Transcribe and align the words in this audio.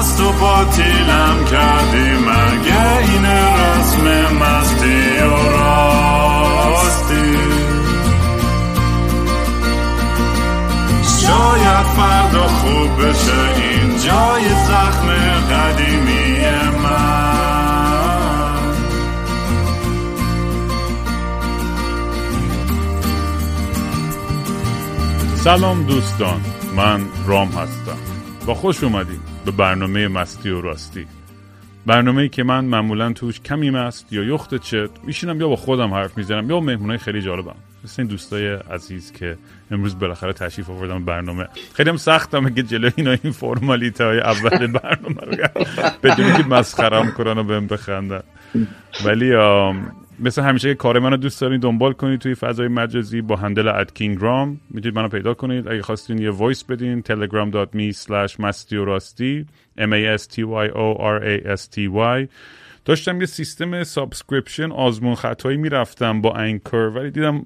مست 0.00 0.20
و 0.20 0.32
باطیلم 0.32 1.44
کردی 1.50 2.10
مگه 2.10 2.96
این 2.98 3.26
رسم 3.26 4.34
مستی 4.34 5.18
و 5.18 5.50
راستی؟ 5.50 7.36
شاید 11.20 11.86
فردا 11.96 12.46
خوب 12.48 13.06
بشه 13.06 13.40
این 13.56 13.98
جای 13.98 14.48
زخم 14.48 15.08
قدیمی 15.50 16.40
من. 16.82 17.30
سلام 25.36 25.82
دوستان 25.82 26.40
من 26.76 27.00
رام 27.26 27.48
هستم. 27.48 27.98
با 28.46 28.54
خوش 28.54 28.84
اومدین 28.84 29.29
به 29.44 29.50
برنامه 29.50 30.08
مستی 30.08 30.50
و 30.50 30.60
راستی. 30.60 31.06
برنامه 31.86 32.28
که 32.28 32.42
من 32.42 32.64
معمولا 32.64 33.12
توش 33.12 33.40
کمی 33.40 33.70
مست 33.70 34.12
یا 34.12 34.22
یخت 34.22 34.54
چت 34.54 34.90
میشینم 35.04 35.40
یا 35.40 35.48
با 35.48 35.56
خودم 35.56 35.94
حرف 35.94 36.18
می‌زنم 36.18 36.50
یا 36.50 36.54
با 36.54 36.60
مهمونای 36.60 36.98
خیلی 36.98 37.22
جالبم. 37.22 37.54
مثل 37.84 38.02
این 38.02 38.08
دوستای 38.08 38.48
عزیز 38.48 39.12
که 39.12 39.38
امروز 39.70 39.98
بالاخره 39.98 40.32
تشریف 40.32 40.70
آوردم 40.70 41.04
برنامه. 41.04 41.48
خیلی 41.74 41.90
هم 41.90 41.96
سختم 41.96 42.54
که 42.54 42.62
جلو 42.62 42.90
اینا 42.96 43.16
این 43.22 43.32
فرمالیته 43.32 44.04
های 44.04 44.20
اول 44.20 44.66
برنامه 44.66 45.20
رو 45.20 45.64
بدونی 46.02 46.32
که 46.32 46.42
مسخرم 46.42 47.12
کنن 47.12 47.38
و 47.38 47.44
بهم 47.44 47.66
بخندن. 47.66 48.22
ولی 49.04 49.32
مثل 50.20 50.42
همیشه 50.42 50.68
که 50.68 50.74
کار 50.74 50.98
منو 50.98 51.16
دوست 51.16 51.40
دارین 51.40 51.60
دنبال 51.60 51.92
کنید 51.92 52.20
توی 52.20 52.34
فضای 52.34 52.68
مجازی 52.68 53.20
با 53.20 53.36
handle 53.36 53.68
at 53.68 53.94
kingram 53.94 54.60
می‌تونید 54.70 54.98
منو 54.98 55.08
پیدا 55.08 55.34
کنید. 55.34 55.68
اگه 55.68 55.82
خواستین 55.82 56.18
یه 56.18 56.30
voice 56.30 56.64
بدین 56.64 57.02
telegram.me 57.02 57.96
slash 57.96 58.40
مستی 58.40 59.46
m 59.78 59.92
a 59.92 60.18
s 60.18 60.26
t 60.26 60.38
y 60.38 60.70
o 60.74 60.98
r 61.00 61.20
a 61.24 61.56
s 61.56 61.62
t 61.66 61.78
y. 61.94 62.28
داشتم 62.84 63.20
یه 63.20 63.26
سیستم 63.26 63.84
subscription 63.84 64.72
آزمون 64.72 65.14
خطایی 65.14 65.56
می‌رفتم 65.56 66.20
با 66.20 66.34
Anchor 66.34 66.76
ولی 66.76 67.10
دیدم 67.10 67.44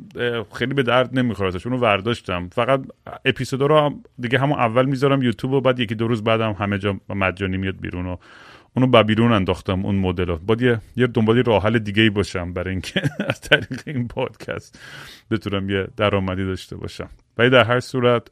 خیلی 0.55 0.75
به 0.75 0.83
درد 0.83 1.19
نمی‌خوره 1.19 1.61
اونو 1.65 1.79
ورداشتم. 1.79 2.49
فقط 2.49 2.81
اپیزودا 3.25 3.67
رو 3.67 4.03
دیگه 4.21 4.39
همون 4.39 4.59
اول 4.59 4.87
می‌ذارم 4.87 5.23
یوتیوب 5.23 5.53
و 5.53 5.61
بعد 5.61 5.81
یکی 5.81 5.95
دو 5.95 6.09
روز 6.09 6.25
بعدم 6.25 6.53
همه 6.53 6.79
جا 6.79 7.01
مجانی 7.09 7.57
میاد 7.57 7.81
بیرون 7.81 8.07
و 8.07 8.17
اونو 8.77 8.87
با 8.87 9.03
بیرون 9.03 9.33
انداختم 9.33 9.87
اون 9.87 9.95
مدل 9.95 10.27
رو 10.27 10.37
باید 10.37 10.63
یه, 10.63 10.81
یه 10.97 11.07
دنبال 11.07 11.45
راه 11.45 11.63
حل 11.63 11.79
دیگه 11.79 12.03
ای 12.03 12.11
باشم 12.11 12.53
برای 12.53 12.71
اینکه 12.71 13.03
از 13.29 13.41
طریق 13.41 13.83
این 13.87 14.09
پادکست 14.09 14.79
بتونم 15.31 15.71
یه 15.71 15.87
درآمدی 15.97 16.45
داشته 16.45 16.77
باشم. 16.77 17.09
ولی 17.39 17.51
در 17.51 17.65
هر 17.65 17.81
صورت 17.81 18.29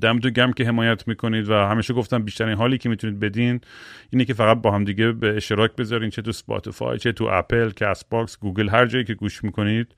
دمتون 0.00 0.30
گرم 0.30 0.52
که 0.52 0.64
حمایت 0.64 1.08
می‌کنید 1.08 1.48
و 1.48 1.54
همیشه 1.54 1.94
گفتم 1.94 2.22
بیشترین 2.22 2.54
حالی 2.54 2.78
که 2.78 2.88
می‌تونید 2.88 3.20
بدین 3.20 3.60
اینه 4.10 4.24
که 4.24 4.34
فقط 4.34 4.62
با 4.62 4.70
هم 4.70 4.84
دیگه 4.84 5.12
به 5.12 5.36
اشتراک 5.36 5.76
بذارین 5.76 6.10
چه 6.10 6.22
تو 6.22 6.32
Spotify 6.32 6.98
چه 6.98 7.12
تو 7.12 7.28
Apple 7.30 7.70
Castbox 7.70 8.38
Google 8.38 8.68
هر 8.68 8.86
جایی 8.86 9.04
که 9.04 9.14
گوش 9.14 9.44
می‌کنید. 9.44 9.94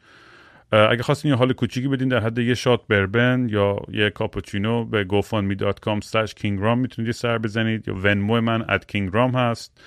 اگه 0.72 1.03
خواستین 1.03 1.31
یه 1.31 1.36
حال 1.36 1.53
کوچیکی 1.53 1.89
بدین 1.89 2.09
در 2.09 2.20
حد 2.20 2.39
یه 2.39 2.55
shot 2.55 2.87
bourbon 2.89 3.47
یا 3.50 3.78
یه 3.92 4.11
کاپوچینو 4.11 4.84
به 4.84 5.05
gofundme.com 5.05 6.00
slash 6.05 6.33
kingram 6.41 6.77
می‌تونید 6.77 7.11
سر 7.11 7.39
بزنید 7.39 7.89
یا 7.89 7.95
Venmo 7.95 8.41
من 8.41 8.70
at 8.71 8.85
kingram 8.92 9.34
هست. 9.34 9.81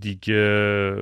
دیگه 0.00 0.96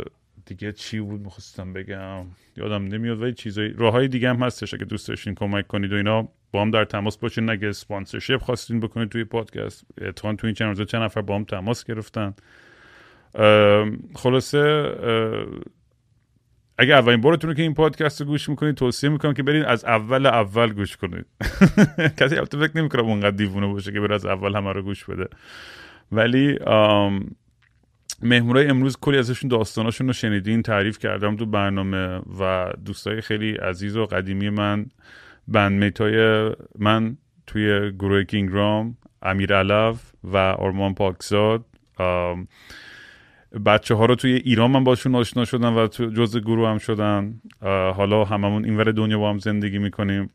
دیگه 0.47 0.73
چی 0.73 1.01
بود 1.01 1.21
می‌خواستم 1.21 1.73
بگم؟ 1.73 2.27
یادم 2.57 2.85
نمیاد 2.85 3.23
ولی 3.23 3.33
چیزای 3.33 3.69
راه 3.69 3.93
های 3.93 4.09
دیگه 4.09 4.29
هم 4.29 4.37
هستش 4.43 4.75
اگه 4.75 4.85
دوست 4.85 5.09
داشتین 5.09 5.35
کمک 5.35 5.67
کنید 5.67 5.93
و 5.93 5.97
اینا. 5.97 6.29
با 6.53 6.63
هم 6.63 6.71
در 6.71 6.85
تماس 6.85 7.19
باشین. 7.19 7.51
اگه 7.51 7.73
سپانسرشپ 7.73 8.43
خواستین 8.43 8.81
بکنید 8.81 9.09
توی 9.09 9.25
پادکست 9.25 9.85
اتفاقا 10.01 10.35
توی 10.35 10.49
این 10.49 10.55
چند 10.55 10.69
روزه 10.69 10.85
چند 10.85 11.03
نفر 11.03 11.21
با 11.21 11.37
هم 11.37 11.45
تماس 11.45 11.85
گرفتن. 11.85 12.35
خلاصه 14.15 14.93
اگه 16.79 16.95
اولین 16.95 17.21
بارتونه 17.21 17.55
که 17.55 17.63
این 17.63 17.75
پادکست 17.75 18.21
رو 18.21 18.27
گوش 18.27 18.49
می‌کنید 18.49 18.75
توصیه 18.75 19.11
می‌کنم 19.11 19.35
که 19.35 19.43
برید 19.43 19.65
از 19.65 19.85
اول 19.85 20.27
اول 20.27 20.73
گوش 20.73 20.97
کنید. 20.97 21.27
کسی 22.19 22.37
البته 22.37 22.59
فکر 22.59 22.79
نمی‌کنم 22.79 23.05
اونقدر 23.05 23.31
دیوونه 23.31 23.67
باشه 23.67 23.93
که 23.93 24.01
بره 24.01 24.15
از 24.15 24.27
اول 24.27 24.57
همه 24.57 24.73
رو 24.73 24.83
گوش 24.83 25.05
بده. 25.05 25.29
ولی 26.13 26.59
مهمورای 28.23 28.69
امروز 28.69 28.97
کلی 29.01 29.19
ازشون 29.19 29.49
داستاناشون 29.49 30.07
رو 30.07 30.13
شنیدین 30.13 30.63
تعریف 30.63 30.99
کردم 30.99 31.37
تو 31.37 31.47
برنامه 31.47 32.21
و 32.41 32.73
دوستای 32.85 33.21
خیلی 33.21 33.53
عزیز 33.53 33.97
و 33.97 34.07
قدیمی 34.07 34.51
من 34.51 34.87
بند 35.49 35.99
های 35.99 36.51
من 36.79 37.17
توی 37.47 37.93
گروه 37.93 38.25
کینگرام 38.25 38.97
امیر 39.23 39.55
علف 39.55 40.13
و 40.25 40.37
آرمان 40.37 40.95
پاکزاد. 40.95 41.65
بچه 43.67 43.95
ها 43.95 44.07
رو 44.07 44.15
توی 44.15 44.33
ایران 44.33 44.71
من 44.71 44.85
باشون 44.85 45.15
آشنا 45.15 45.45
شدم 45.45 45.77
و 45.77 45.87
تو 45.87 46.11
جز 46.11 46.39
گروه 46.39 46.69
هم 46.69 46.79
شدن. 46.79 47.41
حالا 47.97 48.25
هممون 48.25 48.65
اینور 48.65 48.93
دنیا 48.93 49.19
با 49.19 49.31
هم 49.31 49.39
زندگی 49.39 49.79
می‌کنیم. 49.79 50.31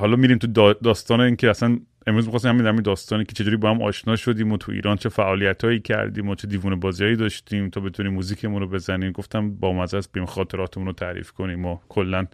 حالا 0.00 0.16
میریم 0.16 0.38
تو 0.38 0.72
داستان 0.72 1.20
این 1.20 1.36
که 1.36 1.50
اصلا 1.50 1.78
امروز 2.06 2.24
می‌خواستم 2.24 2.48
همین 2.48 2.66
همین 2.66 2.82
داستانی 2.82 3.24
که 3.24 3.32
چجوری 3.32 3.56
با 3.56 3.70
هم 3.70 3.82
آشنا 3.82 4.16
شدیم 4.16 4.52
و 4.52 4.56
تو 4.56 4.72
ایران 4.72 4.96
چه 4.96 5.08
فعالیت 5.08 5.64
هایی 5.64 5.80
کردیم 5.80 6.28
و 6.28 6.34
چه 6.34 6.48
دیوونه 6.48 6.76
بازیایی 6.76 7.16
داشتیم 7.16 7.70
تا 7.70 7.80
بتونیم 7.80 8.12
موزیکمون 8.12 8.60
رو 8.60 8.68
بزنیم. 8.68 9.12
گفتم 9.12 9.50
با 9.50 9.72
مزه 9.72 9.96
است 9.96 10.12
بیایم 10.12 10.24
خاطراتمون 10.24 10.86
رو 10.86 10.92
تعریف 10.92 11.30
کنیم 11.30 11.66
و 11.66 11.78
کلا 11.88 12.26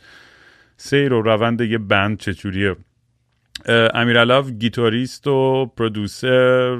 سیر 0.76 1.12
و 1.12 1.22
روند 1.22 1.60
یه 1.60 1.78
band 1.78 2.18
چجوریه 2.18 2.76
امیر 3.94 4.42
گیتاریست 4.42 5.26
و 5.26 5.66
producer 5.66 6.78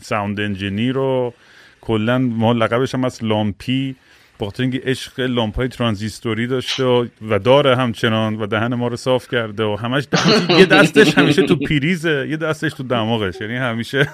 sound 0.00 0.40
engineer 0.40 0.98
و 0.98 1.34
کلا 1.82 2.18
ما 2.18 2.52
لقبش 2.52 2.94
هم 2.94 3.04
از 3.04 3.24
لامپی 3.24 3.96
بخاطر 4.40 4.62
اینکه 4.62 4.82
عشق 4.84 5.20
لامپ 5.20 5.56
های 5.56 5.68
ترانزیستوری 5.68 6.46
داشته 6.46 6.84
و, 6.84 7.06
داره 7.44 7.76
همچنان 7.76 8.34
و 8.34 8.46
دهن 8.46 8.74
ما 8.74 8.88
رو 8.88 8.96
صاف 8.96 9.28
کرده 9.28 9.64
و 9.64 9.76
همش 9.76 10.04
یه 10.60 10.66
دستش 10.66 11.18
همیشه 11.18 11.42
تو 11.42 11.56
پیریزه 11.56 12.26
یه 12.30 12.36
دستش 12.36 12.72
تو 12.72 12.82
دماغش 12.82 13.40
یعنی 13.40 13.56
همیشه 13.56 14.08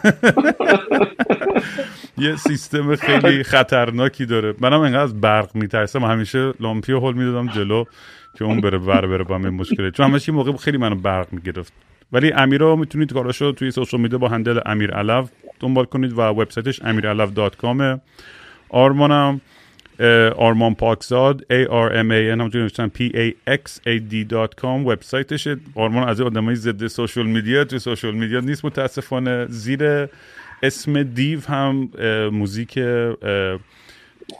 یه 2.19 2.37
سیستم 2.37 2.97
خیلی 2.97 3.43
خطرناکی 3.43 4.27
داره. 4.27 4.55
منم 4.61 4.81
انقدر 4.81 4.99
از 4.99 5.21
برق 5.21 5.55
میترسم. 5.55 6.05
همیشه 6.05 6.53
لامپی 6.61 6.93
رو 6.93 7.01
هل 7.01 7.15
می‌دادم 7.15 7.49
جلو 7.49 7.85
که 8.39 8.45
اون 8.45 8.61
بره 8.61 8.79
ور 8.79 9.07
بره 9.07 9.25
با 9.25 9.37
این 9.37 9.49
مشکله. 9.49 9.91
چون 9.91 10.07
همش 10.07 10.29
این 10.29 10.39
موقع 10.39 10.57
خیلی 10.57 10.79
منو 10.79 10.95
برق 10.95 11.27
می‌گرفت. 11.33 11.73
ولی 12.13 12.33
امیر 12.33 12.61
رو 12.61 12.77
می‌تونید 12.77 13.13
کاراشو 13.13 13.53
توی 13.53 13.71
سوشال 13.71 14.01
میدیا 14.01 14.19
با 14.19 14.29
هندل 14.29 14.61
امیر 14.67 14.91
علف 14.91 15.31
دنبال 15.61 15.85
کنید 15.85 16.13
و 16.13 16.21
وبسایتش 16.21 16.83
امیرعلف.com 16.83 18.01
آرمانم 18.69 19.41
آرمان 20.37 20.75
پاکزاد 20.75 21.41
A 21.41 21.67
R 21.67 21.91
M 21.93 22.09
A 22.11 22.35
N 22.35 22.39
همونجوری 22.39 22.63
نوشتن 22.63 22.91
P 22.99 23.01
A 23.01 23.51
K 23.51 23.61
Z 23.61 23.71
A 23.87 24.13
D 24.13 24.33
com 24.61 24.65
وبسایتش. 24.65 25.49
آرمان 25.75 26.09
از 26.09 26.21
آدمای 26.21 26.55
ضد 26.55 26.87
social 26.87 27.27
media 27.27 27.65
توی 27.65 27.79
social 27.79 28.15
media 28.15 28.41
نیست 28.41 28.65
متاسفانه 28.65 29.47
زیر 29.49 30.09
اسم 30.63 31.03
دیو 31.03 31.41
هم 31.41 31.91
موزیک 32.33 32.79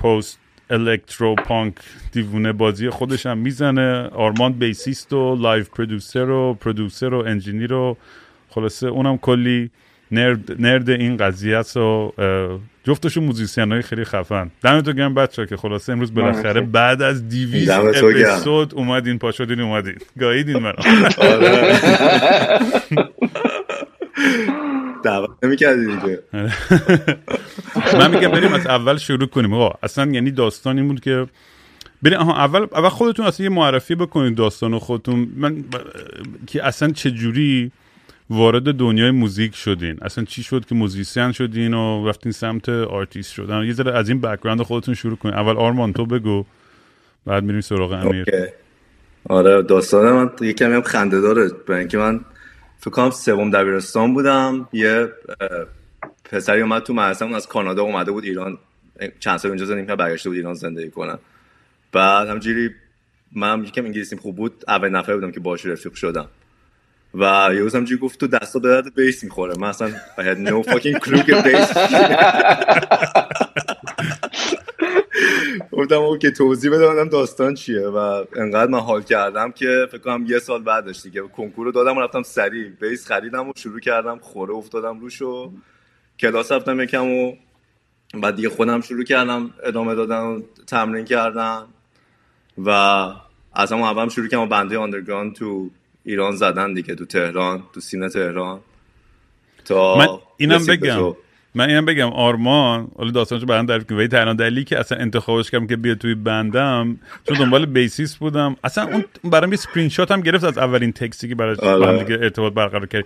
post 0.01 0.39
electro 0.71 1.35
punk 1.35 1.75
دیوونه 2.13 2.53
بازی 2.53 2.91
خودش 2.91 3.27
هم 3.27 3.39
می‌زنه. 3.39 4.03
آرمان 4.03 4.53
bassist 4.53 5.13
و 5.13 5.37
live 5.37 5.71
producer 5.71 6.31
و 6.31 6.55
producer 6.55 7.15
و 7.15 7.19
engineer 7.19 7.73
و 7.73 7.97
خلاصه 8.49 8.87
اونم 8.87 9.19
کلی. 9.19 9.71
نرد, 10.11 10.63
نرد 10.63 10.91
این 10.91 11.17
قضیه 11.17 11.57
است 11.57 11.77
و 11.77 12.13
جفتشون 12.85 13.25
موزیسین 13.25 13.73
های 13.73 13.83
خیلی 13.83 14.05
خفن. 14.05 14.51
دمتون 14.63 14.95
گرم 14.95 15.15
بچه 15.15 15.47
که 15.47 15.57
خلاصه 15.57 15.93
امروز 15.93 16.15
بالاخره 16.15 16.61
بعد 16.61 17.03
از 17.03 17.29
دیویز 17.29 17.69
اپیزود 17.69 18.75
اومدین 18.75 19.19
پا 19.19 19.33
شدین 19.33 19.61
اومدین. 19.61 19.95
گاییدین 20.19 20.67
آره. 20.67 20.77
دعوت 25.05 25.31
نمی‌کردی 25.43 25.87
دیگه 25.87 26.23
من 27.99 28.11
میگم 28.11 28.29
بریم 28.29 28.53
از 28.53 28.67
اول 28.67 28.97
شروع 28.97 29.27
کنیم. 29.27 29.55
آقا 29.55 29.79
اصلا 29.83 30.11
یعنی 30.11 30.31
داستان 30.31 30.79
این 30.79 30.89
بود 30.89 31.01
که 31.01 31.27
بریم. 32.03 32.19
آها 32.19 32.37
اول 32.37 32.67
اول 32.73 32.89
خودتون 32.89 33.27
اصلا 33.27 33.45
یه 33.45 33.51
معرفی 33.51 33.95
بکنید 33.95 34.35
داستان 34.35 34.79
خودتون. 34.79 35.29
من 35.37 35.65
که 36.47 36.67
اصلا 36.67 36.91
چه 36.93 37.11
جوری 37.11 37.73
وارد 38.31 38.75
دنیای 38.75 39.11
موزیک 39.11 39.55
شدین. 39.55 39.99
اصلا 40.03 40.25
چی 40.25 40.43
شد 40.43 40.65
که 40.65 40.75
موزیسین 40.75 41.33
شدین 41.33 41.75
و 41.75 42.09
رفتین 42.09 42.33
سمت 42.33 42.69
آرتیست 42.69 43.33
شدن؟ 43.33 43.65
یه 43.65 43.73
ذره 43.73 43.93
از 43.93 44.09
این 44.09 44.21
background 44.21 44.63
خودتون 44.63 44.95
شروع 44.95 45.17
کنید 45.17 45.35
اول 45.35 45.57
آرمان 45.57 45.93
تو 45.93 46.07
بگو. 46.07 46.45
بعد 47.27 47.43
میریم 47.43 47.61
سراغ 47.61 47.93
امیر. 47.93 48.25
آره 49.29 49.63
داستان 49.63 50.13
من 50.13 50.31
یه 50.41 50.53
کمی 50.53 50.75
هم 50.75 50.83
خنده 50.83 51.21
داره. 51.21 51.49
برای 51.49 51.81
اینکه 51.81 51.99
من 51.99 52.21
فکر 52.79 52.91
کنم 52.91 53.11
سوم 53.11 53.51
دبیرستان 53.51 54.15
بودم. 54.15 54.69
یه 54.73 55.09
پسری 56.25 56.61
اومد 56.61 56.83
تو 56.83 56.95
مدرسه 56.95 57.35
از 57.35 57.47
کانادا 57.47 57.83
اومده 57.83 58.13
بود 58.13 58.25
ایران. 58.25 58.59
چند 59.21 59.37
سال 59.37 59.51
اونجا 59.51 59.65
زندگی 59.65 59.87
کرد 59.87 59.99
برگشته 59.99 60.29
بود 60.29 60.37
ایران 60.37 60.55
زندگی 60.55 60.91
کنه. 60.91 61.19
بعد 61.93 62.29
همجوری 62.29 62.71
من 63.33 63.65
یکم 63.65 63.85
انگلیسیم 63.85 64.19
خوب 64.19 64.37
بود. 64.37 64.65
اول 64.69 64.89
نفر 64.89 65.15
بودم 65.15 65.33
که 65.33 65.41
باهاش 65.41 65.67
رفیق 65.67 65.95
شدم. 65.95 66.29
و 67.15 67.51
یه 67.53 67.61
روز 67.61 67.75
همجوری 67.75 68.01
گفت 68.01 68.21
تو 68.21 68.27
دستا 68.27 68.59
درد 68.59 68.95
بیس 68.95 69.25
می‌خوره. 69.25 69.55
من 69.59 69.69
اصلا 69.69 69.89
I 70.19 70.21
had 70.21 70.49
no 70.49 70.71
fucking 70.71 70.99
clue 71.01 71.27
که 71.27 71.35
بیس 71.35 71.73
گفتم 75.73 76.19
که 76.19 76.31
توضیح 76.31 76.71
بده 76.71 77.05
داستان 77.05 77.55
چیه. 77.55 77.81
و 77.81 78.25
انقدر 78.37 78.71
من 78.71 78.81
حال 78.81 79.03
کردم 79.03 79.53
که 79.53 79.87
فکر 79.91 80.01
کنم 80.01 80.27
یه 80.29 80.39
سال 80.39 80.63
بعدش 80.63 81.03
دیگه 81.03 81.23
کنکور 81.23 81.67
رو 81.67 81.73
دادم 81.73 81.97
و 81.97 82.01
رفتم 82.01 82.23
سریع. 82.23 82.69
بیس 82.69 83.07
خریدم 83.07 83.49
و 83.49 83.53
شروع 83.57 83.81
کردم 83.81 84.19
خوره 84.19 84.55
افتادم 84.55 85.01
روش 85.01 85.23
و 85.23 85.53
کلاس 86.21 86.53
رفتم 86.53 86.81
یکم 86.81 87.07
و 87.07 87.33
بعد 88.15 88.37
دیگه 88.37 88.49
خودم 88.49 88.81
شروع 88.81 89.05
کردم 89.05 89.51
ادامه 89.63 89.95
دادم 89.95 90.27
و 90.27 90.43
تمرین 90.67 91.05
کردم. 91.05 91.69
و 92.59 92.71
از 93.55 93.73
همون 93.73 93.89
اول 93.89 94.09
شروع 94.09 94.29
کردم 94.29 94.49
band 94.49 94.79
underground 94.79 95.35
تو 95.35 95.71
ایران 96.09 96.37
زدن 96.37 96.75
دیگه 96.75 96.95
تو 96.95 97.05
تهران 97.05 97.63
تو 97.75 97.81
scene 97.81 98.09
تهران. 98.09 98.61
تا 99.65 99.99
من 99.99 100.07
اینم 100.37 100.67
بگم. 100.67 101.15
من 101.55 101.69
اینم 101.69 101.85
بگم 101.85 102.09
آرمان 102.09 102.89
حالا 102.99 103.11
داستانشو 103.11 103.47
برام 103.47 103.67
تعریف 103.67 103.87
کنم 103.87 103.99
ولی 103.99 104.09
تنها 104.09 104.33
دلیلی 104.33 104.65
که 104.65 104.79
اصلا 104.79 104.99
انتخابش 104.99 105.51
کردم 105.51 105.67
که 105.67 105.77
بیاد 105.77 105.95
توی 105.95 106.15
band 106.15 106.82
م 106.82 106.99
چون 107.29 107.39
دنبال 107.39 107.67
bassist 107.67 108.17
بودم. 108.17 108.57
اصلا 108.65 108.85
اون 108.85 109.05
برام 109.25 109.53
یه 109.53 109.59
اسکرین 109.59 109.89
شات 109.89 110.11
هم 110.11 110.21
گرفت 110.21 110.45
از 110.45 110.59
اولین 110.59 110.93
تکسی 110.93 111.29
که 111.29 111.35
برای 111.35 111.57
دیگه 112.05 112.19
ارتباط 112.23 112.53
برقرار 112.53 112.87
کرد 112.87 113.05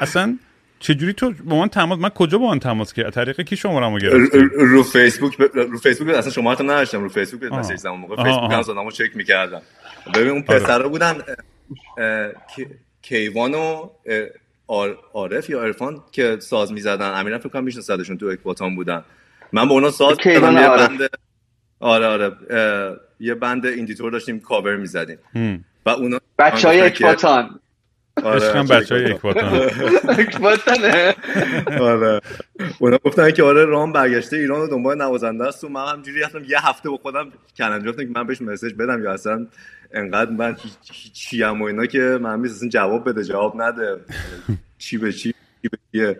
اصلا 0.00 0.38
چجوری 0.80 1.12
تو 1.12 1.32
با 1.44 1.56
من 1.56 1.68
تماس 1.68 1.98
من 1.98 2.08
کجا 2.08 2.38
با 2.38 2.50
من 2.50 2.58
تماس 2.58 2.92
کرد 2.92 3.12
طریق 3.12 3.40
کی 3.40 3.56
شماره‌مو 3.56 3.98
گرفت 3.98 4.34
رو 4.58 4.82
فیسبوک 4.82 5.38
ب... 5.38 5.42
رو 5.56 5.78
فیسبوک 5.78 6.14
اصلا 6.14 6.32
شما 6.32 6.54
هم 6.54 6.70
نداشتم 6.70 7.02
رو 7.02 7.08
فیسبوک 7.08 7.52
مسیج 7.52 7.76
زدم. 7.76 7.96
موقع 7.96 8.24
فیسبوک 8.24 8.52
هم 8.52 8.62
زدم 8.62 8.90
چک 8.90 9.16
می‌کردم. 9.16 9.62
ببین 10.14 10.30
اون 10.30 10.44
آره. 10.48 10.58
پسرا 10.58 10.88
بودن 10.88 11.14
کیوان 13.02 13.54
و 13.54 13.90
عارف 15.12 15.50
یا 15.50 15.62
عرفان 15.62 16.02
که 16.12 16.36
ساز 16.40 16.72
می‌زدن. 16.72 17.14
امیرم 17.14 17.38
فکر 17.38 17.48
کنم 17.48 17.64
میشناسدشون 17.64 18.18
تو 18.18 18.26
اکباتان 18.26 18.74
بودن. 18.76 19.04
من 19.52 19.68
با 19.68 19.74
اونا 19.74 19.90
ساز 19.90 20.16
کیوان 20.16 20.54
یه 20.54 20.68
بند 20.68 21.00
آره 21.80 22.06
آره. 22.06 22.32
یه 23.20 23.34
بند 23.34 23.66
ایندیتور 23.66 24.12
داشتیم 24.12 24.40
کاور 24.40 24.76
می‌زدیم. 24.76 25.18
و 25.86 25.90
اونا 25.90 26.18
بچه 26.38 26.68
های 26.68 26.80
اکباتان. 26.80 27.60
آره 28.22 28.62
بچه 28.62 28.94
های 28.94 29.12
اکباتان. 29.12 29.70
اکباتانه. 30.18 31.14
آره. 31.80 32.20
اونا 32.78 32.98
گفتن 33.04 33.30
که 33.30 33.42
آره 33.42 33.64
رام 33.64 33.92
برگشته 33.92 34.36
ایران 34.36 34.60
و 34.60 34.66
دنبال 34.66 34.98
نوازنده 35.02 35.44
است 35.44 35.64
و 35.64 35.68
من 35.68 35.92
همجوری 35.92 36.20
رفتم 36.20 36.44
یه 36.44 36.66
هفته 36.68 36.90
با 36.90 36.96
خودم 36.96 37.32
کلنجا 37.56 37.92
که 37.92 38.08
من 38.14 38.26
بهش 38.26 38.42
مسیج 38.42 38.74
بدم 38.74 39.02
یا 39.02 39.12
اصلا 39.12 39.46
انقدر 39.92 40.30
من 40.30 40.56
چی 41.12 41.42
هم 41.42 41.62
و 41.62 41.64
اینا 41.64 41.86
که 41.86 42.18
من 42.20 42.44
اصلا 42.44 42.68
جواب 42.68 43.08
بده 43.08 43.24
جواب 43.24 43.62
نده. 43.62 43.96
چی 44.78 44.98
به 44.98 45.12
چی 45.12 45.34
چی 45.62 45.68
به 45.68 45.78
چیه؟ 45.92 46.16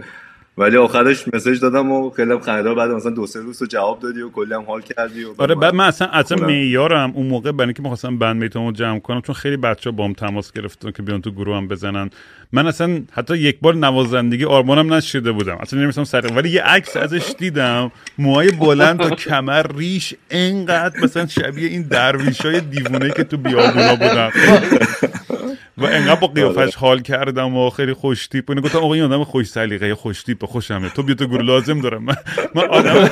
ولی 0.58 0.76
آخرش 0.76 1.24
مسج 1.34 1.60
دادم 1.60 1.92
و 1.92 2.10
خیلی 2.10 2.38
خنده 2.38 2.74
بعد 2.74 2.90
مثلا 2.90 3.10
دو 3.10 3.26
سه 3.26 3.40
روز 3.40 3.62
رو 3.62 3.68
جواب 3.68 4.00
دادی 4.00 4.20
و 4.20 4.30
کلی 4.30 4.54
هم 4.54 4.62
حال 4.62 4.80
کردی 4.80 5.24
و 5.24 5.28
آره 5.38 5.54
بعد 5.54 5.74
من 5.74 5.84
اصلا 5.84 6.08
اصلا 6.08 6.46
معیارم 6.46 7.12
اون 7.14 7.26
موقع 7.26 7.52
برای 7.52 7.66
اینکه 7.66 7.82
می‌خواستم 7.82 8.18
بند 8.18 8.36
می‌تونم 8.36 8.72
جمع 8.72 8.98
کنم 8.98 9.20
چون 9.20 9.34
خیلی 9.34 9.56
بچه 9.56 9.90
با 9.90 10.04
هم 10.04 10.12
تماس 10.12 10.52
گرفتن 10.52 10.90
که 10.90 11.02
بیان 11.02 11.22
تو 11.22 11.30
گروه 11.30 11.56
هم 11.56 11.68
بزنن. 11.68 12.10
من 12.52 12.66
اصلا 12.66 13.02
حتی 13.12 13.36
یک 13.36 13.60
بار 13.60 13.74
نوازندگی 13.74 14.44
آرمانم 14.44 14.94
نشده 14.94 15.32
بودم. 15.32 15.56
اصلا 15.60 15.80
نمی‌تونم 15.80 16.04
سر 16.04 16.26
ولی 16.26 16.50
یه 16.50 16.62
عکس 16.62 16.96
ازش 16.96 17.34
دیدم. 17.38 17.92
موهای 18.18 18.50
بلند 18.50 19.00
تا 19.00 19.10
کمر 19.10 19.66
ریش 19.76 20.14
انقدر 20.30 21.00
مثلا 21.00 21.26
شبیه 21.26 21.68
این 21.68 21.82
درویشای 21.82 22.60
دیوونه 22.60 23.10
که 23.10 23.24
تو 23.24 23.36
بیابونا 23.36 23.94
بودن. 23.96 24.30
و 25.78 25.84
انقدر 25.84 26.20
با 26.20 26.26
قیافش 26.26 26.74
حال 26.74 27.00
کردم 27.00 27.56
و 27.56 27.70
خیلی 27.70 27.92
خوش 27.92 28.26
تیپ 28.26 28.50
و 28.50 28.54
گفتم 28.54 28.78
آقا 28.78 28.94
این 28.94 29.02
آدم 29.02 29.24
خوش 29.24 29.46
سلیقه 29.46 29.94
خوش 29.94 30.22
تیپ 30.22 30.44
خوشمه 30.44 30.88
تو 30.88 31.02
بیا 31.02 31.14
تو 31.14 31.26
گروه 31.26 31.42
لازم 31.42 31.80
دارم. 31.80 32.04
من, 32.04 32.16
من 32.54 32.64
آدم 32.64 33.10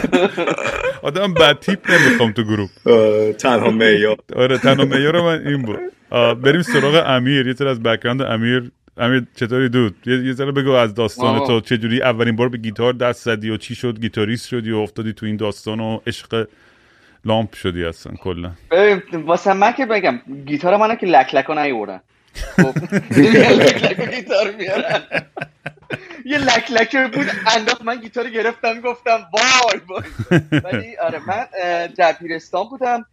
آدم 1.02 1.34
بد 1.34 1.58
تیپ 1.58 1.90
نمی‌خوام 1.90 2.32
تو 2.32 2.42
گروه. 2.42 2.70
تنها 3.32 3.70
معیار. 3.70 4.16
آره 4.36 4.58
تنها 4.58 4.84
معیار 4.84 5.20
من 5.20 5.46
این 5.46 5.62
بود. 5.62 5.78
بریم 6.42 6.62
سراغ 6.62 7.02
امیر. 7.06 7.46
یه 7.46 7.66
از 7.68 7.82
background 7.82 8.22
امیر. 8.22 8.70
امیر 8.96 9.22
چطوری 9.34 9.68
dude؟ 9.68 9.94
یه 10.06 10.32
ذره 10.32 10.52
بگو 10.52 10.70
از 10.70 10.94
داستان 10.94 11.46
تو. 11.46 11.60
چجوری 11.60 12.02
اولین 12.02 12.36
بار 12.36 12.48
به 12.48 12.58
گیتار 12.58 12.92
دست 12.92 13.24
زدی 13.24 13.50
و 13.50 13.56
چی 13.56 13.74
شد؟ 13.74 14.00
گیتاریست 14.00 14.48
شدی 14.48 14.70
و 14.70 14.76
افتادی 14.76 15.12
تو 15.12 15.26
این 15.26 15.36
داستان 15.36 15.80
و 15.80 16.00
عشق 16.06 16.48
لامپ 17.24 17.54
شدی 17.54 17.84
اصلا 17.84 18.12
کلا. 18.12 18.52
واسه 19.12 19.52
من 19.52 19.72
که 19.72 19.86
بگم 19.86 20.20
گیتار 20.46 20.76
منو 20.76 20.94
که 20.94 21.06
لک 21.06 21.34
لک 21.34 21.50
نیوردن. 21.50 22.00
خب 22.34 22.78
گیتار 24.14 24.50
میارن. 24.58 25.02
یه 26.24 26.38
لک 26.38 26.70
لکه 26.70 27.08
بود 27.14 27.26
انداخت 27.56 27.82
من 27.82 28.00
گیتار 28.00 28.30
گرفتم 28.30 28.80
گفتم 28.80 29.18
وای 29.32 29.80
وای. 29.88 30.02
ولی 30.64 30.96
آره 30.96 31.20
من 31.26 31.46
در 31.96 32.12
دبیرستان 32.12 32.64
بودم. 32.68 33.06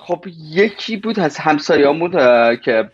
خب 0.00 0.24
یکی 0.50 0.96
بود 0.96 1.20
از 1.20 1.38
همسایه‌ام 1.38 1.98
بود 1.98 2.12
که 2.60 2.90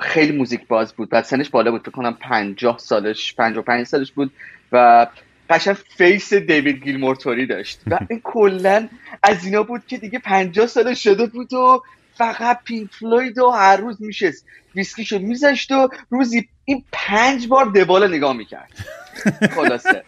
خیلی 0.00 0.32
موزیک 0.38 0.66
باز 0.66 0.94
بود. 0.94 1.08
و 1.12 1.22
سنش 1.22 1.50
بالا 1.50 1.70
بود 1.70 1.80
فکر 1.80 1.90
کنم 1.90 2.14
پنجاه 2.14 2.78
سالش 2.78 3.34
پنجاه 3.34 3.64
پنج 3.64 3.86
سالش 3.86 4.12
بود. 4.12 4.32
و 4.72 5.06
قشنگ 5.50 5.76
face 5.96 6.34
دیوید 6.34 6.84
گیلمور 6.84 7.21
طوری 7.21 7.46
داشت. 7.46 7.80
و 7.86 7.98
این 8.10 8.20
کلا 8.24 8.88
از 9.22 9.44
اینا 9.44 9.62
بود 9.62 9.82
که 9.86 9.98
دیگه 9.98 10.18
پنجاه 10.18 10.66
سال 10.66 10.94
شده 10.94 11.26
بود 11.26 11.52
و 11.52 11.82
فقط 12.14 12.64
پینک 12.64 12.90
فلوید 12.90 13.38
و 13.38 13.50
هر 13.50 13.76
روز 13.76 14.02
میشست. 14.02 14.46
ویسکیشو 14.74 15.18
میذاشت 15.18 15.72
و 15.72 15.88
روزی 16.10 16.48
این 16.64 16.84
پنج 16.92 17.48
بار 17.48 17.64
دبال 17.66 18.14
نگاه 18.14 18.36
می‌کرد. 18.36 18.70
خلاصه. 19.56 20.04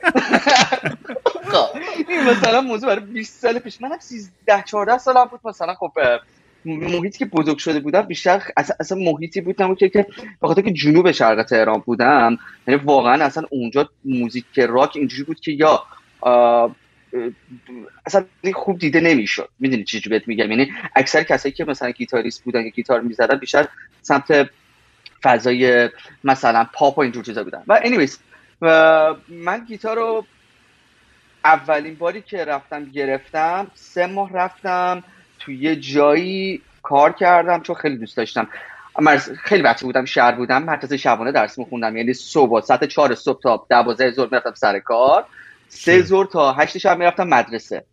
خب، 1.25 1.67
این 2.09 2.23
مثلا 2.23 2.61
موضوع 2.61 2.89
برای 2.89 3.05
20 3.05 3.41
سال 3.41 3.59
پیش. 3.59 3.81
منم 3.81 3.99
13 3.99 4.63
14 4.67 4.99
سالم 4.99 5.25
بود 5.25 5.41
مثلا. 5.45 5.75
خب 5.75 5.93
محیطی 6.65 7.19
که 7.19 7.25
بزرگ 7.25 7.59
شده 7.59 7.81
بودم 7.81 8.03
بیشتر 8.03 8.43
اصلا, 8.57 8.77
اصلا 8.81 8.99
محیطی 8.99 9.41
بودم 9.41 9.75
که 9.75 9.89
که 9.89 10.07
بخاطر 10.43 10.63
که 10.63 10.71
جنوب 10.71 11.13
شرق 11.13 11.43
تهران 11.43 11.83
بودم 11.87 12.39
یعنی 12.67 12.81
واقعا 12.85 13.25
اصلا 13.25 13.45
اونجا 13.51 13.89
موزیک 14.05 14.45
راک 14.59 14.97
اینجوری 14.97 15.23
بود 15.23 15.41
که 15.41 15.53
یا 15.53 15.85
اصلا 18.07 18.25
خوب 18.55 18.79
دیده 18.79 19.01
نمی‌شد. 19.01 19.49
می‌دونی 19.59 19.85
چی 19.85 20.09
بهت 20.09 20.29
میگم؟ 20.29 20.51
یعنی 20.51 20.73
اکثر 20.97 21.23
کسایی 21.23 21.53
که 21.53 21.65
مثلا 21.65 21.91
گیتاریست 21.91 22.45
بودن 22.45 22.63
یا 22.63 22.69
گیتار 22.69 23.01
می‌زدن 23.01 23.39
بیشتر 23.39 23.69
سمت 24.03 24.51
فضای 25.23 25.91
مثلا 26.25 26.67
پاپ 26.73 26.99
و 26.99 27.01
اینجور 27.01 27.25
چیزا 27.25 27.45
بودن. 27.45 27.63
و 27.69 27.81
و 28.63 29.15
من 29.29 29.65
گیتار 29.65 29.97
رو 29.97 30.27
اولین 31.45 31.95
باری 31.95 32.23
که 32.23 32.45
رفتم 32.45 32.85
گرفتم 32.85 33.71
سه 33.75 34.07
ماه 34.07 34.33
رفتم. 34.33 35.05
توی 35.45 35.57
یه 35.59 35.77
جایی 35.77 36.63
کار 36.83 37.13
کردم 37.13 37.63
چون 37.63 37.77
خیلی 37.77 37.97
دوست 37.97 38.17
داشتم. 38.17 38.49
خیلی 39.45 39.63
بچه 39.63 39.87
بودم 39.87 40.05
شهر 40.05 40.33
بودم 40.33 40.63
مدرسه 40.63 40.97
شبانه 40.97 41.33
درس 41.33 41.59
میخوندم. 41.59 41.97
یعنی 41.97 42.13
صبح 42.13 42.61
ساعت 42.61 42.85
چهار 42.85 43.15
صبح 43.15 43.41
تا 43.43 43.67
دوازده 43.71 44.11
ظهر 44.11 44.29
می‌رفتم 44.31 44.55
سر 44.55 44.79
کار. 44.79 45.25
سه 45.69 46.03
ظهر 46.03 46.27
تا 46.27 46.53
هشت 46.53 46.79
شب 46.79 46.99
می‌رفتم 46.99 47.29
مدرسه. 47.29 47.85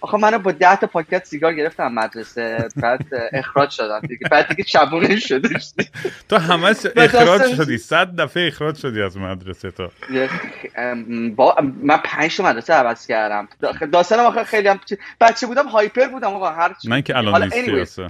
آخه 0.00 0.18
منو 0.18 0.38
با 0.38 0.52
ده 0.52 0.76
تا 0.76 0.86
پاکت 0.86 1.24
سیگار 1.24 1.54
گرفتم 1.54 1.92
مدرسه 1.92 2.68
بعد 2.76 3.06
اخراج 3.32 3.70
شدم 3.70 4.00
دیگه. 4.00 4.28
بعد 4.30 4.48
دیگه 4.48 4.64
شبونه 4.64 5.16
شده 5.16 5.48
تو 6.28 6.36
همش 6.36 6.76
اخراج 6.96 7.54
شدی. 7.56 7.78
صد 7.78 8.20
دفعه 8.20 8.46
اخراج 8.46 8.76
شدی 8.76 9.02
از 9.02 9.16
مدرسه 9.16 9.70
تو. 9.70 9.88
با 11.36 11.56
من 11.82 11.96
پنج 11.96 12.40
مدرسه 12.40 12.74
عوض 12.74 13.06
کردم. 13.06 13.48
داستانم 13.92 14.22
آخه 14.22 14.44
خیلی 14.44 14.68
هم 14.68 14.80
بچه 15.20 15.46
بودم 15.46 15.68
هایپر 15.68 16.08
بودم 16.08 16.28
آقا 16.28 16.50
هر 16.50 16.74
من 16.88 17.02
که 17.02 17.16
الان 17.16 17.42
نیستی 17.42 18.06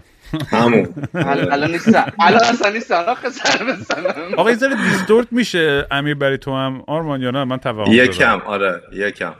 همون. 0.50 0.94
الان 1.14 1.70
نیستم. 1.70 2.12
الان 2.20 2.44
اصلا 2.44 2.70
نیستم. 2.70 2.94
آقا 2.94 3.30
سر 3.30 3.64
بزنم 3.64 4.34
آقا 4.36 4.48
این 4.48 4.58
distort 4.90 5.26
میشه 5.30 5.86
امیر 5.90 6.14
برای 6.14 6.38
تو 6.38 6.56
هم؟ 6.56 6.84
آرمان 6.86 7.22
یا 7.22 7.30
نه؟ 7.30 7.44
من 7.44 7.58
توهم 7.58 7.92
یکم 7.92 8.40
آره 8.40 8.82
یکم. 8.92 9.32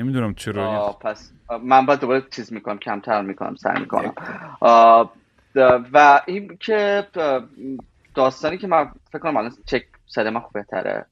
نمی‌دونم 0.00 0.34
چرا 0.34 0.96
پس 1.00 1.32
من 1.62 1.86
باید 1.86 2.00
دوباره 2.00 2.22
چیز 2.30 2.52
می‌کنم 2.52 2.78
کمتر 2.78 3.22
می‌کنم 3.22 3.54
سعی 3.54 3.80
می‌کنم. 3.80 4.14
و 5.92 6.20
این 6.26 6.56
که 6.60 7.06
داستانی 8.14 8.58
که 8.58 8.66
من 8.66 8.88
فکر 9.12 9.18
کنم 9.18 9.36
الان 9.36 9.52
چک 9.66 9.84
صدای 10.06 10.30
من 10.30 10.40
خوب 10.40 10.52
بهتره. 10.52 11.06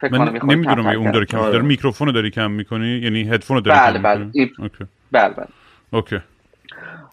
فکر 0.00 0.18
من 0.18 0.40
نمی‌دونم 0.44 0.86
اون 0.86 1.10
داره 1.10 1.24
کم 1.24 1.38
داره 1.38 1.62
میکروفون 1.62 2.12
داری 2.12 2.30
کم 2.30 2.50
می‌کنی؟ 2.50 2.88
یعنی 2.88 3.22
هدفون 3.22 3.60
داری 3.60 3.78
بله 3.78 3.98
بله. 3.98 4.30
okay. 4.58 4.84
بله 5.12 5.34
بله. 5.34 5.46
okay. 5.90 6.18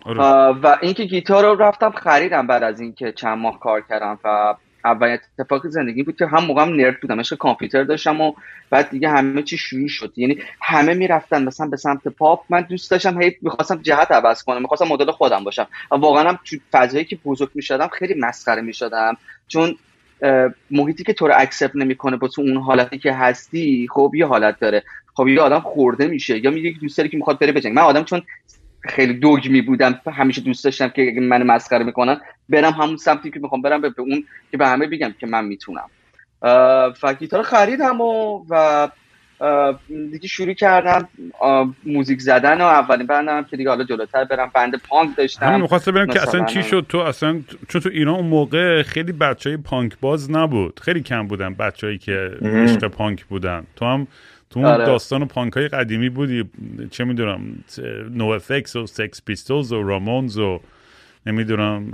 آره. 0.06 0.20
و 0.64 0.78
اینکه 0.82 1.04
گیتار 1.04 1.44
رو 1.44 1.56
رفتم 1.56 1.92
خریدم 1.92 2.48
بعد 2.48 2.64
از 2.64 2.80
اینکه 2.80 3.12
چند 3.12 3.38
ماه 3.38 3.60
کار 3.60 3.82
کردم 3.82 4.20
و 4.24 4.56
اولین 4.86 5.18
اتفاق 5.40 5.68
زندگی 5.68 6.04
بود 6.04 6.16
که 6.18 6.26
هم 6.26 6.46
موقع 6.46 6.62
هم 6.62 6.70
نرد 6.70 7.02
بودم. 7.02 7.20
عشق 7.20 7.38
کامپیوتر 7.38 7.84
داشتم 7.84 8.22
و 8.22 8.34
بعد 8.70 8.90
دیگه 8.90 9.10
همه 9.10 9.44
چی 9.44 9.58
شروع 9.58 9.88
شد. 9.88 10.14
یعنی 10.16 10.38
همه 10.62 10.94
می‌رفتن 10.94 11.44
مثلا 11.44 11.68
به 11.68 11.78
سمت 11.78 12.08
پاپ. 12.08 12.44
من 12.50 12.62
دوست 12.62 12.92
داشتم 12.92 13.22
هی 13.22 13.36
می‌خواستم 13.42 13.82
جهت 13.82 14.12
عوض 14.12 14.44
کنم 14.44 14.62
می‌خواستم 14.62 14.88
مدل 14.88 15.12
خودم 15.12 15.44
باشم. 15.44 15.68
و 15.92 15.96
واقعا 15.96 16.30
هم 16.30 16.40
تو 16.46 16.58
فضایی 16.72 17.06
که 17.06 17.18
بزرگ 17.26 17.50
می‌شدم 17.56 17.88
خیلی 17.88 18.14
مسخره 18.20 18.62
می‌شدم. 18.62 19.18
چون 19.48 19.76
محیطی 20.72 21.04
که 21.04 21.14
تو 21.14 21.28
رو 21.28 21.34
اکسپت 21.38 21.76
نمی‌کنه 21.76 22.18
با 22.18 22.28
تو 22.28 22.42
اون 22.42 22.58
حالتی 22.58 22.98
که 22.98 23.14
هستی 23.14 23.88
خب 23.92 24.12
یه 24.16 24.26
حالت 24.26 24.60
داره. 24.60 24.84
خب 25.14 25.28
یه 25.28 25.42
آدم 25.42 25.60
خورده 25.60 26.08
میشه. 26.08 26.46
یا 26.46 26.52
میگه 26.52 26.74
دوست 26.82 26.98
داری 26.98 27.10
که 27.10 27.18
می‌خواد 27.18 27.40
بره 27.40 27.52
بجنگ. 27.52 27.74
من 27.74 27.82
آدم 27.82 28.04
چون 28.04 28.22
خیلی 28.82 29.14
دوگمی 29.14 29.62
بودم 29.62 30.02
همیشه 30.14 30.42
دوست 30.42 30.64
داشتم 30.64 30.88
که 30.88 31.14
من 31.22 31.44
مسخره 31.44 31.84
می‌کنن 31.84 32.22
برم 32.50 32.72
همون 32.72 32.98
سمتی 32.98 33.32
که 33.32 33.40
می‌خوام 33.40 33.62
برم 33.62 33.82
به 33.82 33.94
اون 33.98 34.24
که 34.52 34.58
به 34.58 34.68
همه 34.68 34.88
بگم 34.88 35.14
که 35.20 35.28
من 35.28 35.46
می‌تونم. 35.46 35.90
و 37.04 37.14
گیتار 37.20 37.44
خریدم 37.44 38.02
و 38.02 38.44
و 38.50 38.88
دیگه 40.12 40.28
شروع 40.28 40.54
کردم 40.54 41.08
موزیک 41.86 42.22
زدن 42.22 42.62
و 42.62 42.64
اولین 42.64 43.08
بندم 43.08 43.44
که 43.44 43.58
دیگه 43.58 43.70
حالا 43.70 43.84
جلوتر 43.84 44.24
برم. 44.24 44.52
بند 44.54 44.82
پانک 44.90 45.16
داشتم. 45.16 45.46
همین 45.46 45.62
می‌خواستم 45.62 45.92
برم 45.92 46.08
که 46.08 46.22
اصلا 46.22 46.46
چی 46.46 46.64
شد 46.64 46.86
تو 46.90 46.98
اصلا 46.98 47.42
چون 47.68 47.82
تو 47.82 47.90
ایران 47.90 48.16
اون 48.16 48.26
موقع 48.26 48.84
خیلی 48.84 49.12
بچه 49.12 49.50
های 49.50 49.58
پانک 49.58 49.94
باز 50.02 50.32
نبود. 50.32 50.80
خیلی 50.80 51.02
کم 51.02 51.28
بودن 51.28 51.54
بچههایی 51.54 51.98
که 51.98 52.32
عشق 52.42 52.88
پانک 52.88 53.26
بودن. 53.26 53.64
تو 53.76 53.86
هم 53.86 54.08
تو 54.50 54.60
اون 54.60 54.70
آره. 54.70 54.86
داستان 54.86 55.28
پانک 55.28 55.54
های 55.54 55.68
قدیمی 55.68 56.10
بودی 56.10 56.50
چه 56.92 57.04
می‌دونم 57.04 57.64
NOFX 58.12 58.76
و 58.76 58.88
Sex 58.88 59.22
Pistols 59.26 59.72
و 59.72 59.84
Ramones 59.84 60.38
و 60.38 60.60
نمی‌دونم 61.26 61.92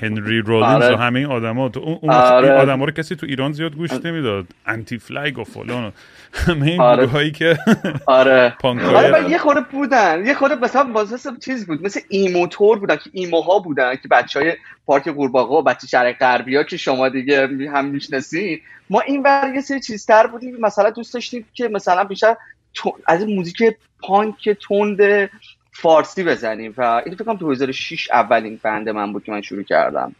Henry 0.00 0.38
Rollins 0.38 0.82
آره. 0.82 0.94
و 0.94 0.98
همه 0.98 1.18
این 1.18 1.28
آدما. 1.28 1.68
تو 1.68 1.80
اون, 1.80 2.10
آره. 2.10 2.52
آدما 2.52 2.84
رو 2.84 2.90
کسی 2.90 3.16
تو 3.16 3.26
ایران 3.26 3.52
زیاد 3.52 3.74
گوش 3.74 3.90
نمی‌داد. 3.92 4.46
Anti-Flag 4.66 5.38
و 5.38 5.44
فلان 5.44 5.92
همه 6.32 6.66
این 6.66 6.80
آره. 6.80 7.06
هایی 7.06 7.30
که 7.30 7.58
آره. 8.06 8.54
آره 8.64 9.30
یه 9.30 9.38
خورده 9.38 9.60
بودن. 9.60 10.26
یه 10.26 10.34
خورده 10.34 10.54
مثلا 10.54 10.92
واسه 10.92 11.30
چیز 11.44 11.66
بود. 11.66 11.82
مثل 11.82 12.00
emo 12.08 12.43
طور 12.43 12.78
بودن 12.78 12.96
که 12.96 13.10
emo 13.12 13.47
ها 13.47 13.58
بودن 13.58 13.96
که 13.96 14.08
بچه 14.08 14.40
های 14.40 14.52
پارک 14.86 15.08
قورباغه 15.08 15.54
و 15.54 15.62
بچه 15.62 15.86
شرق 15.86 16.18
غربی 16.18 16.56
ها 16.56 16.62
که 16.62 16.76
شما 16.76 17.08
دیگه 17.08 17.48
هم 17.72 17.84
می‌شناسین 17.84 18.60
ما 18.90 19.00
این 19.00 19.22
ور 19.22 19.52
یه 19.54 19.60
سری 19.60 19.80
چیزتر 19.80 20.26
بودیم. 20.26 20.56
مثلا 20.60 20.90
دوست 20.90 21.14
داشتیم 21.14 21.44
که 21.54 21.68
مثلا 21.68 22.04
بیشتر 22.04 22.36
از 23.06 23.22
این 23.22 23.36
موزیک 23.36 23.62
پانک 24.02 24.58
تند 24.68 25.30
فارسی 25.78 26.24
بزنیم 26.24 26.74
و 26.76 26.82
این 27.06 27.14
فکر 27.14 27.24
کنم 27.24 27.36
2006 27.36 28.10
اولین 28.10 28.60
band 28.62 28.88
من 28.88 29.12
بود 29.12 29.24
که 29.24 29.32
من 29.32 29.40
شروع 29.40 29.62
کردم. 29.62 30.14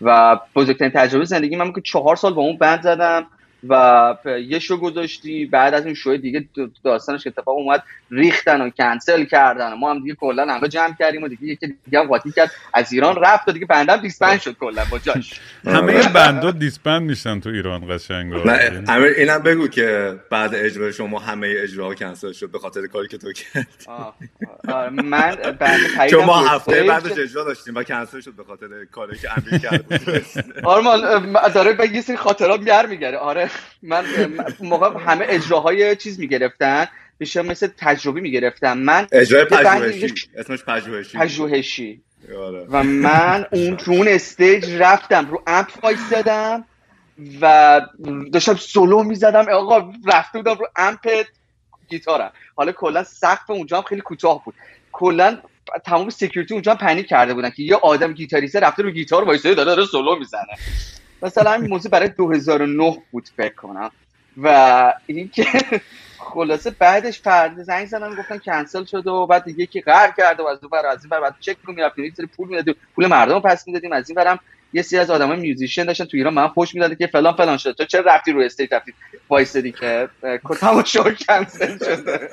و 0.00 0.38
بزرگترین 0.56 0.90
تجربه 0.90 1.24
زندگی 1.24 1.56
من 1.56 1.72
که 1.72 1.80
چهار 1.80 2.16
سال 2.16 2.34
با 2.34 2.42
اون 2.42 2.56
band 2.56 2.82
زدم. 2.82 3.26
و 3.68 4.14
یه 4.48 4.58
شو 4.58 4.76
گذاشتی 4.76 5.46
بعد 5.46 5.74
از 5.74 5.86
این 5.86 5.94
شو 5.94 6.16
دیگه 6.16 6.44
داستانش 6.84 7.26
اتفاق 7.26 7.56
اومد 7.56 7.82
ریختن 8.10 8.60
و 8.60 8.70
کنسل 8.70 9.24
کردن 9.24 9.72
و 9.72 9.76
ما 9.76 9.90
هم 9.90 10.02
دیگه 10.02 10.14
کلا 10.14 10.46
همه 10.54 10.68
جمع 10.68 10.94
کردیم 10.98 11.22
و 11.22 11.28
دیگه 11.28 11.44
یکی 11.44 11.74
دیگه 11.84 11.98
هم 11.98 12.06
قاطی 12.06 12.32
کرد. 12.32 12.50
از 12.74 12.92
ایران 12.92 13.16
رفت 13.16 13.48
و 13.48 13.52
دیگه 13.52 13.66
band 13.66 13.90
م 13.90 13.96
disband 13.96 14.40
شد 14.40 14.56
کلا 14.60 14.84
با 14.90 14.98
جاش. 14.98 15.40
همه 15.64 16.08
band 16.08 16.50
ا 16.50 16.57
disband 16.57 17.02
میشن 17.02 17.40
تو 17.40 17.48
ایران 17.48 17.96
قشنگ 17.96 18.32
امیر 18.88 19.12
اینم 19.16 19.38
بگو 19.38 19.68
که 19.68 20.18
بعد 20.30 20.54
اجرا 20.54 20.92
شما 20.92 21.18
همه 21.18 21.54
اجراها 21.58 21.94
کنسل 21.94 22.32
شد 22.32 22.50
به 22.50 22.58
خاطر 22.58 22.86
کاری 22.86 23.08
که 23.08 23.18
تو 23.18 23.32
کرد 23.32 23.68
من 25.04 25.36
چون 26.10 26.24
ما 26.24 26.40
هفته 26.40 26.82
بعدش 26.82 27.18
اجرا 27.18 27.44
داشتیم 27.44 27.74
و 27.74 27.82
کنسل 27.82 28.20
شد 28.20 28.32
به 28.32 28.44
خاطر 28.44 28.66
کاری 28.92 29.18
که 29.18 29.28
امیر 29.32 29.60
کرد. 29.60 29.84
آرمان 30.64 31.00
داره 31.54 31.72
به 31.72 31.88
یه 31.88 32.00
سری 32.00 32.16
خاطرات 32.16 32.60
میگره 32.88 33.18
آره. 33.18 33.50
من 33.82 34.04
موقع 34.60 34.98
همه 35.06 35.24
اجراهای 35.28 35.96
چیز 35.96 36.20
می‌گرفتن 36.20 36.86
میشه 37.20 37.42
مثل 37.42 37.68
تجربی 37.78 38.20
می‌گرفتم. 38.20 38.78
من 38.78 39.06
اجرای 39.12 39.44
پژوهشی. 39.44 40.14
اسمش 40.36 40.64
پژوهشی. 40.64 41.18
پژوهشی. 41.18 42.02
آره. 42.38 42.66
و 42.70 42.82
من 42.82 43.46
اون 43.52 43.78
رو 43.78 43.92
اون 43.92 44.08
استیج 44.08 44.70
رفتم 44.70 45.30
رو 45.30 45.42
امپ 45.46 45.68
وایسادم 45.82 46.64
و 47.40 47.80
داشتم 48.32 48.54
سولو 48.54 49.02
می‌زدم. 49.02 49.46
آقا 49.52 49.92
رفته 50.06 50.38
بودم 50.38 50.54
رو 50.54 50.66
amp 50.76 51.08
گیتارم. 51.88 52.32
حالا 52.56 52.72
کلا 52.72 53.04
سقف 53.04 53.50
اونجا 53.50 53.76
هم 53.76 53.82
خیلی 53.82 54.00
کوتاه 54.00 54.44
بود. 54.44 54.54
کلا 54.92 55.38
تمام 55.84 56.10
security 56.10 56.54
اونجا 56.54 56.72
هم 56.72 56.78
panic 56.78 57.06
کرده 57.06 57.34
بودن 57.34 57.50
که 57.50 57.62
یه 57.62 57.76
آدم 57.76 58.12
گیتاریسته 58.12 58.60
رفته 58.60 58.82
رو 58.82 58.90
گیتار 58.90 59.24
وایساده 59.24 59.54
داره 59.54 59.74
داره 59.74 59.86
سولو 59.86 60.18
می‌زنه. 60.18 60.56
مثلا 61.22 61.52
این 61.52 61.70
موضوع 61.70 61.90
برای 61.90 62.08
2009 62.08 63.02
بود 63.10 63.28
فکر 63.36 63.54
کنم. 63.54 63.90
و 64.42 64.94
این 65.06 65.28
که 65.28 65.44
خلاصه 66.18 66.70
بعدش 66.70 67.22
پرده 67.22 67.62
زنگ 67.62 67.86
زدن 67.86 68.14
گفتن 68.14 68.38
کنسل 68.38 68.84
شده 68.84 69.10
و 69.10 69.26
بعد 69.26 69.44
دیگه 69.44 69.66
که 69.66 69.80
قهر 69.80 70.14
کرده 70.16 70.42
و 70.42 70.46
از 70.46 70.58
اون 70.62 70.70
بر 70.70 70.86
از 70.86 71.04
این 71.04 71.08
بر 71.08 71.20
بعد 71.20 71.34
چک 71.40 71.56
کنیم 71.66 71.76
می‌رفتیم 71.76 72.04
یه 72.04 72.12
پول 72.36 72.48
می‌دادیم 72.48 72.74
پول 72.94 73.06
مردم 73.06 73.40
پس 73.40 73.66
می‌دادیم 73.66 73.92
از 73.92 74.10
این 74.10 74.14
برم 74.14 74.38
یه 74.72 74.82
سری 74.82 74.98
از 74.98 75.10
آدمای 75.10 75.40
musician 75.40 75.84
داشتن 75.84 76.04
تو 76.04 76.16
ایران 76.16 76.34
من 76.34 76.48
خوش 76.48 76.74
می‌داده 76.74 76.96
که 76.96 77.06
فلان 77.06 77.36
فلان 77.36 77.56
شده 77.56 77.72
تو 77.72 77.84
چه 77.84 78.02
رفتی 78.02 78.32
رو 78.32 78.40
stage 78.40 78.74
رفتی؟ 78.74 78.92
وایسادی 79.30 79.72
که 79.72 80.08
کتامو 80.44 80.82
شو 80.84 81.04
کنسل 81.28 81.78
شده. 81.78 82.30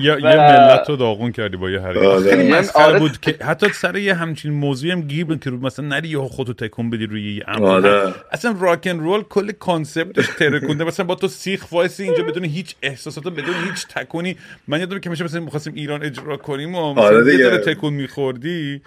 یه, 0.00 0.02
یه 0.02 0.14
ملت 0.14 0.88
رو 0.88 0.96
داغون 0.96 1.32
کردی 1.32 1.56
با 1.56 1.70
یه 1.70 1.80
حرکت. 1.80 2.02
آره. 2.02 2.30
خیلی 2.30 2.52
مسخره. 2.52 2.84
آره. 2.84 2.98
بود 2.98 3.20
که 3.20 3.36
حتی 3.44 3.68
سر 3.68 3.96
یه 3.96 4.14
همچین 4.14 4.52
موضوعی 4.52 4.92
هم 4.92 5.00
گیر 5.00 5.24
بود 5.24 5.40
که 5.40 5.50
مثلا 5.50 5.86
نری 5.86 6.08
یه 6.08 6.18
خودتو 6.18 6.52
تکون 6.52 6.90
بدی 6.90 7.06
روی 7.06 7.36
یه 7.36 7.44
amp 7.48 7.66
آره. 7.66 8.14
اصلا 8.30 8.56
rock 8.60 8.82
and 8.82 8.98
roll 8.98 9.22
کل 9.22 9.52
concept 9.52 10.10
ش 10.10 10.26
ترکونده. 10.38 10.84
مثلا 10.84 11.06
با 11.06 11.14
تو 11.14 11.28
سیخ 11.28 11.72
وایسی 11.72 12.02
اینجا 12.02 12.22
بدون 12.22 12.44
هیچ 12.44 12.74
احساسات 12.82 13.24
بدون 13.24 13.54
هیچ 13.70 13.86
تکونی. 13.86 14.36
من 14.68 14.80
یادم 14.80 14.98
که 14.98 15.10
میشه 15.10 15.24
مثلا 15.24 15.40
می‌خواستیم 15.40 15.74
ایران 15.74 16.02
اجرا 16.02 16.36
کنیم 16.36 16.74
و 16.74 16.94
مثلا 16.94 17.32
یه 17.32 17.58
تکون 17.58 17.92
میخوردی. 17.92 18.80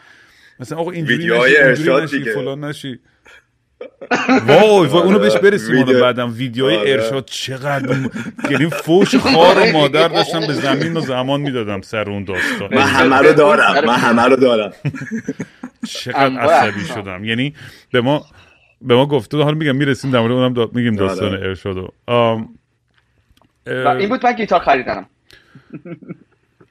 مثلا 0.59 0.77
آقا 0.77 0.91
اینجوری 0.91 1.27
نشی 2.03 2.23
فلان 2.23 2.63
نشی. 2.63 2.99
وای 4.47 4.87
وای 4.87 5.03
اونو 5.03 5.19
بهش 5.19 5.37
برسیم 5.37 5.77
حالا 5.77 6.01
بعدم. 6.01 6.33
ویدیوهای 6.33 6.77
آره. 6.77 6.91
ارشاد 6.91 7.25
چقدر 7.25 8.09
یعنی 8.51 8.69
فوش 8.69 9.15
خار 9.15 9.59
و 9.59 9.71
مادر 9.73 10.07
داشتم 10.07 10.39
به 10.39 10.53
زمین 10.53 10.97
و 10.97 11.01
زمان 11.01 11.41
می‌دادم 11.41 11.81
سر 11.81 12.09
اون 12.09 12.23
داستان. 12.23 12.75
من 12.75 12.81
همه 12.81 13.17
رو 13.17 13.33
دارم 13.33 13.85
من 13.85 13.95
همه 13.95 14.23
رو 14.23 14.35
دارم. 14.35 14.71
چقدر 15.87 16.39
عصبی 16.39 16.85
شدم. 16.85 17.23
یعنی 17.23 17.55
به 17.91 18.01
ما 18.01 18.25
به 18.81 18.95
ما 18.95 19.05
گفته 19.05 19.37
حالا 19.37 19.57
میگم 19.57 19.75
می‌رسیم 19.75 20.11
در 20.11 20.19
مورد 20.19 20.31
اونم 20.31 20.69
میگیم 20.73 20.95
داستان 20.95 21.29
آره. 21.29 21.47
ارشادو 21.47 21.89
این 23.99 24.09
بود 24.09 24.25
من 24.25 24.33
گیتار 24.33 24.59
خریدم. 24.59 25.05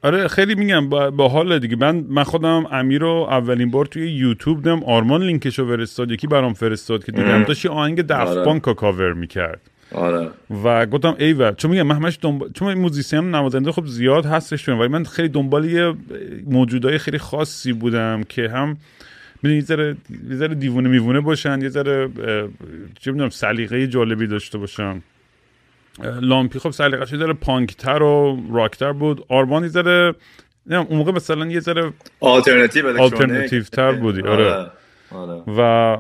آره 0.05 0.29
خیلی 0.29 0.55
میگم 0.55 0.89
با, 0.89 1.29
حال 1.29 1.59
دیگه. 1.59 1.77
من 1.77 2.05
من 2.09 2.23
خودم 2.25 2.67
امیر 2.71 3.01
رو 3.01 3.27
اولین 3.31 3.71
بار 3.71 3.87
توی 3.87 4.11
یوتیوب 4.11 4.57
دیدم. 4.59 4.85
آرمان 4.85 5.23
لینکشو 5.23 5.67
فرستاد 5.67 6.11
یکی 6.11 6.27
برام 6.27 6.55
فرستاد 6.55 7.05
که 7.05 7.13
دیدم. 7.13 7.45
داشت 7.45 7.65
یه 7.65 7.71
آهنگ 7.71 8.03
Daft 8.03 8.37
آره. 8.37 8.61
کاور 8.61 9.13
می‌کرد. 9.13 9.61
آره. 9.93 10.31
و 10.65 10.87
گفتم 10.87 11.17
ای 11.19 11.33
و 11.33 11.53
چون 11.53 11.71
میگم 11.71 11.83
من 11.83 11.97
همش 11.97 12.19
دنبال 12.23 12.51
چون 12.55 12.69
این 12.69 12.79
موزیسین 12.79 13.31
نوازنده 13.31 13.73
خب 13.73 13.87
زیاد 13.87 14.27
هستش 14.27 14.69
ولی 14.69 14.89
من 14.89 15.05
خیلی 15.05 15.29
دنبال 15.29 15.65
یه 15.65 15.95
موجودای 16.47 16.99
خیلی 16.99 17.19
خاصی 17.19 17.73
بودم 17.73 18.23
که 18.29 18.49
هم 18.49 18.77
یه 19.43 19.61
ذره 19.61 19.97
یه 20.31 20.37
ذره 20.37 20.55
دیوونه 20.55 20.89
میوونه 20.89 21.21
باشن 21.21 21.63
یه 21.63 21.69
ذره 21.69 22.09
چه 23.01 23.13
می‌دونم 23.13 23.31
سلیقه 23.31 23.87
جالبی 23.87 24.27
داشته 24.27 24.59
باشن. 24.59 25.03
لامپی 26.03 26.59
خب 26.59 26.71
سلیقش 26.71 27.13
یه 27.13 27.19
ذره 27.19 27.33
پانکتر 27.33 28.03
و 28.03 28.43
راکتر 28.53 28.93
بود. 28.93 29.25
آرمان 29.29 29.63
یه 29.63 29.69
ذره 29.69 30.15
اون 30.71 30.87
موقع 30.91 31.13
مثلا 31.13 31.47
یه 31.47 31.61
ذره 31.61 31.93
آلترناتیو 32.21 33.63
تر 33.63 33.93
بودی. 33.93 34.23
آره, 34.23 34.53
آره. 34.53 34.71
آره. 35.11 35.43
و 35.59 35.99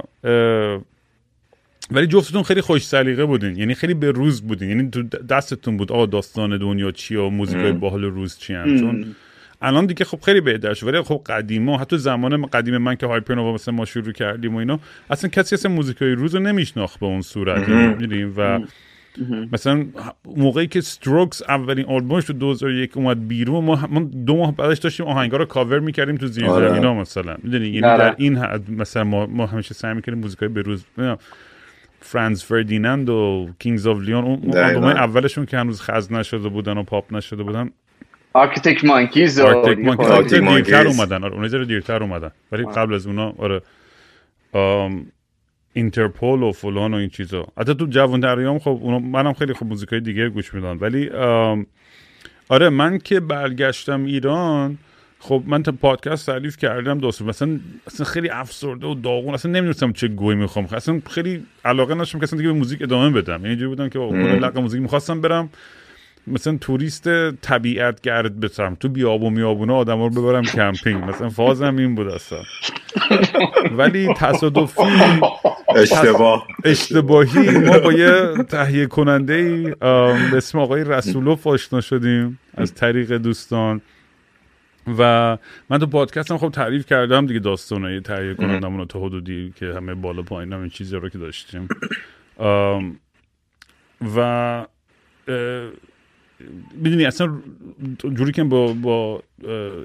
ولی 1.90 2.06
جفتتون 2.06 2.42
خیلی 2.42 2.60
خوش 2.60 2.86
سلیقه 2.86 3.24
بودین. 3.24 3.56
یعنی 3.56 3.74
خیلی 3.74 3.94
به 3.94 4.10
روز 4.10 4.42
بودین. 4.42 4.68
یعنی 4.68 4.90
تو 4.90 5.02
دستتون 5.02 5.76
بود. 5.76 5.92
آقا 5.92 6.06
داستان 6.06 6.58
دنیا 6.58 6.90
چی 6.90 7.16
و 7.16 7.28
موزیکای 7.28 7.72
باحال 7.72 8.04
روز 8.04 8.38
چی 8.38 8.54
هم 8.54 8.80
چون 8.80 9.14
الان 9.62 9.86
دیگه 9.86 10.04
خب 10.04 10.20
خیلی 10.20 10.40
بهتر 10.40 10.74
شد. 10.74 10.86
ولی 10.86 11.02
خب 11.02 11.22
قدیما 11.26 11.78
حتی 11.78 11.98
زمان 11.98 12.46
قدیم 12.46 12.78
من 12.78 12.94
که 12.94 13.06
هایپرنووا 13.06 13.52
مثلا 13.52 13.74
ما 13.74 13.84
شروع 13.84 14.12
کردیم 14.12 14.54
و 14.54 14.58
اینا 14.58 14.80
اصلا 15.10 15.30
کسی 15.30 15.54
اصلا 15.54 15.72
موزیکای 15.72 16.12
روز 16.12 16.34
رو 16.34 16.40
نمیشناخت 16.40 17.00
به 17.00 17.06
اون 17.06 17.22
صورت. 17.22 17.68
می‌دونیم 17.68 18.34
و 18.36 18.60
مثلا 19.52 19.86
موقعی 20.36 20.66
که 20.66 20.80
Strokes 20.80 21.42
اولین 21.42 21.84
آلبومش 21.84 22.24
تو 22.24 22.32
2001 22.32 22.96
اومد 22.96 23.28
بیرون 23.28 23.64
ما, 23.64 23.76
دو 24.26 24.36
ماه 24.36 24.56
بعدش 24.56 24.78
داشتیم 24.78 25.06
آهنگا 25.06 25.36
رو 25.36 25.44
کاور 25.44 25.78
می‌کردیم 25.78 26.16
تو 26.16 26.26
زیر 26.26 26.46
آره. 26.46 26.68
زمینا 26.68 26.94
مثلا. 26.94 27.36
می‌دونی؟ 27.42 27.66
یعنی 27.66 27.86
آره. 27.86 27.98
در 27.98 28.14
این 28.18 28.36
حد 28.36 28.70
مثلا 28.70 29.04
ما, 29.04 29.26
ما 29.26 29.46
همیشه 29.46 29.74
سعی 29.74 29.94
می‌کردیم 29.94 30.20
موزیکای 30.22 30.48
بروز 30.48 30.84
Franz 32.00 32.44
Ferdinand 32.44 33.08
و 33.08 33.48
Kings 33.58 33.86
of 33.86 34.00
Leon 34.00 34.24
اون 34.24 34.58
آلبوم 34.58 34.84
اولشون 34.84 35.46
که 35.46 35.58
هنوز 35.58 35.82
خز 35.82 36.12
نشده 36.12 36.48
بودن 36.48 36.78
و 36.78 36.82
پاپ 36.82 37.14
نشده 37.14 37.42
بودن. 37.42 37.70
Arctic 38.32 38.84
Monkeys 38.84 39.40
Arctic 39.40 39.84
Monkeys 39.84 40.66
دیرتر 40.66 40.86
اومدن. 40.86 41.24
آره 41.24 41.34
اونها 41.34 41.64
دیرتر 41.64 42.02
اومدن. 42.02 42.30
ولی 42.52 42.64
قبل 42.64 42.94
از 42.94 43.06
اونا 43.06 43.34
آره. 43.38 43.60
آم، 44.52 45.06
Interpol 45.74 46.42
و 46.42 46.52
فلان 46.52 46.94
و 46.94 46.96
این 46.96 47.08
چیزا. 47.08 47.46
حتی 47.58 47.74
تو 47.74 47.86
جوان 47.86 48.20
دریام 48.20 48.58
خب 48.58 48.78
اونا 48.82 48.98
منم 48.98 49.32
خیلی 49.32 49.52
خوب 49.52 49.68
موزیکای 49.68 50.00
دیگه 50.00 50.28
گوش 50.28 50.54
میدم 50.54 50.78
ولی 50.80 51.10
آره 52.48 52.68
من 52.68 52.98
که 52.98 53.20
برگشتم 53.20 54.04
ایران 54.04 54.78
خب 55.18 55.42
من 55.46 55.62
تو 55.62 55.72
پادکست 55.72 56.26
تعریف 56.26 56.56
کردم 56.56 56.98
دوست 56.98 57.22
مثلا 57.22 57.60
اصلا 57.86 58.06
خیلی 58.06 58.28
افسرده 58.28 58.86
و 58.86 58.94
داغون. 58.94 59.34
اصلا 59.34 59.52
نمی‌دونستم 59.52 59.92
چه 59.92 60.08
گهی 60.08 60.34
می‌خوام. 60.34 60.68
اصلا 60.72 61.00
خیلی 61.10 61.42
علاقه 61.64 61.94
نداشتم 61.94 62.18
که 62.18 62.22
اصلا 62.22 62.36
دیگه 62.36 62.52
به 62.52 62.58
موزیک 62.58 62.82
ادامه 62.82 63.10
بدم. 63.10 63.32
یعنی 63.32 63.48
اینجوری 63.48 63.68
بودم 63.68 63.88
که 63.88 63.98
آقا، 63.98 64.12
کون 64.12 64.38
لق 64.38 64.58
موزیک 64.58 64.82
می‌خواستم 64.82 65.20
برم. 65.20 65.50
مثلا 66.26 66.58
توریست 66.60 67.30
طبیعت 67.30 68.00
گرد 68.00 68.40
بشم 68.40 68.76
تو 68.80 68.88
بیاب 68.88 69.22
و 69.22 69.30
میابونه 69.30 69.72
آدم 69.72 70.02
رو 70.02 70.10
ببرم 70.10 70.42
کمپینگ. 70.42 71.04
مثلا 71.04 71.28
فازم 71.28 71.76
این 71.76 71.94
بود 71.94 72.08
اصلا. 72.08 72.38
ولی 73.78 74.14
تصادفی 74.16 74.82
اشتباه. 75.76 76.46
اشتباهی. 76.64 77.50
ما 77.50 77.78
با 77.78 77.92
یه 77.92 78.44
تهیه 78.48 78.86
کننده 78.86 79.34
ای 79.34 79.62
به 80.30 80.36
اسم 80.36 80.58
آقای 80.58 80.84
رسولوف 80.84 81.46
آشنا 81.46 81.80
شدیم 81.80 82.38
از 82.54 82.74
طریق 82.74 83.12
دوستان. 83.12 83.80
و 84.98 85.38
من 85.70 85.78
تو 85.78 85.86
پادکستم 85.86 86.38
خب 86.38 86.48
تعریف 86.48 86.86
کردم 86.86 87.26
دیگه 87.26 87.40
داستانه 87.40 88.00
تهیه 88.00 88.34
کنندمون 88.34 88.78
رو 88.78 88.84
تا 88.84 89.00
حدودی 89.00 89.52
که 89.56 89.66
همه 89.66 89.94
بالا 89.94 90.22
پایین 90.22 90.52
هم 90.52 90.60
این 90.60 90.68
چیزی 90.68 90.96
رو 90.96 91.08
که 91.08 91.18
داشتیم. 91.18 91.68
و 94.16 94.66
می‌دونی 96.74 97.04
اصلا 97.04 97.38
جوری 98.14 98.32
که 98.32 98.44
با 98.44 98.72
با 98.72 99.22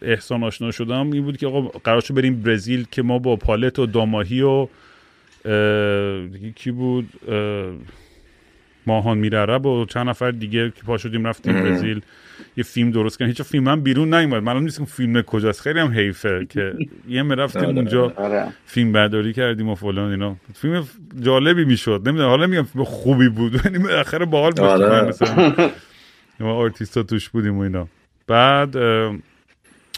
احسان 0.01 0.43
آشنا 0.43 0.72
شدم 0.72 1.12
این 1.12 1.24
بود 1.24 1.38
که 1.38 1.48
آقا 1.48 1.62
قرار 1.62 2.01
شد 2.01 2.13
بریم 2.13 2.41
برزیل 2.41 2.86
که 2.91 3.01
ما 3.01 3.19
با 3.19 3.36
پالت 3.36 3.79
و 3.79 3.86
داماهی 3.86 4.41
و 4.41 4.67
دیگه 6.31 6.51
کی 6.55 6.72
بود؟ 6.72 7.10
اه، 7.27 7.74
ماهان 8.88 9.17
میرعرب 9.17 9.65
و 9.65 9.86
چند 9.86 10.10
نفر 10.10 10.31
دیگه 10.31 10.69
که 10.75 10.84
پا 10.86 10.98
شدیم 10.98 11.27
رفتیم 11.27 11.53
برزیل. 11.53 12.01
یه 12.58 12.63
فیلم 12.63 12.91
درست 12.91 13.19
کردن. 13.19 13.31
هیچ 13.31 13.41
فیلم 13.41 13.67
هم 13.67 13.81
بیرون 13.81 14.13
نیومد. 14.13 14.43
معلوم 14.43 14.63
نیست 14.63 14.79
که 14.79 14.86
فیلم 14.86 15.22
کجاست. 15.22 15.62
خیلی 15.62 15.79
هم 15.79 15.91
حیفه 15.91 16.48
که 16.50 16.74
یه 17.08 17.24
رفتیم 17.24 17.63
اونجا 17.63 18.13
آره. 18.15 18.48
فیلم 18.65 18.91
برداری 18.91 19.34
کردیم 19.34 19.69
و 19.69 19.75
فلان 19.75 20.12
اینا. 20.12 20.36
فیلم 20.53 20.88
جالبی 21.22 21.65
می‌شد. 21.65 22.01
نمی‌دونم 22.05 22.29
حالا 22.29 22.48
میگم 22.48 22.63
فیلم 22.63 22.84
خوبی 22.84 23.29
بود 23.29 23.62
یعنی 23.65 23.79
بالاخره 23.79 24.25
باحال 24.25 24.51
بود. 24.51 24.60
آره. 24.60 25.08
مثلا 25.08 25.53
ما 26.39 26.53
آرتیستا 26.53 27.03
توش 27.03 27.29
بودیم 27.29 27.58
و 27.58 27.62
اینا. 27.62 27.88
بعد 28.27 28.77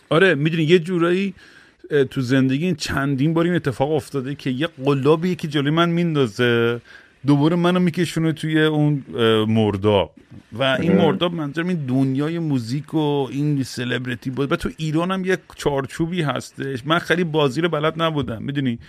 آره 0.10 0.36
می‌دونی 0.36 0.64
یه 0.64 0.80
جورایی 0.80 1.34
تو 2.12 2.22
زندگی 2.22 2.66
این 2.66 2.76
چندین 2.76 3.34
بار 3.34 3.46
این 3.46 3.56
اتفاق 3.56 3.92
افتاده 3.92 4.36
که 4.36 4.50
یه 4.50 4.68
قلابی 4.86 5.30
یکی 5.30 5.48
جلوی 5.48 5.72
من 5.72 5.90
میندازه 5.90 6.82
دوباره 7.28 7.56
منو 7.56 7.80
میکشونه 7.80 8.34
توی 8.34 8.64
اون 8.64 9.04
مرداب. 9.48 10.14
و 10.54 10.64
این 10.64 10.98
مرداب 10.98 11.34
منظورم 11.34 11.68
این 11.68 11.86
دنیای 11.86 12.40
موزیک 12.40 12.94
و 12.94 13.28
این 13.32 13.64
سلبریتی 13.64 14.30
بود. 14.30 14.52
و 14.52 14.56
تو 14.56 14.70
ایران 14.78 15.12
هم 15.12 15.26
یک 15.26 15.40
چارچوبی 15.56 16.22
هستش. 16.22 16.86
من 16.86 17.00
خیلی 17.00 17.24
بازی 17.24 17.62
رو 17.62 17.70
بلد 17.70 18.02
نبودم. 18.02 18.44
می‌دونی؟ 18.44 18.80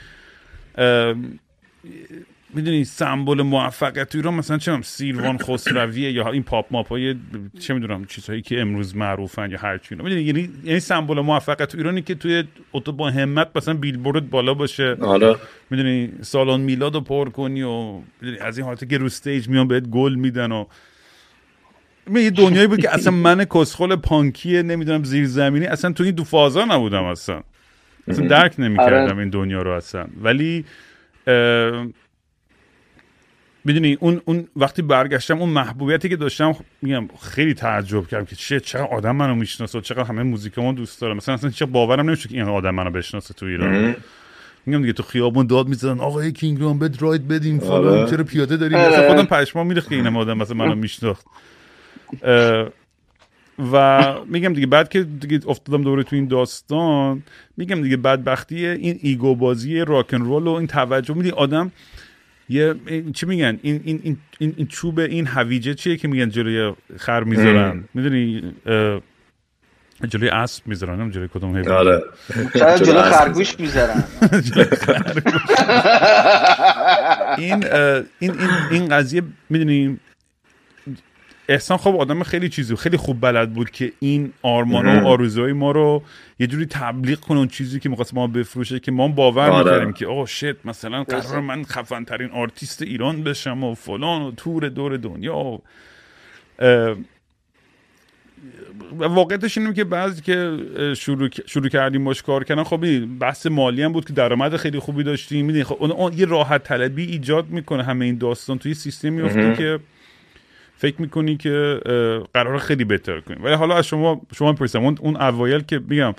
می‌دونی 2.54 2.84
سمبل 2.84 3.42
موفقیت 3.42 4.08
تو 4.08 4.18
ایران 4.18 4.34
مثلا 4.34 4.58
چه 4.58 4.80
سیروان 4.82 5.38
خسرویه 5.38 6.12
یا 6.12 6.30
این 6.30 6.42
پاپ 6.42 6.66
ماپ 6.70 6.88
های 6.88 7.14
چه 7.60 7.74
می‌دونم 7.74 8.04
چیزهایی 8.04 8.42
که 8.42 8.60
امروز 8.60 8.96
معروفن 8.96 9.50
یا 9.50 9.58
هر 9.58 9.78
چی 9.78 9.86
اینا. 9.90 10.04
می‌دونی 10.04 10.22
یعنی 10.22 10.50
یعنی 10.64 10.80
سمبل 10.80 11.20
موفقیت 11.20 11.68
تو 11.68 11.78
ایرانی 11.78 12.02
که 12.02 12.14
توی 12.14 12.44
با 12.96 13.10
همت 13.10 13.48
مثلا 13.54 13.74
بیلبورد 13.74 14.30
بالا 14.30 14.54
باشه. 14.54 14.96
آره. 15.00 15.36
می‌دونی 15.70 16.12
سالن 16.20 16.60
میلاد 16.60 16.94
رو 16.94 17.00
پر 17.00 17.28
کنی 17.28 17.62
و 17.62 17.92
می‌دونی 18.20 18.38
از 18.40 18.58
این 18.58 18.66
حالت 18.66 18.88
که 18.88 18.98
رو 18.98 19.06
stage 19.06 19.48
میان 19.48 19.68
بهت 19.68 19.82
گل 19.82 20.14
میدن 20.14 20.52
و 20.52 20.64
یه 22.14 22.30
دنیایی 22.30 22.66
بود 22.66 22.80
که 22.80 22.94
اصلا 22.94 23.12
من 23.12 23.44
کسخل 23.44 23.96
پانکی 23.96 24.62
نمی‌دونم 24.62 25.04
زیرزمینی 25.04 25.66
اصلا 25.66 25.92
تو 25.92 26.04
این 26.04 26.14
دو 26.14 26.24
فازا 26.24 26.64
نبودم 26.64 27.04
اصلا. 27.04 27.42
اصلا 28.08 28.26
درک 28.26 28.54
نمی‌کردم 28.58 29.12
آره. 29.12 29.18
این 29.18 29.30
دنیا 29.30 29.62
رو 29.62 29.70
اصلا. 29.70 30.06
ولی 30.22 30.64
می‌دونی 33.64 33.96
اون 34.00 34.20
اون 34.24 34.48
وقتی 34.56 34.82
برگشتم 34.82 35.38
اون 35.38 35.48
محبوبیتی 35.48 36.08
که 36.08 36.16
داشتم 36.16 36.52
خب، 36.52 36.64
میگم 36.82 37.08
خیلی 37.20 37.54
تعجب 37.54 38.06
کردم 38.06 38.24
که 38.24 38.36
چه 38.36 38.60
چقدر 38.60 38.84
آدم 38.84 39.16
منو 39.16 39.34
می‌شناسه 39.34 39.78
و 39.78 39.80
چقدر 39.80 40.04
همه 40.04 40.22
موزیکمو 40.22 40.72
دوست 40.72 41.00
داره 41.00 41.14
مثلا 41.14 41.34
اصلا 41.34 41.50
چه 41.50 41.66
باورم 41.66 42.06
نمیشه 42.06 42.28
که 42.28 42.34
این 42.34 42.48
آدم 42.48 42.74
منو 42.74 42.90
بشناسه 42.90 43.34
تو 43.34 43.46
ایران. 43.46 43.96
میگم 44.66 44.80
دیگه 44.80 44.92
تو 44.92 45.02
خیابون 45.02 45.46
داد 45.46 45.68
می‌زدن 45.68 46.00
آقا 46.00 46.24
یه 46.24 46.30
کینگرام 46.30 46.78
بد 46.78 47.02
راید 47.02 47.28
بدیم 47.28 47.58
فلان 47.58 47.98
آره. 47.98 48.10
چرا 48.10 48.24
پیاده 48.24 48.56
داریم 48.56 48.78
آره. 48.78 48.88
مثلا 48.88 49.08
خودم 49.08 49.24
پشمام 49.24 49.66
میره 49.66 49.80
که 49.80 49.94
این 49.94 50.06
آدم 50.06 50.38
مثلا 50.38 50.56
منو 50.56 50.74
میشناخت. 50.74 51.26
و 53.72 54.14
میگم 54.26 54.52
دیگه 54.52 54.66
بعد 54.66 54.88
که 54.88 55.02
دیگه 55.02 55.40
افتادم 55.48 55.82
دوره 55.82 56.02
تو 56.02 56.16
این 56.16 56.28
داستان 56.28 57.22
میگم 57.56 57.82
دیگه 57.82 57.96
بدبختی 57.96 58.66
این 58.66 58.98
ایگو 59.02 59.34
بازی 59.34 59.78
راکن 59.78 60.20
رول 60.20 60.46
و 60.46 60.50
این 60.50 60.66
توجه. 60.66 61.14
میدی 61.14 61.30
آدم 61.30 61.72
یه 62.48 62.74
این- 62.86 63.12
چی 63.12 63.26
میگن؟ 63.26 63.58
این 63.62 63.80
این 63.84 64.00
این 64.38 64.54
این, 64.56 64.66
چوب 64.66 64.98
این 64.98 65.26
هویجه 65.26 65.74
چیه 65.74 65.96
که 65.96 66.08
میگن 66.08 66.28
جلوی 66.28 66.72
خر 66.98 67.24
می‌ذارن؟ 67.24 67.84
می‌دونی؟ 67.94 68.54
جلوی 70.08 70.28
اسب 70.28 70.66
می‌ذارن 70.66 71.00
هم 71.00 71.10
جلوی 71.10 71.28
کدوم 71.34 71.56
حیوان 71.56 71.76
آره. 71.76 72.02
شاید 72.58 72.76
جلو 72.76 72.86
جلو 72.86 72.98
اسب 72.98 73.12
خرگوش 73.16 73.60
می‌ذارن. 73.60 74.04
این 77.38 77.64
این 78.18 78.30
این 78.40 78.50
این 78.70 78.88
قضیه 78.88 79.22
می‌دونی؟ 79.50 79.98
احسان 81.52 81.76
خب 81.76 81.96
آدم 81.96 82.22
خیلی 82.22 82.48
چیزی 82.48 82.76
خیلی 82.76 82.96
خوب 82.96 83.20
بلد 83.20 83.52
بود 83.52 83.70
که 83.70 83.92
این 84.00 84.32
آرمان 84.42 84.86
و 84.86 85.06
آرزوهای 85.06 85.52
ما 85.52 85.70
رو 85.70 86.02
یه 86.38 86.46
جوری 86.46 86.66
تبلیغ 86.66 87.20
کنه 87.20 87.38
اون 87.38 87.48
چیزی 87.48 87.80
که 87.80 87.88
می‌خواست 87.88 88.14
ما 88.14 88.26
بفروشه 88.26 88.80
که 88.80 88.92
ما 88.92 89.08
باور 89.08 89.50
آره. 89.50 89.64
می‌کردیم 89.64 89.92
که 89.92 90.06
آه 90.06 90.26
shit 90.26 90.66
مثلا 90.66 91.04
قرار. 91.04 91.40
من 91.40 91.64
خفن 91.64 92.04
ترین 92.04 92.30
آرتیست 92.30 92.82
ایران 92.82 93.22
بشم 93.22 93.64
و 93.64 93.74
فلان 93.74 94.22
و 94.22 94.30
تور 94.30 94.68
دور 94.68 94.96
دنیا. 94.96 95.60
و 98.98 99.04
واقعیتش 99.04 99.58
اینه 99.58 99.72
که 99.72 99.84
بعضی 99.84 100.22
که 100.22 100.56
شروع 100.96 101.28
شروع 101.46 101.68
کردیم 101.68 102.04
باش 102.04 102.22
کار 102.22 102.44
کردن 102.44 102.62
خب 102.62 103.06
بحث 103.18 103.46
مالی 103.46 103.82
هم 103.82 103.92
بود 103.92 104.04
که 104.04 104.12
درآمد 104.12 104.56
خیلی 104.56 104.78
خوبی 104.78 105.02
داشتیم. 105.02 105.46
می‌دونی 105.46 105.64
خب 105.64 105.76
اون, 105.80 105.90
اون 105.90 106.12
یه 106.12 106.26
راحت 106.26 106.62
طلبی 106.62 107.04
ایجاد 107.04 107.50
می‌کنه 107.50 107.82
همه 107.82 108.04
این 108.04 108.18
داستان 108.18 108.58
توی 108.58 108.74
سیستم 108.74 109.08
میفته 109.08 109.54
که 109.56 109.78
فکر 110.82 111.02
می‌کنی 111.02 111.36
که 111.36 111.80
قرار 112.34 112.58
خیلی 112.58 112.84
بهتر 112.84 113.20
کنیم 113.20 113.44
ولی 113.44 113.54
حالا 113.54 113.76
از 113.76 113.86
شما 113.86 114.20
شما 114.36 114.52
پرسیدم 114.52 114.84
اون 114.84 115.16
اوایل 115.16 115.60
که 115.60 115.80
میگم 115.88 116.14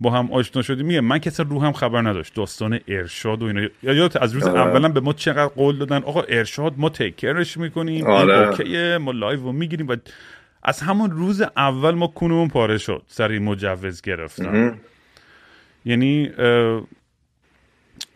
با 0.00 0.10
هم 0.10 0.32
آشنا 0.32 0.62
شدیم 0.62 0.86
میگم 0.86 1.00
من 1.00 1.18
کسی 1.18 1.42
رو 1.42 1.62
هم 1.62 1.72
خبر 1.72 2.00
نداشت. 2.00 2.34
داستان 2.34 2.80
ارشاد 2.88 3.42
و 3.42 3.46
اینا. 3.46 3.60
یا 3.82 3.92
یادت 3.92 4.22
از 4.22 4.32
روز 4.32 4.42
آره. 4.42 4.60
اولا 4.60 4.88
به 4.88 5.00
ما 5.00 5.12
چقدر 5.12 5.46
قول 5.46 5.78
دادن 5.78 5.96
آقا 5.96 6.22
ارشاد 6.22 6.74
ما 6.76 6.88
take 6.88 7.15
care 7.15 7.42
ش 7.42 7.56
می‌کنیم 7.56 8.06
آره. 8.06 8.48
okay 8.48 8.88
ه 8.88 8.98
ما 8.98 9.10
live 9.10 9.42
رو 9.42 9.52
می‌گیریم. 9.52 9.88
و 9.88 9.96
از 10.62 10.80
همون 10.80 11.10
روز 11.10 11.42
اول 11.56 11.90
ما 11.90 12.06
کونمون 12.06 12.48
پاره 12.48 12.78
شد. 12.78 13.02
سر 13.06 13.28
این 13.30 13.42
مجوز 13.42 14.02
گرفتن. 14.02 14.78
یعنی 15.84 16.30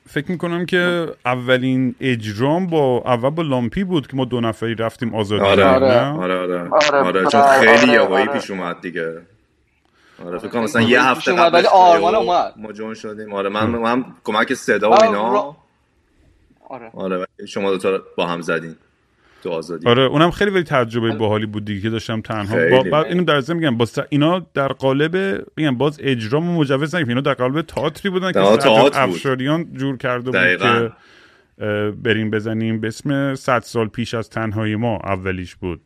فکر 0.08 0.30
می‌کنم 0.30 0.66
که 0.66 1.08
اولین 1.24 1.94
اجرام 2.00 2.66
با 2.66 3.02
اول 3.06 3.30
با 3.30 3.42
لامپی 3.42 3.84
بود 3.84 4.06
که 4.06 4.16
ما 4.16 4.24
دو 4.24 4.40
نفری 4.40 4.74
رفتیم 4.74 5.14
آزادی 5.14 5.44
آره؟ 5.44 5.64
آره 5.64 6.00
آره 6.00 6.68
آره. 6.68 6.98
آره 6.98 7.26
چون 7.26 7.40
آره. 7.40 7.60
خیلی 7.60 7.90
آره. 7.90 8.02
یهوایی 8.02 8.28
آره. 8.28 8.40
پیش 8.40 8.50
اومد 8.50 8.80
دیگه 8.80 9.22
آره 10.26 10.38
فکر 10.38 10.48
کنم 10.48 10.62
مثلا 10.62 10.82
یه 10.82 11.02
هفته 11.02 11.32
قبلش 11.32 11.52
ولی 11.54 11.66
آرمان 11.66 12.14
اومد. 12.14 12.54
ما 12.56 12.72
جون 12.72 12.94
شدیم 12.94 13.34
آره 13.34 13.48
من 13.48 13.66
من 13.66 13.92
هم 13.92 14.16
کمک 14.24 14.54
صدا 14.54 14.90
و 14.90 15.04
اینا 15.04 15.56
آره 16.68 16.90
آره 16.94 17.26
شما 17.48 17.70
دو 17.70 17.78
تا 17.78 18.02
با 18.16 18.26
هم 18.26 18.40
زدین 18.40 18.76
تو 19.46 19.52
آزادی. 19.52 19.88
آره 19.88 20.02
اونم 20.02 20.30
خیلی 20.30 20.50
ولی 20.50 20.62
تجربه 20.62 21.10
باحالی 21.12 21.46
بود 21.46 21.64
دیگه 21.64 21.80
که 21.80 21.90
داشتم 21.90 22.20
تنها. 22.20 22.56
با 22.70 22.82
بعد 22.82 23.06
اینو 23.06 23.24
در 23.24 23.40
ضمن 23.40 23.56
میگم 23.56 23.76
با 23.76 23.84
س- 23.86 23.98
اینا 24.08 24.46
در 24.54 24.68
قالب 24.68 25.44
میگم 25.56 25.76
باز 25.78 25.98
اجرام 26.02 26.50
و 26.50 26.60
مجوز 26.60 26.94
نگرفت. 26.94 27.08
اینا 27.08 27.20
در 27.20 27.34
قالب 27.34 27.60
تئاتری 27.62 28.10
بودن 28.10 28.26
که 28.26 28.32
تئاتر 28.32 28.76
بود. 28.76 28.92
افشاریان 28.94 29.72
جور 29.74 29.96
کرده 29.96 30.24
بود 30.24 30.34
دقیقاً. 30.34 30.88
که 30.88 30.92
اه، 31.66 31.90
بریم 31.90 32.30
بزنیم. 32.30 32.80
به 32.80 32.88
اسم 32.88 33.34
100 33.34 33.60
سال 33.62 33.88
پیش 33.88 34.14
از 34.14 34.30
تنهایی 34.30 34.76
ما 34.76 34.96
اولیش 35.04 35.54
بود. 35.54 35.80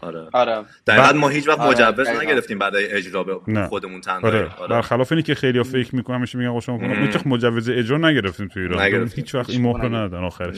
آره. 0.00 0.26
آره. 0.32 0.62
بعد- 0.86 1.16
ما 1.16 1.28
هیچ 1.28 1.48
وقت 1.48 1.60
آره، 1.60 1.70
مجوز. 1.90 2.08
نگرفتیم 2.08 2.58
برای 2.58 2.86
اجرا 2.92 3.24
به. 3.24 3.34
خودمون 3.68 4.00
تنهایی. 4.00 4.26
آره. 4.26 4.48
آره. 4.58 4.68
برخلاف 4.68 5.12
اینی 5.12 5.22
که 5.22 5.34
خیلی 5.34 5.62
فکر 5.62 5.96
می‌کنم 5.96 6.16
همیشه 6.16 6.38
میگن 6.38 6.60
شما 6.60 6.94
هیچ 6.94 7.14
وقت 7.16 7.26
مجوز 7.26 7.68
اجرا 7.68 7.98
نگرفتیم 7.98 8.48
تو 8.48 8.60
ایران. 8.60 9.10
هیچ 9.14 9.34
وقت 9.34 9.50
این 9.50 9.62
مهر 9.62 9.82
رو 9.82 9.88
ندادن 9.94 10.24
آخرش. 10.24 10.56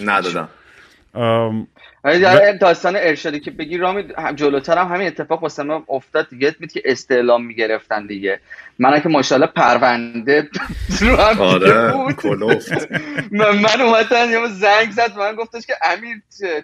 ندادم 2.06 2.58
داستان 2.58 2.96
ارشادی 2.96 3.40
که 3.40 3.50
بگی 3.50 3.76
رامی 3.76 4.04
جلوتر 4.34 4.78
هم 4.78 4.94
همین 4.94 5.06
اتفاق 5.06 5.42
واسه 5.42 5.62
من 5.62 5.82
افتاد 5.88 6.28
دیگه. 6.28 6.50
بود 6.60 6.72
که 6.72 6.82
استعلام 6.84 7.46
می‌گرفتن 7.46 8.06
دیگه. 8.06 8.40
من 8.78 9.00
که 9.00 9.08
ماشاءالله 9.08 9.52
پرونده 9.56 10.48
رو 11.00 11.16
هم 11.16 11.40
آره 11.40 11.92
من, 13.30 13.58
من 13.58 13.80
اومدن 13.80 14.30
یه 14.30 14.48
زنگ 14.48 14.90
زد 14.90 15.18
من 15.18 15.34
گفتش 15.34 15.66
که 15.66 15.74
امیر 15.84 16.16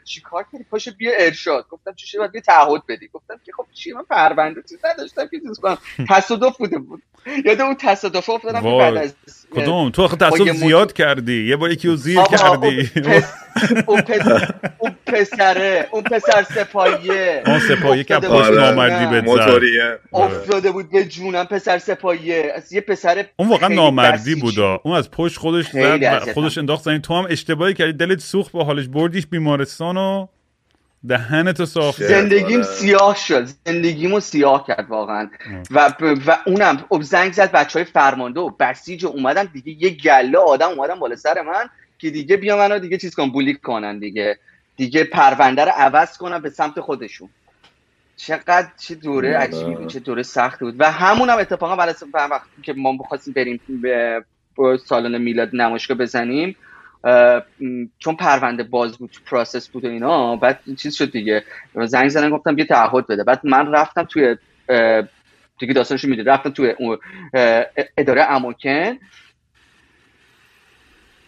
چیکار 0.05 0.45
کردی؟ 0.53 0.65
پاشو 0.71 0.91
بیا 0.99 1.13
ارشاد. 1.19 1.67
گفتم 1.71 1.93
چی 1.93 2.19
باید 2.19 2.33
بیا 2.33 2.41
تعهد 2.41 2.83
بدی. 2.89 3.09
گفتم 3.13 3.41
که 3.47 3.53
خب 3.57 3.67
چی؟ 3.75 3.93
من 3.93 4.03
پرونده 4.11 4.63
چیز 4.69 4.79
نداشتم 4.85 5.27
که 5.27 5.41
چیز 5.41 5.61
کنم. 5.61 5.79
تصادف 6.11 6.57
بوده 6.57 6.79
بود. 6.79 7.03
یاد 7.45 7.61
اون 7.61 7.75
تصادف 7.75 8.31
افتادم 8.31 8.79
بعد 8.79 8.97
از 8.97 9.15
کدوم؟ 9.51 9.91
تو 9.91 10.09
تصادف 10.09 10.57
زیاد 10.57 10.93
کردی. 10.93 11.49
یه 11.49 11.57
بار 11.57 11.71
یکی 11.71 11.89
رو 11.89 11.97
زیر 11.97 12.23
کردی. 12.23 12.91
اون 13.87 14.01
پسره 15.07 15.89
اون 15.91 16.03
پسر 16.03 16.43
سپاهیه. 16.43 17.43
اون 17.47 17.59
سپاهیه 17.59 18.05
که 18.05 18.17
پشت 18.17 18.31
آره. 18.31 18.57
نامردی 18.57 19.07
به 19.07 19.21
موتوریه. 19.21 19.99
افتاده 20.13 20.71
بود 20.71 20.91
به 20.91 21.05
جونم 21.05 21.45
پسر 21.45 21.79
سپاهیه. 21.79 22.53
از 22.57 22.73
یه 22.73 22.81
پسر 22.81 23.25
اون 23.37 23.49
واقعا 23.49 23.69
نامردی 23.69 24.35
بود 24.35 24.59
اون 24.59 24.97
از 24.97 25.11
پشت 25.11 25.39
خودش 25.39 25.71
زد 25.71 26.33
خودش 26.33 26.59
انداخت 26.59 26.85
زمین. 26.85 27.01
تو 27.01 27.15
هم 27.15 27.27
اشتباهی 27.31 27.75
کردی. 27.75 27.93
دلت 27.93 28.21
سوخت 28.21 28.53
با 28.53 28.65
حالش. 28.65 28.89
بردیش 28.89 29.27
بیمارستان 29.27 29.97
و 29.97 30.27
دهنتو 31.09 31.67
صاف 31.67 32.03
زندگیم 32.03 32.61
آره. 32.61 32.63
سیاه 32.63 33.17
شد. 33.17 33.49
زندگیمو 33.67 34.21
سیاه 34.21 34.67
کرد 34.67 34.87
واقعا. 34.89 35.31
و, 35.71 35.91
و 36.27 36.37
اونم 36.47 36.85
زنگ 37.01 37.33
زد 37.33 37.53
بچه 37.53 37.79
های 37.79 37.85
فرمانده 37.85 38.41
و 38.41 38.51
بسیج 38.61 39.07
اومدن. 39.07 39.49
دیگه 39.53 39.85
یه 39.85 39.91
گله 39.91 40.39
آدم 40.39 40.69
اومدن 40.69 40.99
بالا 40.99 41.17
سر 41.17 41.43
من. 41.43 41.69
که 42.03 42.11
دیگه 42.11 42.37
بیا 42.37 42.57
منو 42.57 42.79
دیگه 42.79 42.99
چیز 42.99 43.15
کن 43.15 43.31
بولیک 43.31 43.61
کنن 43.61 43.99
دیگه. 43.99 44.39
دیگه 44.77 45.05
پرونده 45.05 45.65
رو 45.65 45.73
عوض 45.77 46.17
کنن 46.17 46.39
به 46.39 46.51
سمت 46.51 46.81
خودشون. 46.81 47.29
چقدر 48.17 48.69
چه 48.81 48.95
دوره 48.95 49.37
عجیبی 49.37 49.75
بود 49.75 49.87
چه 49.87 50.01
دوره 50.01 50.23
سختی 50.23 50.65
بود. 50.65 50.75
و 50.79 50.91
همون 50.91 51.31
هم 51.31 51.39
اتفاقا 51.39 51.77
بعد 51.77 51.97
وقتی 52.15 52.63
که 52.63 52.73
ما 52.73 52.93
بخواستیم 52.93 53.35
بریم 53.35 53.61
به 53.83 54.25
سالن 54.87 55.21
میلاد 55.23 55.51
نمایشگاه 55.53 55.97
بزنیم 55.99 56.57
چون 57.99 58.17
پرونده 58.17 58.63
باز 58.63 58.99
بود 58.99 59.17
پروسس 59.27 59.69
بود 59.69 59.85
و 59.85 59.89
اینا 59.89 60.37
بعد 60.37 60.61
چیز 60.79 60.95
شد 60.95 61.13
دیگه. 61.13 61.45
زنگ 61.85 62.09
زدن 62.09 62.31
گفتم 62.31 62.55
بیا 62.55 62.65
تعهد 62.65 63.07
بده. 63.07 63.25
بعد 63.25 63.41
من 63.45 63.73
رفتم 63.73 64.03
توی 64.03 64.37
دیگه 65.59 65.73
داستانشو 65.75 66.09
می‌دونی 66.09 66.29
رفتم 66.29 66.51
توی 66.51 66.75
اداره 67.97 68.23
اماکن. 68.23 68.99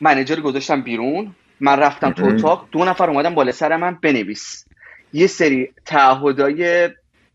منیجر 0.01 0.41
گذاشتم 0.41 0.83
بیرون. 0.83 1.35
من 1.61 1.79
رفتم 1.79 2.13
تو 2.13 2.27
اتاق. 2.27 2.69
دو 2.73 2.85
نفر 2.85 3.11
اومدن 3.11 3.35
بالا 3.35 3.53
سر 3.53 3.77
من 3.77 3.99
بنویس. 4.03 4.65
یه 5.13 5.27
سری 5.27 5.69
تعهدای 5.87 6.91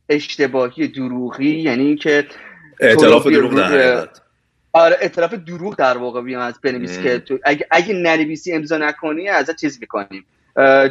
اشتباهی 0.10 0.88
دروغی 0.88 1.50
یعنی 1.50 1.86
اینکه 1.86 2.28
اعتراف 2.80 3.28
دروغ 3.28 3.56
در 3.56 4.08
آره 4.74 4.98
اعتراف 5.02 5.34
دروغ 5.34 5.76
در 5.76 5.98
واقع 5.98 6.22
بیام 6.22 6.42
از 6.42 6.60
بنویس 6.64 7.00
که 7.00 7.20
تو 7.20 7.40
اگه 7.44 7.68
اگه 7.72 7.94
ننویسی 7.94 8.54
امضا 8.54 8.78
نکنی 8.78 9.30
ازت 9.30 9.56
چیز 9.56 9.78
می‌کنیم. 9.82 10.26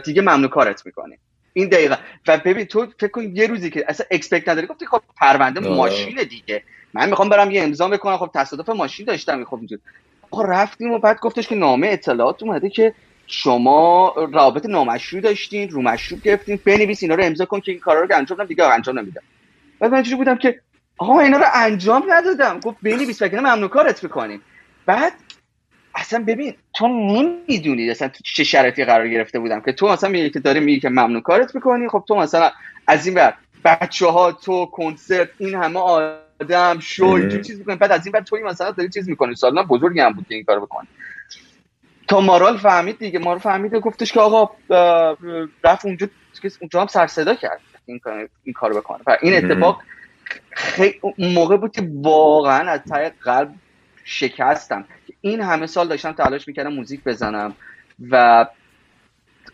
دیگه 0.04 0.22
ممنوع 0.22 0.50
کارت 0.50 0.86
می‌کنیم 0.86 1.18
این 1.52 1.68
دقیقه 1.68 1.98
و 2.28 2.38
ببین 2.38 2.64
تو 2.64 2.86
فکر 3.00 3.10
کن 3.10 3.36
یه 3.36 3.46
روزی 3.46 3.70
که 3.70 3.84
اصلا 3.88 4.06
اکسپکت 4.10 4.48
نداری. 4.48 4.66
گفتی 4.66 4.86
خب 4.86 5.02
پرونده 5.16 5.60
ماشین 5.60 6.22
دیگه. 6.22 6.62
من 6.94 7.08
می‌خوام 7.08 7.28
برم 7.28 7.50
یه 7.50 7.62
امضا 7.62 7.88
بکنم. 7.88 8.16
خب 8.16 8.30
تصادف 8.34 8.68
ماشین 8.68 9.06
داشتم. 9.06 9.44
خب 9.44 9.60
رفتیم 10.32 10.90
و 10.90 10.98
بعد 10.98 11.20
گفتش 11.20 11.48
که 11.48 11.54
نامه 11.54 11.88
اطلاعات 11.88 12.42
اومده 12.42 12.70
که 12.70 12.94
شما 13.26 14.14
رابط 14.32 14.66
نامشروع 14.66 15.22
داشتین 15.22 15.70
رو 15.70 15.82
مشروع 15.82 16.20
گرفتین 16.20 16.60
بنویس 16.64 17.02
اینا 17.02 17.14
رو 17.14 17.24
امضا 17.24 17.44
کن 17.44 17.60
که 17.60 17.72
این 17.72 17.80
کارا 17.80 18.00
رو 18.00 18.16
انجام 18.16 18.44
دیگه 18.44 18.64
انجام 18.64 18.98
نمیدم. 18.98 19.22
بعد 19.78 19.90
من 19.90 20.02
بودم 20.02 20.36
که 20.36 20.60
آقا 20.98 21.20
اینا 21.20 21.38
رو 21.38 21.44
انجام 21.54 22.04
ندادم. 22.08 22.60
گفت 22.60 22.76
بنویس 22.82 23.22
وگرنه 23.22 23.54
ممنوع 23.54 23.68
کارت 23.68 24.04
می‌کنیم. 24.04 24.42
بعد 24.86 25.12
اصلا 25.94 26.24
ببین 26.26 26.54
تو 26.74 26.88
نمی‌دونی 26.88 27.90
اصلا 27.90 28.08
تو 28.08 28.18
چه 28.24 28.44
شرایطی 28.44 28.84
قرار 28.84 29.08
گرفته 29.08 29.38
بودم 29.38 29.60
که 29.60 29.72
تو 29.72 29.88
مثلا 29.88 30.10
میگی 30.10 30.30
که 30.30 30.40
داره 30.40 30.60
میگی 30.60 30.80
که 30.80 30.88
ممنوع 30.88 31.22
کارت 31.22 31.54
می‌کنی 31.54 31.88
خب 31.88 32.04
تو 32.08 32.14
مثلا 32.14 32.50
از 32.86 33.06
این 33.06 33.14
بر 33.14 33.34
بچه 33.64 34.06
ها 34.06 34.32
تو 34.32 34.66
کنسرت 34.66 35.28
این 35.38 35.54
همه 35.54 35.80
آدم 36.40 36.78
شو 36.78 37.04
اینجور 37.04 37.42
چیز 37.42 37.58
می‌کنی 37.58 37.76
بعد 37.76 37.92
از 37.92 38.06
این 38.06 38.12
بعد 38.12 38.24
توی 38.24 38.42
مثلا 38.42 38.70
داری 38.70 38.88
چیز 38.88 39.08
می‌کنی. 39.08 39.34
سالنا 39.34 39.62
بزرگی 39.62 40.00
هم 40.00 40.12
بود 40.12 40.26
که 40.28 40.34
این 40.34 40.44
کارو 40.44 40.60
بکنی. 40.60 40.88
تا 42.08 42.20
مارال 42.20 42.58
فهمید 42.58 42.98
دیگه. 42.98 43.18
مارال 43.18 43.38
فهمید 43.38 43.74
گفتش 43.74 44.12
که 44.12 44.20
آقا 44.20 44.50
رفت 45.64 45.84
اونجا 45.84 46.08
اونجا 46.60 46.80
هم 46.80 46.86
سر 46.86 47.06
صدا 47.06 47.34
کرد 47.34 47.60
این 47.86 47.98
کار 47.98 48.28
این 48.44 48.52
کارو 48.52 48.76
بکنه. 48.76 48.98
و 49.06 49.16
این 49.22 49.34
اتفاق 49.34 49.82
خیلی 50.50 51.00
موقع 51.18 51.56
بود 51.56 51.72
که 51.72 51.88
واقعا 51.94 52.70
از 52.70 52.80
ته 52.90 53.12
قلب 53.20 53.54
شکستم. 54.04 54.84
این 55.20 55.40
همه 55.40 55.66
سال 55.66 55.88
داشتم 55.88 56.12
تلاش 56.12 56.48
می‌کردم 56.48 56.72
موزیک 56.72 57.04
بزنم 57.04 57.54
و 58.10 58.46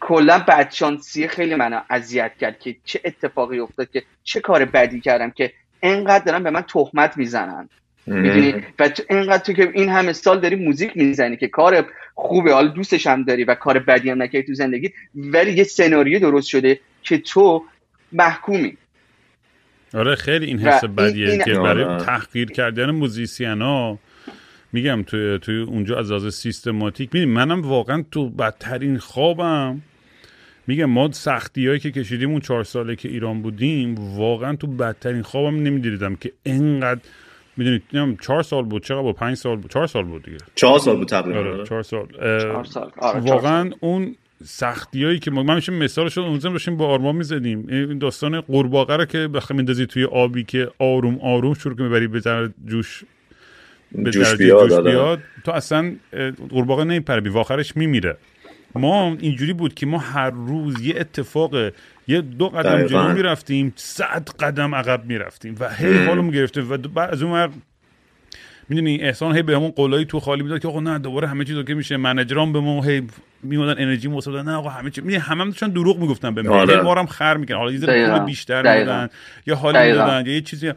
کلا 0.00 0.38
بدشانسی 0.38 1.28
خیلی 1.28 1.54
منو 1.54 1.80
اذیت 1.90 2.32
کرد 2.40 2.58
که 2.58 2.76
چه 2.84 3.00
اتفاقی 3.04 3.58
افتاد 3.58 3.90
که 3.90 4.02
چه 4.24 4.40
کار 4.40 4.64
بدی 4.64 5.00
کردم 5.00 5.30
که 5.30 5.52
انقدر 5.82 6.24
دارن 6.24 6.42
به 6.42 6.50
من 6.50 6.62
تهمت 6.62 7.16
می‌زنن. 7.16 7.68
می‌دونی؟ 8.06 8.54
و 8.78 8.88
تو 8.88 9.02
اینقدر 9.10 9.42
تو 9.42 9.52
که 9.52 9.70
این 9.74 9.88
همه 9.88 10.12
سال 10.12 10.40
داری 10.40 10.56
موزیک 10.56 10.96
می‌زنی 10.96 11.36
که 11.36 11.48
کار 11.48 11.86
خوبه 12.14 12.52
حالا 12.52 12.68
دوستش 12.68 13.06
هم 13.06 13.22
داری 13.22 13.44
و 13.44 13.54
کار 13.54 13.78
بدی 13.78 14.10
هم 14.10 14.22
نکردی 14.22 14.46
تو 14.46 14.54
زندگی 14.54 14.92
ولی 15.14 15.52
یه 15.52 15.64
سناریو 15.64 16.18
درست 16.18 16.48
شده 16.48 16.80
که 17.02 17.18
تو 17.18 17.64
محکومی. 18.12 18.76
آره 19.94 20.14
خیلی 20.14 20.46
این 20.46 20.58
حس 20.58 20.84
بدیه 20.84 21.38
که 21.44 21.54
برای 21.54 21.84
آره. 21.84 22.04
تحقیر 22.04 22.50
کردن 22.50 22.90
موزیسین 22.90 23.62
ها. 23.62 23.98
میگم 24.72 25.02
توی 25.02 25.38
توی 25.38 25.62
اونجا 25.62 25.98
از 25.98 26.10
لحاظ 26.10 26.34
سیستماتیک 26.34 27.10
میدیم 27.14 27.28
منم 27.28 27.62
واقعا 27.62 28.04
تو 28.10 28.30
بدترین 28.30 28.98
خوابم. 28.98 29.82
میگم 30.66 30.84
ما 30.84 31.12
سختی 31.12 31.66
هایی 31.66 31.78
که 31.78 31.90
کشیدیم 31.90 32.30
اون 32.30 32.40
چهار 32.40 32.64
ساله 32.64 32.96
که 32.96 33.08
ایران 33.08 33.42
بودیم 33.42 33.94
واقعا 34.16 34.56
تو 34.56 34.66
بدترین 34.66 35.22
خوابم 35.22 35.62
نمی‌دیدم 35.62 36.16
که 36.16 36.32
انقدر 36.46 37.00
می‌دونید 37.56 37.82
نمی‌دونم 37.92 38.16
چهار 38.16 38.42
سال 38.42 38.64
بود 38.64 38.84
چقدر 38.84 39.02
بود 39.02 39.16
پنج 39.16 39.36
سال 39.36 39.56
بود؟ 39.56 39.70
چهار 39.70 39.86
سال 39.86 40.04
بود 40.04 40.22
دیگه. 40.22 40.38
چهار 40.54 40.78
سال 40.78 40.96
بود 40.96 41.08
تقریبا 41.08 41.38
آره 41.38 41.64
چهار 41.64 41.82
سال, 41.82 42.06
سال. 42.38 42.90
آره 42.98 43.20
واقعا 43.20 43.70
اون 43.80 44.16
سختی 44.44 45.04
هایی 45.04 45.18
که 45.18 45.30
ما 45.30 45.42
من 45.42 45.54
میشه 45.54 45.72
مثال 45.72 46.08
شد 46.08 46.20
اون 46.20 46.38
داشتیم 46.38 46.76
با 46.76 46.86
آرما 46.86 47.12
می‌زدیم. 47.12 47.66
این 47.68 47.98
داستان 47.98 48.40
قورباغه 48.40 48.96
رو 48.96 49.04
که 49.04 49.28
بخوام 49.28 49.56
میندازی 49.56 49.86
توی 49.86 50.04
آبی 50.04 50.44
که 50.44 50.68
آروم 50.78 51.18
آروم 51.22 51.54
شروع 51.54 51.76
که 51.76 51.82
می‌بری 51.82 52.06
به 52.06 52.20
جوش 52.66 53.04
به 53.92 54.10
جوش 54.10 54.34
بیاد, 54.34 54.68
جوش 54.68 54.78
بیاد. 54.78 55.18
تو 55.44 55.52
اصلا 55.52 55.94
قورباغه 56.50 56.84
نمیپره 56.84 57.20
بی 57.20 57.30
آخرش 57.30 57.76
میمیره. 57.76 58.16
ما 58.74 59.16
اینجوری 59.20 59.52
بود 59.52 59.74
که 59.74 59.86
ما 59.86 59.98
هر 59.98 60.30
روز 60.30 60.80
یه 60.80 60.94
اتفاق 61.00 61.54
یه 62.08 62.20
دو 62.20 62.48
قدم 62.48 62.86
جلو 62.86 63.12
می‌رفتیم 63.12 63.72
صد 63.76 64.28
قدم 64.28 64.74
عقب 64.74 65.04
می‌رفتیم 65.04 65.56
و 65.60 65.74
هی 65.74 66.06
حالمون 66.06 66.30
گرفته 66.30 66.62
و 66.62 66.98
از 66.98 67.22
اون 67.22 67.48
می‌دونی 68.68 69.00
احسان 69.00 69.36
هی 69.36 69.42
به 69.42 69.56
همون 69.56 69.70
قولایی 69.70 70.04
تو 70.04 70.20
خالی 70.20 70.42
می‌داد 70.42 70.60
که 70.60 70.68
آقا 70.68 70.80
نه 70.80 70.98
دوباره 70.98 71.28
همه 71.28 71.44
چیز 71.44 71.64
که 71.64 71.74
میشه. 71.74 71.96
منجرام 71.96 72.52
به 72.52 72.60
ما 72.60 72.82
هی 72.82 73.02
میمدن 73.42 73.82
انرژی 73.82 74.08
موصل 74.08 74.42
نه 74.42 74.52
آقا 74.52 74.68
همه 74.68 74.90
چیز 74.90 75.04
می 75.04 75.14
همه 75.14 75.40
هم 75.40 75.50
داشتن 75.50 75.68
دروغ 75.68 75.98
می‌گفتن 75.98 76.34
به 76.34 76.42
ما 76.42 76.60
آره. 76.60 76.82
ما 76.82 76.94
هم 76.94 77.06
خر 77.06 77.36
می‌کنن 77.36 77.56
حالا 77.56 77.72
یه 77.72 78.08
پول 78.08 78.18
بیشتر 78.18 78.78
می‌دادن 78.78 79.08
یا 79.46 79.56
حال 79.56 79.86
می‌دادن 79.86 80.26
یا 80.26 80.34
یه 80.34 80.40
چیزی. 80.40 80.72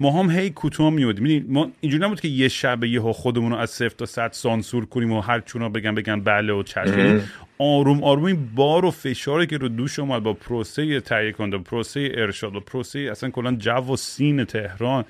ما 0.00 0.22
هم 0.22 0.30
هی 0.30 0.50
کوتاه 0.50 0.90
میودیم 0.90 1.22
می‌دونی 1.22 1.44
ما 1.48 1.70
اینجوری 1.80 2.04
نبود 2.04 2.20
که 2.20 2.28
یه 2.28 2.48
شب 2.48 2.84
یهو 2.84 3.12
خودمون 3.12 3.52
رو 3.52 3.58
از 3.58 3.70
صفر 3.70 3.88
تا 3.88 4.06
صد 4.06 4.32
سانسور 4.32 4.86
کنیم 4.86 5.12
و 5.12 5.20
هر 5.20 5.40
چونا 5.40 5.68
بگن 5.68 5.94
بگن 5.94 6.20
بله 6.20 6.52
و 6.52 6.62
چشم. 6.62 6.98
یعنی 6.98 7.20
آروم 7.58 8.04
آروم. 8.04 8.24
این 8.24 8.48
بار 8.54 8.84
و 8.84 8.90
فشاری 8.90 9.46
که 9.46 9.56
رو 9.56 9.68
دوش 9.68 9.98
اومد 9.98 10.22
با 10.22 10.32
پروسه 10.32 11.00
تهیه 11.00 11.32
کننده 11.32 11.58
پروسه 11.58 12.12
ارشاد 12.14 12.56
و 12.56 12.60
پروسه 12.60 12.98
اصلا 12.98 13.30
کلا 13.30 13.52
جو 13.52 13.92
و 13.92 13.96
سین 13.96 14.44
تهران. 14.44 15.04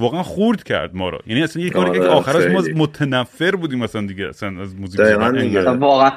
واقعا 0.00 0.22
خورد 0.22 0.62
کرد 0.62 0.94
ما 0.94 1.08
رو. 1.08 1.18
یعنی 1.26 1.42
اصلا 1.42 1.62
یه 1.62 1.70
کاری 1.70 1.92
که 1.92 2.00
آره، 2.00 2.10
آخرش 2.10 2.46
ما 2.46 2.82
متنفر 2.82 3.56
بودیم 3.56 3.78
مثلا 3.78 4.06
دیگه 4.06 4.28
اصلا 4.28 4.62
از 4.62 4.76
موزیک 4.76 5.00
واقعا. 5.80 6.12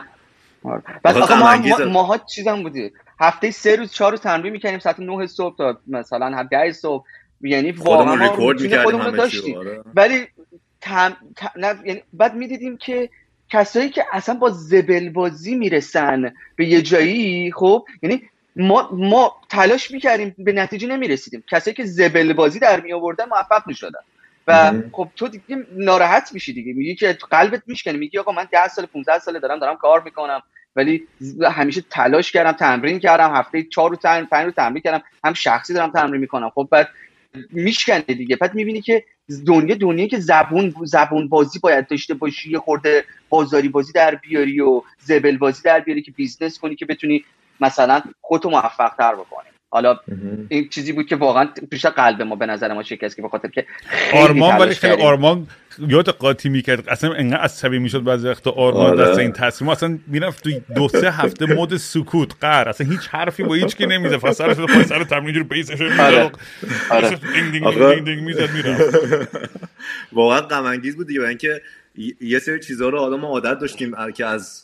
بس 1.03 1.15
آخه 1.15 1.39
ما 1.39 1.55
ما 1.55 1.85
ماها 1.85 2.17
چیزام 2.17 2.63
بودی. 2.63 2.91
هفته 3.19 3.51
سه 3.51 3.75
روز 3.75 3.91
چهار 3.91 4.11
روز 4.11 4.21
تمرین 4.21 4.53
می‌کنیم 4.53 4.79
ساعت 4.79 4.99
9 4.99 5.27
صبح 5.27 5.57
تا 5.57 5.79
مثلا 5.87 6.25
هر 6.35 6.43
10 6.43 6.71
صبح. 6.71 7.03
یعنی 7.41 7.71
واقعا 7.71 8.15
ما 8.15 8.25
رکورد 8.25 8.61
می‌کردیم 8.61 9.11
داشتیم. 9.11 9.57
آره. 9.57 9.81
ولی 9.95 10.27
تم... 10.81 11.17
نه... 11.55 11.75
یعنی 11.85 12.01
بعد 12.13 12.35
می‌دیدیم 12.35 12.77
که 12.77 13.09
کسایی 13.49 13.89
که 13.89 14.05
اصلا 14.11 14.35
با 14.35 14.49
زبل 14.49 15.09
بازی 15.09 15.55
می‌رسن 15.55 16.33
به 16.55 16.65
یه 16.67 16.81
جایی 16.81 17.51
خب 17.51 17.85
یعنی 18.01 18.23
ما 18.55 18.89
ما 18.91 19.35
تلاش 19.49 19.91
می‌کردیم 19.91 20.35
به 20.37 20.51
نتیجه 20.51 20.87
نمی‌رسیدیم. 20.87 21.43
کسایی 21.51 21.75
که 21.75 21.85
زبل 21.85 22.33
بازی 22.33 22.59
در 22.59 22.79
می 22.79 22.93
آوردن 22.93 23.25
موفق 23.25 23.67
می‌شدن. 23.67 23.99
و 24.47 24.73
خب 24.91 25.09
تو 25.15 25.27
دیگه 25.27 25.65
ناراحت 25.71 26.29
میشی 26.33 26.53
دیگه. 26.53 26.73
میگی 26.73 26.95
که 26.95 27.17
قلبت 27.29 27.63
میشکنه. 27.67 27.97
میگی 27.97 28.17
آقا 28.19 28.31
من 28.31 28.47
10 28.51 28.67
سال 28.67 28.85
15 28.85 29.19
سال 29.19 29.39
دارم 29.39 29.59
دارم 29.59 29.77
کار 29.77 30.01
می‌کنم. 30.03 30.43
ولی 30.75 31.07
همیشه 31.43 31.81
تلاش 31.89 32.31
کردم 32.31 32.51
تمرین 32.51 32.99
کردم. 32.99 33.35
هفته 33.35 33.63
چهار 33.63 33.89
رو 33.89 33.95
تمرین 33.95 34.25
پنج 34.25 34.45
رو 34.45 34.51
تمرین 34.51 34.81
کردم. 34.81 35.03
هم 35.23 35.33
شخصی 35.33 35.73
دارم 35.73 35.91
تمرین 35.91 36.21
می‌کنم. 36.21 36.49
خب 36.49 36.67
بعد 36.71 36.89
میشکنه 37.49 38.01
دیگه. 38.01 38.35
بعد 38.35 38.55
می‌بینی 38.55 38.81
که 38.81 39.03
دنیا 39.47 39.75
دنیا 39.75 40.07
که 40.07 40.19
زبون 40.19 40.73
زبون 40.83 41.27
بازی 41.29 41.59
باید 41.59 41.87
داشته 41.87 42.13
باشی 42.13 42.51
یه 42.51 42.59
خورده 42.59 43.05
بازاری 43.29 43.69
بازی 43.69 43.93
در 43.93 44.15
بیاری 44.15 44.59
و 44.59 44.81
زبل 44.99 45.37
بازی 45.37 45.61
در 45.63 45.79
بیاری 45.79 46.01
که 46.01 46.11
business 46.11 46.59
کنی 46.59 46.75
که 46.75 46.85
بتونی 46.85 47.25
مثلا 47.59 48.01
خودتو 48.21 48.49
موفق 48.49 48.91
تر 48.97 49.15
بکنی 49.15 49.49
حالا 49.73 49.99
این 50.49 50.69
چیزی 50.69 50.91
بود 50.91 51.05
که 51.05 51.15
واقعا 51.15 51.49
پیش 51.71 51.85
قلب 51.85 52.21
ما 52.21 52.35
به 52.35 52.45
نظر 52.45 52.73
ما 52.73 52.83
شکست 52.83 53.15
که 53.15 53.21
به 53.21 53.29
خاطر 53.29 53.47
که 53.47 53.65
آرمان 54.13 54.57
ولی 54.57 54.75
خیلی 54.75 55.03
آرمان 55.03 55.47
یاد 55.79 56.09
قاطی 56.09 56.49
می‌کرد. 56.49 56.89
اصلا 56.89 57.13
انقدر 57.13 57.37
عصبی 57.37 57.79
می‌شد 57.79 58.03
بعضی 58.03 58.27
وقتا 58.27 58.51
آرمان 58.51 58.85
آره. 58.85 59.09
دست 59.09 59.19
این 59.19 59.31
تصمیم. 59.31 59.69
اصلا 59.69 59.99
می‌رفت 60.07 60.43
تو 60.43 60.49
دو 60.75 60.87
سه 60.87 61.11
هفته 61.11 61.45
مود 61.45 61.77
سکوت 61.77 62.33
قر 62.41 62.69
اصلا 62.69 62.87
هیچ 62.87 63.07
حرفی 63.07 63.43
با 63.43 63.53
هیچ 63.53 63.75
کی 63.75 63.85
نمیزه 63.85 64.17
فقط 64.17 64.33
سرش 64.33 64.57
پای 64.57 64.83
سر 64.83 65.03
تمرین 65.03 65.33
جور 65.33 65.43
بیسش 65.43 65.81
آره. 65.81 66.31
آره. 66.89 67.19
دینگ 67.51 68.03
دینگ 68.05 68.23
می‌زد 68.23 68.49
واقعا 70.13 70.41
غم 70.41 70.63
انگیز 70.63 70.95
بود 70.95 71.07
دیگه. 71.07 71.21
اینکه 71.21 71.61
یه 72.21 72.39
سری 72.39 72.59
چیزها 72.59 72.89
رو 72.89 72.99
حالا 72.99 73.17
ما 73.17 73.27
عادت 73.27 73.59
داشتیم 73.59 74.11
که 74.15 74.25
از 74.25 74.62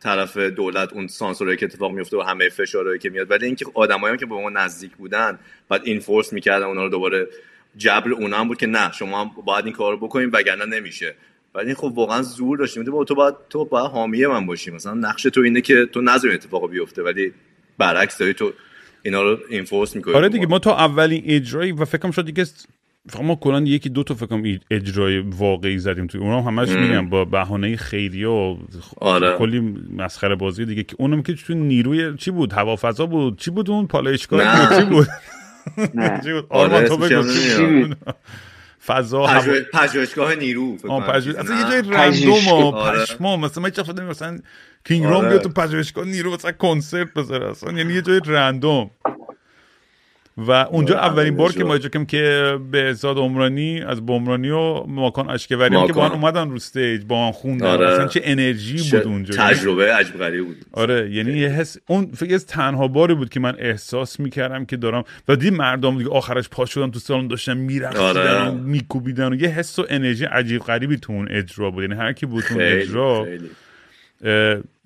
طرف 0.00 0.36
دولت 0.36 0.92
اون 0.92 1.06
سانسوری 1.06 1.56
که 1.56 1.66
اتفاق 1.66 1.92
میفته 1.92 2.16
و 2.16 2.20
همه 2.20 2.48
فشارهایی 2.48 2.98
که 2.98 3.10
میاد. 3.10 3.30
ولی 3.30 3.46
اینکه 3.46 3.66
آدمایی 3.74 4.12
هم 4.12 4.18
که 4.18 4.26
به 4.26 4.34
ما 4.34 4.50
نزدیک 4.50 4.92
بودن 4.96 5.38
بعد 5.68 5.80
اینفورس 5.84 6.32
می‌کردن 6.32 6.66
اونا 6.66 6.82
رو 6.82 6.88
دوباره 6.88 7.28
جبر 7.76 8.12
اونا 8.12 8.38
هم 8.38 8.48
بود 8.48 8.58
که 8.58 8.66
نه 8.66 8.92
شما 8.92 9.20
هم 9.20 9.30
باید 9.44 9.64
این 9.64 9.74
کار 9.74 9.92
رو 9.92 9.98
بکنیم 9.98 10.30
وگرنه 10.32 10.64
نمیشه. 10.64 11.14
ولی 11.54 11.74
خب 11.74 11.92
واقعا 11.94 12.22
زور 12.22 12.58
داشتیم. 12.58 13.04
تو 13.04 13.14
باید 13.14 13.34
تو 13.50 13.64
باید 13.64 13.86
حامی 13.86 14.26
من 14.26 14.46
باشی. 14.46 14.70
مثلا 14.70 14.94
نقش 14.94 15.22
تو 15.22 15.40
اینه 15.40 15.60
که 15.60 15.86
تو 15.86 16.00
نذاری 16.00 16.34
اتفاق 16.34 16.70
بیفته 16.70 17.02
ولی 17.02 17.32
برعکس 17.78 18.18
داری 18.18 18.34
تو 18.34 18.52
اینا 19.02 19.22
رو 19.22 19.38
اینفورس 19.48 19.96
می‌کنی. 19.96 20.14
آره 20.14 20.28
دیگه 20.28 20.46
ما 20.46 20.58
تو 20.58 20.70
اولین 20.70 21.22
اجرایی 21.26 21.72
و 21.72 21.84
فکرم 21.84 22.10
شد 22.10 22.24
دیگه 22.24 22.46
فقط 23.08 23.22
ما 23.22 23.34
کلا 23.34 23.60
یکی 23.60 23.88
دو 23.88 24.02
تا 24.02 24.14
فکرم 24.14 24.42
اجرای 24.70 25.18
واقعی 25.18 25.78
زدیم 25.78 26.06
توی 26.06 26.20
اونم 26.20 26.40
همش 26.40 26.68
میگم 26.68 27.08
با 27.08 27.24
بهانه 27.24 27.76
خیریه 27.76 28.28
و 28.28 28.56
آره. 29.00 29.38
کلی 29.38 29.60
مسخره 29.96 30.34
بازی 30.34 30.64
دیگه 30.64 30.82
که 30.82 30.96
اونم 30.98 31.22
که 31.22 31.34
تو 31.34 31.54
نیروی 31.54 32.16
چی 32.16 32.30
بود؟ 32.30 32.52
هوافضا 32.52 33.06
بود؟ 33.06 33.38
چی 33.38 33.50
بود 33.50 33.70
اون 33.70 33.86
پالایشگاه؟ 33.86 34.78
چی 34.80 34.84
بود؟ 34.84 35.08
چی 36.24 36.32
بود؟ 36.32 36.46
آرمان 36.48 36.84
تو 36.84 36.96
بگو. 36.96 37.94
فضا 38.86 39.26
پژوهشگاه 39.72 40.34
نیرو 40.34 40.76
اصلا 40.84 41.56
یه 41.56 41.64
جای 41.70 41.82
رندوم 41.90 42.48
و 42.48 42.74
آره. 42.74 43.02
پشما 43.02 43.36
مثلا 43.36 43.62
من 43.62 43.70
چه 43.70 43.82
مثلا 43.92 44.38
کینگ 44.84 45.04
روم 45.04 45.14
آره. 45.14 45.28
بیاد 45.28 45.42
تو 45.42 45.48
پژوهشگاه 45.48 46.04
نیرو 46.04 46.34
مثلا 46.34 46.52
کنسرت 46.52 47.14
بذاره 47.14 47.50
اصلا 47.50 47.72
یعنی 47.72 47.92
یه 47.92 48.02
جای 48.02 48.20
رندوم. 48.26 48.90
و 50.36 50.50
اونجا 50.50 50.98
اولین 50.98 51.36
بار 51.36 51.52
که 51.52 51.64
ما 51.64 51.78
کم 51.78 52.04
که 52.04 52.58
به 52.70 52.92
زاد 52.92 53.18
عمرانی 53.18 53.80
از 53.80 54.06
بمرانی 54.06 54.50
و 54.50 54.84
ماکان 54.86 55.30
اشکوری 55.30 55.86
که 55.86 55.92
با 55.92 56.08
هم 56.08 56.12
اومدن 56.12 56.48
رو 56.50 56.56
استیج 56.56 57.04
با 57.04 57.26
هم 57.26 57.32
خوندن 57.32 57.66
آره. 57.66 57.88
اصلا 57.88 58.06
چه 58.06 58.20
انرژی 58.24 58.96
بود 58.96 59.06
اونجا 59.06 59.34
تجربه 59.34 59.92
عجب 59.92 60.18
غریبی 60.18 60.42
بود 60.42 60.56
آره 60.72 61.10
یعنی 61.10 61.32
یه 61.32 61.48
حس 61.48 61.76
اون 61.88 62.06
فکر 62.06 62.38
تنها 62.38 62.88
باری 62.88 63.14
بود 63.14 63.28
که 63.28 63.40
من 63.40 63.54
احساس 63.58 64.20
می‌کردم 64.20 64.64
که 64.64 64.76
دارم 64.76 65.04
و 65.28 65.36
دی 65.36 65.50
مردم 65.50 65.98
دیگه 65.98 66.10
آخرش 66.10 66.48
پاش 66.48 66.74
شدن 66.74 66.90
تو 66.90 66.98
سالن 66.98 67.28
داشتن 67.28 67.56
می‌رفتن 67.56 68.00
آره. 68.00 68.48
و 68.48 68.54
میکوبیدن 68.54 69.32
و 69.32 69.34
یه 69.34 69.48
حس 69.48 69.78
و 69.78 69.86
انرژی 69.88 70.24
عجیب 70.24 70.62
غریبی 70.62 70.96
تو 70.96 71.12
اون 71.12 71.28
اجرا 71.30 71.70
بود 71.70 71.82
یعنی 71.82 71.94
هر 71.94 72.12
کی 72.12 72.26
بود 72.26 72.44
اون 72.50 72.60
اجرا 72.60 73.24
خیلی. 73.24 73.50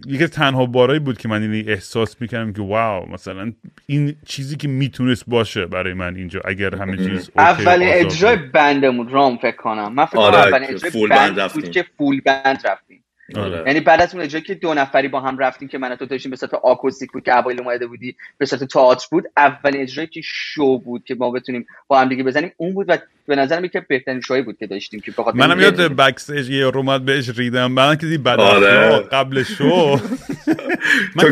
یکی 0.07 0.27
تنها 0.27 0.67
بارایی 0.67 1.01
بود 1.01 1.19
که 1.19 1.29
من 1.29 1.43
این 1.43 1.69
احساس 1.69 2.17
می‌کردم 2.21 2.53
که 2.53 2.63
واو 2.63 3.09
مثلا 3.13 3.53
این 3.87 4.17
چیزی 4.27 4.57
که 4.57 4.69
می‌تونست 4.69 5.25
باشه 5.27 5.67
برای 5.67 5.95
من 5.95 6.17
اینجا 6.17 6.41
اگر 6.45 6.75
همه 6.77 6.97
چیز 6.97 7.31
اولین 7.37 7.89
اجرای 7.89 8.37
بندمون 8.37 9.09
رام 9.09 9.37
فکر 9.37 9.57
کنم. 9.57 9.95
من 9.95 10.05
فکر 10.05 10.17
کنم 10.17 10.25
آره، 10.25 10.39
اولین 10.39 10.71
اجرای 10.71 11.09
بند 11.09 11.53
بود 11.53 11.71
که 11.71 11.85
فول 11.99 12.21
بند 12.21 12.67
رفتیم. 12.67 13.00
یعنی 13.37 13.81
بعد 13.81 14.01
از 14.01 14.15
اون 14.15 14.25
اجرایی 14.25 14.45
که 14.45 14.55
دو 14.55 14.75
نفری 14.75 15.09
با 15.09 15.21
هم 15.21 15.39
رفتیم 15.39 15.69
که 15.69 15.79
من 15.79 15.97
تو 15.97 16.07
داشتیم 16.07 16.31
به 16.31 16.37
صورت 16.37 16.55
آکوستیک 16.55 17.13
بود 17.13 17.25
که 17.25 17.39
اوایل 17.39 17.61
اومده 17.61 17.87
بودی 17.87 18.17
به 18.39 18.47
صورت 18.47 18.65
تئاتر 18.65 19.07
بود 19.11 19.25
اولین 19.37 19.83
اجرایی 19.83 20.09
که 20.09 20.21
شو 20.25 20.79
بود 20.79 21.05
که 21.05 21.15
ما 21.15 21.31
بتونیم 21.31 21.67
با 21.89 22.01
هم 22.01 22.09
دیگه 22.09 22.23
بزنیم 22.23 22.53
اون 22.57 22.75
بود 22.75 22.87
و 22.89 22.99
به 23.27 23.37
نظرم 23.37 23.69
که 23.69 23.81
بهترین 23.89 24.21
شوی 24.21 24.43
بود 24.43 24.59
که 24.59 24.67
داشتیم 24.67 25.01
که 25.01 25.13
بخاطر 25.19 25.39
منم 25.39 25.61
یاد 25.61 25.97
بکستیج 25.97 26.51
یه 26.51 26.65
رومات 26.65 27.03
بهش 27.03 27.29
ریدم. 27.29 27.73
من 27.73 27.97
که 27.97 28.19
بعد 28.19 28.41
آره. 28.41 28.99
قبل 29.13 29.43
شو. 29.43 29.99
من 31.17 31.25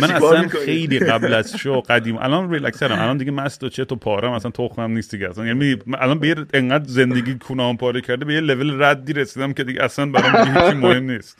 من 0.00 0.10
اصلا 0.10 0.48
خیلی 0.48 0.98
قبل 0.98 1.34
از 1.34 1.56
شو 1.56 1.80
قدیم 1.80 2.16
الان 2.16 2.50
ریلکسرم 2.50 2.98
الان 2.98 3.16
دیگه 3.16 3.30
مست 3.30 3.64
و 3.64 3.68
چه 3.68 3.84
تو 3.84 3.96
پارم 3.96 4.32
اصلا 4.32 4.50
تخمم 4.50 4.90
نیست 4.90 5.10
دیگه. 5.10 5.30
اصلا 5.30 5.46
یعنی 5.46 5.76
الان 5.94 6.18
به 6.18 6.46
انقدر 6.54 6.84
زندگی 6.88 7.34
کونام 7.34 7.76
پاره 7.76 8.00
کرده 8.00 8.24
به 8.24 8.34
یه 8.34 8.40
لول 8.40 8.82
ردی 8.82 9.12
رسیدم 9.12 9.52
که 9.52 9.64
دیگه 9.64 9.84
اصلا 9.84 10.06
برام 10.06 10.46
هیچی 10.46 10.76
مهم 10.86 11.10
نیست. 11.10 11.38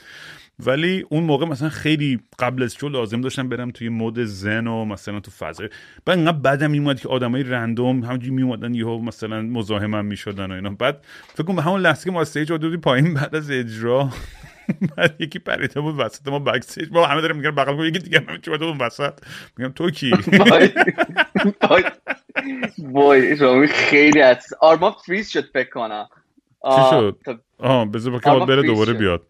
ولی 0.59 1.05
اون 1.09 1.25
موقع 1.25 1.47
مثلا 1.47 1.69
خیلی 1.69 2.21
قبل 2.39 2.63
از 2.63 2.75
شو 2.75 2.89
لازم 2.89 3.21
داشتم 3.21 3.49
برم 3.49 3.71
توی 3.71 3.89
mood 3.89 4.25
zone 4.25 4.67
و 4.67 4.85
مثلا 4.85 5.21
تو 5.21 5.31
فضا 5.31 5.65
بعد 6.05 6.19
انقدر 6.19 6.39
بعدم 6.39 6.71
میومد 6.71 7.01
که 7.01 7.09
آدمای 7.09 7.43
random 7.43 8.05
همونجوری 8.05 8.31
میومدن 8.31 8.75
یهو 8.75 8.99
مثلا 8.99 9.43
مزاحمم 9.43 10.05
می‌شدن 10.05 10.51
و 10.51 10.55
اینا. 10.55 10.71
بعد 10.71 11.05
فکر 11.35 11.43
کنم 11.43 11.59
همون 11.59 11.81
لحظه 11.81 12.05
که 12.05 12.11
ما 12.11 12.21
stage 12.21 12.53
پایین 12.77 13.15
بعد 13.15 13.37
از 13.37 13.51
اجرا 13.51 14.11
بعد 14.97 15.21
یکی 15.21 15.39
پریده 15.39 15.81
بود 15.81 15.95
وسط 15.99 16.29
ما 16.29 16.39
backstage 16.39 16.93
ما 16.93 17.07
همه 17.07 17.21
دارم 17.21 17.37
میگن 17.37 17.51
بغل 17.51 17.87
یکی 17.87 17.99
دیگه 17.99 18.25
هم 18.29 18.41
چی 18.41 18.51
اون 18.51 18.79
وسط. 18.79 19.13
میگم 19.57 19.73
تو 19.73 19.91
کی؟ 19.91 20.13
وای. 22.79 23.37
رامی 23.37 23.67
خیلی 23.67 24.21
از 24.23 24.55
آرمان 24.61 24.93
فریز 25.07 25.29
شد 25.29 25.45
فکر 25.45 25.71
کنم. 25.71 26.09
چی 26.71 26.81
شد؟ 26.91 27.19
آه 27.59 27.85
بذار 27.85 28.21
که 28.21 28.31
بره 28.31 28.63
دوباره 28.63 28.93
بیاد. 28.93 29.23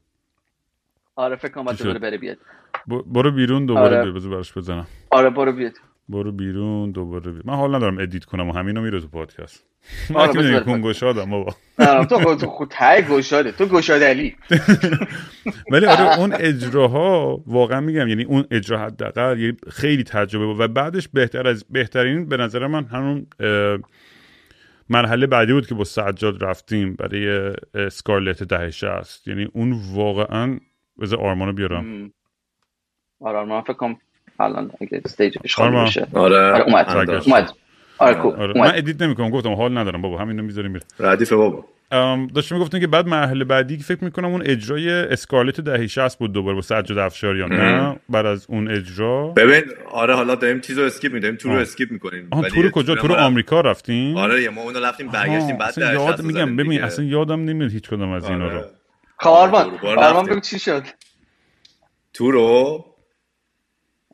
آره 1.16 1.36
فکر 1.36 1.52
کنم 1.52 1.72
دوباره 1.72 1.98
بره 1.98 2.18
بیاد. 2.18 2.38
برو 2.86 3.30
بیرون 3.30 3.66
دوباره 3.66 3.98
آره. 4.00 4.12
بذار 4.12 4.30
براش 4.30 4.52
بزنم. 4.52 4.86
آره 5.10 5.30
برو 5.30 5.52
بیاد. 5.52 5.72
برو 6.08 6.32
بیرون 6.32 6.90
دوباره 6.90 7.32
بیاد 7.32 7.46
من 7.46 7.54
حال 7.54 7.74
ندارم 7.74 7.98
ادیت 7.98 8.24
کنم 8.24 8.48
و 8.48 8.52
همینو 8.52 8.80
میره 8.82 9.00
تو 9.00 9.08
پادکست. 9.08 9.66
من 10.10 10.32
که 10.32 10.38
می‌دونی 10.38 10.60
کن 10.60 10.82
گشادم 10.82 11.30
بابا 11.30 11.54
تو 12.04 12.34
تو 12.34 12.46
خود 12.46 12.68
تای 12.68 13.02
گشاده 13.02 13.52
تو 13.52 13.66
گشاد 13.66 14.02
علی. 14.02 14.36
ولی 15.72 15.86
آره 15.86 16.18
اون 16.18 16.32
اجراها 16.32 17.42
واقعا 17.46 17.80
میگم 17.80 18.08
یعنی 18.08 18.24
اون 18.24 18.44
اجرا 18.50 18.78
حداقل 18.78 19.52
خیلی 19.70 20.04
تجربه 20.04 20.46
بود 20.46 20.60
و 20.60 20.68
بعدش 20.68 21.08
بهتر 21.08 21.48
از 21.48 21.64
بهترین 21.70 22.28
به 22.28 22.36
نظر 22.36 22.66
من 22.66 22.84
همون 22.84 23.26
مرحله 24.88 25.26
بعدی 25.26 25.52
بود 25.52 25.66
که 25.66 25.74
با 25.74 25.84
سجاد 25.84 26.44
رفتیم 26.44 26.94
برای 26.94 27.52
اسکارلت 27.90 28.42
دهه 28.42 28.84
شصت 28.84 29.28
یعنی 29.28 29.48
اون 29.52 29.80
واقعا 29.92 30.58
بذار 31.00 31.20
آرمانو 31.20 31.52
بیارم. 31.52 32.12
آره 33.20 33.38
آرمان 33.38 33.62
فکر 33.62 33.72
کنم 33.72 33.96
الان 34.40 34.70
اگه 34.80 35.00
stage 35.04 35.41
ش 35.41 35.56
خالی 35.56 35.76
بشه 35.76 36.06
آره, 36.12 36.36
آره 36.36 36.64
اومد. 36.64 37.10
اومد. 37.26 37.50
آره 37.98 38.20
خوب. 38.20 38.34
آره. 38.34 38.60
من 38.60 38.72
edit 38.74 39.02
نمی‌کنم 39.02 39.30
گفتم 39.30 39.52
حال 39.52 39.78
ندارم. 39.78 40.02
بابا 40.02 40.18
همینو 40.18 40.42
می‌ذاریم 40.42 40.70
میره 40.70 40.84
ردیف 41.00 41.32
بابا. 41.32 41.64
داشتم 42.34 42.54
می‌گفتن 42.54 42.80
که 42.80 42.86
بعد 42.86 43.06
مرحله 43.06 43.44
بعدی 43.44 43.76
که 43.76 43.82
فکر 43.84 44.04
می‌کنم 44.04 44.32
اون 44.32 44.42
اجرای 44.46 44.90
اسکارلت 44.90 45.60
دهه 45.60 45.86
60 45.86 46.18
بود 46.18 46.32
دوباره 46.32 46.54
با 46.54 46.62
سجاد 46.62 46.98
افشاریان 46.98 47.52
نه 47.52 47.96
بعد 48.08 48.26
از 48.26 48.46
اون 48.48 48.70
اجرا. 48.70 49.26
ببین 49.28 49.62
آره 49.90 50.14
حالا 50.14 50.34
داریم 50.34 50.60
چیزو 50.60 50.82
skip 50.82 51.12
میدیم 51.12 51.36
تور 51.36 51.48
رو 51.48 51.54
skip 51.54 51.92
می‌کنیم. 51.92 52.28
آها 52.30 52.42
تور 52.42 52.70
کجا؟ 52.70 52.94
تور 52.94 53.14
آمریکا 53.14 53.60
رفتیم. 53.60 54.16
آره 54.16 54.48
ما 54.48 54.62
اونو 54.62 54.80
رفتیم 54.80 55.08
برگشتیم 55.08 55.58
بعد 55.58 55.78
یاد 55.78 56.22
میگم 56.22 56.56
ببین 56.56 56.82
اصلا 56.82 57.04
یادم 57.04 57.44
نمیاد 57.44 57.70
هیچ 57.70 57.88
کدوم 57.88 58.10
از 58.10 58.28
اینا 58.30 58.48
رو. 58.48 58.60
آرمان 59.18 59.78
آرمان 59.78 60.26
بگو 60.26 60.40
چی 60.40 60.58
شد. 60.58 60.82
تور 62.12 62.30
و 62.30 62.84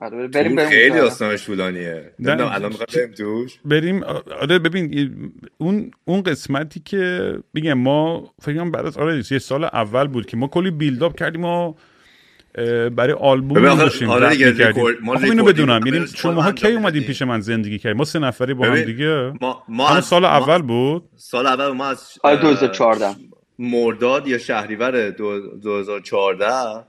آره 0.01 0.29
بریم 0.29 0.57
بریم 0.57 0.69
خیلی 0.69 0.91
داستانش 0.99 1.47
طولانیه. 1.47 2.13
الان 2.27 2.73
بریم 2.95 3.13
توش. 3.17 3.59
بریم 3.65 4.03
آره 4.41 4.59
ببین 4.59 5.13
اون 5.59 5.91
اون 6.05 6.23
قسمتی 6.23 6.81
که 6.85 7.35
بگم 7.55 7.73
ما 7.73 8.31
فکر 8.43 8.55
کنم 8.55 8.71
بعد 8.71 8.87
از 8.87 8.97
آره 8.99 9.23
یه 9.31 9.39
سال 9.39 9.65
اول 9.65 10.07
بود 10.07 10.27
که 10.27 10.37
ما 10.37 10.47
کلی 10.47 10.71
build 10.71 11.17
کردیم 11.17 11.45
و 11.45 11.75
برای 12.97 13.13
آلبوم 13.13 13.75
داشتیم 13.75 14.11
آره 14.11 14.31
دیگه 14.31 14.75
ما 15.03 15.15
اینو 15.15 15.45
بدونم 15.45 15.87
یعنی 15.87 16.07
شماها 16.07 16.53
کی 16.53 16.73
اومدین 16.73 17.03
پیش 17.03 17.23
من 17.23 17.41
زندگی 17.41 17.79
کردیم 17.79 17.97
ما 17.99 18.05
سه 18.05 18.19
نفری 18.19 18.55
با 18.55 18.67
هم 18.67 18.83
دیگه. 18.83 19.33
ما, 19.41 19.63
ما 19.69 20.01
سال 20.01 20.25
اول 20.25 20.63
بود. 20.63 21.05
سال 21.17 21.47
اول 21.47 21.69
ما 21.69 21.87
از 21.87 22.19
2014 22.25 23.07
مرداد 23.59 24.29
یا 24.29 24.39
شهریور 24.39 25.11
2014 25.11 26.47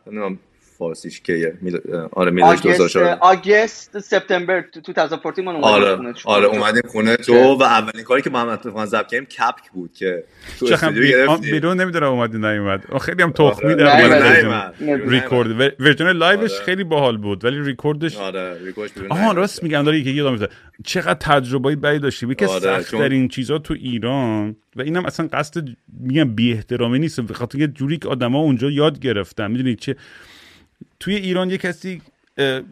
نمی‌دونم 0.07 0.39
فارسیش 0.81 1.21
که 1.21 1.53
آره 2.11 2.31
میلادش 2.31 2.61
2014 2.61 3.13
آگست 3.13 3.99
سپتامبر 3.99 4.63
2014 4.73 5.41
من 5.41 5.55
اومدیم 5.55 5.65
آره 5.73 5.95
خونه 5.95 6.13
آره 6.25 6.45
اومدیم 6.45 6.81
خونه 6.87 7.15
تو 7.15 7.33
و 7.33 7.63
اولین 7.63 8.03
کاری 8.03 8.21
که 8.21 8.29
ما 8.29 8.51
اتفاقا 8.51 8.85
ضبط 8.85 9.07
کردیم 9.07 9.25
کپک 9.25 9.71
بود 9.73 9.93
که 9.93 10.23
تو 10.59 10.65
استودیو 10.65 11.03
گرفتیم. 11.03 11.51
بیرون 11.51 11.81
نمی‌دونم 11.81 12.11
اومد 12.11 12.35
نیومد. 12.35 12.97
خیلی 13.01 13.23
هم 13.23 13.31
تخمی 13.31 13.75
در 13.75 14.71
record. 15.05 15.59
version 15.79 16.11
live 16.11 16.38
ش 16.38 16.51
خیلی 16.51 16.83
باحال 16.83 17.17
بود 17.17 17.45
ولی 17.45 17.59
ریکوردش 17.59 18.17
آره 18.17 18.65
ریکوردش 18.65 18.91
آها 19.09 19.31
راست 19.31 19.63
میگم 19.63 19.83
داره 19.83 19.99
یکی 19.99 20.11
یادم 20.11 20.47
چقدر 20.85 21.13
تجربه 21.13 21.75
بدی 21.75 21.99
داشتی. 21.99 22.35
که 22.35 22.47
آره 22.47 22.81
سخت 22.81 22.91
ترین 22.91 23.27
چیزا 23.27 23.57
تو 23.57 23.73
ایران 23.73 24.55
و 24.75 24.81
اینم 24.81 25.05
اصلا 25.05 25.27
قصد 25.33 25.63
میگم 25.99 26.35
بی 26.35 26.53
احترامی 26.53 26.99
نیست. 26.99 27.21
به 27.21 27.33
خاطر 27.33 27.59
یه 27.59 27.67
جوری 27.67 27.97
که 27.97 28.09
آدما 28.09 28.39
اونجا 28.39 28.69
یاد 28.69 28.99
گرفتن. 28.99 29.51
می‌دونید 29.51 29.79
چه 29.79 29.95
توی 30.99 31.15
ایران 31.15 31.49
یه 31.49 31.57
کسی 31.57 32.01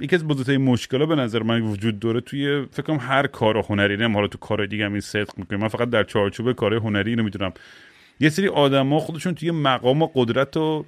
یکی 0.01 0.15
از 0.15 0.27
بزرگترین 0.27 0.61
مشکلات 0.61 1.07
به 1.09 1.15
نظر 1.15 1.43
من 1.43 1.61
وجود 1.61 1.99
داره 1.99 2.21
توی 2.21 2.65
فکر 2.71 2.81
کنم 2.81 2.97
هر 3.01 3.27
کار 3.27 3.57
هنری 3.57 3.97
نه 3.97 4.13
حالا 4.13 4.27
تو 4.27 4.37
کار 4.37 4.65
دیگه 4.65 4.85
هم 4.85 4.91
این 4.91 5.01
صدق 5.01 5.37
می‌کنه 5.37 5.59
من 5.59 5.67
فقط 5.67 5.89
در 5.89 6.03
چارچوب 6.03 6.51
کار 6.53 6.73
هنری 6.73 7.09
اینو 7.09 7.23
می‌دونم. 7.23 7.53
یه 8.19 8.29
سری 8.29 8.47
آدما 8.47 8.99
خودشون 8.99 9.35
توی 9.35 9.51
مقام 9.51 10.01
و 10.01 10.09
قدرت 10.15 10.57
و 10.57 10.85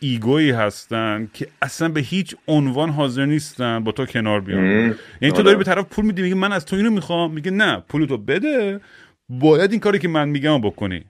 ego 0.00 0.30
یی 0.30 0.50
هستن 0.50 1.28
که 1.34 1.48
اصلا 1.62 1.88
به 1.88 2.00
هیچ 2.00 2.36
عنوان 2.48 2.90
حاضر 2.90 3.26
نیستن 3.26 3.84
با 3.84 3.92
تو 3.92 4.06
کنار 4.06 4.40
بیان. 4.40 4.64
یعنی 4.64 4.94
تو 5.20 5.30
داری 5.30 5.48
آره. 5.48 5.56
به 5.56 5.64
طرف 5.64 5.84
پول 5.84 6.04
میدی 6.04 6.22
میگه 6.22 6.34
من 6.34 6.52
از 6.52 6.66
تو 6.66 6.76
اینو 6.76 6.90
می‌خوام. 6.90 7.32
میگه 7.32 7.50
نه 7.50 7.82
پول 7.88 8.06
تو 8.06 8.18
بده. 8.18 8.80
باید 9.28 9.70
این 9.70 9.80
کاری 9.80 9.98
که 9.98 10.08
من 10.08 10.28
میگم 10.28 10.60
بکنی. 10.60 11.04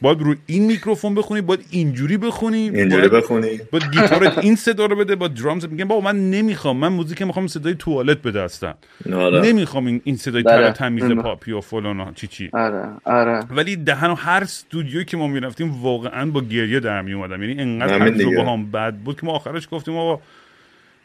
باید 0.00 0.20
رو 0.20 0.34
این 0.46 0.64
میکروفون 0.64 1.14
بخونی 1.14 1.40
باید 1.40 1.64
اینجوری 1.70 2.16
بخونی 2.16 2.70
اینجوری 2.74 3.08
بخونی. 3.08 3.60
باید 3.72 3.84
گیتارت 3.92 4.38
این 4.38 4.56
صدا 4.56 4.86
رو 4.86 4.96
بده 4.96 5.16
با 5.16 5.28
drums 5.28 5.68
میگم 5.68 5.88
بابا 5.88 6.00
من 6.00 6.30
نمی‌خوام 6.30 6.76
من 6.76 6.88
موزیک 6.88 7.22
می‌خوام 7.22 7.46
صدای 7.46 7.74
توالت 7.74 8.18
به 8.18 8.30
دستم 8.30 8.74
آره. 9.12 9.40
نمی‌خوام 9.40 9.86
این 9.86 10.00
این 10.04 10.16
صدای 10.16 10.42
بله. 10.42 10.72
تمیز 10.72 11.04
پاپی 11.04 11.52
و 11.52 11.60
فلان 11.60 12.14
چی 12.14 12.26
چی. 12.26 12.50
آره 12.52 12.88
آره. 13.04 13.44
ولی 13.50 13.76
دهن 13.76 14.14
هر 14.14 14.42
استودیویی 14.42 15.04
که 15.04 15.16
ما 15.16 15.26
می‌رفتیم 15.26 15.82
واقعا 15.82 16.26
با 16.26 16.40
گریه 16.40 16.80
در 16.80 17.02
می 17.02 17.12
اومدم. 17.12 17.42
یعنی 17.42 17.62
انقدر 17.62 18.10
تجربه 18.10 18.50
هم 18.50 18.70
بد 18.70 18.94
بود 18.94 19.20
که 19.20 19.26
ما 19.26 19.32
آخرش 19.32 19.68
گفتیم 19.70 19.94
بابا 19.94 20.22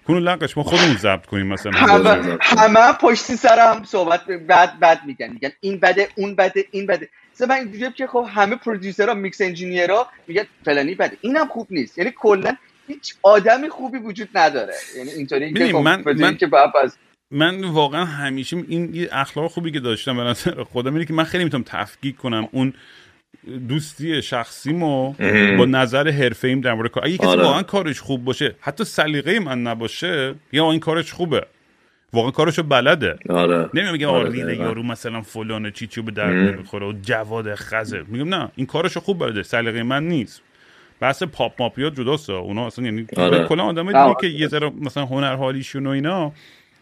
کنو 0.08 0.20
لقش 0.20 0.58
ما 0.58 0.64
خودمون 0.64 0.96
ضبط 0.98 1.26
کنیم 1.26 1.48
مثلا. 1.48 1.72
همه, 1.72 2.38
همه 2.42 2.94
پشت 3.02 3.22
سرم 3.22 3.84
صحبت 3.84 4.26
بد 4.50 4.80
بد 4.80 5.00
میگن. 5.06 5.30
میگن 5.34 5.50
این 5.62 5.80
بده 5.80 6.08
اون 6.16 6.36
بده 6.36 6.66
این 6.72 6.86
بده. 6.86 7.10
مثلا 7.34 7.48
من 7.48 7.56
اینجوری 7.56 7.92
که 7.92 8.08
خب 8.08 8.26
همه 8.30 8.56
پرودیوسرها 8.56 9.14
میکس 9.14 9.42
انجینیرها 9.42 10.08
میگن 10.28 10.44
فلانی 10.66 10.96
بده. 10.96 11.18
اینم 11.22 11.48
خوب 11.48 11.68
نیست. 11.70 11.98
یعنی 11.98 12.14
کلا 12.16 12.56
هیچ 12.88 13.16
آدمی 13.24 13.70
خوبی 13.70 13.98
وجود 13.98 14.30
نداره. 14.36 14.74
یعنی 14.98 15.10
اینطوری 15.10 15.54
که 15.54 15.68
خب 15.68 15.76
من 15.76 16.04
من 16.18 16.38
که 16.38 16.50
من 17.32 17.64
واقعا 17.64 18.06
همیشه 18.06 18.58
این 18.68 19.08
اخلاق 19.12 19.52
خوبی 19.52 19.72
که 19.72 19.80
داشتم 19.80 20.18
به 20.18 20.24
نظر 20.24 20.64
خودم 20.64 20.94
اینه 20.94 21.06
که 21.06 21.14
من 21.14 21.24
خیلی 21.24 21.44
می‌تونم 21.44 21.64
تفکیک 21.68 22.18
کنم. 22.18 22.48
اون 22.52 22.74
دوستی 23.70 24.22
شخصیمو 24.22 25.14
با 25.58 25.66
نظر 25.66 26.10
حرفه 26.10 26.48
ایم 26.48 26.62
در 26.62 26.74
مورد 26.74 26.92
کار. 26.92 27.06
اگه 27.06 27.18
کسی 27.18 27.28
آره. 27.28 27.44
واقعا 27.44 27.64
کارش 27.64 28.00
خوب 28.00 28.24
باشه 28.24 28.56
حتی 28.60 28.84
سلیقه 28.84 29.40
من 29.40 29.62
نباشه 29.62 30.36
یا 30.52 30.72
این 30.72 30.80
کارش 30.80 31.14
خوبه. 31.14 31.46
واقعا 32.14 32.32
کارشو 32.32 32.64
بلده. 32.64 33.16
آره. 33.30 33.70
نمیگم 33.74 34.08
آره 34.08 34.30
ریده 34.30 34.56
یارو 34.56 34.84
مثلا 34.84 35.22
فلان 35.22 35.72
چی 35.72 35.88
چی 35.88 36.02
به 36.02 36.12
درد 36.12 36.36
نمی‌خوره 36.36 36.88
و 36.88 36.94
جواد 37.02 37.56
خزه. 37.56 38.04
میگم 38.08 38.36
نه 38.36 38.52
این 38.56 38.66
کارشو 38.66 39.00
خوب 39.00 39.20
بلده. 39.20 39.44
سلیقه 39.44 39.84
من 39.84 40.08
نیست. 40.08 40.42
بحث 41.00 41.24
پاپ 41.24 41.62
ماپیا 41.62 41.90
جداست. 41.90 42.30
اونا 42.30 42.68
اصلا 42.68 42.86
یعنی 42.86 43.08
آره. 43.18 43.46
کلا 43.48 43.64
آدم 43.64 43.88
دیگه 43.88 44.16
که 44.22 44.28
یه 44.28 44.48
ذره 44.48 44.70
مثلا 44.70 45.06
هنر 45.06 45.36
حالیشون 45.36 45.88
و 45.88 45.90
اینا 45.90 46.32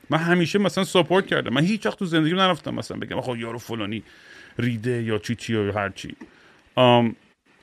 من 0.09 0.17
همیشه 0.17 0.59
مثلا 0.59 0.83
ساپورت 0.83 1.27
کردم. 1.27 1.53
من 1.53 1.61
هیچ 1.61 1.85
وقت 1.85 1.99
تو 1.99 2.05
زندگی 2.05 2.33
نرفتم 2.33 2.75
مثلا 2.75 2.97
بگم 2.97 3.21
خب 3.21 3.35
یارو 3.37 3.57
فلانی 3.57 4.03
ریده 4.59 5.03
یا 5.03 5.17
چی 5.17 5.35
چی 5.35 5.53
یا 5.53 5.71
هر 5.73 5.89
چی. 5.89 6.15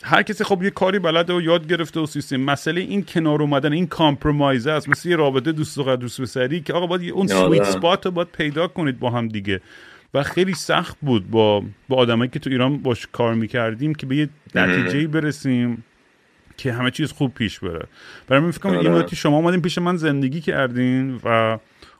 هر 0.02 0.22
کسی 0.22 0.44
خب 0.44 0.62
یه 0.62 0.70
کاری 0.70 0.98
بلده 0.98 1.32
و 1.32 1.40
یاد 1.40 1.68
گرفته 1.68 2.00
و 2.00 2.06
سیستم. 2.06 2.36
مسئله 2.36 2.80
این 2.80 3.04
کنار 3.04 3.42
اومدن 3.42 3.72
این 3.72 3.86
compromise 3.86 4.66
است. 4.66 4.88
مثل 4.88 5.08
یه 5.08 5.16
رابطه 5.16 5.52
دوست 5.52 5.78
و 5.78 5.96
دوست 5.96 6.24
پسری 6.24 6.60
که 6.60 6.72
آقا 6.72 6.86
باید 6.86 7.10
اون 7.10 7.26
sweet 7.26 7.64
spot 7.64 8.06
رو 8.06 8.12
باید 8.12 8.28
پیدا 8.28 8.68
کنید 8.68 8.98
با 8.98 9.10
هم 9.10 9.28
دیگه. 9.28 9.60
و 10.14 10.22
خیلی 10.22 10.54
سخت 10.54 10.96
بود 11.02 11.30
با 11.30 11.62
با 11.88 11.96
آدمایی 11.96 12.30
که 12.30 12.38
تو 12.38 12.50
ایران 12.50 12.78
باش 12.78 13.06
کار 13.12 13.34
می‌کردیم 13.34 13.94
که 13.94 14.06
به 14.06 14.16
یه 14.16 14.28
نتیجه 14.54 15.06
برسیم 15.06 15.84
که 16.56 16.72
همه 16.72 16.90
چیز 16.90 17.12
خوب 17.12 17.34
پیش 17.34 17.58
بره. 17.58 17.86
برای 18.28 18.42
من 18.42 18.50
فکر 18.50 18.60
کنم 18.60 18.96
یه 18.96 19.06
شما 19.14 19.36
اومدین 19.36 19.62
پیش 19.62 19.78
من 19.78 19.96
زندگی 19.96 20.40
کردین 20.40 21.20
و 21.24 21.58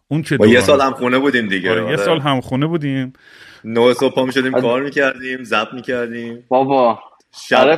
اون 0.09 0.23
چه 0.23 0.39
یه 0.49 0.61
سال 0.61 0.81
هم 0.81 0.93
خونه 0.93 1.19
بودیم 1.19 1.49
دیگه. 1.49 1.71
آره. 1.71 1.91
یه 1.91 1.97
سال 1.97 2.21
هم 2.21 2.41
خونه 2.41 2.67
بودیم. 2.67 3.13
نه 3.65 3.95
صبح 3.95 4.15
پا 4.15 4.25
می‌شدیم 4.25 4.53
کار 4.53 4.83
می‌کردیم 4.83 5.45
زب 5.45 5.69
می‌کردیم. 5.73 6.45
بابا. 6.49 7.01
شب 7.33 7.57
آره 7.57 7.77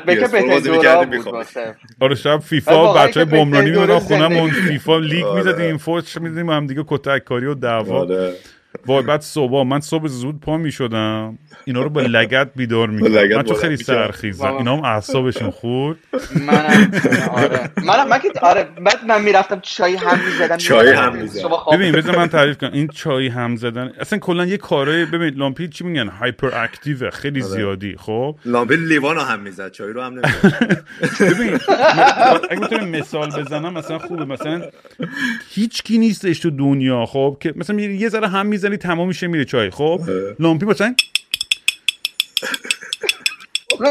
بازی 0.48 0.70
آره 2.00 2.14
شب 2.14 2.38
فیفا 2.38 2.92
بچه 2.92 3.24
بمرانی 3.24 3.70
میمدن 3.70 3.98
خونمون 3.98 4.50
فیفا 4.50 4.98
لیگ 4.98 5.24
آره. 5.24 5.44
می‌زدیم 5.44 5.76
فوش 5.76 6.18
میدیم 6.18 6.50
هم 6.50 6.66
دیگه 6.66 6.84
کتک 6.88 7.24
کاری 7.24 7.46
و 7.46 7.54
دعوا 7.54 8.00
آره. 8.00 8.34
وای 8.87 9.02
بعد 9.02 9.20
صبح 9.20 9.62
من 9.66 9.80
صبح 9.80 10.09
زود 10.09 10.40
پا 10.40 10.56
می 10.56 10.72
شدم. 10.72 11.38
اینا 11.64 11.83
رو 11.83 11.90
با 11.90 12.00
لگت 12.00 12.50
بیدار 12.56 12.88
می 12.88 13.09
من 13.37 13.42
تو 13.42 13.54
خیلی 13.54 13.76
سرخیزم. 13.76 14.54
اینا 14.56 14.76
هم 14.76 14.85
اعصابشون 14.85 15.50
خورد. 15.50 15.98
منم. 16.46 16.90
آره. 17.33 17.70
منم 17.85 18.09
من 18.09 18.18
که 18.18 18.33
آره 18.42 18.68
بعد 18.85 19.04
من 19.06 19.22
می‌رفتم 19.22 19.61
چای 19.62 19.94
هم 19.94 20.18
می‌زدم 20.26 20.56
چای 20.56 20.90
هم 20.92 21.16
می‌زدم. 21.16 21.48
ببین 21.72 21.92
بذار 21.92 22.16
من 22.16 22.26
تعریف 22.26 22.59
کنم. 22.59 22.72
این 22.72 22.88
چای 22.88 23.28
هم 23.28 23.56
زدن 23.56 23.92
اصلا 24.00 24.18
کلا 24.18 24.46
یه 24.46 24.56
کارای 24.56 25.04
ببین 25.04 25.35
لامپی 25.35 25.68
چی 25.68 25.85
میگن؟ 25.85 26.09
hyperactive 26.09 27.11
خیلی 27.11 27.42
آره. 27.42 27.50
زیادی. 27.52 27.96
خب؟ 27.98 28.37
لامپی 28.44 28.76
لیوان 28.76 29.16
رو 29.16 29.22
هم 29.22 29.40
می‌زد 29.40 29.70
چای 29.70 29.92
رو 29.92 30.02
هم 30.02 30.12
نمی‌زد. 30.12 30.85
ببین 31.35 31.59
اگه 32.50 32.61
بتونم 32.61 32.88
مثال 32.88 33.30
بزنم 33.30 33.72
مثلا 33.72 33.98
خوبه. 33.98 34.24
مثلا 34.24 34.62
هیچ 35.50 35.83
کی 35.83 35.98
نیستش 35.98 36.38
تو 36.38 36.50
دنیا 36.50 37.06
خب؟ 37.06 37.37
که 37.40 37.52
مثلا 37.56 37.80
یه 37.80 38.09
ذره 38.09 38.28
هم 38.28 38.46
می‌زنی 38.61 38.77
تمام 38.77 39.09
میشه 39.09 39.27
میره 39.27 39.44
چای. 39.44 39.70
خب؟ 39.70 40.01
لامپی 40.38 40.66
مثلا 40.66 40.94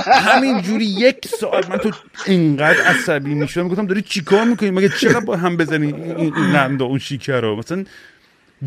همین 0.06 0.62
جوری 0.62 0.86
یک 0.86 1.28
ساعت 1.28 1.70
من 1.70 1.78
تو 1.78 1.92
اینقدر 2.26 2.82
عصبی 2.82 3.34
می‌شدم 3.34 3.64
می‌گفتم 3.64 3.88
داری 3.88 4.02
چیکار 4.02 4.44
می‌کنی؟ 4.44 4.72
مگه 4.72 4.90
چقدر 4.90 5.20
با 5.20 5.38
هم 5.38 5.58
بزنی؟ 5.58 5.94
این 5.94 6.34
نندا 6.36 6.86
اون 6.86 7.00
شیکر 7.00 7.42
رو. 7.42 7.56
مثلا 7.56 7.86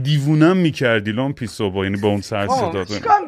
دیوونم 0.02 0.56
می‌کردی 0.56 1.12
لامپی 1.12 1.46
صبح 1.46 1.84
یعنی 1.84 1.96
با 1.96 2.08
اون 2.08 2.20
سر 2.20 2.46
صدا 2.46 2.84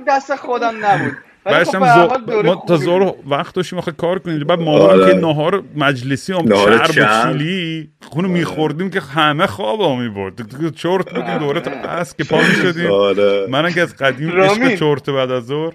دست 0.08 0.36
خودم 0.36 0.86
نبود. 0.86 1.16
بعدش 1.44 1.74
ما 1.74 2.64
تا 2.68 2.76
زور 2.76 3.14
وقت 3.26 3.54
داشتیم 3.54 3.78
آخه 3.78 3.92
کار 3.92 4.18
کنیم 4.18 4.44
بعد 4.44 4.60
ما 4.60 4.78
آره. 4.78 5.12
که 5.12 5.18
نهار 5.18 5.62
مجلسی 5.76 6.32
هم 6.32 6.48
چرب 6.48 6.90
و 6.90 7.32
چیلی 7.32 7.90
خونو 8.02 8.28
میخوردیم 8.28 8.90
که 8.90 9.00
همه 9.00 9.46
خواب 9.46 9.80
ها 9.80 9.96
می‌برد. 9.96 10.34
چرت 10.74 11.14
بودیم 11.14 11.38
دوره 11.38 11.60
تا 11.60 11.70
بس 11.70 12.16
که 12.16 12.24
پا 12.24 12.36
می‌شدیم. 12.36 12.90
آره. 12.90 13.46
من 13.50 13.72
که 13.72 13.80
از 13.80 13.96
قدیم 13.96 14.40
عشق 14.40 14.74
چرت 14.74 15.10
بعد 15.10 15.30
از 15.30 15.46
ظهر 15.46 15.72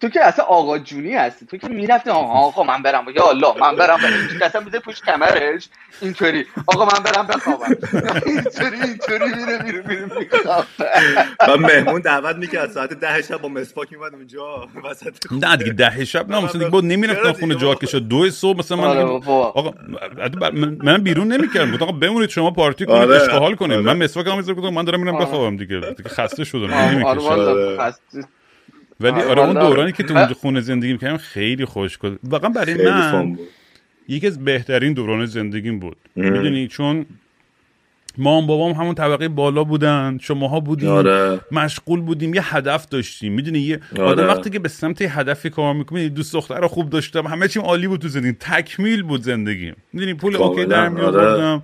تو, 0.00 0.08
که 0.08 0.24
اصلا 0.24 0.44
آقا 0.44 0.78
جونی 0.78 1.14
هستی. 1.14 1.46
تو 1.46 1.56
که 1.56 1.68
می‌رفتی 1.68 2.10
آقا 2.10 2.62
من 2.62 2.82
برم. 2.82 3.04
یا 3.16 3.28
الله 3.28 3.58
من 3.60 3.76
برم 3.76 3.96
برم. 3.96 4.12
اصلا 4.42 4.60
میده 4.60 4.78
پشت 4.78 5.04
کمرش. 5.04 5.68
اینطوری. 6.00 6.46
آقا 6.66 6.84
من 6.84 7.02
برم 7.04 7.26
بخوابم. 7.26 7.76
اینطوری 8.26 8.80
اینطوری 8.82 9.24
میره 9.24 9.62
میره 9.62 9.84
میره 9.86 10.06
من 11.48 11.54
مهمون 11.54 12.00
دعوت 12.00 12.36
می‌کرد. 12.36 12.70
ساعت 12.70 12.92
ده 12.92 13.22
شب 13.22 13.36
با 13.36 13.48
مسواک 13.48 13.92
میمد 13.92 14.14
اونجا. 14.14 14.68
نه 15.30 15.56
دیگه 15.56 15.72
ده 15.72 16.04
شب 16.04 16.30
نه 16.30 16.36
مثلا 16.40 16.52
دیگه 16.52 16.70
بود 16.70 16.84
نمی‌رفتم 16.84 17.32
خونه 17.32 17.54
جا 17.54 17.74
کشا 17.74 17.98
دو 17.98 18.30
صبح 18.30 18.58
مثلا 18.58 18.78
من 18.78 18.84
آره 18.84 19.02
آقا 19.02 19.72
من 20.82 20.98
بیرون 20.98 21.32
نمی‌کردم. 21.32 21.74
آقا 21.82 21.92
بمونید 21.92 22.30
شما 22.30 22.50
پارتی 22.50 22.86
کنید 22.86 22.98
آره. 22.98 23.22
اشغال 23.22 23.54
کنید. 23.54 23.78
من 23.78 24.02
مسواک 24.02 24.26
هم 24.26 24.36
می‌ذارم. 24.36 24.74
من 24.74 24.84
دارم 24.84 25.00
میرم 25.00 25.14
آره. 25.16 25.24
بخوابم 25.24 25.56
دیگه. 25.56 25.80
دیگه 25.80 26.08
خسته 26.08 26.44
شدم. 26.44 26.74
نمی‌کشم. 26.74 28.41
ولی 29.02 29.20
آره, 29.20 29.24
آره، 29.24 29.42
اون 29.42 29.52
دورانی 29.52 29.92
که 29.92 30.02
تو 30.02 30.16
اونجا 30.16 30.34
خونه 30.34 30.60
زندگی 30.60 30.92
می‌کردم 30.92 31.16
خیلی 31.16 31.64
خوش 31.64 31.98
بود 31.98 32.20
واقعا 32.24 32.50
برای 32.50 32.86
من 32.86 33.38
یکی 34.08 34.26
از 34.26 34.44
بهترین 34.44 34.92
دوران 34.92 35.26
زندگیم 35.26 35.78
بود. 35.78 35.96
می‌دونی؟ 36.16 36.68
چون 36.68 37.06
مام 38.18 38.46
بابام 38.46 38.72
همون 38.72 38.94
طبقه 38.94 39.28
بالا 39.28 39.64
بودن 39.64 40.18
شماها 40.22 40.60
بودیم 40.60 40.88
آره. 40.88 41.40
مشغول 41.52 42.00
بودیم 42.00 42.34
یه 42.34 42.54
هدف 42.56 42.88
داشتیم. 42.88 43.32
می‌دونی؟ 43.32 43.58
یه 43.58 43.80
آره. 43.92 44.04
آدم 44.04 44.26
وقتی 44.26 44.50
که 44.50 44.58
به 44.58 44.68
سمت 44.68 45.02
هدفی 45.02 45.50
کار 45.50 45.74
می‌کنی 45.74 46.08
دوست 46.08 46.32
دختر 46.32 46.60
رو 46.60 46.68
خوب 46.68 46.90
داشتم 46.90 47.26
همه 47.26 47.48
چیم 47.48 47.62
عالی 47.62 47.88
بود 47.88 48.00
تو 48.00 48.08
زندگی 48.08 48.32
تکمیل 48.40 49.02
بود 49.02 49.22
زندگیم. 49.22 49.74
می‌دونی؟ 49.92 50.14
پول 50.14 50.36
اوکی 50.36 50.64
در 50.64 50.88
میآوردم. 50.88 51.62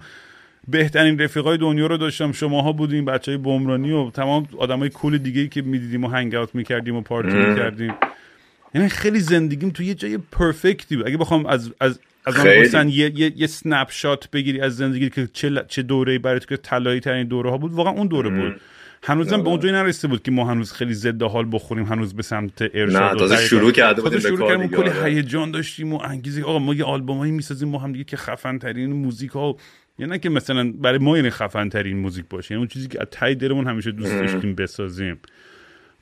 بهترین 0.68 1.18
رفیقای 1.18 1.58
دنیا 1.58 1.86
رو 1.86 1.96
داشتم. 1.96 2.32
شماها 2.32 2.72
بودیم 2.72 3.04
بچه 3.04 3.30
های 3.30 3.38
بمرانی 3.38 3.92
و 3.92 4.10
تمام 4.10 4.48
آدمای 4.58 4.88
کول 4.88 5.18
دیگه 5.18 5.48
که 5.48 5.62
می‌دیدیم 5.62 6.04
و 6.04 6.08
هنگ 6.08 6.34
اوت 6.34 6.54
می‌کردیم 6.54 6.96
و 6.96 7.00
پارتی 7.00 7.36
می‌کردیم. 7.36 7.94
یعنی 8.74 8.88
خیلی 8.88 9.20
زندگیم 9.20 9.70
تو 9.70 9.82
یه 9.82 9.94
جای 9.94 10.18
پرفکتی 10.32 10.96
بود. 10.96 11.06
اگه 11.06 11.16
بخوام 11.16 11.46
از 11.46 11.72
از 11.80 12.00
از 12.26 12.36
آن. 12.36 12.58
مثلا 12.58 12.90
یه, 12.90 13.12
یه, 13.14 13.32
یه 13.36 13.46
سنپ 13.46 13.90
شات 13.90 14.30
بگیری 14.30 14.60
از 14.60 14.76
زندگی 14.76 15.10
که 15.10 15.28
چه, 15.32 15.64
چه 15.68 15.82
دوره 15.82 16.18
برای 16.18 16.40
تو 16.40 16.46
که 16.46 16.56
طلایی 16.56 17.00
ترین 17.00 17.26
دوره 17.26 17.50
ها 17.50 17.58
بود 17.58 17.72
واقعا 17.72 17.92
اون 17.92 18.06
دوره 18.06 18.30
بود. 18.30 18.60
هنوزم 19.02 19.42
به 19.42 19.48
اونجایی 19.48 19.74
نرسیده 19.74 20.08
بود 20.08 20.22
که 20.22 20.30
ما 20.30 20.44
هنوز 20.44 20.72
خیلی 20.72 20.94
ضد 20.94 21.22
حال 21.22 21.48
بخوریم 21.52 21.84
هنوز 21.84 22.14
به 22.14 22.22
سمت 22.22 22.62
ارشاد 22.62 23.02
نه، 23.02 23.10
و 23.10 23.14
تازه 23.14 23.36
شروع 23.36 23.72
کرده 23.72 24.02
بودیم 24.02 24.20
به 24.22 24.36
کار 24.36 24.56
و 24.56 24.66
کلی 24.66 24.90
آره. 24.90 25.04
هیجان 25.04 25.50
داشتیم 25.50 25.92
و 25.92 26.00
انگیزه 26.04 26.42
آقا 26.42 26.58
ما 26.58 26.74
یه 26.74 26.84
آلبومایی 26.84 27.32
می‌سازیم 27.32 27.68
ما 27.68 27.78
هم 27.78 27.92
دیگه 27.92 28.04
که 28.04 28.16
خفن 28.16 28.58
ترین 28.58 28.92
موزیک 28.92 29.30
ها 29.30 29.56
یا 29.98 30.06
نه 30.06 30.18
که 30.18 30.28
مثلا 30.28 30.72
برای 30.72 30.98
ما 30.98 31.16
یعنی 31.16 31.30
خفن 31.30 31.68
ترین 31.68 31.98
موزیک 31.98 32.24
باشه 32.30 32.52
یعنی 32.52 32.58
اون 32.58 32.68
چیزی 32.68 32.88
که 32.88 33.00
از 33.00 33.06
ته 33.10 33.34
دلمون 33.34 33.66
همیشه 33.66 33.90
دوست 33.90 34.12
داشتیم 34.12 34.54
بسازیم. 34.54 35.18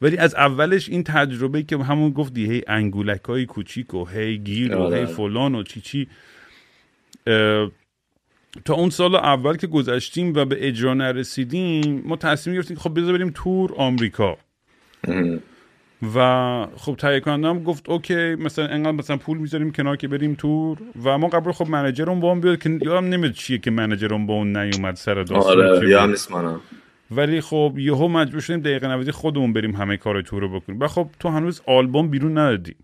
ولی 0.03 0.17
از 0.17 0.35
اولش 0.35 0.89
این 0.89 1.03
تجربه 1.03 1.63
که 1.63 1.77
همون 1.77 2.11
گفتی 2.11 2.53
هی 2.53 2.63
انگولک 2.67 3.25
های 3.25 3.47
کوچیک 3.47 3.95
و 3.95 4.05
هی 4.05 4.39
گیر 4.39 4.77
و 4.77 4.79
آره. 4.79 4.99
هی 4.99 5.07
فلان 5.07 5.55
و 5.55 5.63
چی 5.63 5.81
چی 5.81 6.09
تا 8.65 8.75
اون 8.75 8.91
سال 8.91 9.15
اول 9.15 9.57
که 9.57 9.67
گذشتیم 9.67 10.33
و 10.35 10.45
به 10.45 10.69
اجرا 10.69 10.95
نرسیدیم 10.95 12.03
ما 12.05 12.17
تصمیم 12.17 12.57
گرفتیم 12.57 12.77
که 12.77 12.83
خب 12.83 13.01
بذار 13.01 13.13
بریم 13.13 13.31
تور 13.35 13.75
آمریکا. 13.77 14.39
و 16.15 16.67
خب 16.77 16.95
تهیه 16.99 17.21
کننده 17.21 17.49
هم 17.49 17.63
گفت 17.63 17.89
اوکی 17.89 18.35
مثلا 18.35 18.67
انقدر 18.67 18.93
مثلا 18.93 19.17
پول 19.17 19.39
می‌ذاریم 19.39 19.73
کنار 19.73 19.97
که 19.97 20.09
بریم 20.09 20.35
تور. 20.35 20.79
و 21.05 21.19
ما 21.19 21.29
قبل 21.29 21.53
خب 21.53 21.69
منیجرم 21.69 22.21
با 22.21 22.31
هم 22.31 22.41
بیاد 22.41 22.59
که 22.59 22.79
یادم 22.83 23.09
نمیاد 23.09 23.33
چیه 23.33 23.59
که 23.59 23.71
منیجرم 23.71 24.27
با 24.27 24.35
اون 24.35 24.57
نیومد 24.57 24.95
سر 24.95 25.15
داستان 25.15 25.61
آره 25.61 25.89
یا 25.89 25.99
هم 26.01 26.07
بود. 26.07 26.11
نیست 26.11 26.33
منم. 26.33 26.61
ولی 27.11 27.41
خب 27.41 27.75
یهو 27.77 28.09
مجبور 28.09 28.41
شدیم 28.41 28.61
دقیقه 28.61 28.89
90 28.89 29.11
خودمون 29.11 29.53
بریم 29.53 29.77
همه 29.77 29.97
کار 29.97 30.23
تور 30.23 30.43
رو 30.43 30.61
بکنیم. 30.61 30.81
و 30.81 30.87
خب 30.87 31.09
تو 31.21 31.29
هنوز 31.29 31.63
آلبوم 31.67 32.09
بیرون 32.09 32.39
ندادی. 32.39 32.75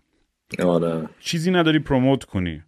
آره. 0.63 1.09
چیزی 1.19 1.51
نداری 1.51 1.79
promote 1.79 2.23
کنی. 2.23 2.61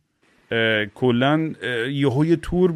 کلا 0.95 1.53
یهو 1.89 2.25
یه 2.25 2.35
تور 2.35 2.73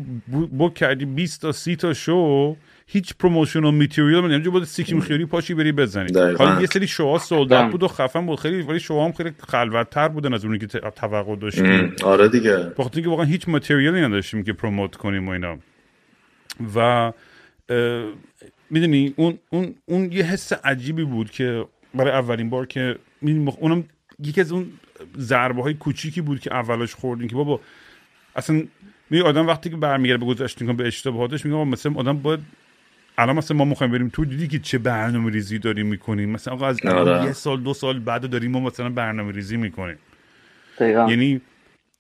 book 0.52 0.74
کردی 0.74 1.06
20 1.06 1.42
تا 1.42 1.52
30 1.52 1.76
تا 1.76 1.94
شو. 1.94 2.56
هیچ 2.92 3.14
promotional 3.20 3.74
material 3.74 4.22
من 4.22 4.32
نمی‌دونم. 4.32 4.54
بود 4.54 4.64
سیکیم 4.64 5.00
خیاری 5.00 5.26
پاشی 5.26 5.54
بری 5.54 5.72
بزنی. 5.72 6.14
حالا 6.14 6.62
یه 6.62 6.68
سری 6.68 6.88
show 6.88 7.18
ها 7.18 7.25
sold 7.25 7.52
out 7.52 7.72
بود 7.72 7.84
و 7.84 7.88
خفن 7.88 8.26
بود. 8.26 8.40
خیلی 8.40 8.62
ولی 8.62 8.80
شوها 8.80 9.06
هم 9.06 9.12
خیلی 9.12 9.32
خلوتتر 9.48 10.08
بودن 10.08 10.34
از 10.34 10.46
اونی 10.46 10.60
که 10.60 10.68
توقع 10.68 11.36
داشتیم. 11.36 11.96
آره 12.04 12.28
دیگه. 12.28 12.58
بخاطر 12.58 12.96
اینکه 12.96 13.10
واقعا 13.10 13.26
هیچ 13.26 13.50
material 13.50 13.96
ی 13.96 14.02
نداشتیم 14.02 14.44
که 14.44 14.54
promote 14.54 14.96
کنیم 14.96 15.28
و 15.28 15.32
اینا. 15.32 15.58
و 16.76 17.12
می‌دونی 18.70 19.14
اون 19.16 19.40
اون 19.50 19.76
اون 19.86 20.12
یه 20.12 20.24
حس 20.24 20.54
عجیبی 20.54 21.04
بود 21.04 21.32
که 21.32 21.66
برای 21.96 22.12
اولین 22.12 22.50
بار 22.50 22.66
که 22.66 22.96
می‌دونی، 23.22 23.54
اونم 23.60 23.84
یکی 24.24 24.42
از 24.42 24.52
اون 24.52 24.66
ضربه 25.18 25.62
های 25.62 25.74
کوچیکی 25.74 26.22
بود 26.22 26.40
که 26.40 26.54
اولش 26.54 26.94
خوردیم 26.94 27.28
که 27.28 27.36
بابا 27.36 27.60
اصلا 28.36 28.64
می 29.10 29.20
آدم 29.22 29.48
وقتی 29.48 29.70
که 29.70 29.76
برمیگرده 29.76 30.26
به 30.26 30.34
گذشته 30.34 30.74
به 30.74 30.88
اشتباهاتش 30.88 31.46
میگه 31.46 31.64
مثلا 31.64 31.94
آدم 31.96 32.18
باید 32.18 32.40
الان 33.20 33.36
مثلا 33.36 33.58
ما 33.58 33.66
می‌خوایم 33.66 33.92
بریم 33.92 34.10
تو 34.10 34.26
دیدی 34.26 34.48
که 34.48 34.60
چه 34.60 34.78
برنامه 34.78 35.32
ریزی 35.32 35.60
داریم 35.60 35.88
می‌کنیم؟ 35.88 36.30
مثلا 36.30 36.54
آقا 36.54 36.68
از 36.68 36.80
الان 36.84 37.08
آره. 37.08 37.26
یه 37.26 37.34
سال 37.34 37.62
دو 37.62 37.74
سال 37.74 38.00
بعد 38.00 38.30
داریم 38.30 38.52
ما 38.52 38.60
مثلا 38.60 38.90
برنامه 38.90 39.32
ریزی 39.32 39.58
می‌کنیم. 39.58 39.98
دقیقا. 40.80 41.10
یعنی 41.10 41.42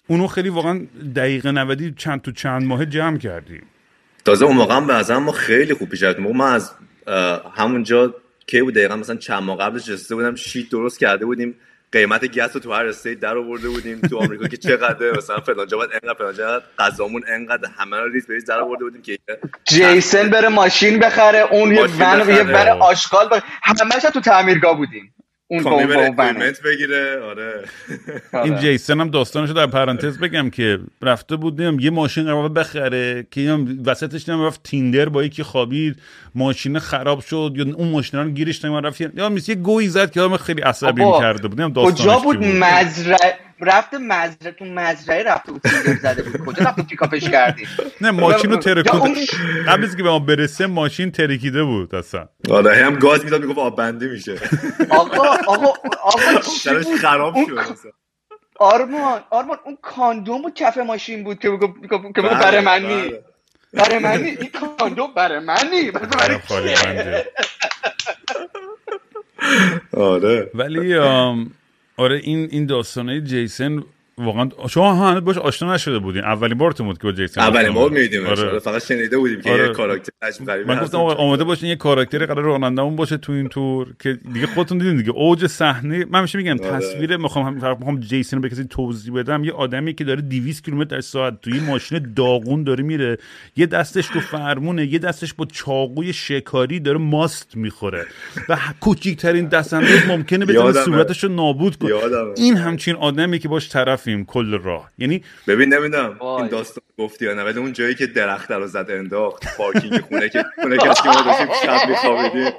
اونو 0.07 0.27
خیلی 0.27 0.49
واقعا 0.49 0.87
دقیقه 1.15 1.51
90 1.51 1.95
چند 1.95 2.21
تو 2.21 2.31
چند 2.31 2.63
ماه 2.63 2.85
جمع 2.85 3.17
کردیم. 3.17 3.63
تازه 4.25 4.45
اون 4.45 4.55
موقع 4.55 4.75
هم 4.75 5.23
ما 5.23 5.31
خیلی 5.31 5.73
خوب 5.73 5.89
پیش 5.89 6.03
رفتیم. 6.03 6.27
من 6.27 6.53
از 6.53 6.71
همونجا 7.55 8.15
کی 8.47 8.61
بود؟ 8.61 8.73
دقیقا 8.73 8.95
مثلا 8.95 9.15
چند 9.15 9.43
ماه 9.43 9.57
قبلش 9.57 9.89
رسیده 9.89 10.15
بودم. 10.15 10.35
شیت 10.35 10.69
درست 10.69 10.99
کرده 10.99 11.25
بودیم. 11.25 11.55
قیمت 11.91 12.25
گس 12.25 12.55
رو 12.55 12.59
تو 12.59 12.73
هر 12.73 12.85
استیت 12.85 13.19
در 13.19 13.37
آورده 13.37 13.69
بودیم 13.69 14.01
تو 14.01 14.17
آمریکا 14.17 14.47
که 14.47 14.57
چقدره 14.57 15.11
مثلا 15.17 15.39
فلان 15.39 15.67
جا 15.67 15.77
باید 15.77 15.89
انقدر 15.93 16.13
فلان 16.13 16.33
جا 16.33 16.63
غذامون 16.79 17.23
انقدر 17.27 17.69
همه 17.77 17.97
رو 17.97 18.09
ریز 18.09 18.27
بریز 18.27 18.45
در 18.45 18.59
آورده 18.59 18.83
بودیم 18.83 19.01
که 19.01 19.19
جیسن 19.63 20.29
بره 20.29 20.47
ماشین 20.47 20.99
بخره 20.99 21.39
اون 21.39 21.75
یه 21.75 21.81
ون 21.81 22.29
یه. 22.29 22.43
ون 22.43 22.67
آشغال 22.67 23.27
بخره 23.27 23.43
همش 23.63 24.05
هم 24.05 24.11
تو 24.11 24.21
تعمیرگاه 24.21 24.77
بودیم 24.77 25.13
اون 25.51 25.63
ونه. 25.63 25.97
اگریمنت 25.97 26.61
بگیره 26.61 27.19
آره 27.21 27.63
این 28.33 28.53
آره. 28.53 28.61
جیسن 28.61 29.01
هم 29.01 29.09
داستانشو 29.09 29.53
در 29.53 29.65
پرانتز 29.65 30.17
بگم 30.17 30.49
که 30.49 30.79
رفته 31.01 31.35
بود 31.35 31.61
نیم 31.61 31.79
یه 31.79 31.89
ماشین 31.89 32.23
قرار 32.23 32.49
بخره 32.49 33.27
که 33.31 33.41
اینم 33.41 33.83
وسطش 33.85 34.29
نیم 34.29 34.45
رفت 34.45 34.63
تیندر 34.63 35.09
با 35.09 35.23
یکی 35.23 35.43
خوابید 35.43 36.01
ماشین 36.35 36.79
خراب 36.79 37.19
شد 37.19 37.53
یا 37.55 37.65
اون 37.75 37.87
ماشین 37.87 38.19
رو 38.19 38.29
گیرش 38.29 38.65
نیم 38.65 38.75
رفت 38.75 39.01
یا 39.01 39.29
میس 39.29 39.49
یه 39.49 39.55
گویی 39.55 39.87
زد 39.87 40.11
که 40.11 40.21
آدم 40.21 40.37
خیلی 40.37 40.61
عصبی 40.61 41.03
کرده 41.19 41.47
بود 41.47 41.61
نیم 41.61 41.73
داستانش 41.73 42.01
کجا 42.01 42.19
بود 42.19 42.45
مزرعه 42.45 43.48
رفته 43.61 43.97
مزرعه 43.97 44.51
تو 44.51 44.65
مزرعه 44.65 45.23
رفته 45.23 45.51
بود 45.51 45.61
زده 46.01 46.23
بود. 46.23 46.45
کجا 46.45 46.65
رفته 46.65 46.83
پیکاپش 46.83 47.29
کردی؟ 47.29 47.67
نه 48.01 48.11
ماشین 48.11 48.51
رو 48.51 48.57
اون- 48.93 49.15
قبل 49.67 49.83
از 49.83 49.97
که 49.97 50.03
به 50.03 50.09
ما 50.09 50.19
برسه 50.19 50.67
ماشین 50.67 51.11
ترکیده 51.11 51.63
بود 51.63 51.95
اصلا. 51.95 52.29
آره 52.51 52.75
هم 52.85 52.95
گاز 52.95 53.23
می‌داد 53.25 53.41
می‌گفت 53.41 53.59
آب 53.59 53.77
بندی 53.77 54.07
میشه. 54.07 54.35
آقا 54.89 55.27
آقا 55.47 55.73
آقا 56.03 56.41
چی 56.41 56.51
سرش؟ 56.61 56.85
خراب 57.01 57.35
شد. 57.47 57.93
آرمان 58.59 59.23
آرمان 59.31 59.57
اون 59.65 59.77
کاندوم 59.81 60.41
بود 60.41 60.53
کف 60.53 60.77
ماشین 60.77 61.23
بود 61.23 61.39
که 61.39 61.49
بگو 61.49 61.67
که 61.87 62.21
بگو 62.21 62.35
بله، 62.35 62.39
برای 62.39 62.61
من 62.61 62.85
نی 62.85 63.09
بله. 63.09 63.23
برای 63.73 63.99
من 63.99 64.17
نی 64.23 64.29
این 64.29 64.49
کاندوم 64.79 65.13
برای 65.15 65.39
من 65.39 65.57
نی 65.73 65.91
برای 65.91 66.39
آره. 69.93 70.51
ولی 70.53 70.95
آره 71.99 72.21
این 72.23 72.47
این 72.51 72.65
داستانه 72.65 73.21
جیسن 73.21 73.83
واقعا 74.19 74.49
شما 74.69 74.93
هنوز 74.93 75.23
باش 75.23 75.37
آشنا 75.37 75.73
نشده 75.73 75.99
بودین 75.99 76.23
اولین 76.23 76.57
بارتون 76.57 76.87
بود 76.87 76.97
که 76.97 77.03
با 77.03 77.11
جیسن 77.11 77.41
اولین 77.41 77.73
بار. 77.73 77.89
میدیمش 77.89 78.39
آره. 78.39 78.59
فقط 78.59 78.85
شنیده 78.85 79.17
بودیم 79.17 79.41
که 79.41 79.51
آره. 79.51 79.67
یه 79.67 79.73
کاراکتر 79.73 80.11
من 80.67 80.79
گفتم 80.79 80.97
آماده 80.97 81.43
باشین 81.43 81.69
یه 81.69 81.75
کاراکتری 81.75 82.25
قرار 82.25 82.43
رانندمون 82.43 82.95
باشه 82.95 83.17
تو 83.17 83.31
این 83.31 83.47
تور 83.47 83.87
که 83.99 84.17
دیگه 84.33 84.47
خودتون 84.47 84.77
دیدین 84.77 84.97
دیگه 84.97 85.11
اوج 85.11 85.47
صحنه 85.47 86.05
من 86.09 86.19
همیشه 86.19 86.37
میگم 86.37 86.57
آره. 86.63 86.79
تصویر 86.79 87.17
می‌خوام 87.17 87.53
می‌خوام 87.53 87.99
جیسن 87.99 88.37
رو 88.37 88.41
به 88.41 88.49
کسی 88.49 88.63
توضیح 88.63 89.13
بدم 89.13 89.43
یه 89.43 89.51
آدمی 89.51 89.93
که 89.93 90.03
داره 90.03 90.21
200 90.21 90.65
کیلومتر 90.65 90.95
در 90.95 91.01
ساعت 91.01 91.41
توی 91.41 91.59
ماشین 91.59 92.13
داغون 92.15 92.63
داره 92.63 92.83
میره 92.83 93.17
یه 93.55 93.65
دستش 93.65 94.07
تو 94.07 94.19
فرمونه 94.19 94.85
یه 94.85 94.99
دستش 94.99 95.33
با 95.33 95.45
چاقوی 95.45 96.13
شکاری 96.13 96.79
داره 96.79 96.97
ماست 96.97 97.57
می‌خوره 97.57 98.05
و 98.49 98.57
کوچیکترین 98.79 99.47
دست 99.47 99.73
انداز 99.73 100.05
ممکنه 100.07 100.53
یادمه. 100.53 100.83
صورتش 100.83 101.23
رو 101.23 101.29
نابود 101.29 101.75
کنه. 101.75 101.91
این 102.37 102.57
همچین 102.57 102.95
آدمی 102.95 103.39
که 103.39 103.47
باش 103.47 103.67
طرفیم 104.09 104.25
کل 104.25 104.59
راه. 104.59 104.91
یعنی 104.97 105.23
ببین 105.47 105.73
نمی‌دونم. 105.73 106.21
این 106.21 106.47
داستان 106.47 106.83
گفتی 106.97 107.25
یا 107.25 107.33
نه 107.33 107.43
ولی 107.43 107.59
اون 107.59 107.73
جایی 107.73 107.95
که 107.95 108.07
درخت 108.07 108.51
رو 108.51 108.67
زد 108.67 108.85
انداخت 108.89 109.57
پارکینگ 109.57 110.01
خونه 110.01 110.29
که 110.29 110.45
خونه 110.61 110.77
که 110.77 110.83
که 110.83 111.09
ما 111.09 111.21
داشتیم 111.21 111.47
شب 111.63 111.89
میخوابیدیم. 111.89 112.51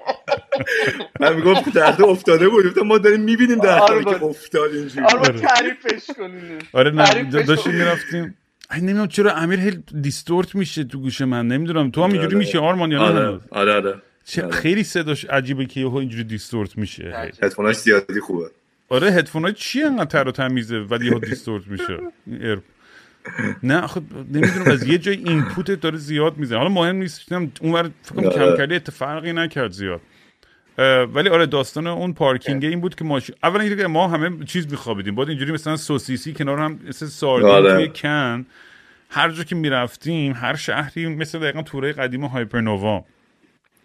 من 1.21 1.37
می‌گفت 1.37 1.73
درخت 1.75 2.01
افتاده 2.01 2.49
بود. 2.49 2.67
گفتم 2.67 2.81
ما 2.87 2.99
داریم 2.99 3.21
می‌بینیم 3.21 3.59
درخت 3.59 3.91
آره، 3.91 4.05
که 4.05 4.15
با- 4.15 4.27
افتاد 4.29 4.71
اینجوری. 4.75 5.07
آرمان 5.07 5.41
تعریفش 5.41 6.11
کنین 6.19 6.59
آره 6.73 6.91
نه. 6.91 7.43
داشتیم 7.43 7.75
می‌رفتیم. 7.75 8.35
ای 8.75 8.81
نمی‌دونم 8.81 9.09
چرا 9.09 9.33
امیر 9.33 9.61
هی 9.61 9.83
distort 10.01 10.55
میشه 10.55 10.85
تو 10.85 11.01
گوش 11.01 11.21
من. 11.21 11.47
نمی‌دونم. 11.49 11.91
تو 11.91 12.03
هم 12.03 12.11
اینجوری 12.11 12.27
آره. 12.35 12.39
میشه 12.39 12.59
آرمان 12.59 12.93
یا 12.93 12.99
نه؟ 12.99 13.05
آره؟ 13.21 13.41
آره 13.51 13.73
آره. 13.75 13.95
چه 14.25 14.49
خیلی 14.49 14.85
صداش 14.85 15.25
عجیبه 15.25 15.67
که 15.67 15.81
یهو 15.81 15.97
اینجوری 15.97 16.25
distort 16.25 16.79
میشه. 16.79 17.31
هدفوناش 17.43 17.77
زیادی 17.77 18.21
خوبه. 18.21 18.51
آره 18.91 19.11
هدفون 19.13 19.43
های 19.45 19.53
چیه 19.53 19.87
انقدر 19.87 20.05
تر 20.05 20.29
و 20.29 20.33
تمیزه 20.33 20.79
ولی 20.79 21.07
یهو 21.07 21.19
distort 21.19 21.67
میشه؟ 21.67 21.99
ایر- 22.27 22.59
نه 23.63 23.87
خب 23.87 24.03
نمی‌دونم 24.33 24.71
از 24.71 24.87
یه 24.87 24.99
جای 24.99 25.17
input 25.17 25.71
داره 25.71 25.99
زیاد 25.99 26.37
می‌زنه. 26.37 26.59
حالا 26.59 26.71
مهم 26.71 26.97
نیست 26.97 27.33
اون 27.33 27.53
اونور 27.61 27.91
فکر 28.03 28.19
آره. 28.19 28.31
کم 28.31 28.57
کرده 28.57 28.75
اتفاقی 28.75 29.33
نکرد 29.33 29.71
زیاد. 29.71 30.01
ولی 31.15 31.29
آره 31.29 31.47
داستان 31.47 31.87
اون 31.87 32.13
پارکینگ 32.13 32.65
این 32.65 32.81
بود 32.81 32.95
که 32.95 33.05
ماشین 33.05 33.35
اولا 33.43 33.61
اینکه 33.63 33.87
ما 33.87 34.09
همه 34.09 34.45
چیز 34.45 34.71
میخوابیدیم. 34.71 35.15
بعد 35.15 35.29
اینجوری 35.29 35.53
مثلا 35.53 35.77
سوسیسی 35.77 36.33
کنار 36.33 36.59
هم 36.59 36.81
مثل 36.89 37.07
ساردین 37.07 37.51
آره. 37.51 37.75
توی 37.75 37.89
can. 37.89 38.47
هر 39.11 39.31
جا 39.31 39.45
که 39.45 39.55
می‌رفتیم 39.55 40.33
هر 40.33 40.57
شهری 40.57 41.07
مثل 41.07 41.39
دقیقا 41.39 41.63
تور 41.63 41.93
قدیم 41.93 42.25
هایپرنووا. 42.25 43.05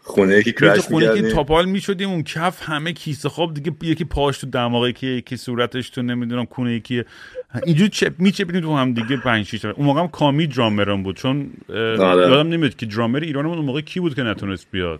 خونه 0.08 0.38
یکی 0.38 0.54
crash 0.54 0.80
خونه 0.80 1.22
که. 1.22 1.30
تاپال 1.30 1.66
می‌شدیم 1.66 2.10
اون 2.10 2.24
کف 2.24 2.70
همه 2.70 2.94
کیسه. 2.94 3.30
خواب 3.30 3.54
دیگه 3.54 3.72
یکی 3.82 4.04
پاش 4.04 4.38
تو 4.38 4.48
دماغه 4.48 4.94
که 4.94 5.08
یکی 5.08 5.38
صورتش 5.38 5.90
تو 5.90 6.02
نمی‌دونم 6.02 6.46
کونه 6.46 6.74
یکی 6.74 7.04
اینجوری 7.66 7.90
چپ 7.90 8.14
میچپیدیم 8.20 8.62
تو 8.62 8.76
هم 8.76 8.94
دیگه 8.94 9.18
5 9.18 9.46
6 9.46 9.66
اون 9.66 9.86
موقع 9.86 10.00
هم 10.02 10.08
کامی 10.08 10.48
درامرم 10.48 11.04
بود. 11.04 11.16
چون 11.18 11.50
آره. 11.70 12.30
یادم 12.30 12.50
نمیاد 12.50 12.76
که 12.76 12.86
درامر 12.86 13.20
ایرانمون 13.20 13.58
اون 13.58 13.66
موقع 13.66 13.82
کی 13.82 14.00
بود 14.00 14.16
که 14.16 14.24
نتونست 14.24 14.68
بیاد؟ 14.72 15.00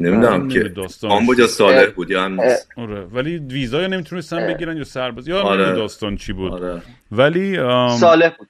نمی‌دونم 0.00 0.34
نمی‌دونم 0.34 0.88
که. 0.88 1.06
آن 1.06 1.26
بود 1.26 1.38
یا 1.38 1.46
صالح 1.46 1.90
بود 1.90 2.10
یا 2.10 2.24
هم 2.24 2.38
آره 2.76 3.00
ولی 3.00 3.38
ویزا 3.38 3.80
یا 3.80 3.86
نمی‌تونستن 3.86 4.46
بگیرن 4.54 4.76
یا 4.76 4.84
سرباز. 4.84 5.28
یا 5.28 5.42
آره. 5.42 5.66
آره. 5.66 5.76
داستان 5.76 6.16
چی 6.16 6.32
بود. 6.32 6.52
آره. 6.52 6.82
ولی 7.12 7.58
ام، 7.58 7.96
صالح 7.96 8.30
بود. 8.38 8.48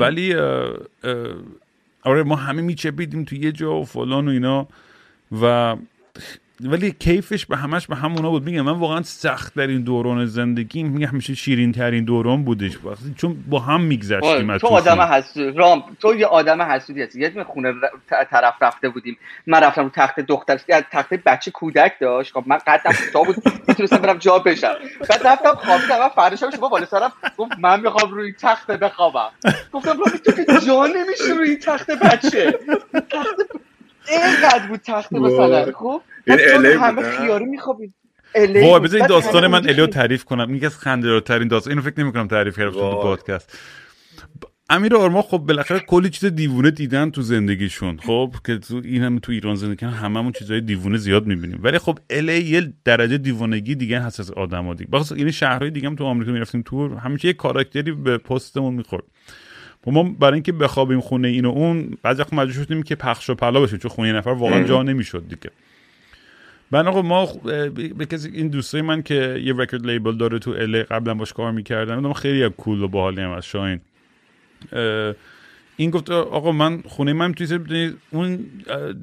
ولی 0.00 0.34
آره 2.02 2.22
ما 2.22 2.36
همه 2.36 2.62
میچپیدیم 2.62 3.24
تو 3.24 3.36
یه 3.36 3.52
جا 3.52 3.74
و 3.74 3.84
فلان 3.84 4.28
و 4.28 4.30
اینا 4.30 4.68
و 5.42 5.76
ولی 6.60 6.92
کیفش 6.92 7.46
به 7.46 7.56
همش 7.56 7.86
به 7.86 7.96
همونا 7.96 8.30
بود. 8.30 8.44
میگم 8.44 8.60
من 8.60 8.72
واقعا 8.72 9.02
سخت 9.02 9.54
در 9.54 9.66
این 9.66 9.82
دوران 9.82 10.26
زندگی 10.26 10.82
میگم 10.82 11.06
همیشه 11.06 11.34
شیرین 11.34 11.72
ترین 11.72 12.04
دوران 12.04 12.44
بودش. 12.44 12.72
چون 13.16 13.44
با 13.48 13.58
هم 13.58 13.80
میگذشتیم 13.80 14.58
تو 14.58 14.66
آدم 14.66 15.00
حسودی 15.00 15.58
رام 15.58 15.84
تو 16.00 16.14
یه 16.14 16.26
آدم 16.26 16.62
حسودی 16.62 17.02
هستی. 17.02 17.20
یه 17.20 17.44
خونه 17.44 17.74
طرف 18.08 18.54
رفته 18.60 18.88
بودیم. 18.88 19.18
من 19.46 19.60
رفتم 19.60 19.82
رو 19.82 19.90
تخت 19.94 20.20
دختر 20.20 20.56
تخت 20.92 21.14
بچه 21.14 21.50
کودک 21.50 21.92
داشت. 22.00 22.32
خب 22.32 22.44
من 22.46 22.58
قدم 22.66 22.92
تا 23.12 23.22
بود 23.22 23.36
می‌تونستم 23.68 23.98
برم 23.98 24.18
جا 24.18 24.38
بشم. 24.38 24.74
بعد 25.08 25.26
رفتم 25.26 25.54
خوابیدم. 25.54 25.96
و 26.00 26.08
فرداش 26.08 26.44
شما 26.56 26.68
بالا 26.68 26.86
سرم 26.86 27.12
گفت 27.36 27.52
من 27.58 27.80
می‌خوام 27.80 28.10
روی 28.10 28.32
تخت 28.32 28.70
بخوابم. 28.70 29.30
گفتم 29.72 29.96
تو 30.24 30.32
که 30.32 30.44
جا 30.66 30.86
نمیشه 30.86 31.34
روی 31.38 31.56
تخت 31.56 31.90
بچه. 31.90 32.58
تخت 32.92 33.67
اینقدر 34.10 34.66
بود 34.68 34.80
تخت 34.80 35.12
مثلا. 35.12 35.72
خب 35.72 36.02
این 36.26 36.38
الی 36.54 36.72
همه 36.72 37.02
خیاری 37.02 37.44
میخوابید 37.44 37.94
وای 38.34 38.80
بذار 38.80 38.98
این 38.98 39.06
داستان 39.06 39.46
من 39.46 39.68
الیو 39.68 39.86
تعریف 39.86 40.24
کنم. 40.24 40.52
این 40.52 40.66
از 40.66 40.76
خنده 40.76 41.20
ترین 41.20 41.48
داستان. 41.48 41.70
اینو 41.70 41.82
فکر 41.82 42.00
نمی‌کنم 42.00 42.28
تعریف 42.28 42.58
کردم 42.58 42.72
تو 42.72 43.02
پادکست. 43.02 43.58
امیر 44.70 44.96
آرما 44.96 45.22
خب 45.22 45.38
بالاخره 45.38 45.80
کلی 45.80 46.10
چیز 46.10 46.24
دیوونه 46.24 46.70
دیدن 46.70 47.10
تو 47.10 47.22
زندگیشون. 47.22 47.96
خب 47.96 48.34
که 48.46 48.58
تو 48.58 48.80
این 48.84 49.02
هم 49.02 49.18
تو 49.18 49.32
ایران 49.32 49.54
زندگی 49.54 49.76
کنن 49.76 49.90
هممون 49.90 50.32
چیزای 50.32 50.60
دیوونه 50.60 50.98
زیاد 50.98 51.26
می‌بینیم. 51.26 51.60
ولی 51.62 51.78
خب 51.78 51.98
الی 52.10 52.40
یه 52.40 52.72
درجه 52.84 53.18
دیوونگی 53.18 53.74
دیگه 53.74 54.00
هست 54.00 54.20
از 54.20 54.30
آدما 54.30 54.74
دیگه. 54.74 54.90
بخاطر 54.90 55.14
این 55.14 55.30
شهرهای 55.30 55.70
دیگه 55.70 55.88
هم 55.88 55.96
تو 55.96 56.04
آمریکا 56.04 56.32
می‌رفتیم 56.32 56.62
تور 56.62 56.94
همیشه 56.94 57.28
یه 57.28 57.34
کاراکتری 57.34 57.92
به 57.92 58.18
پستمون 58.18 58.74
می‌خورد. 58.74 59.04
ما 59.86 60.02
برای 60.02 60.34
اینکه 60.34 60.52
بخوابیم 60.52 61.00
خونه 61.00 61.28
این 61.28 61.44
و 61.44 61.48
اون 61.48 61.98
بعضی 62.02 62.22
وقت 62.22 62.32
مجبور 62.32 62.64
شدیم 62.64 62.82
که 62.82 62.94
پخش 62.94 63.30
و 63.30 63.34
پلا 63.34 63.60
بشه 63.60 63.78
چون 63.78 63.90
خونه 63.90 64.12
نفر 64.12 64.30
واقعا 64.30 64.64
جا 64.64 64.82
نمی‌شد 64.82 65.24
دیگه. 65.28 65.50
بعد 66.70 66.86
آقا 66.86 67.02
ما 67.02 67.26
به 67.98 68.06
کسی 68.06 68.30
این 68.34 68.48
دوستای 68.48 68.82
من 68.82 69.02
که 69.02 69.40
یه 69.44 69.54
رکورد 69.56 69.86
لیبل 69.86 70.16
داره 70.16 70.38
تو 70.38 70.50
ال 70.50 70.82
قبلا 70.82 71.14
باش 71.14 71.32
کار 71.32 71.52
می‌کردم 71.52 72.12
خیلی 72.12 72.48
کول 72.48 72.82
و 72.82 72.88
باحالی 72.88 73.20
هم 73.20 73.30
از 73.30 73.46
شاین 73.46 73.80
این 75.76 75.90
گفت 75.90 76.10
آقا 76.10 76.52
من 76.52 76.82
خونه 76.82 77.12
من 77.12 77.34
توی 77.34 77.92
اون 78.10 78.46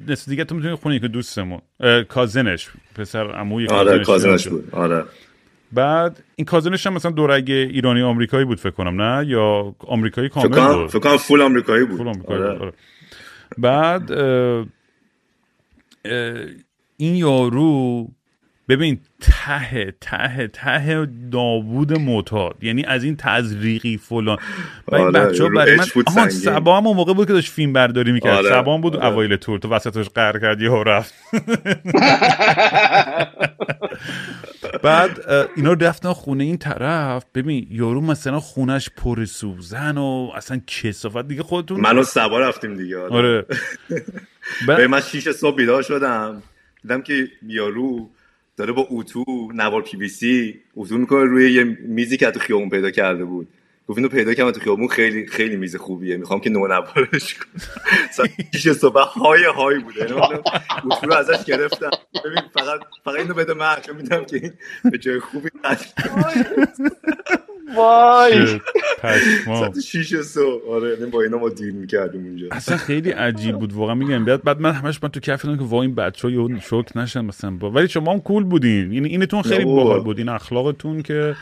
نسل 0.08 0.30
دیگه 0.30 0.44
تو 0.44 0.54
می‌تونی 0.54 0.74
خونه 0.74 0.98
که 0.98 1.08
دوستمون 1.08 1.60
کازنش 2.08 2.68
پسر 2.94 3.30
عموی 3.30 3.66
آره 3.66 4.04
کازنش 4.04 4.48
بود. 4.48 4.68
آره. 4.72 5.04
بعد 5.72 6.22
این 6.36 6.44
کازنش 6.44 6.86
هم 6.86 6.92
مثلا 6.92 7.10
دورگ 7.10 7.50
ایرانی 7.50 8.02
آمریکایی 8.02 8.44
بود 8.44 8.60
فکر 8.60 8.70
کنم 8.70 9.02
نه 9.02 9.26
یا 9.26 9.74
آمریکایی 9.78 10.28
کامل 10.28 10.48
بود 10.48 10.90
فکر 10.90 10.98
کنم 10.98 11.16
فول 11.16 11.42
آمریکایی 11.42 11.84
بود 11.84 11.98
فول 11.98 12.08
آمریکایی 12.08 12.42
آره. 12.42 12.52
بود. 12.52 12.62
آره. 12.62 12.72
بعد 13.58 14.12
اه 14.12 14.66
اه 16.04 16.46
این 16.96 17.14
یارو 17.14 18.08
ببین 18.68 19.00
ته 19.20 19.94
ته 20.00 20.48
ته 20.48 21.08
داوود 21.30 21.98
معتاد 21.98 22.56
یعنی 22.62 22.84
از 22.84 23.04
این 23.04 23.16
تزریقی 23.16 23.96
فلان 23.96 24.38
و 24.88 24.94
این 24.94 25.04
آره، 25.04 25.20
بچه 25.20 25.42
ها 25.42 25.48
برای 25.48 25.76
من 25.76 25.84
آها 26.06 26.28
سبا 26.28 26.76
هم 26.76 26.84
موقع 26.84 27.14
بود 27.14 27.26
که 27.26 27.32
داشت 27.32 27.52
فیلم 27.52 27.72
برداری 27.72 28.12
می‌کرد 28.12 28.34
آره. 28.34 28.48
سبا 28.48 28.74
هم 28.74 28.80
بود 28.80 28.96
آره. 28.96 29.06
اوایل 29.06 29.36
تور 29.36 29.58
تو 29.58 29.68
وسطش 29.68 30.08
قرار 30.08 30.40
کرد 30.40 30.62
یه 30.62 30.70
رفت 30.70 31.14
بعد 34.82 35.30
اینا 35.56 35.72
رفتن 35.72 36.12
خونه 36.12 36.44
این 36.44 36.56
طرف. 36.58 37.24
ببین 37.34 37.66
یارو 37.70 38.00
مثلا 38.00 38.40
خونش 38.40 38.90
پر 38.90 39.24
سوزن 39.24 39.98
و 39.98 40.30
اصلا 40.34 40.60
کسافت 40.66 41.28
دیگه 41.28 41.42
خودتون 41.42 41.80
منو 41.80 42.02
سبا 42.02 42.40
رفتیم 42.40 42.74
دیگه 42.74 42.98
آره. 42.98 43.46
من 44.90 45.00
شیش 45.00 45.28
صبح 45.28 45.56
بیدار 45.56 45.82
شدم. 45.82 46.42
دیدم 46.82 47.02
که 47.02 47.28
یارو 47.46 48.10
داره 48.56 48.72
با 48.72 48.86
اتو 48.90 49.24
نوار 49.54 49.82
پی 49.82 49.96
بی 49.96 50.08
سی 50.08 50.60
اتو 50.76 50.98
می‌کنه 50.98 51.24
روی 51.24 51.52
یه 51.52 51.64
میزی 51.64 52.16
که 52.16 52.30
تو 52.30 52.40
خیابون 52.40 52.70
پیدا 52.70 52.90
کرده 52.90 53.24
بود. 53.24 53.48
گفت 53.88 53.98
اینو 53.98 54.08
پیدا 54.08 54.34
کردم 54.34 54.50
تو 54.50 54.60
خیابون 54.60 54.88
خیلی 54.88 55.26
خیلی 55.26 55.56
میز 55.56 55.76
خوبیه. 55.76 56.16
می‌خوام 56.16 56.40
که 56.40 56.50
نو 56.50 56.66
نوارش 56.66 57.34
کنم. 57.34 58.28
پیش 58.52 58.68
صبح 58.68 59.00
های 59.00 59.44
های 59.44 59.78
بوده. 59.78 60.04
اتو 60.04 61.06
رو 61.06 61.14
ازش 61.14 61.44
گرفتم. 61.44 61.90
ببین 62.24 62.42
فقط 62.54 62.80
فقط 63.04 63.16
اینو 63.18 63.34
بده 63.34 63.54
من 63.54 63.76
چون 63.86 63.96
میدم 63.96 64.24
که 64.24 64.36
این 64.36 64.52
به 64.90 64.98
جای 64.98 65.20
خوبی 65.20 65.48
وای. 67.76 68.60
ساعت 69.44 69.80
شیش 69.80 70.16
صبح. 70.16 70.68
آره 70.70 70.90
یعنی 70.98 71.10
با 71.10 71.22
اینا 71.22 71.38
ما 71.38 71.48
دیل 71.48 71.74
می‌کردیم 71.74 72.24
اونجا 72.24 72.46
اصلا 72.50 72.76
خیلی 72.76 73.10
عجیب 73.10 73.58
بود 73.58 73.72
واقعا 73.72 73.94
میگم. 73.94 74.24
بعد 74.24 74.42
بعد 74.42 74.60
من 74.60 74.72
همش 74.72 75.02
من 75.02 75.08
تو 75.08 75.20
کف 75.20 75.42
که 75.42 75.48
وا 75.60 75.82
این 75.82 75.94
بچه‌ها 75.94 76.34
یهو 76.34 76.60
شوک 76.60 76.96
نشن 76.96 77.24
مثلا. 77.24 77.50
با 77.50 77.70
ولی 77.70 77.88
شما 77.88 78.12
هم 78.12 78.20
کول 78.20 78.44
بودین. 78.44 78.92
یعنی 78.92 79.08
اینتون 79.08 79.42
خیلی 79.42 79.64
باحال 79.64 80.00
بود. 80.00 80.18
این 80.18 80.28
اخلاقتون 80.28 81.02
که 81.02 81.36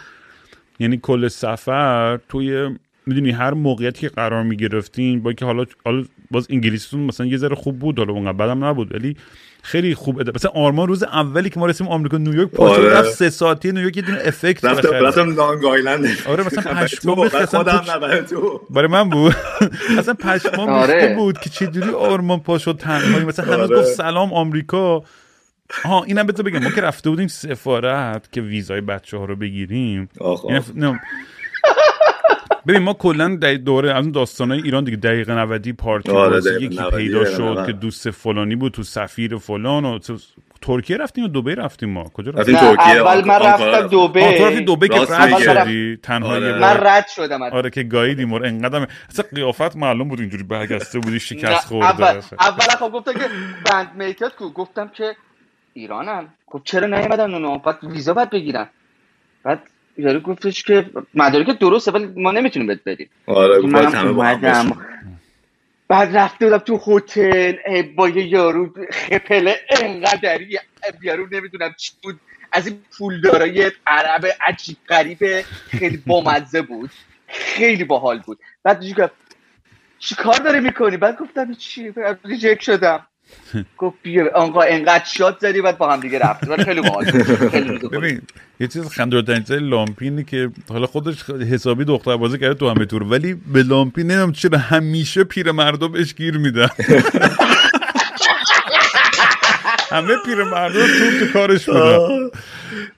یعنی 0.79 0.99
کل 1.03 1.29
سفر 1.29 2.18
توی 2.29 2.70
می‌دونی 3.07 3.31
هر 3.31 3.55
موقعیتی 3.55 4.01
که 4.01 4.09
قرار 4.09 4.43
می‌گرفتین 4.43 5.22
با 5.22 5.33
که 5.33 5.45
حالا 5.45 5.64
حالا 5.85 6.05
باز 6.31 6.47
انگلیسیتون 6.51 7.01
مثلا 7.01 7.27
یه 7.27 7.37
ذره 7.37 7.55
خوب 7.55 7.79
بود 7.79 7.99
حالا 7.99 8.12
اونقدر 8.12 8.33
بدم 8.33 8.64
نبود 8.64 8.95
ولی 8.95 9.16
خیلی 9.62 9.95
خوب 9.95 10.20
اده. 10.20 10.33
مثلا 10.35 10.51
آرمان 10.51 10.89
روز 10.89 11.03
اولی 11.03 11.51
که 11.51 11.61
ما 11.61 11.66
رسیم 11.66 11.89
آمریکا 11.89 12.18
نیویورک 12.18 12.51
پاشو 12.51 12.83
آره. 12.83 12.93
رفت 12.93 13.11
سه 13.11 13.31
ساعتی 13.31 13.72
نیویورک 13.72 13.97
یه 13.97 14.03
دونه 14.03 14.18
افکت 14.25 14.64
رفتم 14.64 14.93
رفتم 14.93 15.35
لانگ 15.35 15.64
آیلند 15.64 16.07
آره 16.29 16.47
مثلا 16.47 16.75
پشمام 16.85 17.29
خودم 17.29 18.20
تو 18.20 18.61
برای 18.70 18.89
من 18.89 19.09
بود 19.09 19.35
اصلا 19.99 20.14
پشمام 20.14 20.68
آره. 20.68 21.14
بود 21.14 21.39
که 21.39 21.51
چه 21.51 21.66
جوری 21.66 21.91
آرمان 21.91 22.41
پاشو 22.41 22.72
تنهایی 22.72 23.25
مثلا 23.25 23.55
هنوز 23.55 23.70
آره. 23.70 23.81
گفت 23.81 23.89
سلام 23.89 24.33
آمریکا 24.33 25.03
ها 25.70 26.04
اینم 26.04 26.26
بذار 26.26 26.46
بگم 26.46 26.58
ما 26.58 26.70
که 26.70 26.80
رفته 26.80 27.10
بودیم 27.10 27.28
سفارت 27.28 28.32
که 28.32 28.40
ویزای 28.40 28.80
بچه 28.80 29.16
ها 29.16 29.24
رو 29.24 29.36
بگیریم. 29.36 30.08
آخ 30.20 30.44
آخ. 30.44 30.70
ببین 32.66 32.82
ما 32.82 32.92
کلا 32.92 33.36
در 33.36 33.54
دوره 33.54 33.90
از 33.94 34.04
اون 34.04 34.12
داستانای 34.12 34.62
ایران 34.62 34.84
دیگه 34.84 34.96
دقیقه 34.96 35.34
90 35.34 35.68
پارتی 35.68 36.12
آره 36.12 36.40
یکی 36.60 36.78
پیدا 36.96 37.24
شد 37.24 37.66
که 37.66 37.72
دوست 37.72 38.10
فلانی 38.10 38.56
بود 38.56 38.72
تو 38.72 38.82
سفیر 38.82 39.36
فلان 39.38 39.84
و 39.84 39.98
ترکیه 40.62 40.96
رفتیم 40.96 41.24
و 41.24 41.28
دبی 41.28 41.54
رفتیم 41.54 41.90
ما؟ 41.90 42.04
کجا 42.04 42.30
رفتیم 42.30 42.56
ترکیه؟ 42.56 42.86
اول 42.86 43.24
من 43.24 43.34
رفتم 43.34 43.86
دبی. 43.86 44.20
تو 44.38 44.44
رفتی 44.46 44.64
دبی 44.64 44.88
که 44.88 45.00
رد 45.00 45.38
شدی؟ 45.38 45.98
تنهایی 46.02 46.44
آره. 46.44 46.58
من 46.58 46.76
رد 46.80 47.06
شدم 47.16 47.42
آره 47.42 47.70
که 47.70 47.82
گاییدیم 47.82 48.32
و 48.32 48.40
انقدر 48.44 48.88
اصلا 49.10 49.24
قیافت 49.34 49.76
معلوم 49.76 50.08
بود 50.08 50.20
اینجوری 50.20 50.42
برگسته 50.42 50.98
بودی 50.98 51.20
شکست 51.20 51.66
خورده 51.66 51.86
اول 51.86 52.22
اول 52.40 52.60
خب 52.60 52.90
گفتم 52.92 53.12
که 53.12 53.28
بند 53.70 53.90
میکت 53.96 54.36
کو 54.36 54.50
گفتم 54.50 54.88
که 54.88 55.16
ایرانم 55.75 56.35
گفت 56.47 56.64
چرا 56.64 56.87
نیومدن 56.87 57.35
اونو؟ 57.35 57.59
بعد 57.59 57.79
ویزا 57.83 58.14
باید 58.14 58.31
بگیرن. 58.31 58.68
بعد 59.43 59.62
یارو 59.99 60.20
گفتش 60.20 60.62
که 60.62 60.91
مدارک 61.14 61.59
درسته 61.59 61.91
ولی 61.91 62.07
ما 62.07 62.31
نمی‌تونیم 62.33 62.66
بهت 62.66 62.81
بدیم. 62.87 63.11
آره 63.27 63.57
اومدم. 63.57 64.77
بعد 65.89 66.16
رفته 66.16 66.45
بودم 66.45 66.59
تو 66.59 66.81
هتل. 66.87 67.83
با 67.83 68.09
یه 68.09 68.27
یارو 68.27 68.75
خپله 68.91 69.57
انقدری 69.83 70.59
یارو 71.03 71.27
نمی‌دونم 71.31 71.75
چی 71.79 71.93
بود. 72.03 72.20
از 72.53 72.66
این 72.66 72.83
پولدارای 72.99 73.72
عرب 73.87 74.27
عجیب 74.41 74.77
غریب 74.89 75.18
خیلی 75.68 75.97
بامزه 75.97 76.62
بود. 76.62 76.91
خیلی 77.27 77.85
باحال 77.85 78.18
بود. 78.18 78.39
بعد 78.62 79.01
گفت 79.01 79.12
چی 79.99 80.14
کار 80.14 80.37
داری 80.37 80.61
می‌کنی؟ 80.61 80.97
بعد 80.97 81.18
گفتم 81.18 81.55
چی؟ 81.55 81.93
ریجکت 82.25 82.61
شدم. 82.61 83.07
گفت 83.79 83.97
بیا 84.03 84.31
آنقا 84.35 84.61
انقدر 84.61 85.05
شاد 85.05 85.39
زدی 85.41 85.62
بعد 85.62 85.79
با 85.79 85.93
هم 85.93 86.01
دیگه 86.01 86.18
رفت 86.18 86.62
خیلی 86.64 86.81
باحال 86.81 87.05
ببین 87.93 88.22
یه 88.61 88.68
چیز 88.68 88.89
خنده‌دار 88.89 89.59
لامپینی 89.59 90.25
که 90.25 90.51
حالا 90.68 90.87
خودش 90.87 91.31
حسابی 91.31 91.85
دختر 91.85 92.16
بازی 92.16 92.39
کرده 92.39 92.55
تو 92.55 92.68
همه 92.68 92.85
تور 92.85 93.03
ولی 93.03 93.35
به 93.35 93.62
لامپین 93.62 94.07
نمی‌دونم 94.07 94.33
چرا 94.33 94.59
همیشه 94.59 95.25
پیر 95.25 95.53
مردم 95.53 95.93
بهش 95.93 96.14
گیر 96.14 96.39
میدن. 96.39 96.68
همه 99.91 100.14
پیر 100.27 100.45
مردم 100.45 100.87
تو 100.87 101.18
تو 101.27 101.33
کارش 101.33 101.66
بودن. 101.66 102.31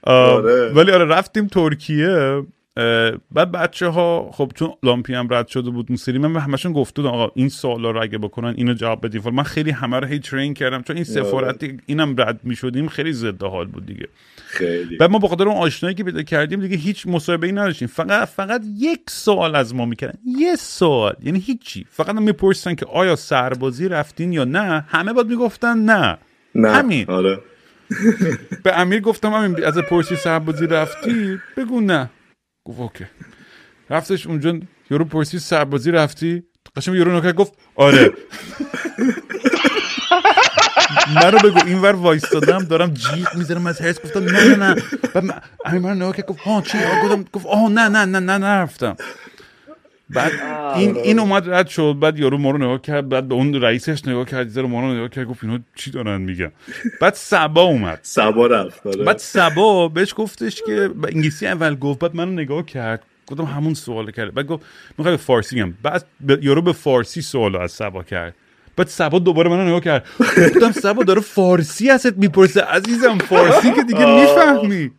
آره. 0.03 0.71
ولی 0.73 0.91
آره 0.91 1.05
رفتیم 1.05 1.47
ترکیه. 1.47 2.43
بعد 3.31 3.51
بچه 3.51 3.87
ها 3.87 4.31
خب 4.33 4.51
چون 4.55 4.73
لامپی 4.83 5.13
هم 5.13 5.27
رد 5.31 5.47
شده 5.47 5.69
بود 5.69 5.85
اون 5.89 5.97
سری 5.97 6.17
من 6.17 6.33
به 6.33 6.41
همشون 6.41 6.73
گفته 6.73 7.01
آقا 7.01 7.31
این 7.35 7.49
سوالا 7.49 7.91
رو 7.91 8.01
اگه 8.01 8.17
بکنن 8.17 8.53
اینو 8.57 8.73
جواب 8.73 9.05
بدین. 9.05 9.21
من 9.33 9.43
خیلی 9.43 9.71
همه 9.71 9.99
رو 9.99 10.07
هی 10.07 10.19
ترین 10.19 10.53
کردم 10.53 10.81
چون 10.81 10.95
این 10.95 11.05
آره. 11.09 11.23
سفارتی 11.23 11.77
اینم 11.85 12.15
رد 12.17 12.39
می‌شدیم 12.43 12.87
خیلی 12.87 13.13
ضد 13.13 13.43
حال 13.43 13.67
بود 13.67 13.85
دیگه. 13.85 14.07
خیلی. 14.47 14.97
بعد 14.97 15.09
ما 15.09 15.19
به 15.19 15.27
خاطر 15.27 15.47
اون 15.47 15.57
آشنایی 15.57 15.95
که 15.95 16.03
پیدا 16.03 16.21
کردیم 16.21 16.61
دیگه 16.61 16.77
هیچ 16.77 17.07
مصاحبه 17.07 17.47
ای 17.47 17.53
نداشتیم. 17.53 17.87
فقط 17.87 18.27
فقط 18.27 18.61
یک 18.77 19.01
سوال 19.09 19.55
از 19.55 19.75
ما 19.75 19.85
می‌کردن. 19.85 20.19
یه 20.25 20.55
سوال 20.55 21.15
یعنی 21.23 21.39
هیچی. 21.39 21.85
فقط 21.89 22.15
می‌پرسن 22.15 22.75
که 22.75 22.85
آیا 22.85 23.15
سربازی 23.15 23.87
رفتین 23.87 24.33
یا 24.33 24.43
نه؟ 24.43 24.85
همه 24.87 25.13
باید 25.13 25.27
می‌گفتن 25.27 25.77
نه. 25.77 26.17
نه. 26.55 26.71
همین. 26.71 27.05
آره. 27.07 27.39
به 28.63 28.79
امیر 28.79 28.99
گفتم 29.01 29.33
امیر 29.33 29.65
از 29.65 29.77
پرسی 29.77 30.15
سربازی 30.15 30.67
رفتی؟ 30.67 31.39
بگو 31.57 31.81
نه. 31.81 32.09
گفت 32.67 32.79
اوکی. 32.79 33.05
رفتش 33.89 34.27
اونجا 34.27 34.59
یورو 34.91 35.05
پرسی 35.05 35.39
سربازی 35.39 35.91
رفتی؟ 35.91 36.43
قشنگ 36.75 36.95
یورو 36.95 37.17
نکرد 37.17 37.35
گفت 37.35 37.53
آره. 37.75 38.13
منو 41.15 41.37
بگو 41.37 41.59
اینور 41.65 41.95
وایستادم 41.95 42.63
دارم 42.63 42.93
جیغ 42.93 43.35
می‌زنم 43.35 43.67
از 43.67 43.81
هرس 43.81 44.01
گفتم 44.01 44.23
نه 44.23 44.55
نه 44.55 44.55
نه. 44.55 44.75
من- 45.15 45.77
من 45.97 46.11
گفت 46.11 46.39
ها 46.39 46.61
چی؟ 46.61 46.77
گفت 47.33 47.45
آه 47.45 47.69
نه 47.69 47.87
نه 47.87 48.05
نه 48.05 48.19
نه 48.19 48.37
نرفتم 48.37 48.95
بعد 50.09 50.31
این 50.75 50.97
این 50.97 51.19
اومد 51.19 51.49
رد 51.49 51.67
شد 51.67 51.95
بعد 51.99 52.19
یارو 52.19 52.37
ما 52.37 52.51
رو 52.51 52.57
نگاه 52.57 52.81
کرد 52.81 53.09
بعد 53.09 53.27
به 53.27 53.35
اون 53.35 53.53
رئیسش 53.61 54.05
نگاه 54.07 54.25
کرد 54.25 54.47
زیر 54.47 54.63
ما 54.65 54.81
رو 54.81 54.93
نگاه 54.93 55.09
کرد 55.09 55.25
گفت 55.27 55.43
اینا 55.43 55.59
چی 55.75 55.91
دارن 55.91 56.21
میگن؟ 56.21 56.51
بعد 57.01 57.13
سبا 57.13 57.61
اومد. 57.61 57.99
سبا 58.01 58.47
رفت 58.47 58.87
آره. 58.87 59.03
بعد 59.03 59.17
سبا 59.17 59.87
بهش 59.87 60.13
گفتش 60.17 60.61
که 60.65 60.87
به 60.87 61.07
انگلیسی 61.15 61.47
اول 61.47 61.75
گفت 61.75 61.99
بعد 61.99 62.15
منو 62.15 62.31
نگاه 62.31 62.65
کرد 62.65 63.03
گفتم 63.27 63.43
همون 63.43 63.73
سوال 63.73 64.11
کرد. 64.11 64.33
بعد 64.33 64.47
گفت 64.47 64.65
می‌خوای 64.97 65.17
به 65.17 65.23
فارسی 65.23 65.59
هم 65.59 65.73
بعد 65.83 66.05
به- 66.21 66.39
یارو 66.41 66.61
به 66.61 66.73
فارسی 66.73 67.21
سوال 67.21 67.55
از 67.55 67.71
سبا 67.71 68.03
کرد. 68.03 68.35
بعد 68.77 68.87
سبا 68.87 69.19
دوباره 69.19 69.49
منو 69.49 69.65
نگاه 69.65 69.79
کرد. 69.81 70.05
گفتم 70.19 70.71
سبا 70.71 71.03
داره 71.03 71.21
فارسی 71.21 71.89
ازت 71.89 72.17
می‌پرسه 72.17 72.61
عزیزم 72.61 73.17
فارسی 73.17 73.71
که 73.71 73.83
دیگه 73.83 74.05
می‌فهمی. 74.05 74.91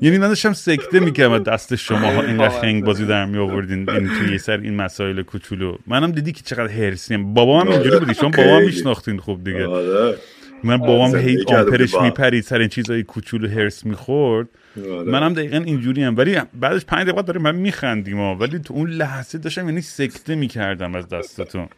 یعنی 0.00 0.18
من 0.18 0.28
داشتم 0.28 0.52
سکته 0.52 1.00
می‌کردم 1.00 1.32
از 1.32 1.44
دست 1.44 1.74
شما 1.74 2.12
ها 2.12 2.22
اینقدر 2.22 2.48
خنگ 2.60 2.84
بازی 2.84 3.06
در 3.06 3.26
می 3.26 3.38
آوردین 3.38 3.90
این 3.90 4.08
توی 4.08 4.38
سر 4.38 4.60
این 4.60 4.76
مسائل 4.76 5.22
کوچولو. 5.22 5.76
منم 5.86 6.12
دیدی 6.12 6.32
که 6.32 6.42
چقدر 6.44 6.72
هرسیم 6.72 7.34
بابا 7.34 7.60
هم 7.60 7.68
اینجوری 7.68 7.98
بودی. 7.98 8.14
شما 8.14 8.30
بابا 8.30 8.42
هم 8.42 8.58
خیلی. 8.58 8.66
میشناختین 8.66 9.18
خوب 9.18 9.44
دیگه. 9.44 9.66
آره. 9.66 10.16
من 10.64 10.76
بابام 10.76 11.10
زندگی 11.10 11.30
هی 11.30 11.44
آمپرش. 11.46 11.94
میپرید 11.94 12.44
سر 12.44 12.58
این 12.58 12.68
چیزای 12.68 13.02
کوچولو 13.02 13.48
هرس 13.48 13.86
می‌خورد. 13.86 14.48
آره. 14.76 15.10
منم 15.10 15.34
دقیقا 15.34 15.58
اینجوری 15.58 16.02
هم 16.02 16.16
ولی 16.16 16.40
بعدش 16.54 16.84
پنج 16.84 17.08
دقیقه 17.08 17.22
داره 17.22 17.40
من 17.40 17.54
میخندیم 17.54 18.16
ها. 18.16 18.34
ولی 18.34 18.58
تو 18.58 18.74
اون 18.74 18.90
لحظه 18.90 19.38
داشتم 19.38 19.68
یعنی 19.68 19.80
سکته 19.80 20.34
می‌کردم 20.34 20.94
از 20.94 21.08
دستتون. 21.08 21.68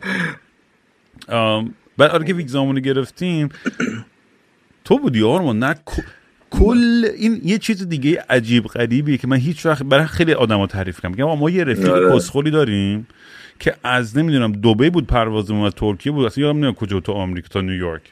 بعد 1.99 2.11
آره 2.11 2.25
که 2.27 2.35
ویگزامونو 2.35 2.81
گرفتیم. 2.81 3.49
تو 4.85 4.99
بودی 4.99 5.23
آرمان 5.23 5.59
نه 5.59 5.75
کل 6.51 7.05
این 7.17 7.41
یه 7.45 7.59
چیز 7.59 7.89
دیگه 7.89 8.25
عجیب 8.31 8.67
غریبیه 8.67 9.17
که 9.19 9.27
من 9.27 9.37
هیچ 9.37 9.67
وقت 9.67 9.83
برای 9.83 10.07
خیلی 10.07 10.33
آدما 10.33 10.67
تعریف 10.67 11.01
کردم 11.01 11.11
میگم 11.11 11.39
ما 11.39 11.51
یه 11.51 11.65
رفیق 11.65 11.91
آره. 11.91 12.17
کسخلی 12.17 12.51
داریم 12.51 13.07
که 13.59 13.75
از 13.85 14.19
نمی‌دونم 14.19 14.53
دبی 14.53 14.91
بود 14.91 15.07
پروازمون 15.07 15.67
از 15.67 15.73
ترکیه 15.75 16.13
بود 16.13 16.27
اصلا 16.27 16.45
یادم 16.45 16.59
نمیاد 16.59 16.75
کجا 16.75 17.01
تو 17.01 17.13
آمریکا 17.13 17.49
تا 17.49 17.61
نیویورک. 17.61 18.03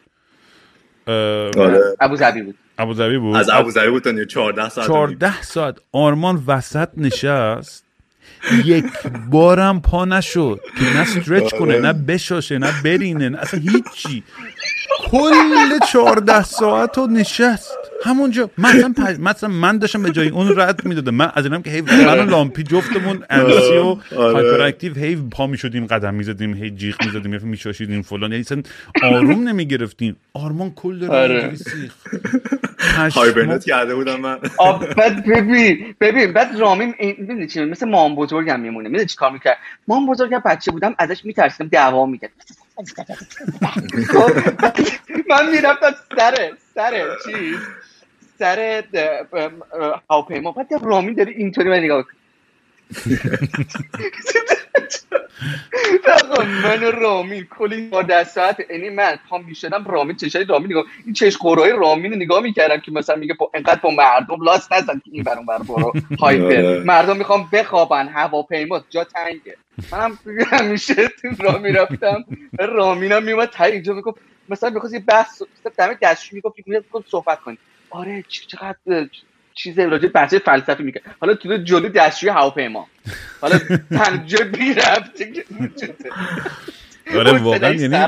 آره. 1.06 1.80
ابوظبی 2.00 2.42
بود. 2.42 2.54
ابوظبی 2.78 3.18
بود؟ 3.18 3.36
از 3.36 3.50
ابوظبی 3.52 3.90
بود 3.90 4.02
تا 4.02 4.10
نیو 4.10 4.24
14 4.24 4.68
ساعت 4.68 4.86
14 4.86 5.42
ساعت. 5.42 5.76
آرمان 5.92 6.42
وسط 6.46 6.88
نشست. 6.96 7.86
یک 8.64 8.84
بارم 9.30 9.80
پا 9.80 10.04
نشد 10.04 10.60
که 10.78 10.84
نه 10.84 11.00
stretch 11.00 11.54
کنه 11.54 11.78
نه 11.78 11.92
بشاشه 11.92 12.58
نه 12.58 12.82
برینه 12.84 13.28
نه 13.28 13.38
اصلا 13.38 13.60
هیچی. 13.60 14.22
کل 14.98 15.78
14 15.92 16.42
ساعت 16.42 16.98
رو 16.98 17.06
نشست. 17.06 17.78
همونجا 18.04 18.50
مثلا 18.58 18.94
پج... 18.96 19.16
مثلا 19.20 19.50
من 19.50 19.78
داشتم 19.78 20.02
به 20.02 20.10
جای 20.10 20.28
اون 20.28 20.60
رد 20.60 20.84
می‌دادم. 20.86 21.14
من 21.14 21.32
از 21.34 21.44
اینم 21.44 21.62
که 21.62 21.70
هی 21.70 21.80
من 21.80 22.18
و 22.18 22.30
لامپی 22.30 22.62
جفتمون 22.62 23.24
antsy 23.30 23.76
و 23.76 23.82
آره. 23.82 23.98
hyperactive 24.16 24.94
هی 24.94 25.16
پا 25.16 25.46
می‌شدیم 25.46 25.86
قدم 25.86 26.14
می‌زدیم 26.14 26.54
هی 26.54 26.70
جیغ 26.70 27.04
می‌زدیم 27.04 27.32
هی 27.34 27.38
میشاشیدیم 27.38 28.02
فلان. 28.02 28.30
یعنی 28.30 28.40
اصلا 28.40 28.62
آروم 29.02 29.48
نمی‌گرفتیم. 29.48 30.16
آرمان 30.34 30.70
کل 30.70 31.04
رو 31.04 31.12
آره. 31.12 31.54
سیخ. 31.54 31.94
هایبرنت 33.16 33.64
کرده 33.64 33.94
بودم 33.94 34.20
من. 34.20 34.38
بعد 34.96 35.26
ببین 35.26 35.94
ببین 36.00 36.32
بعد 36.32 36.56
رامین 36.58 36.94
این 36.98 37.16
می‌دونی 37.18 37.46
چی؟ 37.46 37.64
مثل 37.64 37.88
مام 37.88 38.14
بزرگم 38.14 38.60
میمونه. 38.60 38.88
می‌دونی 38.88 39.06
چی 39.06 39.16
کار 39.16 39.32
می‌کرد؟ 39.32 39.56
مام 39.88 40.06
بزرگم 40.06 40.42
بچه 40.44 40.72
بودم 40.72 40.94
ازش 40.98 41.24
میترسیدم 41.24 41.68
دعوا 41.68 42.06
می‌کرد. 42.06 42.30
من 45.30 45.50
می‌رفتم 45.50 45.94
سر 46.16 46.52
سر 46.74 47.16
چیز 47.26 47.58
سر 48.38 48.84
هواپیما. 50.10 50.52
بعد 50.52 50.68
رامین 50.82 51.14
داره 51.14 51.32
اینطوری 51.32 51.70
من 51.70 51.78
نگاه 51.80 52.04
من 56.62 56.82
و 56.84 56.90
رامین 56.90 57.46
کلی 57.58 57.88
با 57.88 58.02
دست 58.02 58.34
ساعت 58.34 58.56
یعنی 58.70 58.90
من 58.90 59.18
پام 59.28 59.44
می‌شدم 59.44 59.84
رامین 59.84 60.16
چشای 60.16 60.44
رامین 60.44 60.70
نگاه 60.70 60.84
این 61.04 61.14
چش 61.14 61.36
قرای 61.36 61.72
رامین 61.72 62.12
رو 62.12 62.18
نگاه 62.18 62.42
می‌کردم 62.42 62.80
که 62.80 62.92
مثلا 62.92 63.16
میگه 63.16 63.34
انقدر 63.54 63.80
با 63.80 63.90
مردم 63.90 64.44
لاست 64.44 64.72
نزن. 64.72 64.98
که 64.98 65.10
این 65.12 65.22
بر 65.22 65.36
اون 65.36 65.46
بر 65.46 65.58
برو. 65.58 65.92
هایپر. 66.20 66.44
آره. 66.44 66.82
مردم 66.84 67.16
می‌خوام 67.16 67.48
بخوابن 67.52 68.08
هواپیما 68.08 68.84
جا 68.90 69.04
تنگه. 69.04 69.56
منم 69.92 70.18
همیشه 70.46 70.94
تو 70.94 71.28
راه 71.40 71.58
می‌رفتم 71.58 72.24
رامینم 72.58 73.22
میومد 73.22 73.48
تا 73.48 73.64
اینجا 73.64 73.94
می‌گفت 73.94 74.18
مثلا 74.48 74.70
می‌خواست 74.70 74.94
یه 74.94 75.00
بحث 75.00 75.42
مثلا 75.42 75.86
دم 75.86 75.98
دستشویی 76.02 76.42
می‌گفت 76.44 76.68
می‌گفت 76.68 77.08
صحبت 77.10 77.40
کنیم 77.40 77.58
آره 77.90 78.24
چقدر 78.28 78.76
چیز 79.56 79.78
راجع 79.78 80.08
بحث 80.08 80.34
فلسفی 80.34 80.82
میگه 80.82 81.00
حالا 81.20 81.34
تو 81.34 81.56
جلو 81.56 81.88
دستشوی 81.88 82.30
هواپیما. 82.30 82.86
حالا 83.40 83.58
تنجا 83.90 84.38
بی 84.44 84.74
رفته 84.74 85.32
آره 87.16 87.38
واقعا 87.38 87.72
یعنی. 87.72 88.06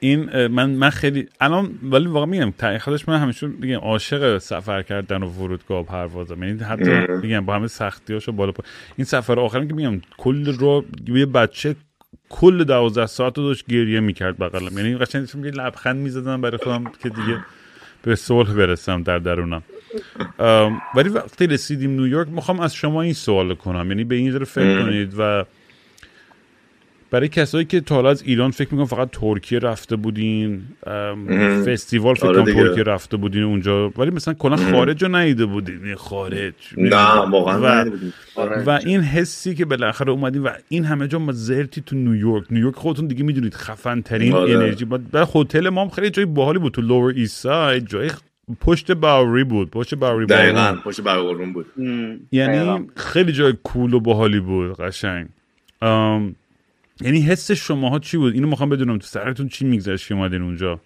این 0.00 0.46
من 0.46 0.70
من 0.70 0.90
خیلی 0.90 1.28
الان 1.40 1.78
ولی 1.82 2.06
واقعا 2.06 2.26
میگم 2.26 2.52
حقیقتش 2.62 3.08
من 3.08 3.18
همیشه 3.18 3.46
میگم 3.46 3.78
عاشق 3.78 4.38
سفر 4.38 4.82
کردن 4.82 5.22
و 5.22 5.30
فرودگاه 5.30 5.80
و 5.80 5.82
پروازم. 5.82 6.42
یعنی 6.42 6.64
حتی 6.64 6.90
میگم 7.22 7.46
با 7.46 7.54
همه 7.54 7.66
سختیاشو 7.66 8.32
بالا 8.32 8.52
پا 8.52 8.64
این 8.96 9.04
سفر 9.04 9.40
آخرم 9.40 9.68
که 9.68 9.74
میگم 9.74 10.00
کل 10.18 10.46
رو 10.46 10.84
یه 11.08 11.26
بچه 11.26 11.76
کل 12.28 12.64
دوازده 12.64 13.06
ساعت 13.06 13.38
رو 13.38 13.44
داشت 13.44 13.66
گریه 13.66 14.00
می‌کرد 14.00 14.38
بغلم. 14.38 14.78
یعنی 14.78 14.96
قشنگ 14.96 15.46
لبخند 15.46 15.96
می‌زدم 15.96 16.40
برای 16.40 16.58
خودم 16.58 16.84
که 17.02 17.08
دیگه 17.08 17.38
به 18.02 18.16
صلح 18.16 18.52
برسم 18.52 19.02
در 19.02 19.18
درونم. 19.18 19.62
ولی 20.94 21.08
وقتی 21.08 21.46
رسیدیم 21.46 21.90
نیویورک 21.90 22.28
می‌خوام 22.28 22.60
از 22.60 22.74
شما 22.74 23.02
این 23.02 23.12
سوال 23.12 23.54
کنم. 23.54 23.88
یعنی 23.88 24.04
به 24.04 24.14
این 24.14 24.32
ذره 24.32 24.44
فکر 24.44 24.82
کنید 24.82 25.14
و 25.18 25.44
برای 27.10 27.28
کسایی 27.28 27.64
که 27.64 27.80
تا 27.80 27.94
حالا 27.94 28.10
از 28.10 28.22
ایران 28.22 28.50
فکر 28.50 28.68
می‌کنم 28.72 28.86
فقط 28.86 29.08
ترکیه 29.12 29.58
رفته 29.58 29.96
بودین 29.96 30.62
فستیوال 31.66 32.14
فکر 32.14 32.26
آره 32.26 32.42
کنم. 32.42 32.54
ترکیه 32.54 32.82
رفته 32.82 33.16
بودین 33.16 33.42
اونجا. 33.42 33.88
ولی 33.88 34.10
مثلا 34.10 34.34
کلا 34.34 34.56
خارج 34.56 35.02
رو 35.02 35.16
ندیده 35.16 35.46
بودین. 35.46 35.86
یه 35.86 35.94
خارج 35.94 36.52
نه 36.76 36.96
واقعا 37.30 37.90
و. 38.36 38.50
و 38.66 38.70
این 38.84 39.00
حسی 39.00 39.54
که 39.54 39.64
بالاخره 39.64 40.10
اومدین 40.10 40.42
و 40.42 40.50
این 40.68 40.84
همه 40.84 41.08
جا 41.08 41.18
ما 41.18 41.32
زرتی 41.32 41.80
تو 41.80 41.96
نیویورک 41.96 42.44
نیویورک 42.50 42.76
خودتون 42.76 43.06
دیگه 43.06 43.24
می‌دونید 43.24 43.54
خفن 43.54 44.00
ترین 44.00 44.34
آره. 44.34 44.54
انرژی. 44.54 44.84
بعد 44.84 45.10
بعد 45.10 45.28
هتل 45.34 45.68
ما 45.68 45.82
هم 45.82 45.88
خیلی 45.88 46.10
جای 46.10 46.24
باحالی 46.24 46.58
بود. 46.58 46.72
تو 46.72 46.82
Lower 46.82 47.12
East 47.16 47.42
Side 47.42 47.86
جای 47.86 48.10
پشت 48.60 48.92
باوری 48.92 49.44
بود 49.44 49.70
پشت 49.70 49.94
باوری 49.94 50.26
دقیقا 50.26 50.72
بود 50.72 50.82
پشت 50.82 51.00
برقرون 51.00 51.52
بود. 51.52 51.66
م، 51.76 52.16
یعنی 52.32 52.56
دقیقاً. 52.56 52.86
خیلی 52.96 53.32
جای 53.32 53.54
کول 53.62 53.94
و 53.94 54.00
باحالی 54.00 54.40
بود 54.40 54.80
قشنگ. 54.80 55.28
ام، 55.82 56.34
یعنی 57.00 57.20
حس 57.20 57.50
شماها 57.50 57.98
چی 57.98 58.16
بود؟ 58.16 58.34
اینو 58.34 58.48
می‌خوام 58.48 58.68
بدونم 58.68 58.98
تو 58.98 59.06
سرتون 59.06 59.48
چی 59.48 59.64
میگذشت 59.64 60.08
که 60.08 60.14
اومدین 60.14 60.42
اونجا؟ 60.42 60.80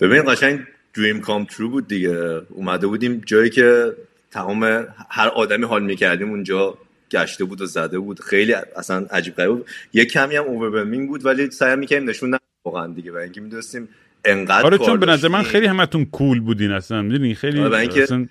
ببین 0.00 0.22
قشنگ 0.32 0.60
دریم 0.94 1.20
کام 1.20 1.44
ترو 1.44 1.68
بود 1.68 1.88
دیگه. 1.88 2.42
اومده 2.50 2.86
بودیم 2.86 3.22
جایی 3.26 3.50
که 3.50 3.92
تمام 4.30 4.86
هر 5.10 5.28
آدمی 5.28 5.64
حال 5.64 5.82
می‌کردیم 5.82 6.30
اونجا 6.30 6.78
گشته 7.10 7.44
بود 7.44 7.60
و 7.60 7.66
زده 7.66 7.98
بود. 7.98 8.20
خیلی 8.20 8.52
اصلا 8.52 9.06
عجیب 9.10 9.34
غریب 9.34 9.50
بود. 9.50 9.66
یه 9.92 10.04
کمی 10.04 10.36
هم 10.36 10.44
اوورولمینگ 10.44 11.08
بود 11.08 11.26
ولی 11.26 11.50
سعی 11.50 11.76
می‌کردیم 11.76 12.08
نشون 12.08 12.28
ندیم 12.28 12.46
واقعا 12.64 12.86
دیگه. 12.86 13.12
و 13.12 13.16
اینکه 13.16 13.40
می‌دونستیم 13.40 13.88
انقدر 14.24 14.66
آره 14.66 14.78
چون 14.78 15.00
به 15.00 15.06
نظر 15.06 15.28
من. 15.28 15.42
خیلی 15.42 15.66
همتون 15.66 16.04
کول 16.04 16.40
بودین 16.40 16.72
اصلا 16.72 17.02
می‌دونی 17.02 17.34
خیلی 17.34 17.60
آره، 17.60 17.78
اینکه- 17.78 18.02
اصلا 18.02 18.28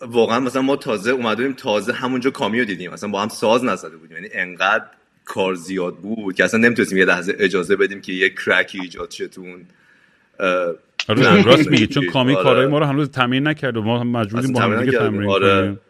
واقعا 0.00 0.40
مثلا 0.40 0.62
ما 0.62 0.76
تازه 0.76 1.10
اومده 1.10 1.42
بودیم 1.42 1.56
تازه 1.56 1.92
همونجا 1.92 2.30
کامیو 2.30 2.64
دیدیم 2.64 2.92
مثلا 2.92 3.10
با 3.10 3.22
هم 3.22 3.28
ساز 3.28 3.64
نزده 3.64 3.96
بودیم 3.96 4.16
یعنی 4.16 4.28
انقدر 4.32 4.84
کار 5.24 5.54
زیاد 5.54 5.96
بود 5.96 6.34
که 6.34 6.44
اصلا 6.44 6.60
نمی‌تونستیم 6.60 6.98
یه 6.98 7.04
لحظه 7.04 7.36
اجازه 7.38 7.76
بدیم 7.76 8.00
که 8.00 8.12
یه 8.12 8.30
کرکی 8.30 8.80
ایجاد 8.80 9.10
شه 9.10 9.28
اه، 10.40 10.74
آره 11.08 11.42
راست 11.42 11.70
میگی 11.70 11.86
چون 11.86 12.06
کامی 12.06 12.34
آره. 12.34 12.42
کارهای 12.42 12.66
ما 12.66 12.78
رو 12.78 12.84
هنوز 12.84 13.10
تمرین 13.10 13.48
نکرد 13.48 13.76
و 13.76 13.82
ما 13.82 14.04
مجبوریم 14.04 14.52
با 14.52 14.60
اصلا 14.60 14.78
هم 14.78 14.84
دیگه. 14.84 14.98
تمرین 14.98 15.30
آره. 15.30 15.60
کنیم 15.62 15.80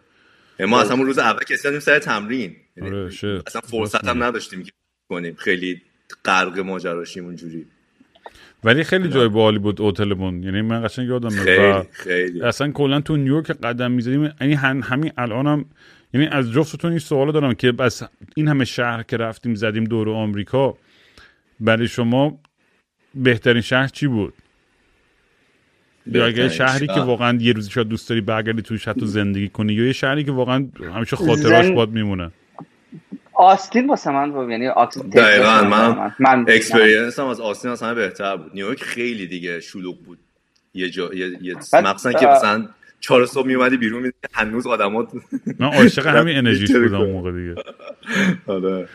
یعنی 0.59 0.73
ما 0.73 0.81
اصلا 0.81 0.97
اون 0.97 1.07
روز 1.07 1.19
اول 1.19 1.45
کسی 1.45 1.81
سر 1.81 1.99
تمرین 1.99 2.57
یعنی 2.77 2.91
آره،. 2.91 3.43
اصلا 3.47 3.61
فرصت 3.61 4.09
هم 4.09 4.23
نداشتیم 4.23 4.63
که 4.63 4.73
کنیم 5.09 5.35
خیلی 5.35 5.83
غرق 6.25 6.59
ماجراشیم 6.59 7.25
اونجوری 7.25 7.67
ولی 8.65 8.85
خیلی 8.85 9.09
جای 9.09 9.29
باحالی 9.29 9.59
بود 9.59 9.81
هتلمون. 9.81 10.43
یعنی 10.43 10.63
من 10.63 10.85
قشنگ 10.85 11.09
یادم 11.09 11.29
خیلی 11.29 11.83
خیلی. 11.93 12.43
اصلا 12.43 12.71
کلا 12.71 13.01
تو 13.01 13.17
نیویورک 13.17 13.47
قدم 13.47 13.91
می‌زدیم. 13.93 14.33
یعنی 14.41 14.55
هم- 14.55 14.81
همین 14.85 15.13
الانم 15.19 15.65
یعنی 16.15 16.27
از 16.27 16.53
جفتتون 16.53 16.91
این 16.91 16.99
سوال 16.99 17.33
دارم 17.33 17.55
که 17.55 17.73
بس 17.73 18.03
این 18.37 18.49
همه 18.49 18.65
شهر 18.65 19.03
که 19.03 19.17
رفتیم 19.17 19.55
زدیم 19.55 19.85
دور 19.85 20.11
آمریکا 20.11 20.77
برای 21.61 21.89
شما 21.89 22.39
بهترین 23.15 23.63
شهر 23.63 23.87
چی 23.89 24.07
بود؟ 24.07 24.35
یا 26.07 26.27
اگه 26.27 26.49
شهری 26.49 26.87
که 26.87 26.93
شهر. 26.93 27.05
واقعا 27.05 27.39
یه 27.41 27.53
روزی 27.53 27.71
شاید 27.71 27.89
دوست 27.89 28.09
داری 28.09 28.21
برگردی 28.21 28.63
توش 28.63 28.89
حتی 28.89 29.07
زندگی 29.07 29.49
کنی 29.49 29.73
یا 29.73 29.85
یه 29.87 29.93
شهری 29.93 30.25
که 30.25 30.33
واقعا 30.33 30.69
همیشه 30.95 31.17
خاطراش 31.17 31.67
زنده- 31.67 31.75
باد 31.75 31.91
میمونه. 31.91 32.31
آستین 33.39 33.87
واسه 33.87 34.11
من 34.11 34.51
یعنی 34.51 34.69
آکسید 34.69 35.13
دقیقا 35.13 35.63
من 35.65 36.13
من. 36.19 36.45
experience 36.49 37.19
هم 37.19 37.27
از 37.27 37.41
آستین 37.41 37.71
از 37.71 37.83
همه 37.83 37.95
بهتر 37.95 38.37
بود. 38.37 38.51
نیویورک 38.55 38.83
خیلی 38.83 39.27
دیگه 39.27 39.61
شلوغ 39.61 39.99
بود. 39.99 40.19
یه 40.75 40.91
جا 40.91 41.15
یه, 41.15 41.39
یه 41.43 41.57
مخصوصا 41.73 42.13
که 42.13 42.27
مثلا 42.27 42.69
چهار 43.01 43.27
صبح 43.27 43.47
میومدی 43.47 43.77
بیرون 43.77 44.03
میدیدی 44.03 44.15
هنوز 44.33 44.67
آدمات 44.67 45.09
من 45.59 45.67
عاشق 45.67 46.07
همین 46.17 46.37
انرژیش 46.37 46.73
بودم 46.73 46.95
اون 46.95 47.11
موقع 47.11 47.33
دیگه. 47.33 47.55
آره. 48.55 48.89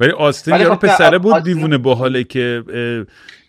ولی 0.00 0.10
آستین 0.12 0.54
یارو 0.56 0.74
خب 0.74 0.86
پسره 0.86 1.18
بود 1.18 1.44
دیوونه 1.44 1.78
باحاله 1.78 2.24
که 2.24 2.64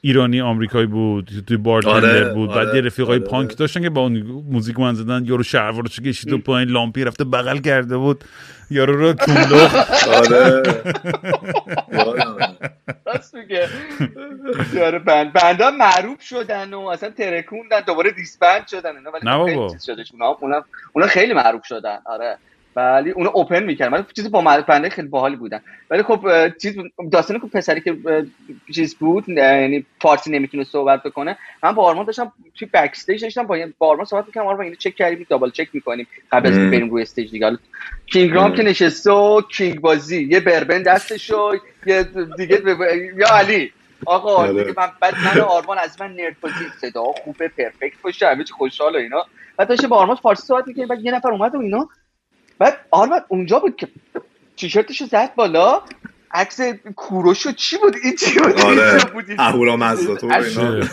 ایرانی 0.06 0.42
آمریکایی 0.42 0.86
بود 0.86 1.30
توی 1.48 1.58
bartender 1.58 2.24
آره، 2.24 2.34
بود 2.34 2.50
بعد 2.50 2.68
آره، 2.68 2.76
یه 2.76 2.82
رفیقای 2.82 3.18
آره. 3.18 3.28
پانک 3.28 3.58
داشتن 3.58 3.82
که 3.82 3.90
با 3.90 4.02
اون 4.02 4.18
موزیک 4.52 4.80
من 4.80 4.94
زدن 4.94 5.26
یارو 5.26 5.44
شلوارش 5.44 6.00
کشید 6.00 6.34
و 6.34 6.38
پایین 6.38 6.70
لامپی 6.70 7.04
رفته 7.04 7.24
بغل 7.24 7.58
کرده 7.58 7.98
بود. 7.98 8.24
یارو 8.72 8.96
رو 8.96 9.14
تولخ 9.14 10.08
آره. 10.08 10.64
راست 13.06 13.36
میگه. 13.36 13.70
یارو 14.74 15.00
بند 15.00 15.34
بندا 15.34 15.72
معروف 15.72 16.22
شدن 16.22 16.74
و 16.74 16.80
اصلا 16.80 17.10
ترکوندن 17.10 17.80
دوباره 17.88 18.12
دیسبند 18.12 18.68
شدن 18.68 18.98
اینا 18.98 19.12
ولی 19.12 19.26
نه 19.26 19.38
بابا. 19.38 19.76
اونا 20.42 20.64
اونا 20.94 21.08
خیلی 21.08 21.34
معروف 21.34 21.66
شدن. 21.66 22.00
آره. 22.06 22.38
ولی 22.76 23.12
اونو 23.12 23.30
اوپن 23.34 23.64
می‌کردن. 23.64 23.94
ولی 23.94 24.04
چیزی 24.16 24.30
با 24.30 24.42
بنده 24.68 24.90
خیلی 24.90 25.08
باحالی 25.08 25.36
بودن. 25.36 25.62
ولی 25.90 26.04
خب 26.04 26.48
چیز 26.62 26.76
داستانی 27.12 27.40
که 27.40 27.48
پسری 27.48 27.82
که 27.82 27.98
چیز 28.76 28.96
بود 28.96 29.30
یعنی 29.30 29.86
فارسی 30.02 30.32
نمی‌تونه 30.32 30.64
صحبت 30.64 31.04
بکنه. 31.04 31.38
من 31.64 31.72
با 31.72 31.84
آرمان 31.84 32.06
داشتم 32.06 32.32
توی 32.56 32.68
backstage 32.74 33.24
داشتم 33.24 33.44
با 33.44 33.58
با 33.78 33.88
آرمان 33.88 34.06
صحبت 34.06 34.26
می‌کردم. 34.26 34.48
آرمان 34.48 34.64
اینو 34.64 34.76
چک 34.76 34.96
کردیم 34.96 35.26
double 35.30 35.50
check 35.50 35.68
می‌کنیم. 35.74 36.08
قبل 36.32 36.48
از 36.48 36.58
بریم 36.58 36.90
روی 36.90 37.02
stage 37.02 37.32
دیگه. 37.32 37.58
کینگ 38.06 38.34
رام 38.34 38.56
که 38.56 38.64
نشسته 38.64 39.12
و 39.12 39.42
کینگ 39.42 39.82
بازی. 39.82 40.28
یه 40.32 40.40
بربن 40.40 40.84
دستش 40.84 41.32
یه 41.86 42.04
دیگه 42.38 42.62
یا 43.18 43.28
علی. 43.28 43.72
آقا 44.06 44.36
آره. 44.36 44.64
دیگه 44.64 44.74
من 44.78 44.88
بعد 45.02 45.16
من 45.26 45.42
آرمان 45.42 45.78
از 45.78 46.02
من 46.02 46.16
نرد 46.16 46.36
بازی. 46.42 46.66
صدا 46.82 47.04
خوبه 47.04 47.48
perfect 47.48 48.02
باشه 48.02 48.28
همه 48.28 48.44
خوشحال 48.44 48.96
و 48.96 48.98
اینا. 48.98 49.26
بعد 49.58 49.68
داشته 49.68 49.88
با 49.88 49.98
آرمان 49.98 50.16
فارسی 50.16 50.48
صحبت 50.48 50.68
می‌کنیم 50.68 50.88
بعد 50.88 51.06
یه 51.06 51.12
نفر 51.12 51.32
اومد 51.32 51.56
و 51.56 51.60
اینا 51.60 51.90
بعد 52.64 52.80
آرمد 52.92 53.26
اونجا 53.28 53.60
بود 53.60 53.76
که 53.76 53.88
تیشرتشو 54.58 55.06
زد 55.06 55.36
بالا 55.36 55.82
عکس 56.32 56.62
کوروش 56.96 57.48
چی 57.48 57.78
بود؟ 57.78 57.96
این 58.04 58.16
چی 58.16 58.40
بود؟ 58.40 58.62
آره 58.62 59.02
اهورا 59.40 59.76
مزدا 59.76 60.16
تو 60.16 60.28
اینا. 60.28 60.86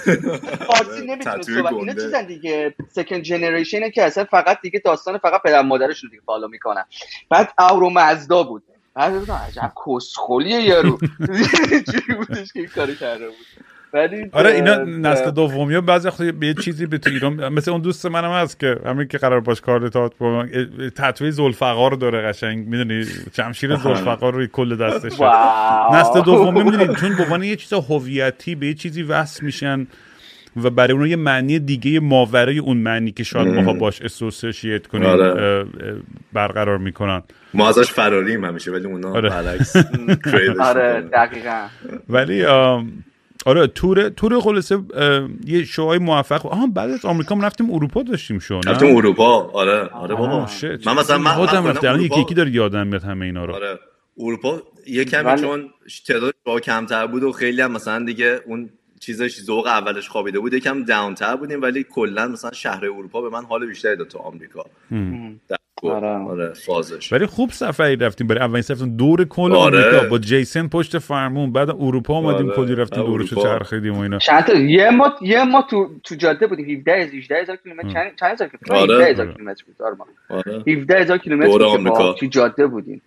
فارسی 0.66 1.06
نمی‌تونه 1.08 1.42
صحبت 1.42 1.72
اینا 1.72 1.92
چیزن 1.92 2.26
دیگه؟ 2.26 2.74
سکند 2.92 3.22
جنریشنه 3.22 3.90
که 3.90 4.04
اصلا 4.04 4.24
فقط 4.24 4.60
دیگه 4.60 4.78
داستان 4.84 5.18
فقط 5.18 5.42
پدر 5.42 5.62
مادرش 5.62 6.04
رو 6.04 6.10
دیگه 6.10 6.22
فالو 6.26 6.48
می‌کنن. 6.48 6.84
بعد 7.28 7.52
اهورا 7.58 7.88
مزدا 7.88 8.42
بود. 8.42 8.62
بعد 8.94 9.30
عجب 9.30 9.72
کسخولیه 9.86 10.60
یارو. 10.60 10.98
چی 11.92 12.14
بودش 12.14 12.52
که 12.52 12.60
این 12.60 12.68
کاری 12.68 12.96
کرده 12.96 13.26
بود؟ 13.26 13.46
آره 14.32 14.50
اینا 14.50 14.76
نسل 14.84 15.30
دومی 15.30 15.74
ها 15.74 15.80
بعضی 15.80 16.08
وقت 16.08 16.22
به 16.22 16.46
یه 16.46 16.54
چیزی 16.54 16.86
به 16.86 16.98
تو 16.98 17.10
ایران 17.10 17.48
مثل 17.48 17.70
اون 17.70 17.80
دوست 17.80 18.06
منم 18.06 18.30
هست 18.30 18.60
که 18.60 18.76
همین 18.86 19.08
که 19.08 19.18
قرار 19.18 19.40
باش 19.40 19.60
کار 19.60 19.88
تئاتر 19.88 20.14
با 20.18 20.46
تتوی 20.96 21.30
زلفقار 21.30 21.90
داره 21.90 22.22
قشنگ. 22.28 22.66
می‌دونی؟ 22.66 23.04
جمشیر 23.32 23.76
زلفقار 23.76 24.34
روی 24.34 24.46
کل 24.52 24.76
دستش 24.76 25.12
نسل 25.92 26.20
دومی 26.24 26.62
می‌دونی 26.62 26.94
چون 26.94 27.16
به 27.16 27.22
عنوان 27.22 27.42
یه 27.42 27.56
چیز 27.56 27.72
هویتی 27.72 28.54
به 28.54 28.66
یه 28.66 28.74
چیزی 28.74 29.02
وصل 29.02 29.44
میشن 29.44 29.86
و 30.56 30.70
برای 30.70 30.92
اون 30.92 31.06
یه 31.06 31.16
معنی 31.16 31.58
دیگه 31.58 32.00
ماورای 32.00 32.58
اون 32.58 32.76
معنی 32.76 33.10
که 33.12 33.24
شاید 33.24 33.48
ماها 33.48 33.72
باش 33.72 34.02
اسوسییت 34.02 34.86
کنیم 34.86 35.06
آره. 35.06 35.64
برقرار 36.32 36.78
می‌کنن. 36.78 37.22
ما 37.54 37.68
ازش 37.68 37.90
فراریم 37.90 38.44
همیشه 38.44 38.70
ولی 38.70 38.86
اونا 38.86 39.12
آره. 39.12 39.28
برعکس. 39.28 39.76
آره 40.70 41.00
دقیقا. 41.12 41.66
ولی 42.08 42.44
آره 43.46 43.66
تور 43.66 44.08
تور 44.08 44.40
خلاصه 44.40 44.78
یه 45.46 45.64
شوهای 45.64 45.98
موفق. 45.98 46.46
آها 46.46 46.66
بعد 46.66 46.90
از 46.90 47.04
آمریکا 47.04 47.34
ما 47.34 47.46
رفتیم 47.46 47.70
اروپا 47.74 48.02
داشتیم 48.02 48.38
شو 48.38 48.60
نه؟ 48.66 48.72
رفتیم 48.72 48.96
اروپا. 48.96 49.50
آره 49.50 49.84
آره 49.84 50.14
بابا. 50.14 50.48
من 50.86 50.94
مثلا 50.94 51.18
من 51.18 51.30
خودم 51.32 51.66
رفتم. 51.66 52.00
یکی 52.00 52.20
یکی 52.20 52.34
داره 52.34 52.50
یادم 52.50 52.86
میاد 52.86 53.02
همه 53.02 53.26
اینا 53.26 53.44
رو. 53.44 53.54
آره. 53.54 53.78
اروپا 54.18 54.62
یه 54.86 55.04
کمی 55.04 55.40
چون 55.40 55.70
تعداد 56.06 56.34
با 56.44 56.60
کمتر 56.60 57.06
بود 57.06 57.22
و 57.22 57.32
خیلی 57.32 57.62
هم 57.62 57.72
مثلا 57.72 58.04
دیگه 58.04 58.40
اون 58.46 58.70
چیزش 59.00 59.40
ذوق 59.40 59.66
اولش 59.66 60.08
خوابیده 60.08 60.38
بود 60.38 60.54
یکم 60.54 60.84
داونتر 60.84 61.36
بودیم 61.36 61.62
ولی 61.62 61.86
کلا 61.90 62.28
مثلا 62.28 62.52
شهر 62.52 62.84
اروپا 62.84 63.22
به 63.22 63.28
من 63.28 63.44
حال 63.44 63.66
بیشتری 63.66 63.96
داد 63.96 64.08
تو 64.08 64.18
آمریکا. 64.18 64.64
آره. 65.88 66.08
آره 66.08 66.52
فازش. 66.52 67.12
ولی 67.12 67.26
خوب 67.26 67.50
سفری 67.50 67.96
رفتیم. 67.96 68.26
برای 68.26 68.42
اولین 68.42 68.62
سفر 68.62 68.84
دور 68.84 69.24
کل 69.24 69.52
آره. 69.52 69.84
آمریکا. 69.84 70.08
با 70.08 70.18
جیسن 70.18 70.68
پشت 70.68 70.98
فرمون. 70.98 71.52
بعد 71.52 71.70
اروپا 71.70 72.18
اومدیم 72.18 72.46
آره. 72.46 72.56
کلی 72.56 72.74
رفتیم 72.74 73.04
دورشو 73.04 73.42
چرخیدیم 73.42 73.94
و 73.94 74.00
اینا. 74.00 74.18
چند 74.18 74.48
یه 74.48 74.90
ما 74.90 75.12
یه 75.20 75.44
ما 75.44 75.62
تو 75.70 75.90
تو 76.04 76.14
جاده 76.14 76.46
بودیم. 76.46 76.78
17 76.78 76.92
از 76.92 77.08
18 77.14 77.42
هزار 77.42 77.56
کیلومتر. 77.56 77.92
چند 77.92 78.12
چند 78.20 78.32
هزار 78.32 78.48
کیلومتر؟ 78.48 78.92
آره. 78.94 78.94
17 78.94 79.10
هزار 79.10 79.32
کیلومتر 79.32 79.64
بود. 79.64 79.76
آره 80.28 80.62
17 80.66 81.00
هزار 81.00 81.18
کیلومتر 81.18 82.12
تو 82.12 82.26
جاده 82.26 82.66
بودیم. 82.66 83.02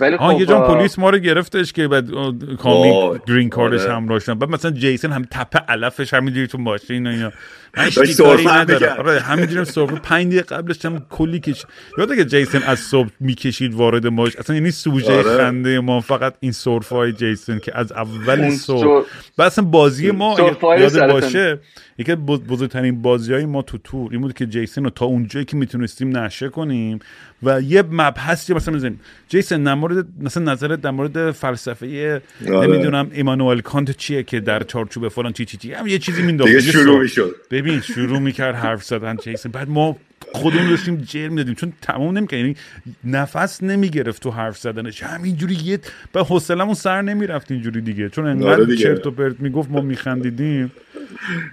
ولی 0.00 0.16
خب 0.16 0.40
یه 0.40 0.46
جان 0.46 0.74
پلیس 0.74 0.98
ما 0.98 1.10
رو 1.10 1.18
گرفتش 1.18 1.72
که 1.72 1.88
بعد 1.88 2.10
کامی 2.58 2.92
گرین 3.28 3.48
کاردش 3.48 3.80
آره. 3.80 3.94
همراه 3.94 4.18
شدن 4.18 4.38
بعد 4.38 4.50
مثلا 4.50 4.70
جیسن 4.70 5.12
هم 5.12 5.24
تپه 5.30 5.58
علفش 5.58 6.14
همینجوری 6.14 6.46
تو 6.46 6.58
ماشین 6.58 7.06
و 7.06 7.10
اینا. 7.10 7.32
داشت 7.76 8.12
سرفه 8.12 8.54
نداره. 8.54 8.90
آره 8.90 9.20
همینجوری 9.20 9.64
سرفه. 9.64 9.96
5 9.96 10.26
دقیقه 10.26 10.56
قبلش 10.56 10.84
هم 10.84 11.06
کلی 11.10 11.40
کش 11.40 11.64
یاده 11.98 12.16
که 12.16 12.24
جیسن 12.24 12.62
از 12.62 12.78
صبح 12.78 13.08
می‌کشید 13.20 13.74
وارد 13.74 14.06
ماش 14.06 14.36
اصلا 14.36 14.56
یعنی 14.56 14.70
سوژه 14.70 15.12
آره. 15.12 15.36
خنده 15.36 15.80
ما 15.80 16.00
فقط 16.00 16.34
این 16.40 16.52
سرفه 16.52 16.96
های 16.96 17.12
جیسن 17.12 17.58
که 17.58 17.78
از 17.78 17.92
اول 17.92 18.50
صبح 18.50 19.06
و 19.38 19.42
اصلا 19.42 19.64
بازی 19.64 20.10
ما 20.10 20.36
یاد 20.38 21.08
باشه 21.08 21.58
یکی 21.98 22.14
بزرگترین 22.14 23.02
بازی 23.02 23.32
های 23.32 23.46
ما 23.46 23.62
تو 23.62 23.78
تور 23.78 24.12
این 24.12 24.20
بود 24.20 24.34
که 24.34 24.46
جیسن 24.46 24.84
رو 24.84 24.90
تا 24.90 25.04
اونجایی 25.06 25.44
که 25.44 25.56
می‌تونستیم 25.56 26.16
نشه 26.16 26.48
کنیم 26.48 26.98
و 27.42 27.60
یه 27.60 27.82
مبحثی 27.90 28.54
مثلا 28.54 28.74
می‌زنیم 28.74 29.00
جیسن 29.28 29.62
در 29.62 29.74
مورد 29.74 30.06
مثلا 30.20 30.52
نظرت 30.52 30.80
در 30.80 30.90
مورد 30.90 31.30
فلسفه 31.30 32.22
آره. 32.48 32.66
نمی‌دونم 32.66 33.10
ایمانوئل 33.12 33.60
کانت 33.60 33.96
چیه 33.96 34.22
که 34.22 34.40
در 34.40 34.62
چارچوب 34.62 35.08
فلان 35.08 35.32
چی 35.32 35.44
چی 35.44 35.56
چی 35.56 35.72
هم 35.72 35.86
یه 35.86 35.98
چیزی 35.98 36.22
مینداخت. 36.22 36.60
شروع 36.60 37.02
می‌شد. 37.02 37.36
ببین 37.66 37.80
شروع 37.80 38.18
می‌کرد 38.18 38.54
حرف 38.54 38.84
زدن 38.84 39.16
جیسن 39.16 39.50
بعد 39.50 39.68
ما 39.68 39.96
خودمون 40.32 40.68
داشتیم 40.68 40.96
جر 40.96 41.28
می‌دادیم. 41.28 41.54
چون 41.54 41.72
تمام 41.82 42.18
نمی‌کرد. 42.18 42.40
یعنی 42.40 42.56
نفس 43.04 43.62
نمی‌گرفت 43.62 44.22
تو 44.22 44.30
حرف 44.30 44.58
زدنش. 44.58 45.02
همینجوری 45.02 45.54
یه 45.54 45.78
به 46.12 46.24
حوصلمون 46.24 46.74
سر 46.74 47.02
نمی‌رفت 47.02 47.50
اینجوری 47.50 47.80
دیگه. 47.80 48.08
چون 48.08 48.26
انقدر 48.26 48.62
آره 48.62 48.76
چرت 48.76 49.06
و 49.06 49.10
پرت 49.10 49.40
می‌گفت 49.40 49.70
ما 49.70 49.80
میخندیدیم. 49.80 50.72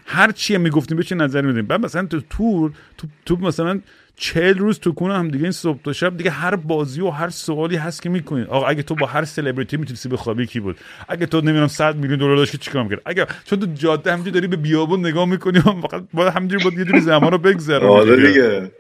هر 0.05 0.31
چیه 0.31 0.57
می‌گفتیم 0.57 0.97
به 0.97 1.03
چه 1.03 1.15
نظر 1.15 1.41
میدیم 1.41 1.65
بعد 1.65 1.85
مثلا 1.85 2.05
تو 2.05 2.21
تور 2.29 2.71
تو, 2.97 3.07
تو 3.25 3.35
مثلا 3.35 3.79
چهل 4.15 4.57
روز 4.57 4.79
تو 4.79 4.91
کنه 4.91 5.13
هم 5.13 5.27
دیگه 5.27 5.43
این 5.43 5.51
صبح 5.51 5.79
تا 5.83 5.93
شب 5.93 6.17
دیگه 6.17 6.31
هر 6.31 6.55
بازی 6.55 7.01
و 7.01 7.09
هر 7.09 7.29
سوالی 7.29 7.75
هست 7.75 8.01
که 8.01 8.09
می‌کنید 8.09 8.47
آقا 8.47 8.67
اگه 8.67 8.83
تو 8.83 8.95
با 8.95 9.05
هر 9.05 9.25
سلبریتی 9.25 9.77
می‌تونستی 9.77 10.09
بخوابی 10.09 10.45
کی 10.45 10.59
بود؟ 10.59 10.77
اگه 11.09 11.25
تو 11.25 11.41
نمی‌دونم 11.41 11.67
100 11.67 11.95
میلیون 11.95 12.19
دلار 12.19 12.35
داشت 12.35 12.55
چیکار 12.55 12.83
می‌کرد 12.83 13.01
اگه 13.05 13.27
چون 13.45 13.59
تو 13.59 13.65
جاده 13.65 14.11
همینجوری 14.11 14.33
داری 14.33 14.47
به 14.47 14.55
بیابون 14.55 14.99
نگاه 14.99 15.25
می‌کنی 15.25 15.59
فقط 15.59 16.03
با 16.13 16.29
همینجوری 16.29 16.63
با 16.63 16.79
یه 16.79 16.85
جوری 16.85 17.01
زمان 17.01 17.31
رو 17.31 17.37
بگذره 17.37 17.87
آره 17.87 18.27
دیگه. 18.27 18.71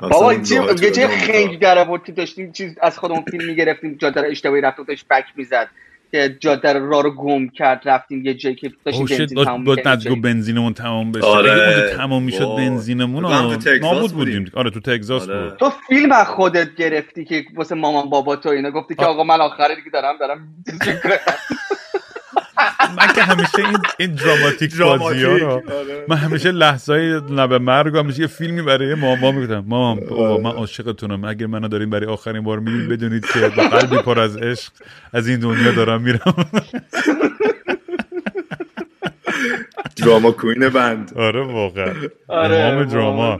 بابا 0.00 0.34
چی 0.34 0.54
یه 0.82 0.90
چه 0.90 1.08
خنگ 1.08 1.58
در 1.58 1.84
بود 1.84 2.04
که 2.04 2.12
داشتیم 2.12 2.52
چیز 2.52 2.78
از 2.82 2.98
خودمون 2.98 3.24
فیلم 3.30 3.46
می‌گرفتیم 3.46 3.94
جاده 3.94 4.20
رو 4.20 4.30
اشتباهی 4.30 4.62
رفت 4.62 4.80
و 4.80 4.84
داشت 4.84 5.08
بک 5.10 5.24
می‌زد. 5.36 5.68
که 6.14 6.36
جاده 6.40 6.72
رو 6.72 7.02
رو 7.02 7.10
گم 7.10 7.48
کرد 7.48 7.82
رفتیم 7.84 8.24
یه 8.24 8.34
جایی 8.34 8.56
که 8.56 8.72
داشتیم 8.84 9.06
بنزین 9.06 9.44
تمام 9.44 9.64
بود 9.64 9.88
نزدیک 9.88 10.22
بنزینمون 10.22 10.74
تمام 10.74 11.12
بشه. 11.12 11.26
آره. 11.26 11.90
تمام 11.96 12.22
می‌شد 12.22 12.56
بنزینمون 12.56 13.24
نابود 13.80 14.12
بودیم. 14.12 14.50
آره 14.54 14.70
تو 14.70 14.80
تگزاس 14.80 15.28
آره. 15.28 15.48
بود. 15.48 15.58
تو 15.58 15.70
فیلم 15.88 16.12
از 16.12 16.26
خودت 16.26 16.74
گرفتی 16.74 17.24
که 17.24 17.44
واسه 17.54 17.74
مامان 17.74 18.10
بابا 18.10 18.36
تو 18.36 18.48
اینا 18.48 18.70
گفتی 18.70 18.94
که 18.94 19.04
آقا 19.04 19.24
من 19.24 19.40
آخره 19.40 19.74
دیگه 19.74 19.90
دارم 19.90 20.14
دارم 20.20 20.48
من 22.98 23.12
که 23.14 23.22
همیشه 23.22 23.58
این 23.58 23.78
این 23.98 24.14
دراماتیک 24.14 24.76
بازی 24.76 25.24
ها 25.24 25.36
رو 25.36 25.50
آره. 25.50 26.04
من 26.08 26.16
همیشه 26.16 26.52
لحظه 26.52 26.92
های 26.92 27.20
لب 27.30 27.52
مرگ 27.54 27.96
همیشه 27.96 28.20
یه 28.20 28.26
فیلمی 28.26 28.62
برای 28.62 28.94
ماما 28.94 29.32
می‌گفتم. 29.32 29.64
مامان 29.68 30.00
بابا 30.06 30.38
من 30.38 30.50
عاشقتونم. 30.56 31.24
اگه 31.24 31.46
منو 31.46 31.68
داریم 31.68 31.90
برای 31.90 32.06
آخرین 32.06 32.42
بار 32.44 32.58
می‌بینید 32.58 32.88
بدونید 32.88 33.26
که 33.26 33.48
با 33.56 33.62
قلبی 33.68 33.96
پر 33.96 34.20
از 34.20 34.36
عشق 34.36 34.72
از 35.12 35.28
این 35.28 35.40
دنیا 35.40 35.72
دارم 35.72 36.02
میرم. 36.02 36.20
دراما 39.96 40.30
کوین 40.30 40.68
بند. 40.68 41.12
آره 41.16 41.42
واقعا. 41.42 41.94
آره 42.28 42.84
دراما 42.84 43.38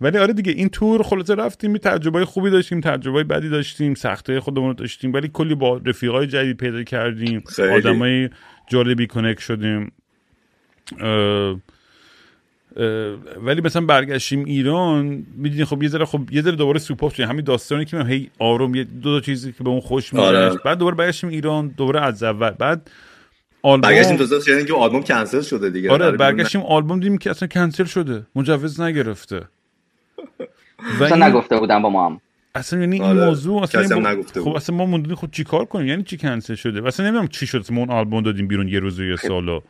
ولی 0.00 0.18
آره 0.18 0.32
دیگه 0.32 0.52
این 0.52 0.68
تور 0.68 1.02
خلاصه 1.02 1.34
رفتیم 1.34 1.76
تجربه 1.76 2.24
خوبی 2.24 2.50
داشتیم 2.50 2.80
تجربه 2.80 3.24
بدی 3.24 3.48
داشتیم 3.48 3.94
سخته 3.94 4.40
خودمون 4.40 4.68
رو 4.68 4.74
داشتیم 4.74 5.12
ولی 5.12 5.30
کلی 5.32 5.54
با 5.54 5.80
رفیقای 5.84 6.26
جدید 6.26 6.56
پیدا 6.56 6.82
کردیم 6.82 7.42
آدمای 7.58 8.28
جالبی 8.70 9.06
کنک 9.06 9.40
شدیم. 9.40 9.92
اه، 11.00 11.56
ولی 13.42 13.60
مثلا 13.60 13.82
برگشتیم 13.82 14.44
ایران 14.44 15.26
می‌دونی 15.36 15.64
خب 15.64 15.82
یه 15.82 15.88
ذره 15.88 16.04
خب 16.04 16.20
یه 16.30 16.42
ذره 16.42 16.56
دوباره 16.56 16.78
سوپاپ 16.78 17.14
شدیم. 17.14 17.28
همین 17.28 17.44
داستانی 17.44 17.84
که 17.84 17.96
من 17.96 18.06
هی 18.06 18.30
آروم 18.38 18.74
یه 18.74 18.84
دو 18.84 19.20
تا 19.20 19.26
چیزی 19.26 19.52
که 19.52 19.64
به 19.64 19.70
اون 19.70 19.80
خوش 19.80 20.14
میگذشت 20.14 20.34
آره. 20.34 20.58
بعد 20.64 20.78
دوباره 20.78 20.96
برگشتیم 20.96 21.30
ایران 21.30 21.68
دوباره 21.68 22.00
از 22.00 22.22
اول. 22.22 22.50
بعد 22.50 22.90
آلبوم 23.62 23.80
برگشتیم 23.90 24.16
تازه 24.16 24.40
شنیدیم 24.40 24.66
که 24.66 24.74
آلبوم 24.74 25.02
کنسل 25.02 25.40
شده 25.40 25.70
دیگه. 25.70 25.90
آره 25.90 26.10
برگشتیم 26.10 26.60
آلبوم 26.60 27.00
دیدیم 27.00 27.18
که 27.18 27.30
اصلا 27.30 27.48
کنسل 27.48 27.84
شده 27.84 28.26
مجوز 28.34 28.80
نگرفته. 28.80 29.48
اصلا 31.00 31.14
این- 31.14 31.22
نگفته 31.22 31.56
بودم 31.58 31.82
با 31.82 31.90
ما 31.90 32.06
هم. 32.06 32.20
اصلا 32.54 32.80
یعنی 32.80 32.96
این 32.96 33.04
آره، 33.04 33.26
موضوع 33.26 33.62
اصلا 33.62 33.80
این 33.80 34.02
با- 34.02 34.10
نگفته 34.10 34.40
خب. 34.42 34.48
اصلا 34.56 34.76
ما 34.76 34.84
موندیم 34.86 35.14
خب 35.14 35.28
چیکار 35.32 35.64
کنیم؟ 35.64 35.86
یعنی 35.86 36.02
چی 36.02 36.16
کنسل 36.16 36.54
شده؟ 36.54 36.86
اصلا 36.86 37.06
نمی‌دونم 37.06 37.28
چی 37.28 37.46
شد 37.46 37.64
ما 37.72 37.80
اون 37.80 37.90
آلبوم 37.90 38.22
دادیم 38.22 38.48
بیرون 38.48 38.68
یه 38.68 38.78
روز 38.78 39.00
و 39.00 39.04
یه 39.04 39.16
سالو 39.16 39.60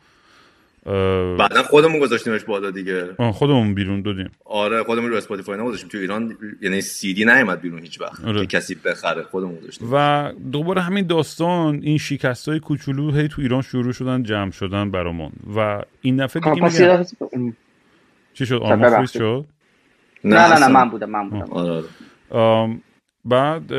اه، 0.85 1.37
بعدا 1.37 1.63
خودمون 1.63 1.99
گذاشتیمش 1.99 2.43
بالا 2.43 2.71
دیگه. 2.71 3.09
آه، 3.17 3.31
خودمون 3.31 3.73
بیرون 3.73 4.01
دادیم. 4.01 4.29
آره 4.45 4.83
خودمون 4.83 5.09
رو 5.09 5.17
اسپاتیفای 5.17 5.57
نگذاشتیم. 5.61 5.89
تو 5.89 5.97
ایران 5.97 6.37
یعنی 6.61 6.81
سی 6.81 7.13
دی 7.13 7.25
نیومد 7.25 7.61
بیرون 7.61 7.79
هیچ 7.81 8.01
وقت. 8.01 8.25
آره. 8.25 8.39
که 8.45 8.57
کسی 8.57 8.75
بخره 8.75 9.23
خودمون 9.23 9.55
گذاشتیم. 9.55 9.87
و 9.91 10.31
دوباره 10.51 10.81
همین 10.81 11.07
داستان 11.07 11.79
این 11.83 11.97
شکست 11.97 12.49
های 12.49 12.59
کوچولو 12.59 13.11
هی 13.11 13.27
تو 13.27 13.41
ایران 13.41 13.61
شروع 13.61 13.91
شدن 13.93 14.23
جمع 14.23 14.51
شدن 14.51 14.91
برامون. 14.91 15.31
و 15.55 15.81
این 16.01 16.23
دفعه 16.25 16.39
دیگه 16.43 16.53
میگم 16.55 16.67
دفعه- 16.67 17.53
چی 18.33 18.45
شد؟ 18.45 18.59
خب، 18.59 18.75
ببخشید. 18.75 19.21
شد؟ 19.21 19.45
نه 20.23 20.35
نه 20.35 20.47
نه 20.47 20.53
اصلا. 20.53 20.67
من 20.67 20.89
بودم 20.89 21.09
من 21.09 21.29
بودم. 21.29 21.51
آره 21.51 21.83
آره. 22.29 22.77
بعد 23.25 23.73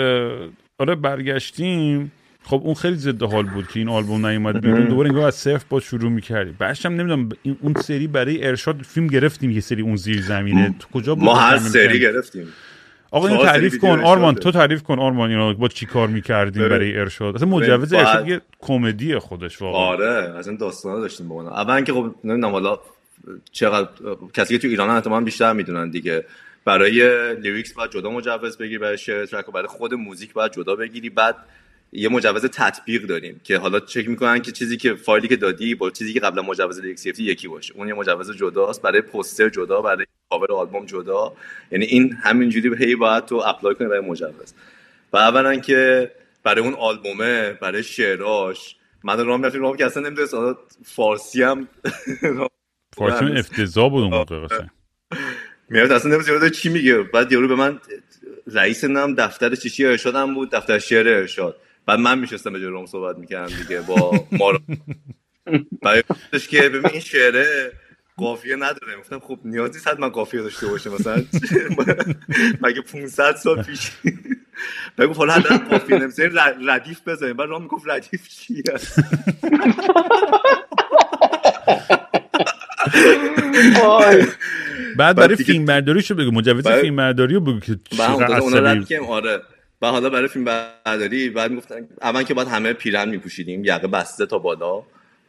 آره 0.78 0.94
برگشتیم. 0.94 2.12
خب 2.42 2.60
اون 2.64 2.74
خیلی 2.74 2.96
ضد 2.96 3.22
حال 3.22 3.44
بود 3.46 3.68
که 3.68 3.78
این 3.78 3.88
آلبوم 3.88 4.26
نیومد 4.26 4.60
بیرون. 4.60 4.88
دوباره 4.88 5.08
انگار 5.08 5.26
از 5.26 5.34
صفر 5.34 5.64
با 5.68 5.80
شروع 5.80 6.10
می‌کردیم. 6.10 6.56
بعدش 6.58 6.86
هم 6.86 6.92
نمی‌دونم 6.92 7.28
این- 7.42 7.56
اون 7.60 7.74
سری 7.74 8.06
برای 8.06 8.46
ارشاد 8.46 8.82
فیلم 8.82 9.06
گرفتیم 9.06 9.50
یه 9.50 9.60
سری 9.60 9.82
اون 9.82 9.96
زیر 9.96 10.22
زمینه. 10.22 10.74
تو 10.78 10.88
کجا 10.88 11.14
بود؟ 11.14 11.24
ما 11.24 11.34
هر 11.34 11.58
سری 11.58 12.00
گرفتیم. 12.00 12.46
آقا 13.10 13.28
اینو 13.28 13.40
سری 13.40 13.48
تعریف 13.48 13.78
کن. 13.78 14.00
آرمان. 14.00 14.34
تو 14.34 14.50
تعریف 14.50 14.82
کن 14.82 14.98
آرمان 14.98 15.30
اینو 15.30 15.54
با 15.54 15.68
چی 15.68 15.86
کار 15.86 16.08
می‌کردیم. 16.08 16.68
برای 16.68 16.98
ارشاد؟ 16.98 17.34
اصلا 17.34 17.48
مجوز 17.48 17.92
ارشاد 17.92 18.28
یه 18.28 18.40
کمدی 18.60 19.18
خودش 19.18 19.62
واقعا. 19.62 19.80
آره 19.80 20.38
از 20.38 20.48
این 20.48 20.56
داستانا 20.56 21.00
داشتیم 21.00 21.28
با 21.28 21.50
اول 21.50 21.80
که 21.82 21.92
خب 21.92 22.14
نمی‌دونم 22.24 22.52
حالا 22.52 22.78
چقدر 23.52 23.88
کسی 24.34 24.54
که 24.54 24.58
تو 24.62 24.68
ایران 24.68 24.90
احتمال 24.90 25.24
بیشتر 25.24 25.52
می‌دونن 25.52 25.90
دیگه. 25.90 26.24
برای 26.64 27.34
lyrics 27.34 27.72
باید 27.72 27.90
جدا 27.90 28.10
مجوز 28.10 28.58
بگیری 28.58 28.78
برای 28.78 28.98
شعر 28.98 29.26
track 29.26 29.48
و 29.48 29.52
برای 29.52 29.68
خود 29.68 29.94
موزیک 29.94 30.32
باید 30.32 30.52
جدا 30.52 30.76
بگیری. 30.76 31.10
بعد 31.10 31.36
یه 31.92 32.08
مجوز 32.08 32.44
تطبیق 32.44 33.02
داریم 33.02 33.40
که 33.44 33.58
حالا 33.58 33.80
چک 33.80 34.08
می‌کنن 34.08 34.42
که 34.42 34.52
چیزی 34.52 34.76
که 34.76 34.94
فایلی 34.94 35.28
که 35.28 35.36
دادی 35.36 35.74
با 35.74 35.90
چیزی 35.90 36.12
که 36.12 36.20
قبلا 36.20 36.42
مجوز 36.42 36.80
lyrics 36.80 37.04
گرفتی 37.04 37.22
یکی 37.22 37.48
باشه. 37.48 37.74
اون 37.76 37.88
یه 37.88 37.94
مجوز 37.94 38.30
جداست. 38.36 38.82
برای 38.82 39.00
پوستر 39.00 39.48
جدا 39.48 39.82
برای 39.82 40.06
کاور 40.30 40.52
آلبوم 40.52 40.86
جدا. 40.86 41.32
یعنی 41.70 41.84
این 41.84 42.12
همینجوری 42.12 42.84
هی 42.84 42.94
باید 42.94 43.24
تو 43.24 43.42
اپلای 43.46 43.74
کنی 43.74 43.88
برای 43.88 44.00
مجوز. 44.00 44.54
و 45.12 45.16
اولا 45.16 45.56
که 45.56 46.10
برای 46.42 46.64
اون 46.64 46.74
آلبومه 46.74 47.52
برای 47.52 47.82
شعراش 47.82 48.76
من 49.04 49.26
رام 49.26 49.42
رفتیم 49.42 49.62
رام 49.62 49.76
که 49.76 49.86
اصلا 49.86 50.02
نمی‌دونست. 50.02 50.34
فارسی 50.84 51.42
هم 51.42 51.68
هنوز. 52.98 53.38
افتضاح 53.38 53.90
بود 53.90 54.02
اون 54.02 54.14
موقع. 54.14 54.64
میاد 55.68 55.92
اصلا 55.92 56.22
یارو 56.28 56.48
چی 56.48 56.68
میگه 56.68 57.02
بعد 57.02 57.32
یارو 57.32 57.48
به 57.48 57.54
من 57.54 57.80
رئیس 58.46 58.84
نم 58.84 59.14
دفتر 59.14 59.54
چیشی 59.54 59.86
ارشادم 59.86 60.34
بود 60.34 60.50
دفتر 60.50 60.78
شعر 60.78 61.08
ارشاد 61.08 61.56
بعد 61.86 61.98
من 61.98 62.18
میشستم 62.18 62.52
به 62.52 62.60
جای 62.60 62.68
روم 62.68 62.86
صحبت 62.86 63.18
می‌کردم 63.18 63.56
دیگه 63.56 63.80
با 63.80 64.26
ما 64.32 64.58
برای 65.82 66.02
گفتش 66.08 66.48
که 66.48 66.68
ببین 66.68 66.86
این 66.86 67.00
شعره 67.00 67.72
قافیه 68.16 68.56
نداره 68.56 68.98
گفتم 68.98 69.18
خب 69.18 69.38
نیازی 69.44 69.72
نیست 69.72 69.88
حتما 69.88 70.08
قافیه 70.08 70.42
داشته 70.42 70.66
باشه 70.66 70.90
مثلا 70.90 71.24
مگه 72.62 72.80
500 72.80 73.36
سال 73.36 73.62
پیش 73.62 73.90
بگو 74.98 75.14
حالا 75.14 75.32
حداقل 75.32 75.56
قافیه 75.56 75.98
نمیشه 75.98 76.30
ردیف 76.68 77.08
بزنیم 77.08 77.36
بعد 77.36 77.48
رام 77.48 77.62
می‌گفت 77.62 77.88
ردیف 77.88 78.28
چیه 78.28 78.62
وای. 80.36 82.19
بعد 84.96 85.16
برای 85.16 85.36
فیلم 85.36 85.64
برداریشو 85.64 86.14
بگو. 86.14 86.30
مجوز 86.30 86.68
فیلم 86.68 86.96
برداری 86.96 87.34
رو 87.34 87.40
بگو 87.40 87.60
که 87.60 87.76
چقدر 87.90 88.80
کردیم 88.80 89.04
آره. 89.04 89.42
و 89.82 89.86
حالا 89.86 90.10
برای 90.10 90.28
فیلم 90.28 90.44
برداری 90.44 91.30
بعد 91.30 91.50
می‌گفتن 91.50 91.88
اول 92.02 92.22
که 92.22 92.34
بعد 92.34 92.48
همه 92.48 92.72
پیرن 92.72 93.08
میپوشیدیم 93.08 93.64
یقه 93.64 93.86
بسته 93.86 94.26
تا 94.26 94.38
بالا. 94.38 94.82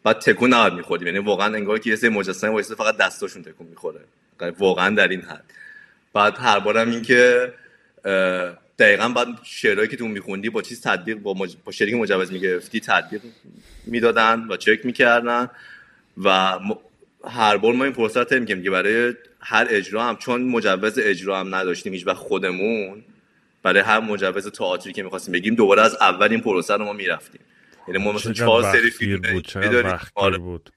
بعد 0.04 0.20
تکون 0.20 0.54
نباید 0.54 0.74
میخوردیم. 0.74 1.08
یعنی 1.08 1.20
واقعا 1.20 1.56
انگار 1.56 1.80
که 1.80 1.90
یه 1.90 1.96
سری 1.96 2.10
مجسمه 2.10 2.50
وایساده 2.50 2.76
فقط 2.76 2.98
دستاشون 2.98 3.44
تکون 3.44 3.68
می‌خوره. 3.68 4.00
واقعا 4.60 4.96
در 4.96 5.08
این 5.08 5.22
حد. 5.22 5.44
بعد 6.14 6.38
هر 6.40 6.60
بارم 6.60 6.90
این 6.90 7.02
که 7.02 7.54
دقیقا 8.80 9.10
بعد 9.10 9.28
شعرهایی 9.44 9.88
که 9.90 9.98
تو 9.98 10.08
میخوندی 10.08 10.50
با 10.50 10.62
چیز 10.62 10.82
تطبیق 10.82 11.18
با, 11.18 11.34
مج... 11.34 11.56
با 11.66 11.72
شعری 11.72 11.92
که 11.92 11.98
مجوز 11.98 12.32
می‌گرفتی 12.32 12.80
تطبیق 12.80 13.22
می‌دادن 13.86 14.48
و 14.50 14.58
چک 14.58 14.86
می‌کردن 14.86 15.50
و. 16.24 16.60
هر 17.30 17.58
بار 17.58 17.74
ما 17.74 17.84
این 17.84 17.94
فرصت 17.94 18.34
میگیم 18.34 18.64
که 18.64 18.70
برای 18.70 19.14
هر 19.40 19.68
اجرا 19.70 20.04
هم 20.04 20.16
چون 20.16 20.44
مجوز 20.44 21.00
اجرا 21.00 21.40
هم 21.40 21.56
نداشتیم 21.56 21.94
هیچ 21.94 22.08
وقت 22.08 22.18
خودمون 22.18 23.04
برای 23.64 23.82
هر 23.82 24.00
مجوز 24.00 24.48
تئاتری 24.48 24.94
که 24.94 25.04
می‌خواستیم 25.04 25.32
بگیم 25.32 25.56
دوباره 25.56 25.82
از 25.82 25.98
اول 26.02 26.28
این 26.32 26.42
پروسه 26.42 26.74
رو 26.74 26.86
ما 26.86 26.94
می‌رفتیم. 26.94 27.42
یعنی 27.88 28.04
ما 28.04 28.12
مثلا 28.12 28.34
چهار 28.34 28.64
سری 28.64 28.90
فیلم 28.90 29.22
آره. 30.16 30.38
بود. 30.38 30.70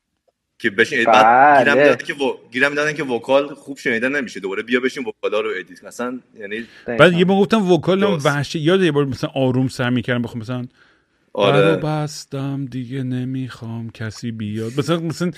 که 0.59 0.71
بشین 0.71 1.05
بله. 1.05 1.13
بعد 1.13 1.65
گیرم 1.65 1.77
دادن 1.77 2.05
که 2.07 2.15
و... 2.15 2.37
گیرم 2.53 2.71
می‌دادن 2.71 2.93
که 2.93 3.05
وکال 3.05 3.55
خوب 3.55 3.79
شنیده 3.79 4.09
نمیشه. 4.09 4.41
دوباره 4.41 4.63
بیا 4.63 4.81
بشین 4.81 5.05
وکالا 5.05 5.41
رو 5.41 5.51
ادیت 5.59 5.85
مثلا 5.85 6.21
یعنی 6.41 6.65
بعد 6.87 7.13
یه 7.13 7.25
بار 7.25 7.41
گفتم 7.41 7.73
وکال. 7.73 8.03
وحشی 8.03 8.59
یاد 8.59 8.83
یه 8.83 8.93
بار 8.93 9.05
مثلا 9.05 9.31
آروم 9.35 9.69
سر 9.69 9.91
می‌کردم 9.91 10.23
بخوام 10.23 10.41
مثلا 10.41 10.67
آره. 11.35 11.77
بستم 11.77 12.65
دیگه 12.65 13.03
نمی‌خوام 13.03 13.91
کسی 13.91 14.31
بیاد. 14.31 14.73
مثلا 14.79 14.99
مثلا 14.99 15.31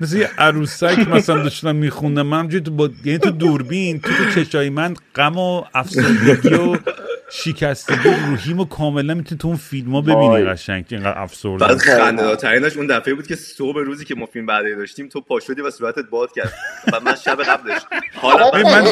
مثل 0.00 0.18
یه 0.18 0.30
عروسک 0.38 1.08
مثلا 1.08 1.42
داشتم 1.42 1.76
میخوندم. 1.76 2.22
من 2.22 2.38
همجوری 2.38 2.64
تو 2.64 2.70
با 2.70 2.90
یعنی 3.04 3.18
تو 3.18 3.30
دوربین 3.30 4.00
تو 4.00 4.10
تو 4.10 4.44
چشای 4.44 4.70
من 4.70 4.94
غم 5.14 5.38
و 5.38 5.62
افسردگی 5.74 6.54
و 6.54 6.76
شکستگی 7.30 8.08
روحیمو 8.28 8.64
کاملا 8.64 9.14
می‌تونی 9.14 9.38
تو 9.38 9.48
اون 9.48 9.56
فیلم 9.56 9.94
ها 9.94 10.00
ببینی. 10.00 10.44
قشنگ. 10.44 10.86
که 10.86 10.96
اینقدر 10.96 11.18
افسرده 11.18 11.66
بعد 11.66 11.78
خنده 11.78 12.22
دارترینش 12.22 12.76
اون 12.76 12.86
دفعه 12.86 13.14
بود 13.14 13.26
که 13.26 13.36
صبح 13.36 13.76
روزی 13.78 14.04
که 14.04 14.14
ما 14.14 14.26
فیلم 14.26 14.46
بعدی 14.46 14.74
داشتیم 14.74 15.08
تو 15.08 15.20
پا 15.20 15.40
شدی 15.40 15.60
و 15.60 15.70
صورتت 15.70 16.10
باد 16.10 16.32
کرد. 16.32 16.52
و 16.92 17.00
من 17.00 17.14
شب 17.14 17.42
قبلش 17.42 17.80
حالا 18.14 18.50
من 18.54 18.84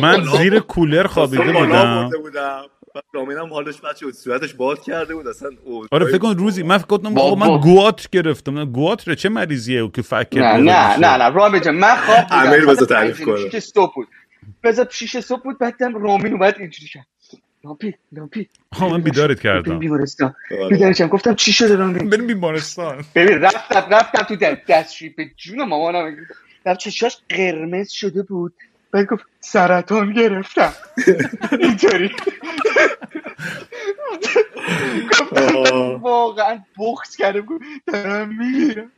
من 0.00 0.24
زیر 0.38 0.58
کولر 0.58 1.06
خوابیده 1.06 1.52
بودم. 1.52 2.10
رامینم 3.12 3.52
حالش 3.52 3.80
بد 3.80 3.96
شد 3.96 4.10
صورتش 4.10 4.54
باد 4.54 4.82
کرده 4.82 5.14
بود 5.14 5.28
اصلا 5.28 5.50
آره 5.90 6.06
فکر 6.06 6.18
کن 6.18 6.36
روزی 6.36 6.62
من 6.62 6.78
فکر 6.78 6.86
کنم 6.86 7.18
آقا 7.18 7.34
من. 7.34 7.60
گوات 7.60 8.10
گرفتم. 8.10 8.58
نه 8.58 8.64
گوات 8.64 9.08
ره 9.08 9.14
چه 9.14 9.28
مریضیه 9.28 9.88
که 9.88 10.02
فکر 10.02 10.38
نه 10.40 10.56
نه 10.56 10.96
نه 10.98 11.16
نه 11.16 11.28
رامین 11.28 11.62
جان 11.62 11.74
من 11.74 11.96
خواب 11.96 12.22
بودم. 12.22 12.36
امیر 12.36 12.66
بذار 12.66 12.88
تعریف 12.88 13.20
کنه. 13.24 13.50
شیش 13.50 13.64
صبح 13.64 13.94
بود. 13.94 14.08
بذار 14.64 14.88
شیش 14.90 15.16
صبح 15.18 15.42
بود 15.42 15.58
بعدم 15.58 15.94
رامین 16.04 16.32
اومد 16.32 16.56
اینجوری 16.58 16.88
کرد. 16.88 17.06
لامپی 17.64 17.94
لامپی 18.12 18.48
ها 18.74 18.88
من 18.88 19.00
بیدارت 19.00 19.40
کردم. 19.40 19.78
بیمارستان. 19.78 20.34
آره. 20.60 20.68
بیدارشم 20.68 21.06
گفتم 21.06 21.34
چی 21.34 21.52
شده 21.52 21.76
رامین؟ 21.76 22.10
بریم 22.10 22.26
بیمارستان. 22.26 23.04
ببین 23.14 23.38
رفتم 23.38 23.86
رفتم 23.90 24.22
تو 24.22 24.36
دست 24.36 24.66
دستشویی. 24.68 25.10
به 25.10 25.24
جون 25.36 25.68
مامانم. 25.68 26.16
رفت 26.66 26.80
چشاش 26.80 27.16
قرمز 27.28 27.90
شده 27.90 28.22
بود. 28.22 28.54
بعد 28.92 29.06
گفت 29.06 29.24
سرطان 29.44 30.12
گرفتم. 30.12 30.72
اینطوری. 31.60 32.10
واقعا 36.00 36.58
کرده 37.16 37.40
بود 37.40 37.62
دارم 37.86 38.28
می‌گیرم 38.28 38.90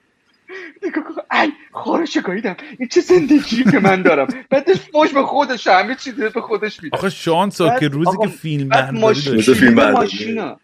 نگاه 0.82 1.04
کن. 1.04 1.36
ای 1.38 1.52
خارش 1.72 2.18
گاییدم. 2.18 2.56
این 2.78 2.88
چه 2.88 3.00
زندگی 3.00 3.64
که 3.64 3.78
من 3.78 4.02
دارم؟ 4.02 4.28
بعدش 4.50 4.76
فوش 4.92 5.10
به 5.10 5.22
خودش 5.22 5.66
همه 5.66 5.94
چی 5.94 6.12
به 6.12 6.40
خودش 6.40 6.82
میده. 6.82 6.96
آخه 6.96 7.10
شانس 7.10 7.60
ها 7.60 7.68
بعد 7.68 7.80
که 7.80 7.88
روزی 7.88 8.16
که 8.22 8.28
فیلم 8.28 8.68
بعد 8.68 8.90
فیلم 9.54 9.74
برداری. 9.74 9.92
ماشینا. 9.92 10.60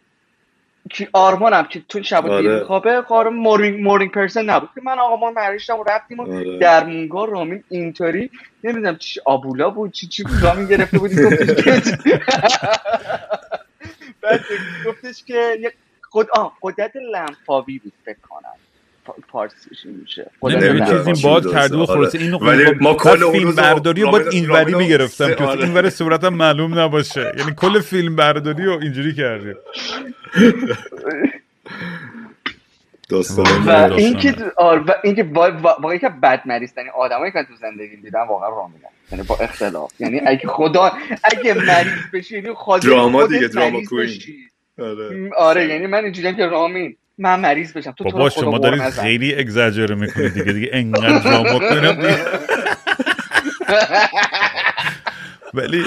که 0.91 1.09
آرمانم 1.13 1.65
که 1.65 1.83
تو 1.89 2.03
شب 2.03 2.27
آره. 2.27 2.43
دیر 2.43 2.65
خوابه 2.65 3.03
آرمان 3.09 3.37
مورنینگ 3.37 3.81
مورنینگ 3.81 4.13
پرسن 4.13 4.45
نبود 4.45 4.69
که 4.75 4.81
من 4.85 4.99
آقا 4.99 5.17
ما 5.17 5.31
مریشتم 5.31 5.79
و 5.79 5.85
رفتیم 5.85 6.21
و 6.21 6.35
آره. 6.35 6.59
در 6.59 6.85
مونگا 6.85 7.25
رامین 7.25 7.65
اینطوری 7.69 8.31
نمی‌دونم 8.65 8.97
چی 8.97 9.21
آبولا 9.25 9.71
بود 9.71 9.93
چی 9.93 10.07
چی 10.07 10.23
بود 10.23 10.43
رامین 10.43 10.67
گرفته 10.67 10.99
بود 10.99 11.11
گفتش 11.11 11.57
که 11.65 12.21
بعد 14.23 14.41
گفتش 14.87 15.25
که 15.25 15.73
خود 16.03 16.29
آه 16.31 16.57
قدرت 16.63 16.93
لنفاوی 16.97 17.79
بود 17.79 17.93
فکر 18.05 18.21
کنم 18.29 18.55
پارسیش 19.29 19.87
این 19.87 19.97
میشه 19.97 20.31
نمی‌دونم. 20.45 20.87
چیزی 20.99 21.13
چی 21.13 21.23
باد 21.29 21.53
کرده 21.53 21.77
و 21.77 21.81
آره. 21.81 21.87
خلاصه 21.87 22.19
اینو 22.19 22.39
ولی 22.39 22.65
خب- 22.67 22.83
ما 22.83 22.95
بعد 23.05 23.19
کل 23.19 23.23
اون 23.23 23.33
فیلم 23.33 23.55
برداری 23.57 24.03
رو 24.03 24.11
باید 24.11 24.27
اینوری 24.33 24.75
می‌گرفتم 24.75 25.35
که 25.35 25.45
آره. 25.45 25.61
اینور 25.65 25.91
صورتم 25.91 26.35
معلوم 26.35 26.79
نباشه 26.79 27.33
یعنی 27.39 27.53
کل 27.57 27.81
فیلم 27.81 28.17
برداری 28.17 28.65
رو 28.65 28.79
اینجوری 28.83 29.15
کردیم 29.15 29.57
داستان. 33.09 33.47
و. 33.67 33.93
اینکه 33.93 34.35
آره 34.57 34.81
و 34.83 34.93
اینکه 35.05 35.23
با- 35.23 35.51
با- 35.51 35.77
واقعا 35.83 35.97
که 35.99 36.09
بد 36.09 36.43
مریض 36.47 36.73
آدمایی 36.97 37.33
که 37.33 37.45
تو 37.49 37.57
زندگی 37.61 37.97
دیدم 37.97 38.29
واقعا 38.29 38.49
رامیدن 38.49 38.89
یعنی 39.13 39.25
با 39.25 39.37
اختلاف 39.41 39.93
یعنی 40.01 40.21
اگه 40.27 40.49
خدا 40.49 40.93
اگه 41.25 41.55
مریض 41.55 41.93
بشی 42.15 42.35
یعنی 42.35 42.55
خدا 42.55 42.79
دراما 42.91 43.27
دیگه، 43.27 43.49
دراما 43.49 43.81
کوین. 43.91 44.11
آره 44.79 45.31
آره 45.37 45.67
یعنی 45.69 45.87
من 45.87 46.05
اینجوریام 46.05 46.37
که 46.37 46.47
رامین 46.47 46.97
من 47.21 47.41
مریض 47.41 47.73
بشم 47.73 47.93
تو 47.93 48.05
بابا 48.05 48.31
شما 48.31 48.59
دارید 48.59 48.83
نزن. 48.83 49.03
خیلی 49.03 49.35
اگزاجره 49.35 49.95
می‌کنید 49.95 50.35
دیگه 50.35 50.53
دیگه 50.53 50.69
انقدر 50.73 51.19
دیگه 51.95 52.19
ولی 55.55 55.85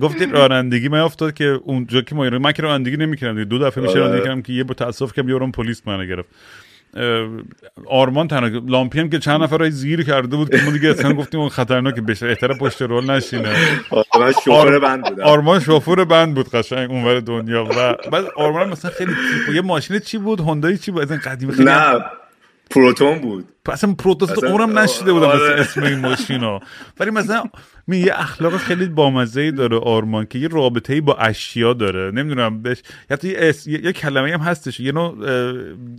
گفتید 0.00 0.32
رانندگی 0.32 0.88
من 0.88 1.00
افتاد 1.00 1.34
که 1.34 1.44
اونجا 1.44 2.00
که 2.02 2.14
ما 2.14 2.24
ایران 2.24 2.42
من 2.42 2.52
که 2.52 2.62
رانندگی 2.62 2.96
نمی‌کردم 2.96 3.44
دو 3.44 3.58
دفعه 3.58 3.82
میشه 3.84 3.92
آره. 3.92 4.00
رانندگی 4.02 4.24
کردم 4.24 4.42
که 4.42 4.52
یه 4.52 4.64
با 4.64 4.74
تاسف 4.74 5.12
که 5.12 5.24
یارم 5.26 5.52
پلیس 5.52 5.82
منو 5.86 6.06
گرفت 6.06 6.28
آرمان 7.86 8.28
تنها 8.28 8.60
لامپی 8.66 9.00
هم 9.00 9.10
که 9.10 9.18
چند 9.18 9.42
نفر 9.42 9.68
زیر 9.70 10.02
کرده 10.04 10.36
بود 10.36 10.50
که 10.50 10.62
ما 10.64 10.70
دیگه 10.70 10.88
اصلا 10.90 11.12
گفتیم 11.12 11.40
اون 11.40 11.48
خطرناکه 11.48 12.00
بشه. 12.00 12.26
احتر 12.26 12.52
پشت 12.58 12.82
رول 12.82 13.10
نشینه. 13.10 13.48
آره، 13.90 14.04
من 14.20 14.32
شوفر 14.32 14.50
آر- 14.52 14.78
بند 14.78 15.04
بودم 15.08 15.22
آرمان 15.24 15.60
شوفور 15.60 16.04
بند 16.04 16.34
بود 16.34 16.48
قشنگ 16.50 16.90
اونور 16.90 17.20
دنیا. 17.20 17.64
و 17.64 17.94
بعد 18.12 18.24
آرمان 18.36 18.68
مثلا 18.68 18.90
خیلی 18.90 19.12
یه 19.54 19.60
ماشین 19.60 19.98
چی 19.98 20.18
بود؟ 20.18 20.40
هوندای 20.40 20.78
چی 20.78 20.90
بود؟ 20.90 21.02
از 21.02 21.10
این 21.10 21.20
قدیمی 21.20 21.52
خیلی 21.52 21.64
نه 21.64 22.04
پروتون 22.70 23.18
بود. 23.18 23.44
اصلا 23.72 23.94
پروتوس 23.94 24.30
اصلا- 24.30 24.48
عمرم 24.50 24.78
نشیده 24.78 25.12
بودم 25.12 25.26
آره. 25.26 25.38
مثلا 25.38 25.54
اسم 25.54 25.82
این 25.82 25.98
ماشین 25.98 26.40
ها. 26.40 26.60
ولی 27.00 27.10
مثلا 27.10 27.44
می 27.86 27.98
یه 27.98 28.12
اخلاق 28.20 28.56
خیلی 28.56 28.86
بامزه 28.86 29.40
ای 29.40 29.52
داره 29.52 29.76
آرمان 29.78 30.26
که 30.26 30.38
یه 30.38 30.48
رابطه 30.48 30.92
ای 30.92 31.00
با 31.00 31.14
اشیا 31.14 31.72
داره. 31.72 32.10
نمی‌دونم 32.10 32.62
بهش 32.62 32.82
حتی 33.10 33.28
یه, 33.28 33.34
اس... 33.38 33.66
یه... 33.66 33.84
یه 33.84 33.92
کلمه 33.92 34.32
هم 34.32 34.40
هستش. 34.40 34.80
یه 34.80 34.92
نوع 34.92 35.16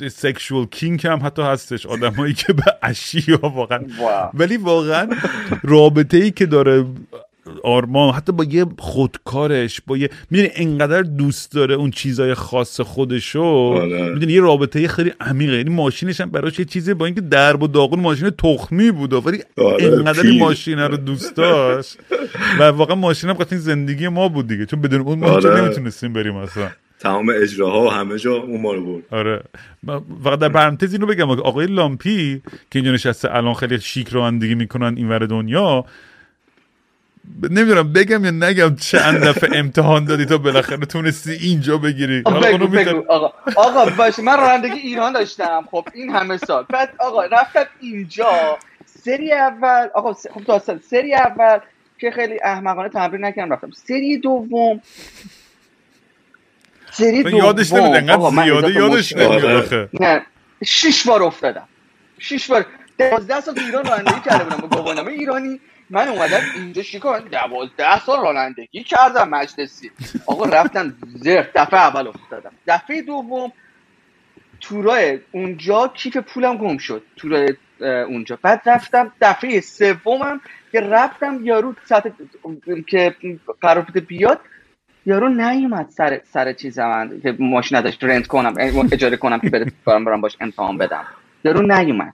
سکشوال 0.09 0.65
کینگ 0.65 1.07
هم 1.07 1.19
حتی 1.25 1.41
هستش. 1.41 1.85
آدمایی 1.85 2.33
که 2.33 2.53
به 2.53 2.63
اشیا 2.83 3.39
واقعا 3.43 3.79
واو. 3.99 4.29
ولی 4.33 4.57
واقعا 4.57 5.09
رابطه 5.63 6.17
ای 6.17 6.31
که 6.31 6.45
داره 6.45 6.85
آرمان 7.63 8.13
حتی 8.13 8.31
با 8.31 8.43
یه 8.43 8.65
خودکارش 8.79 9.81
با 9.87 9.97
یه 9.97 10.09
می‌دونی 10.31 10.49
انقدر 10.55 11.01
دوست 11.01 11.51
داره 11.51 11.75
اون 11.75 11.91
چیزای 11.91 12.33
خاص 12.33 12.81
خودشو؟ 12.81 13.43
آره. 13.43 14.09
می‌دونی 14.09 14.33
یه 14.33 14.41
رابطه 14.41 14.87
خیلی 14.87 15.13
عمیقه. 15.21 15.57
یعنی 15.57 15.69
ماشینش 15.69 16.21
هم 16.21 16.29
براش 16.29 16.59
یه 16.59 16.65
چیزی 16.65 16.93
با 16.93 17.05
اینکه 17.05 17.21
درب 17.21 17.63
و 17.63 17.67
داغون 17.67 17.99
ماشین 17.99 18.29
تخمی 18.29 18.91
بود 18.91 19.13
ولی 19.13 19.43
آره، 19.57 19.85
انقدر 19.85 20.27
این. 20.27 20.39
ماشین 20.39 20.79
رو 20.79 20.97
دوست 20.97 21.35
داشت. 21.35 21.97
و 22.59 22.63
واقعا 22.63 22.95
ماشین 22.95 23.29
هم 23.29 23.35
قطعا 23.35 23.59
زندگی 23.59 24.07
ما 24.07 24.29
بود 24.29 24.47
دیگه. 24.47 24.65
چون 24.65 24.81
بدون 24.81 25.01
اون 25.01 25.19
ما 25.19 25.27
آره. 25.27 25.61
نمی‌تونستیم 25.61 26.13
بریم 26.13 26.35
اصلا. 26.35 26.69
تمام 26.99 27.31
اجراها 27.35 27.81
و 27.81 27.89
همه 27.89 28.17
جا 28.17 28.33
اون 28.33 28.61
ما 28.61 28.73
رو 28.73 28.85
برد 28.85 29.03
آره 29.11 29.41
فقط 30.23 30.39
در 30.39 30.49
پرانتز 30.49 30.93
اینو 30.93 31.05
بگم. 31.05 31.29
آقای 31.29 31.67
لامپی 31.67 32.41
که 32.45 32.79
اینجا 32.79 32.91
نشسته 32.91 33.35
الان 33.35 33.53
خیلی 33.53 33.79
شیک 33.79 34.09
رانندگی 34.09 34.55
می‌کنن 34.55 34.97
اینور 34.97 35.25
دنیا 35.25 35.85
نمی‌دونم 37.51 37.93
بگم 37.93 38.25
یا 38.25 38.31
نگم 38.31 38.75
چند 38.75 39.25
دفعه 39.25 39.59
امتحان 39.59 40.05
دادی 40.05 40.25
تا 40.25 40.37
بالاخره 40.37 40.77
تونستی 40.85 41.31
اینجا 41.33 41.77
بگیری. 41.77 42.21
بگو. 42.23 42.67
بگو. 42.67 43.03
آقا 43.09 43.33
آقا 43.55 43.85
باشه 43.85 44.21
من 44.23 44.37
رانندگی 44.37 44.79
ایران 44.79 45.13
داشتم. 45.13 45.65
خب 45.71 45.87
این 45.95 46.09
همه 46.11 46.37
سال. 46.37 46.65
بعد 46.69 46.95
آقا 46.99 47.25
رفتم 47.25 47.65
اینجا. 47.81 48.59
سری 48.85 49.33
اول 49.33 49.89
آقا 49.95 50.13
س- 50.13 50.27
خب 50.27 50.43
داستان 50.45 50.79
سری 50.79 51.15
اول 51.15 51.59
که 51.99 52.11
خیلی 52.11 52.39
احمقانه 52.43 52.89
تمرین 52.89 53.25
نکردم 53.25 53.53
رفتم. 53.53 53.71
سری 53.71 54.17
دوم. 54.17 54.81
سری 56.91 57.23
دوم 57.23 57.37
یادش 57.39 57.73
نمیاد 57.73 58.19
زیاده 58.19 58.73
یادش 58.73 59.13
نمیاد 59.17 59.89
نه 59.99 60.25
شش 60.65 61.07
بار 61.07 61.23
افتادم. 61.23 61.69
شش 62.19 62.51
بار. 62.51 62.65
دوازده 62.99 63.41
سال 63.41 63.55
تو 63.55 63.61
ایران 63.61 63.85
رانندگی 63.85 64.21
کرده 64.21 64.43
بودم 64.43 64.57
با 64.57 64.69
گواهینامه 64.69 65.11
ایرانی. 65.11 65.61
من 65.89 66.07
اومدم 66.07 66.41
اینجا 66.55 66.83
شکار 66.83 67.19
دوازده 67.19 67.99
سال 67.99 68.21
رانندگی 68.21 68.83
کردم 68.83 69.29
مجلسی. 69.29 69.91
آقا 70.25 70.45
رفتم 70.45 70.93
زرد 71.15 71.51
دفعه 71.55 71.79
اول 71.79 72.07
افتادم. 72.07 72.51
دفعه 72.67 73.01
دوم 73.01 73.51
تورای 74.61 75.19
اونجا 75.31 75.87
کیف 75.87 76.17
پولم 76.17 76.57
گم 76.57 76.77
شد. 76.77 77.03
تورای 77.15 77.55
اونجا. 77.81 78.39
بعد 78.41 78.61
رفتم 78.65 79.11
دفعه 79.21 79.61
سومم 79.61 80.41
که 80.71 80.79
رفتم 80.81 81.39
یارو 81.45 81.75
ساعت 81.85 82.13
که 82.87 83.15
قرار 83.61 83.83
بوده 83.83 83.99
بیاد 83.99 84.39
یارو 85.05 85.29
نیومد 85.29 85.89
سر 85.89 86.21
سر 86.23 86.53
چیز 86.53 86.79
من 86.79 87.21
که 87.23 87.35
ماشین 87.39 87.77
نداشت. 87.77 88.03
رنت 88.03 88.27
کنم 88.27 88.53
اجاره 88.91 89.17
کنم 89.17 89.39
که 89.39 89.49
بره 89.49 89.71
برام 89.85 90.05
برام 90.05 90.21
باش 90.21 90.37
امتحان 90.41 90.77
بدم. 90.77 91.05
یارو 91.43 91.61
نیومد. 91.61 92.13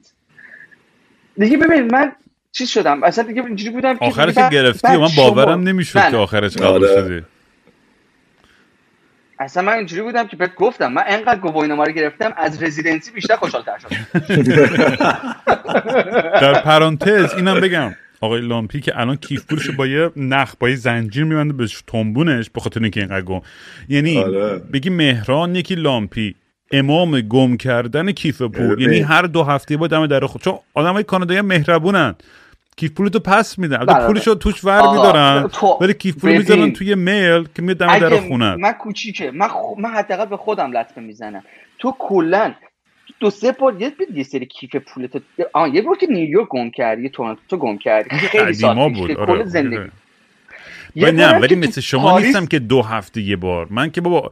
دیگه 1.38 1.58
ببین 1.58 1.92
من 1.92 2.16
چیز 2.54 2.70
شدم. 2.70 3.04
اصلا 3.04 3.24
دیگه 3.24 3.46
اینجوری 3.46 3.72
بودم 3.72 3.98
که 3.98 4.06
آخرش 4.06 4.34
دیگه 4.36 4.50
گرفتی؟ 4.50 4.88
و 4.96 5.00
من 5.00 5.08
شما- 5.08 5.30
باورم 5.30 5.62
نمی‌شد 5.64 6.10
که 6.12 6.18
آخرش 6.18 6.58
قبول 6.58 6.86
آره. 6.86 7.02
شدی. 7.02 7.26
اصلا 9.40 9.64
من 9.64 9.74
اینجوری 9.74 10.02
بودم 10.02 10.28
که 10.28 10.36
بهت 10.38 10.56
گفتم 10.56 10.94
من 10.94 11.04
انقدر 11.08 11.40
گواهینامه 11.40 11.84
رو 11.86 11.92
گرفتم 11.92 12.34
از 12.38 12.64
رزیدنسی 12.64 13.12
بیشتر 13.12 13.36
خوشحال‌تر 13.36 13.78
شدم. 13.78 13.98
در 16.42 16.62
پرانتز 16.62 17.34
اینم 17.34 17.60
بگم 17.62 17.96
آقای 18.22 18.42
لامپی 18.42 18.80
که 18.82 19.00
الان 19.00 19.16
کیف 19.16 19.46
پولش 19.46 19.70
با 19.70 19.88
یه 19.88 20.12
نخ 20.16 20.54
با 20.60 20.70
یه 20.70 20.76
زنجیر 20.76 21.24
میبنده 21.24 21.54
به 21.54 21.68
تنبونش 21.88 22.50
به 22.50 22.62
خاطر 22.62 22.82
اینکه 22.82 23.00
اینقدر 23.00 23.22
گم. 23.22 23.42
یعنی 23.90 24.18
آره. 24.18 24.60
بگی 24.74 24.90
مهران 24.90 25.56
یکی 25.56 25.76
لامپی 25.76 26.36
امام 26.72 27.22
گم 27.22 27.58
کردن 27.58 28.12
کیف 28.12 28.42
پول. 28.42 28.82
یعنی 28.82 29.00
هر 29.00 29.22
دو 29.22 29.44
هفته 29.44 29.78
با 29.78 29.88
دم 29.88 30.08
در 30.08 30.26
خود. 30.26 30.42
چون 30.42 30.60
آدم 30.74 30.94
های 30.94 31.04
کانادایی 31.04 31.42
مهربونن. 31.42 32.16
کیف 32.78 32.92
پولتو 32.92 33.20
پس 33.20 33.60
میدن. 33.60 33.80
البته 33.80 33.94
بله، 33.94 34.08
پولشو 34.08 34.36
توش 34.36 34.64
ور 34.64 34.92
میدارن 34.92 35.48
تو- 35.48 35.78
ولی 35.82 35.94
کیف 35.94 36.18
پول. 36.18 36.38
می‌ذارن 36.38 36.74
توی 36.74 36.96
میل 36.96 37.48
که 37.56 37.62
میاد 37.62 37.78
دم 37.78 38.00
در 38.00 38.20
خونت 38.20 38.60
من 38.60 38.72
کوچیکه. 38.72 39.32
من 39.32 39.48
خ... 39.48 39.56
من 39.78 39.90
حداقل 39.90 40.26
به 40.26 40.38
خودم 40.38 40.78
لطمه 40.78 41.04
می‌زنم. 41.04 41.44
تو 41.80 41.96
کلا 42.00 42.54
دو 43.20 43.30
سه 43.30 43.52
بار 43.52 43.82
یه 43.82 43.92
یه 44.14 44.24
سری 44.24 44.46
کیف 44.46 44.76
پولت 44.76 45.22
آه 45.54 45.76
یه 45.76 45.82
بار 45.82 45.98
که 45.98 46.08
نیویورک 46.08 46.48
گم 46.50 46.70
کردی 46.70 47.10
تورنتو 47.10 47.58
گم 47.58 47.78
کردی. 47.78 48.10
خیلی 48.10 48.54
سال 48.54 48.90
پیش 48.90 48.98
بود 49.00 49.12
آره 49.12 49.26
کل 49.26 49.44
زندگی. 49.44 49.78
آره. 49.78 51.12
نه 51.12 51.40
ولی 51.40 51.56
تو 51.56 51.62
مثل 51.62 51.82
شما 51.82 52.20
نیستم 52.20 52.46
که 52.46 52.60
دو 52.60 52.82
هفته 52.82 53.22
یه 53.22 53.36
بار. 53.36 53.68
من 53.70 53.92
که 53.92 54.02
بابا 54.02 54.32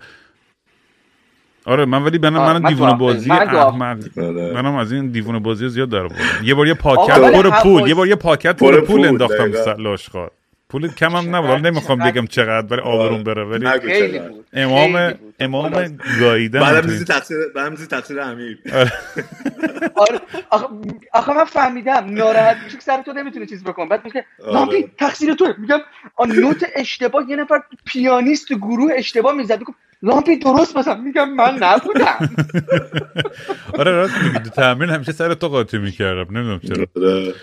آره 1.66 1.86
من 1.86 2.03
ولی 2.03 2.28
آره، 2.28 2.59
من 2.59 2.70
دیوونه. 2.70 2.93
بازی 2.93 3.30
من 3.30 3.45
دو 3.45 3.57
هفته. 3.57 3.68
احمق 3.68 3.97
آره. 4.18 4.53
منم 4.53 4.76
از 4.76 4.91
این 4.91 5.07
دیوونه 5.07 5.39
بازی 5.39 5.70
زیاد 5.70 5.89
در 5.89 5.99
آوردم 5.99 6.16
یه 6.43 6.53
بار 6.53 6.68
یه 6.68 6.74
پاکت 6.74 7.20
پر 7.34 7.49
پول 7.64 7.88
یه 7.88 7.93
بار 7.95 8.07
یه 8.07 8.16
پاکت 8.16 8.57
پر 8.57 8.82
پول 8.82 9.05
انداختم 9.05 9.51
لاشخوار 9.78 10.32
پول 10.72 10.88
کم 10.88 11.15
هم 11.15 11.36
نبود 11.36 11.67
نمی‌خوام 11.67 11.99
بگم 11.99 12.28
چقدر 12.28 12.67
ولی 12.67 12.82
آبروم 12.82 13.24
بره 13.24 13.43
ولی 13.43 13.65
امام 13.65 13.80
خیلی 13.80 14.19
بود. 14.19 14.45
امام 15.39 15.97
گاییدن 16.19 16.59
بعدم 16.59 16.89
میزی 16.89 17.05
تقصیر 17.05 17.38
بعدم 17.55 17.72
میزی 17.72 17.88
تقصیر 17.88 18.19
امیر. 18.22 18.59
آره. 19.95 20.19
آخه, 20.49 20.67
آخه 21.13 21.34
من 21.34 21.43
فهمیدم 21.43 22.05
ناراحت 22.07 22.57
میشه 22.63 22.78
که 22.78 22.84
سر 22.84 23.01
تو 23.01 23.13
نمی‌تونه 23.13 23.45
چیز 23.45 23.63
بکن 23.63 23.89
بعد 23.89 24.05
میگه 24.05 24.26
آره. 24.43 24.53
لامپی 24.53 24.91
تقصیر 24.97 25.34
تو 25.34 25.53
میگم 25.57 25.80
آ 26.15 26.26
نوت 26.26 26.65
اشتباه 26.76 27.30
یه 27.30 27.36
نفر 27.36 27.59
پیانیست 27.86 28.47
تو 28.47 28.55
گروه 28.57 28.91
اشتباه 28.95 29.36
می‌زد. 29.36 29.59
میگم 29.59 29.74
لامپی 30.03 30.38
درست 30.38 30.78
بزن 30.78 30.99
میگم 31.01 31.30
من 31.34 31.57
نبودم. 31.59 32.30
آره 33.80 33.91
راست 33.91 34.15
میگی. 34.24 34.39
تو 34.39 34.49
تمرین 34.49 34.89
همیشه 34.89 35.11
سر 35.11 35.34
تو 35.34 35.47
قاطی 35.47 35.78
می‌کردم. 35.78 36.38
نمی‌دونم 36.38 36.59
چرا. 36.59 36.86
آره. 36.95 37.34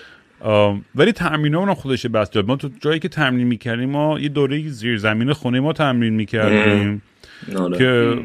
ولی 0.95 1.13
تمرین 1.13 1.55
اونم 1.55 1.75
خودش 1.75 2.07
بس 2.07 2.31
داد. 2.31 2.47
ما 2.47 2.57
تو 2.57 2.71
جایی 2.81 2.99
که 2.99 3.09
تمرین 3.09 3.47
می‌کردیم 3.47 3.91
ما 3.91 4.21
یه 4.21 4.29
دوره 4.29 4.69
زیر 4.69 4.99
زمین 4.99 5.33
خونه 5.33 5.61
ما 5.61 5.73
تمرین 5.73 6.15
می‌کردیم. 6.15 7.03
آره. 7.57 7.79
که 7.79 8.17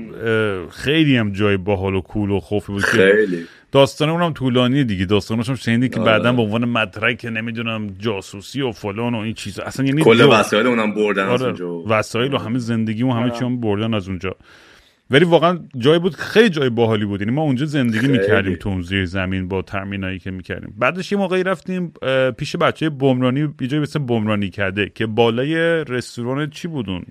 خیلی 0.72 1.18
هم 1.18 1.32
جای 1.32 1.57
باحال 1.57 1.95
و 1.95 2.01
کول 2.01 2.30
و 2.30 2.39
خوفی 2.39 2.72
بود 2.72 2.82
خیلی. 2.82 3.45
داستان 3.72 4.09
اونم 4.09 4.34
طولانی 4.34 4.84
دیگه. 4.84 5.05
داستانش 5.05 5.49
هم 5.49 5.55
شنیدی 5.55 5.89
که 5.89 5.99
آره. 5.99 6.11
بعدا 6.11 6.34
به 6.34 6.41
عنوان 6.41 6.66
مدرک 6.66 7.26
نمی‌دونم 7.26 7.95
جاسوسی 7.99 8.61
و 8.61 8.72
فلان 8.72 9.16
و 9.16 9.18
این 9.18 9.34
چیزا. 9.34 9.64
اصلا 9.64 9.86
یعنی 9.86 10.03
کل 10.03 10.22
وسایل 10.22 10.68
اونم 10.68 10.93
بردن 10.93 11.24
از 11.24 11.41
آره. 11.41 11.45
اونجا. 11.45 11.84
وسایل 11.88 12.34
و 12.34 12.38
همه 12.38 12.59
زندگی 12.59 13.03
و 13.03 13.09
همه 13.09 13.22
آره. 13.22 13.39
چی 13.39 13.45
هم 13.45 13.61
بردن 13.61 13.93
از 13.93 14.07
اونجا. 14.07 14.36
ولی 15.14 15.26
واقعا 15.26 15.59
جای 15.78 15.99
بود 15.99 16.16
خیلی 16.16 16.49
جای 16.49 16.70
باحالی 16.70 17.05
بود. 17.05 17.22
یعنی 17.22 17.34
ما 17.34 17.41
اونجا 17.41 17.66
زندگی. 17.66 18.07
می‌کردیم 18.07 18.55
تو 18.55 18.70
اون 18.70 18.82
زیر 18.82 19.05
زمین 19.05 19.47
با 19.47 19.61
ترمینایی 19.61 20.20
که 20.20 20.32
می‌کردیم. 20.32 20.74
بعدش 20.78 21.11
یه 21.11 21.18
موقعی 21.18 21.43
رفتیم 21.43 21.93
پیش 22.38 22.55
بچه 22.55 22.89
بمرانی 22.89 23.53
یه 23.61 23.68
جایی 23.68 23.84
مثل 23.84 23.99
بمرانی 23.99 24.49
کرده 24.49 24.91
که 24.95 25.05
بالای 25.05 25.55
رستوران 25.84 26.49
چی 26.49 26.68
بود 26.68 26.89
اون؟ 26.89 27.05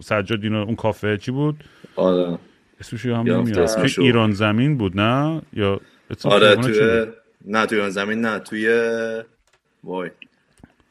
سجاد 0.00 0.44
اینا 0.44 0.62
اون 0.62 0.74
کافه 0.74 1.18
چی 1.18 1.30
بود؟ 1.30 1.64
آره. 1.96 2.38
اسمش 2.80 3.06
هم 3.06 3.32
نمیاد. 3.32 3.68
ایران 3.98 4.32
زمین 4.32 4.78
بود 4.78 5.00
نه؟ 5.00 5.42
یا 5.52 5.80
آره؟ 6.24 6.56
توی 6.56 7.06
نه 7.46 7.66
توی 7.66 7.78
ایران 7.78 7.90
زمین 7.90 8.20
نه 8.20 8.38
توی 8.38 8.68
وای. 9.84 10.10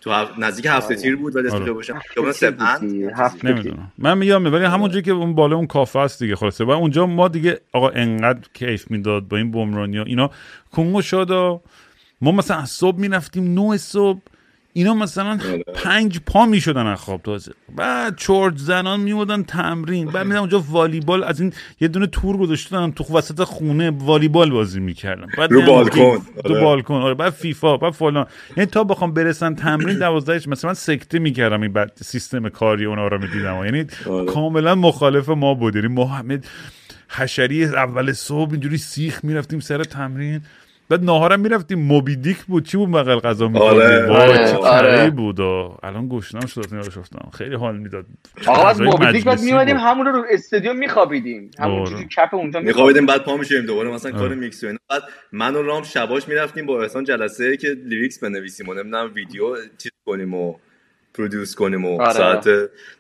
تو 0.02 0.12
هف... 0.12 0.30
نزدیک 0.39 0.68
هفته 0.70 0.95
تیر 0.95 1.16
بود 1.16 1.36
ولی 1.36 1.47
اسم 1.47 1.56
آره. 1.56 1.66
تیر 1.66 2.24
بود 2.24 2.32
سپند 2.32 2.80
دیگه. 2.80 3.12
هفته 3.16 3.52
نمی‌دونم. 3.52 3.91
من 3.97 4.18
میگم 4.18 4.54
ولی 4.54 4.66
همونجا 4.66 5.02
که 5.02 5.12
اون 5.12 5.36
بالا 5.36 5.56
اون 5.56 5.68
کافه 5.68 5.99
است 5.99 6.24
دیگه 6.24 6.36
خلاصه. 6.36 6.64
و 6.64 6.70
اونجا 6.72 7.06
ما 7.06 7.28
دیگه 7.28 7.60
آقا 7.74 7.89
انقدر 7.89 8.47
کیف 8.54 8.91
می‌داد 8.91 9.28
با 9.28 9.38
این 9.38 9.52
بمرانی 9.52 9.97
ها. 9.97 10.04
اینا 10.04 10.30
کنگو 10.72 11.02
شادا 11.02 11.62
ما 12.22 12.32
مثلا 12.32 12.58
از 12.58 12.70
صبح 12.70 12.99
می‌رفتیم 12.99 13.60
نه 13.60 13.78
صبح. 13.78 14.20
اینا 14.74 14.93
مثلا 14.93 15.39
پنج 15.76 16.19
پا 16.26 16.45
می‌شدن 16.45 16.86
از 16.86 16.99
خواب 16.99 17.22
تازه 17.22 17.51
بعد 17.76 18.17
چرت 18.17 18.57
زنان 18.57 18.99
میمودن 18.99 19.43
تمرین. 19.43 20.07
بعد 20.07 20.28
میدن 20.28 20.39
اونجا 20.39 20.63
والیبال 20.69 21.24
از 21.24 21.41
این 21.41 21.53
یه 21.82 21.88
دونه 21.88 22.07
تور 22.07 22.38
گذاشتن 22.38 22.91
تو 22.91 23.17
وسط 23.17 23.43
خونه 23.43 23.89
والیبال 23.89 24.51
بازی 24.51 24.80
می‌کردن. 24.80 25.28
بعد 25.38 25.51
رو 25.51 25.61
بالکن. 25.61 26.17
تو 26.45 26.53
آره. 26.53 26.61
بالکن. 26.61 26.93
آره. 26.93 27.13
بعد 27.13 27.34
فیفا 27.34 27.78
بعد 27.78 27.93
فلان. 27.93 28.26
یعنی 28.57 28.69
تا 28.69 28.84
بخوام 28.84 29.13
برسن 29.13 29.55
تمرین 29.55 29.99
دوازدهش 29.99 30.47
مثلا 30.47 30.74
سکته 30.74 31.19
می‌کردم 31.19 31.61
این 31.61 31.74
بعد 31.74 31.91
سیستم 32.01 32.49
کاری 32.49 32.86
اونا 32.86 33.07
رو 33.07 33.17
می‌دیدم. 33.22 33.65
یعنی 33.65 33.86
آره. 34.09 34.26
کاملا 34.26 34.76
مخالف 34.76 35.30
ما 35.30 35.53
بود. 35.53 35.76
یعنی 35.76 36.03
همه 36.03 36.39
حشری 37.09 37.65
اول 37.65 38.11
صبح 38.13 38.51
اینجوری 38.51 38.78
سیخ 38.78 39.19
می‌رفتیم 39.24 39.59
سر 39.59 39.84
تمرین. 39.84 40.41
بعد 40.92 41.04
ناهارم 41.04 41.39
می‌رفتیم 41.39 41.80
موبیدیک 41.80 42.38
بود 42.38 42.66
چی 42.66 42.78
بود 42.78 42.92
بغل 42.92 43.20
غذا 43.20 43.48
میخوردیم 43.48 43.82
آره. 43.82 44.10
آره. 44.10 44.52
چه 44.52 44.58
آره. 44.58 45.10
بود 45.10 45.42
آه. 45.42 45.80
الان 45.84 46.08
گشنم 46.10 46.46
شد 46.46 46.66
اینا 46.72 46.82
رو 46.82 46.92
شفتم 46.92 47.30
خیلی 47.34 47.56
حال 47.56 47.78
می‌داد 47.78 48.06
آقا 48.48 48.68
از 48.68 48.82
موبیدیک 48.82 49.26
بعد 49.26 49.42
میومدیم. 49.42 49.78
همون 49.78 50.06
رو 50.06 50.26
استادیوم 50.30 50.76
میخوابیدیم 50.76 51.52
همون 51.60 51.80
آره. 51.80 51.89
چیزی 51.89 52.08
کف 52.16 52.34
اونجا 52.34 52.60
میخوابیدیم 52.60 53.06
بعد 53.06 53.24
پا 53.24 53.38
میشیم 53.38 53.62
دوباره 53.62 53.89
مثلا 53.89 54.12
کار. 54.12 54.36
میکس 54.36 54.64
و 54.64 54.68
اینا 54.68 54.80
بعد 54.89 55.04
من 55.32 55.56
و 55.56 55.62
رام 55.62 55.84
شباش 55.84 56.28
می‌رفتیم 56.28 56.66
با 56.66 56.82
احسان 56.82 57.04
جلسه 57.04 57.58
که 57.58 57.68
lyrics 57.86 58.24
بنویسیم 58.24 58.70
و 58.70 58.74
نمی‌دونم 58.74 59.12
ویدیو 59.16 59.56
چیز 59.78 59.92
کنیم 60.06 60.34
و 60.34 60.56
produce 61.14 61.55
کنیم 61.55 61.86
و 61.86 62.01
آره. 62.01 62.14
ساعت 62.14 62.49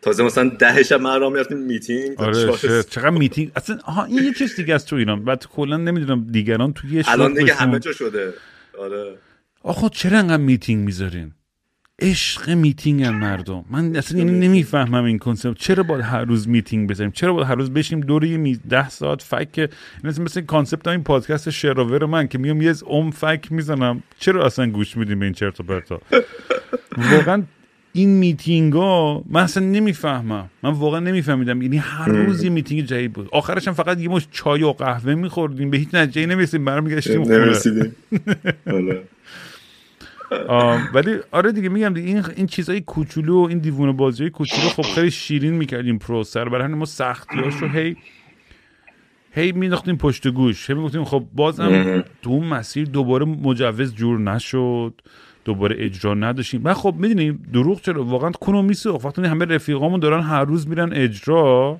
تازه 0.01 0.23
مثلا 0.23 0.49
ده 0.59 0.83
شب 0.83 1.01
من 1.01 1.15
و 1.15 1.19
رام 1.19 1.31
می‌رفتیم 1.31 1.57
میتینگ 1.57 2.21
آره. 2.21 2.83
چقدر 2.83 3.09
میتینگ؟ 3.09 3.51
اصلا 3.55 3.79
آها 3.85 4.05
این 4.05 4.23
یه 4.23 4.33
چیز 4.33 4.55
دیگه 4.55 4.75
است 4.75 4.87
تو 4.87 4.95
ایران. 4.95 5.25
بعد 5.25 5.47
کلا 5.47 5.77
نمی‌دونم 5.77 6.27
دیگران 6.31 6.73
توی 6.73 6.91
یه 6.91 7.03
الان 7.07 7.33
دیگه 7.33 7.53
همه 7.53 7.79
جا 7.79 7.91
شده. 7.91 8.33
آره. 8.79 9.15
آخه 9.63 9.89
چرا 9.89 10.19
انقدر 10.19 10.43
میتینگ 10.43 10.85
می‌ذارین؟ 10.85 11.31
عشق 11.99 12.49
میتینگ 12.49 13.03
هم 13.03 13.15
مردم. 13.15 13.65
من 13.69 13.95
اصلا 13.95 14.17
یعنی 14.17 14.47
نمی‌فهمم 14.47 15.03
این 15.03 15.19
concept 15.19 15.57
چرا 15.57 15.83
باید 15.83 16.01
هر 16.01 16.25
روز 16.25 16.49
میتینگ 16.49 16.89
بذاریم؟ 16.89 17.11
چرا 17.11 17.33
باید 17.33 17.47
هر 17.47 17.55
روز 17.55 17.73
بشیم 17.73 17.99
دور 17.99 18.23
یه 18.23 18.37
میز 18.37 18.59
ده 18.69 18.89
ساعت 18.89 19.21
فک 19.21 19.49
این 19.55 19.67
مثل 20.03 20.21
مثل 20.21 20.41
concept 20.41 20.87
این 20.87 21.03
پادکست 21.03 21.49
شراور 21.49 22.05
من 22.05 22.27
که 22.27 22.37
میام 22.37 22.61
یه 22.61 22.73
ام 22.89 23.11
فک 23.11 23.47
می‌زنم. 23.51 24.03
چرا 24.19 24.45
اصلا 24.45 24.69
گوش 24.69 24.97
میدیم 24.97 25.19
به 25.19 25.25
این 25.25 25.33
چرت 25.33 25.59
و 25.59 25.63
پرتا؟ 25.63 26.01
واقعا 27.11 27.43
این 27.93 28.09
میتینگ 28.09 28.73
ها 28.73 29.23
من 29.29 29.43
اصلا 29.43 29.65
نمی‌فهمم. 29.65 30.49
من 30.63 30.69
واقعا 30.69 30.99
نمیفهمیدم. 30.99 31.61
یعنی 31.61 31.77
هر 31.77 32.07
روز 32.07 32.43
یه 32.43 32.49
میتینگ 32.49 32.81
جدید 32.81 33.13
بود. 33.13 33.29
آخرش 33.31 33.67
هم 33.67 33.73
فقط 33.73 33.99
یه 33.99 34.09
مشت 34.09 34.27
چای 34.31 34.63
و 34.63 34.71
قهوه 34.71 35.15
میخوردیم. 35.15 35.69
به 35.69 35.77
هیچ 35.77 35.89
نتیجه 35.93 36.25
نمی‌رسیم 36.25 36.65
برمیگشتیم 36.65 37.21
نمی‌رسیدیم 37.21 37.95
ولی 40.93 41.17
آره 41.31 41.51
دیگه 41.51 41.69
میگم 41.69 41.93
دیگه. 41.93 42.07
این 42.07 42.25
این 42.35 42.47
چیزای 42.47 42.81
کوچولو 42.81 43.43
و 43.43 43.47
این 43.47 43.57
دیوونه 43.57 43.91
بازی 43.91 44.29
کوچولو 44.29 44.69
خب 44.69 44.81
خیلی 44.81 45.11
شیرین 45.11 45.53
می‌کردیم 45.53 45.97
پروسه 45.97 46.39
رو 46.39 46.51
برای 46.51 46.63
همین 46.63 46.77
ما 46.77 46.85
سختیاشو 46.85 47.67
هی 47.67 47.95
هی 49.31 49.51
مینداختیم 49.51 49.97
پشت 49.97 50.27
گوش. 50.27 50.69
هی 50.69 50.75
می‌گفتیم 50.75 51.03
خب 51.03 51.23
بازم 51.35 52.03
تو 52.21 52.29
اون 52.29 52.47
مسیر 52.47 52.87
دوباره 52.87 53.25
مجوز 53.25 53.95
جور 53.95 54.19
نشد. 54.19 55.01
دوباره 55.45 55.75
اجرا 55.79 56.13
نداشتیم. 56.13 56.61
و 56.63 56.73
خب 56.73 56.95
می‌دونیم 56.97 57.45
دروغ 57.53 57.81
چرا؟ 57.81 58.03
واقعا 58.03 58.31
کنو 58.31 58.61
میسوخت. 58.61 59.05
وقتی 59.05 59.21
همه 59.21 59.45
رفیقامون 59.45 59.99
دارن 59.99 60.21
هر 60.21 60.45
روز 60.45 60.67
میرن 60.67 60.93
اجرا. 60.93 61.79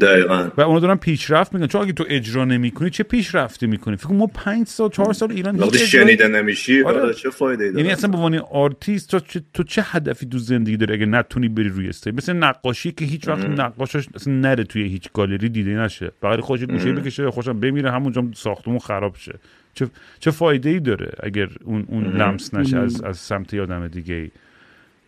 دقیقا. 0.00 0.48
و 0.56 0.60
اونا 0.60 0.80
دارن 0.80 0.96
پیشرفت 0.96 1.54
می‌کنن. 1.54 1.68
چون 1.68 1.82
اگه 1.82 1.92
تو 1.92 2.04
اجرا 2.08 2.44
نمی‌کنی 2.44 2.90
چه 2.90 3.02
پیشرفتی 3.02 3.66
می‌کنی؟ 3.66 3.96
فکر 3.96 4.12
ما 4.12 4.26
پنج 4.26 4.66
سال 4.66 4.90
چهار 4.90 5.12
سال 5.12 5.32
ایران 5.32 5.56
وقتی 5.56 5.78
شنیده 5.78 6.28
نمیشی 6.28 6.82
آره. 6.82 7.14
چه 7.14 7.30
فایده 7.30 7.64
ای 7.64 7.70
یعنی 7.76 7.90
اصلا 7.90 8.10
به 8.10 8.16
عنوان 8.16 8.34
آرتیست 8.38 9.10
تو 9.10 9.20
چه, 9.20 9.42
تو 9.54 9.62
چه 9.62 9.82
هدفی 9.84 10.26
تو 10.26 10.38
زندگی 10.38 10.76
داری 10.76 10.94
اگه 10.94 11.06
نتونی 11.06 11.48
بری 11.48 11.68
روی 11.68 11.88
stage 11.88 12.14
مثل 12.14 12.32
نقاشی 12.32 12.92
که 12.92 13.04
هیچ 13.04 13.28
وقت 13.28 13.44
نقاشش 13.44 14.06
اصلا 14.14 14.34
نره 14.34 14.64
توی 14.64 14.82
هیچ 14.82 15.08
گالری 15.12 15.48
دیده 15.48 15.70
نشه. 15.70 16.12
فقط 16.20 16.40
خودش 16.40 16.64
گوشه 16.64 16.92
بکشه 16.92 17.30
خوشم 17.30 17.60
بمیره 17.60 17.90
همونجا 17.90 18.24
ساختمون 18.34 18.78
خراب 18.78 19.16
شه. 19.16 19.38
چه 19.74 19.86
چه 20.20 20.30
فایده 20.30 20.70
ای 20.70 20.80
داره 20.80 21.12
اگر 21.22 21.48
اون 21.64 21.84
اون 21.88 22.04
لمس 22.04 22.54
نشه 22.54 22.78
از 22.78 23.02
از 23.02 23.16
سمت 23.16 23.54
آدم 23.54 23.88
دیگه 23.88 24.14
ای؟ 24.14 24.30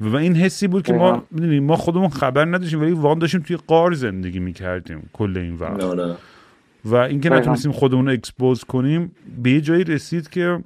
و 0.01 0.17
این 0.17 0.37
حسی 0.37 0.67
بود 0.67 0.87
که 0.87 0.93
ما. 0.93 1.25
می‌دونیم 1.31 1.65
ما 1.65 1.77
خودمون 1.77 2.09
خبر 2.09 2.45
نداشتیم 2.45 2.81
ولی 2.81 2.91
واقعا 2.91 3.19
داشتیم 3.19 3.41
توی 3.41 3.57
غار 3.57 3.93
زندگی 3.93 4.39
می‌کردیم 4.39 5.11
کل 5.13 5.37
این 5.37 5.55
وقت. 5.55 5.83
آره. 5.83 6.17
و 6.85 6.95
اینکه. 6.95 7.31
نتونستیم 7.31 7.73
خودمون 7.73 8.07
رو 8.07 8.13
expose 8.13 8.65
کنیم 8.65 9.13
به 9.43 9.51
یه 9.51 9.61
جایی 9.61 9.85
رسید 9.85 10.29
که 10.29 10.61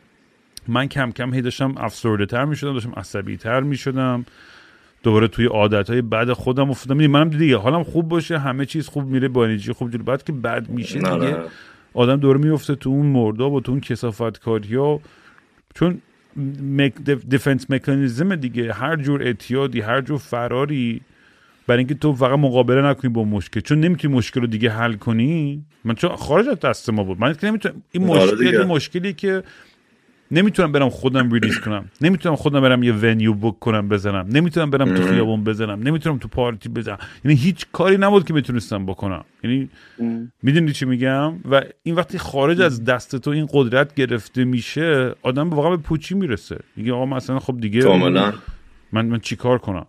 من 0.69 0.87
کم 0.87 1.11
کم 1.11 1.35
هی 1.35 1.43
داشتم 1.43 1.75
افسرده 1.77 2.27
تر 2.27 2.45
می 2.45 2.57
شدم 2.57 2.73
داشتم 2.73 2.93
عصبی 2.97 3.37
تر 3.37 3.61
می 3.61 3.77
شدم 3.77 4.25
دوباره 5.03 5.29
توی 5.29 5.47
عادت 5.47 5.91
های 5.91 6.03
بد 6.03 6.33
خودم 6.33 6.71
افتادم. 6.71 7.07
منم 7.07 7.29
دیگه 7.31 7.57
حالم 7.57 7.83
خوب 7.83 8.09
باشه 8.09 8.39
همه 8.39 8.67
چیز 8.67 8.89
خوب 8.89 9.07
میره 9.07 9.29
با 9.29 9.45
انرژی 9.45 9.73
خوب 9.73 9.91
جلو. 9.91 10.03
بعد 10.03 10.25
که 10.25 10.33
بد 10.33 10.69
میشه 10.69 10.99
دیگه 10.99 11.11
آره. 11.11 11.45
آدم 11.95 12.17
دوباره 12.17 12.39
میفته 12.39 12.75
تو 12.75 12.91
اون 12.91 13.07
مرداب 13.07 13.53
و 13.53 13.61
تو 13.61 13.73
اون 13.73 13.81
کسافت 13.81 14.41
کاری 14.41 14.77
ها 14.77 15.01
چون 15.75 16.03
دیفنس 17.29 17.71
مکانیزم 17.71 18.35
دیگه 18.35 18.73
هر 18.73 18.97
جور 18.97 19.23
اعتیادی 19.23 19.81
هر 19.81 20.01
جور 20.01 20.19
فراری 20.19 21.01
برای 21.67 21.79
اینکه 21.79 21.95
تو 21.95 22.15
فقط 22.15 22.39
مقابله 22.39 22.83
نکنی 22.83 23.11
با 23.11 23.25
مشکل. 23.25 23.61
چون 23.61 23.81
نمی‌تونی 23.81 24.15
مشکل 24.15 24.41
رو 24.41 24.47
دیگه 24.47 24.71
حل 24.71 24.93
کنی. 24.93 25.65
من 25.85 25.95
چون 25.95 26.17
خارج 26.17 26.49
از 26.49 26.61
دست 26.61 26.91
ما 26.91 27.05
بود. 27.05 27.21
من 27.21 27.37
نمی‌تونم 27.43 27.83
این 27.93 28.11
آره 28.11 28.33
مشکل 28.33 28.65
مشکلی 28.65 29.13
که 29.13 29.43
نمی‌تونم 30.33 30.73
برم 30.73 30.89
خودم 30.89 31.31
release 31.31 31.61
کنم. 31.61 31.85
نمی‌تونم 32.01 32.37
خودم 32.37 32.61
برم 32.61 32.83
یه 32.83 32.93
venue 32.93 33.33
book 33.33 33.59
کنم 33.59 33.89
بزنم. 33.89 34.27
نمی‌تونم 34.33 34.71
برم 34.71 34.95
تو 34.95 35.03
خیابون 35.03 35.45
بزنم. 35.45 35.83
نمی‌تونم 35.83 36.19
تو 36.19 36.29
پارتی 36.29 36.69
بزنم. 36.69 36.99
یعنی 37.25 37.37
هیچ 37.37 37.67
کاری 37.73 37.97
نبود 37.97 38.25
که 38.25 38.35
می‌تونستم 38.35 38.87
بکنم. 38.87 39.25
یعنی 39.45 39.69
می‌دونی 40.43 40.73
چی 40.73 40.85
میگم؟ 40.85 41.33
و 41.51 41.63
این 41.83 41.95
وقتی 41.95 42.19
خارج 42.19 42.61
از 42.61 42.85
دست 42.85 43.17
تو 43.17 43.31
این 43.31 43.49
قدرت 43.53 43.95
گرفته 43.95 44.45
میشه 44.45 45.15
آدم 45.23 45.51
واقعا 45.51 45.71
به 45.71 45.83
پوچی 45.83 46.15
می‌رسه. 46.15 46.59
میگه 46.77 46.93
آقا 46.93 47.07
مثلا 47.07 47.39
خب 47.39 47.61
دیگه 47.61 47.83
کاملا. 47.83 48.33
من 48.93 49.07
من 49.07 49.19
چیکار 49.19 49.59
کنم؟ 49.59 49.87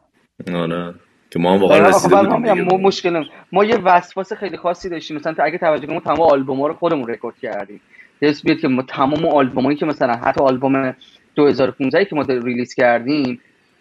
آره. 0.53 0.93
که 1.29 1.39
ما 1.39 1.53
هم 1.53 1.61
واقعا 1.61 1.77
آره، 1.77 1.87
رسیده 1.89 2.15
آخه 2.15 2.27
بودیم 2.27 2.45
من 2.45 2.53
دیگه. 2.53 2.67
ما 2.71 2.77
مشکل 2.77 3.23
ما 3.51 3.65
یه 3.65 3.77
وسواس 3.77 4.33
خیلی 4.33 4.57
خاصی 4.57 4.89
داشتیم. 4.89 5.17
مثلا 5.17 5.35
اگه 5.39 5.57
توجه 5.57 5.85
کنیم 5.85 5.99
ما 6.05 6.15
تمام 6.15 6.31
آلبوم 6.31 6.63
رو 6.63 6.73
خودمون 6.73 7.07
رکورد 7.07 7.35
کردیم. 7.41 7.81
حس 8.21 8.43
بیاد 8.43 8.59
که 8.59 8.67
ما 8.67 8.81
تمام 8.81 9.25
آلبومایی 9.25 9.77
که 9.77 9.85
مثلا 9.85 10.15
حتی 10.15 10.43
آلبوم 10.43 10.95
2015 11.35 12.05
که 12.05 12.15
ما 12.15 12.21
release 12.21 12.73
کردیم 12.73 13.39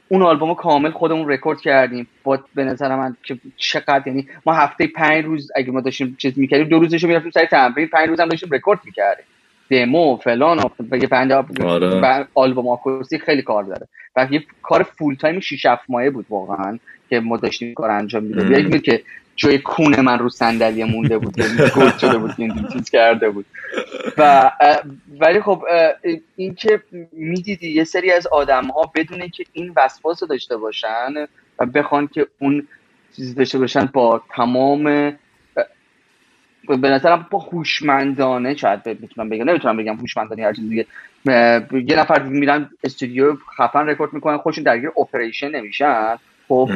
اون 0.08 0.22
آلبوم 0.22 0.54
کامل 0.54 0.90
خودمون 0.90 1.28
رکورد 1.28 1.60
کردیم. 1.60 2.06
با 2.24 2.38
به 2.54 2.64
نظر 2.64 2.96
من 2.96 3.16
که 3.22 3.38
چقدر 3.56 4.02
یعنی 4.06 4.28
ما 4.46 4.52
هفته 4.52 4.86
پنج 4.86 5.24
روز 5.24 5.50
اگه 5.56 5.70
ما 5.70 5.80
داشتیم 5.80 6.16
چیز 6.18 6.38
می‌کردیم 6.38 6.68
دو 6.68 6.78
روزش 6.78 7.02
رو 7.02 7.08
می‌رفتیم 7.08 7.30
سر 7.30 7.44
تمرین 7.44 7.88
پنج 7.88 8.08
روز 8.08 8.20
هم 8.20 8.28
داشتیم 8.28 8.48
رکورد 8.52 8.80
می‌کردیم. 8.84 9.24
دمو 9.70 10.16
فلان 10.16 10.58
و 10.90 10.96
یه 10.96 11.06
پنج 11.06 11.32
آره. 11.32 12.26
آلبوم 12.34 12.68
acoustic 12.68 13.22
خیلی 13.22 13.42
کار 13.42 13.64
داره. 13.64 13.88
و 14.16 14.28
یه 14.30 14.44
کار 14.62 14.82
full 14.82 15.14
time 15.14 15.40
6 15.40 15.66
7 15.66 15.82
ماهه 15.88 16.10
بود 16.10 16.26
واقعا 16.30 16.78
که 17.10 17.20
ما 17.20 17.36
داشتیم 17.36 17.74
کار 17.74 17.90
انجام 17.90 18.22
می‌دادیم. 18.22 18.52
یک 18.52 18.72
بود 18.72 18.82
که 18.82 19.02
جای 19.40 19.58
کون 19.58 20.00
من 20.00 20.18
رو 20.18 20.28
صندلی 20.28 20.84
مونده 20.84 21.18
بود 21.18 21.36
که 21.36 21.42
گل 21.76 21.90
شده 21.98 22.18
بود 22.18 22.34
این 22.38 22.68
چیز 22.72 22.90
کرده 22.90 23.30
بود. 23.30 23.46
و 24.18 24.50
ولی 25.20 25.40
خب 25.40 25.64
این 26.36 26.54
که 26.54 26.82
می‌دیدی 27.12 27.70
یه 27.70 27.84
سری 27.84 28.12
از 28.12 28.26
آدم 28.26 28.64
ها 28.64 28.92
بدونه 28.94 29.28
که 29.28 29.44
این 29.52 29.72
وسواس 29.76 30.22
رو 30.22 30.28
داشته 30.28 30.56
باشن 30.56 31.26
و 31.58 31.66
بخوان 31.66 32.06
که 32.06 32.26
اون 32.38 32.68
چیز 33.16 33.34
داشته 33.34 33.58
باشن 33.58 33.88
با 33.92 34.22
تمام 34.36 34.84
به 36.68 36.90
نظرم 36.90 37.26
با 37.30 37.38
هوشمندانه 37.38 38.56
شاید 38.56 38.80
می‌تونم 38.86 39.28
بگم 39.28 39.48
نمی‌تونم 39.48 39.76
بگم 39.76 39.96
هوشمندانه 39.96 40.44
هر 40.44 40.52
چیز 40.52 40.68
دیگه. 40.68 40.86
یه 41.72 41.98
نفر 41.98 42.22
میرن 42.22 42.70
استودیو 42.84 43.36
خفن 43.58 43.86
رکورد 43.86 44.12
می‌کنن 44.12 44.36
خودشون 44.38 44.64
درگیر 44.64 44.90
operation 44.98 45.48
نمیشن. 45.48 46.16
خب 46.48 46.70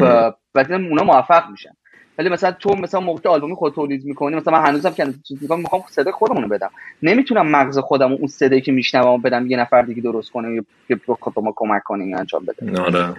ولی 0.55 0.75
اونا 0.75 1.05
موفق 1.05 1.51
میشن. 1.51 1.71
ولی 2.19 2.29
مثلا 2.29 2.53
تو 2.53 2.75
مثلا 2.75 3.01
موقع 3.01 3.21
که 3.21 3.29
آلبومی 3.29 3.55
خود 3.55 3.75
تولید 3.75 4.05
می‌کنی 4.05 4.37
مثلا 4.37 4.59
من 4.59 4.67
هنوزم 4.67 4.91
که 4.91 5.15
چیز 5.29 5.43
می‌کنم 5.43 5.61
می‌خوام 5.61 5.83
صدای 5.88 6.13
خودمون 6.13 6.43
رو 6.43 6.49
بدم. 6.49 6.71
نمی‌تونم 7.03 7.47
مغز 7.47 7.79
خودم 7.79 8.13
و 8.13 8.17
اون 8.17 8.26
صدایی 8.26 8.61
که 8.61 8.72
میشنوم 8.72 9.22
بدم 9.22 9.51
یه 9.51 9.57
نفر 9.57 9.83
دیگه 9.83 10.03
درست 10.03 10.30
کنه 10.30 10.55
یا 10.55 10.64
که 10.88 11.01
ما 11.37 11.53
کمک 11.57 11.83
کنه 11.83 12.05
این 12.05 12.18
انجام 12.18 12.45
بده. 12.45 12.80
آره. 12.80 13.14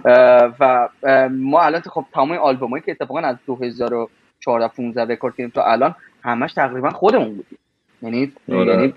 و 0.60 0.88
ما 1.30 1.62
الان 1.62 1.80
خب 1.80 2.04
تمام 2.14 2.32
آلبومایی 2.32 2.82
که 2.86 2.92
اتفاقا 2.92 3.20
از 3.20 3.36
2014 3.46 4.68
15 4.68 5.04
رکورد 5.12 5.36
کردیم 5.36 5.52
تا 5.54 5.64
الان 5.64 5.94
همش 6.22 6.52
تقریبا 6.52 6.90
خودمون 6.90 7.28
بودیم. 7.28 7.58
یعنی 8.02 8.32
آره. 8.52 8.92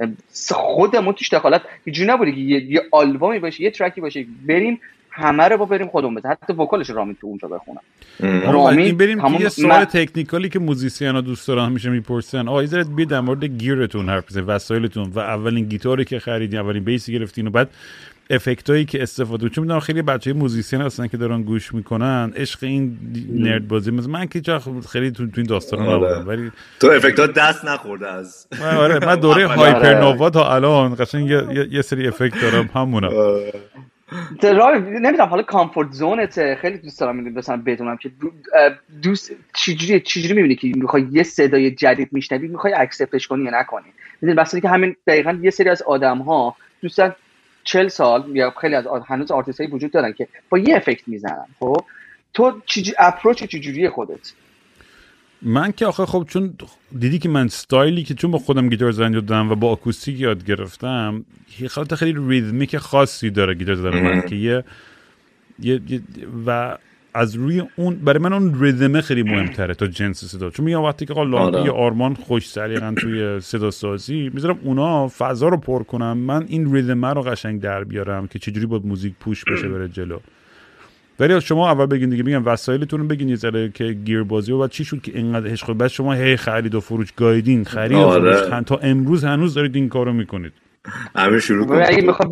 یعنی 0.00 0.16
خودمون 0.52 1.14
توش 1.14 1.32
دخالت 1.32 1.62
اینجوری 1.84 2.10
نبوده 2.10 2.32
که 2.32 2.40
یه, 2.40 2.72
یه 2.72 2.82
آلبومی 2.92 3.38
باشه 3.38 3.62
یه 3.62 3.70
ترکی 3.70 4.00
باشه 4.00 4.26
بریم 4.48 4.80
همه 5.12 5.48
رو 5.48 5.56
با 5.56 5.64
بریم 5.64 5.88
خودمون 5.88 6.14
بزنیم 6.14 6.36
حتی 6.42 6.52
وکالش 6.52 6.90
رامین 6.90 7.16
تو 7.20 7.26
اونجا 7.26 7.48
بخونم. 7.48 7.80
رامین 8.52 8.96
بریم 8.96 9.18
یه 9.40 9.48
سوال 9.48 9.78
من... 9.78 9.84
تکنیکالی 9.84 10.48
که 10.48 10.58
musician 10.58 11.08
ها 11.08 11.20
دوست 11.20 11.48
دارن 11.48 11.66
همیشه 11.66 11.90
می‌پرسن. 11.90 12.48
آقا 12.48 12.60
ایزرت 12.60 12.86
بیا 12.86 13.04
در 13.04 13.20
مورد 13.20 13.44
gear 13.44 13.81
تون 13.81 14.08
حرف 14.08 14.26
بزنید 14.26 14.48
وسایلتون 14.48 15.10
و 15.14 15.18
اولین 15.18 15.64
گیتاری 15.64 16.04
که 16.04 16.18
خریدین 16.18 16.60
اولین 16.60 16.84
bass 16.84 17.06
ی 17.06 17.12
گرفتین 17.12 17.46
و 17.46 17.50
بعد 17.50 17.70
effect 18.30 18.70
ایی 18.70 18.84
که 18.84 19.02
استفاده 19.02 19.48
چون 19.48 19.62
می‌دونم 19.62 19.80
خیلی 19.80 20.02
بچه 20.02 20.32
musician 20.32 20.80
هستن 20.80 21.06
که 21.06 21.16
دارن 21.16 21.42
گوش 21.42 21.74
می‌کنن. 21.74 22.32
عشق 22.36 22.58
این 22.64 22.98
nerd 23.32 23.68
بازی 23.68 23.90
مثل 23.90 24.10
من 24.10 24.26
که 24.26 24.40
جا 24.40 24.62
خیلی 24.88 25.10
تو 25.10 25.28
این 25.36 25.46
داستان 25.46 25.86
آره. 25.86 26.18
ولی 26.18 26.52
تو 26.80 26.86
effect 26.86 27.32
دست 27.32 27.64
نخورده 27.64 28.08
از. 28.08 28.46
آره 28.62 29.06
من 29.06 29.16
دوره 29.16 29.46
آره. 29.46 29.56
هایپر 29.56 30.00
نووا 30.00 30.30
تا 30.30 30.54
الان 30.54 30.94
قشنگ 30.98 31.30
یه, 31.30 31.68
یه 31.70 31.82
سری 31.82 32.08
effect 32.08 32.40
دارم 32.42 32.70
همونه 32.74 33.08
آره. 34.62 34.78
نمی‌دونم 34.78 35.28
حالا 35.28 35.42
comfort 35.42 35.92
zone 35.92 36.42
ت 36.42 36.54
خیلی 36.54 36.78
دوست 36.78 37.00
دارم 37.00 37.16
مثلا 37.16 37.56
بدونم 37.66 37.96
که 37.96 38.10
دوست 39.02 39.32
چجوری 39.54 40.00
چجوری 40.00 40.34
می‌بینی 40.34 40.56
که 40.56 40.68
می‌خوای 40.74 41.06
یه 41.10 41.22
صدای 41.22 41.70
جدید 41.70 42.08
میشنوی؟ 42.12 42.48
می‌خوای 42.48 42.74
accept 42.74 43.13
ش 43.13 43.26
کنی 43.26 43.44
یا 43.44 43.50
نکنی؟ 43.60 43.92
می‌دونی 44.20 44.40
بس 44.40 44.56
که 44.56 44.68
همین 44.68 44.96
دقیقا 45.06 45.38
یه 45.42 45.50
سری 45.50 45.68
از 45.68 45.82
آدم 45.82 46.18
ها 46.18 46.56
دوستان 46.82 47.14
چل 47.64 47.88
سال 47.88 48.36
یا 48.36 48.50
خیلی 48.60 48.74
از 48.74 48.86
هنوز 49.06 49.30
آرتیست 49.30 49.60
وجود 49.70 49.90
دارن 49.90 50.12
که 50.12 50.28
با 50.48 50.58
یه 50.58 50.76
effect 50.76 51.08
می‌زنن 51.08 51.46
خب؟ 51.60 51.76
تو 52.34 52.60
چجوری 52.66 52.96
approach 52.98 53.44
چجوری 53.44 53.88
خودت؟ 53.88 54.32
من 55.42 55.72
که 55.72 55.86
آخه 55.86 56.06
خب 56.06 56.26
چون 56.28 56.54
دیدی 56.98 57.18
که 57.18 57.28
من 57.28 57.48
ستایلی 57.48 58.02
که 58.02 58.14
چون 58.14 58.30
با 58.30 58.38
خودم 58.38 58.68
گیتار 58.68 58.92
زدن 58.92 59.10
دادم 59.10 59.50
و 59.50 59.54
با 59.54 59.70
acoustic 59.70 60.20
یاد 60.20 60.44
گرفتم 60.44 61.24
یه 61.60 61.68
خیلی 61.68 61.96
خیلی 61.96 62.18
ریتمیک 62.28 62.76
خاصی 62.76 63.30
داره 63.30 63.54
گیتار 63.54 63.74
زدن 63.74 64.02
من 64.02 64.20
که 64.20 64.36
یه, 64.36 64.64
یه, 65.60 65.80
و 66.46 66.78
از 67.14 67.34
روی 67.34 67.62
اون 67.76 67.94
برای 67.94 68.18
من 68.18 68.32
اون 68.32 68.60
ریدمه 68.60 69.00
خیلی 69.00 69.22
مهمتره 69.22 69.74
تا 69.74 69.86
جنس 69.86 70.24
صدا. 70.24 70.50
چون 70.50 70.64
میگم 70.64 70.82
وقتی 70.82 71.06
که 71.06 71.14
لامپی 71.14 71.56
آره. 71.56 71.70
آرمان 71.70 72.14
خوش 72.14 72.48
سریعا 72.48 72.94
توی 72.94 73.40
صدا 73.40 73.70
سازی 73.70 74.30
می‌ذارم 74.34 74.58
اونا 74.62 75.08
فضا 75.08 75.48
رو 75.48 75.56
پر 75.56 75.82
کنم 75.82 76.18
من 76.18 76.44
این 76.48 76.74
ریدمه 76.74 77.08
رو 77.08 77.22
قشنگ 77.22 77.60
در 77.60 77.84
بیارم 77.84 78.26
که 78.26 78.38
چجوری 78.38 78.66
باید 78.66 78.86
موزیک 78.86 79.14
پوش 79.20 79.44
بشه 79.44 79.68
بره 79.68 79.88
جلو. 79.88 80.18
ولی 81.22 81.40
شما 81.40 81.70
اول 81.70 81.86
بگین 81.86 82.08
دیگه 82.08 82.22
میگم 82.22 82.46
وسایلتون 82.46 83.00
رو 83.00 83.06
بگین 83.06 83.28
یه 83.28 83.70
که 83.74 83.92
گیر 83.92 84.22
بازی 84.22 84.52
و 84.52 84.58
بعد 84.58 84.70
چی 84.70 84.84
شد 84.84 85.00
که 85.02 85.12
اینقدر 85.14 85.50
عشق 85.50 85.72
بعد 85.72 85.88
شما 85.88 86.12
هی 86.12 86.36
خرید 86.36 86.74
و 86.74 86.80
فروش 86.80 87.12
گایدین 87.12 87.64
خرید 87.64 87.98
و 87.98 88.10
فروش. 88.10 88.36
آره. 88.36 88.64
تا 88.64 88.76
امروز 88.76 89.24
هنوز 89.24 89.54
دارید 89.54 89.76
این 89.76 89.88
کارو 89.88 90.12
می‌کنید. 90.12 90.52
همه 91.16 91.38
شروع 91.38 91.66
کنید. 91.66 91.82
اگه 91.86 92.02
بخواد 92.02 92.30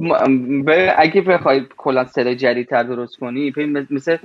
اگه 0.97 1.21
بخوای 1.21 1.67
کلا 1.77 2.05
صدای 2.05 2.37
جدیدتر 2.37 2.83
درست 2.83 3.19
کنی 3.19 3.53
مثل 3.91 4.17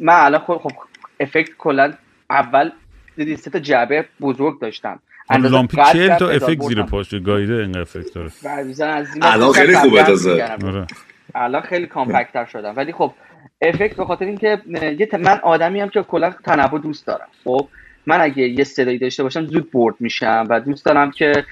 من 0.00 0.14
الان 0.14 0.40
خب, 0.40 0.60
خب 0.62 0.72
افکت 1.20 1.50
کلا 1.58 1.92
اول 2.30 2.70
دیدی 3.16 3.36
سه 3.36 3.50
تا 3.50 3.58
جعبه 3.58 4.04
بزرگ 4.20 4.60
داشتم. 4.60 5.00
لامپی 5.30 5.76
چهل 5.92 6.16
تا 6.16 6.28
افکت 6.28 6.62
زیر 6.62 6.82
پاش 6.82 7.14
گایده 7.14 7.54
این 7.54 7.76
افکت 7.76 8.14
داره. 8.14 8.30
الان 9.22 9.52
خیلی 9.52 9.74
خوبه 9.74 10.02
تازه. 10.02 10.56
الان 11.34 11.62
خیلی 11.62 11.86
کامپکتر 11.86 12.44
شدم. 12.44 12.76
ولی 12.76 12.92
خب 12.92 13.12
افکت 13.62 13.96
به 13.96 14.04
خاطر 14.04 14.24
اینکه 14.24 14.62
من 15.12 15.40
آدمی 15.42 15.80
هم 15.80 15.88
که 15.88 16.02
کلا 16.02 16.30
تنوع 16.30 16.80
دوست 16.80 17.06
دارم. 17.06 17.28
خب 17.44 17.68
من 18.06 18.20
اگه 18.20 18.48
یه 18.48 18.64
صدایی 18.64 18.98
داشته 18.98 19.22
باشم 19.22 19.46
زود 19.46 19.70
bored 19.70 19.94
میشم 20.00 20.46
و 20.50 20.60
دوست 20.60 20.84
دارم 20.84 21.10
که 21.10 21.44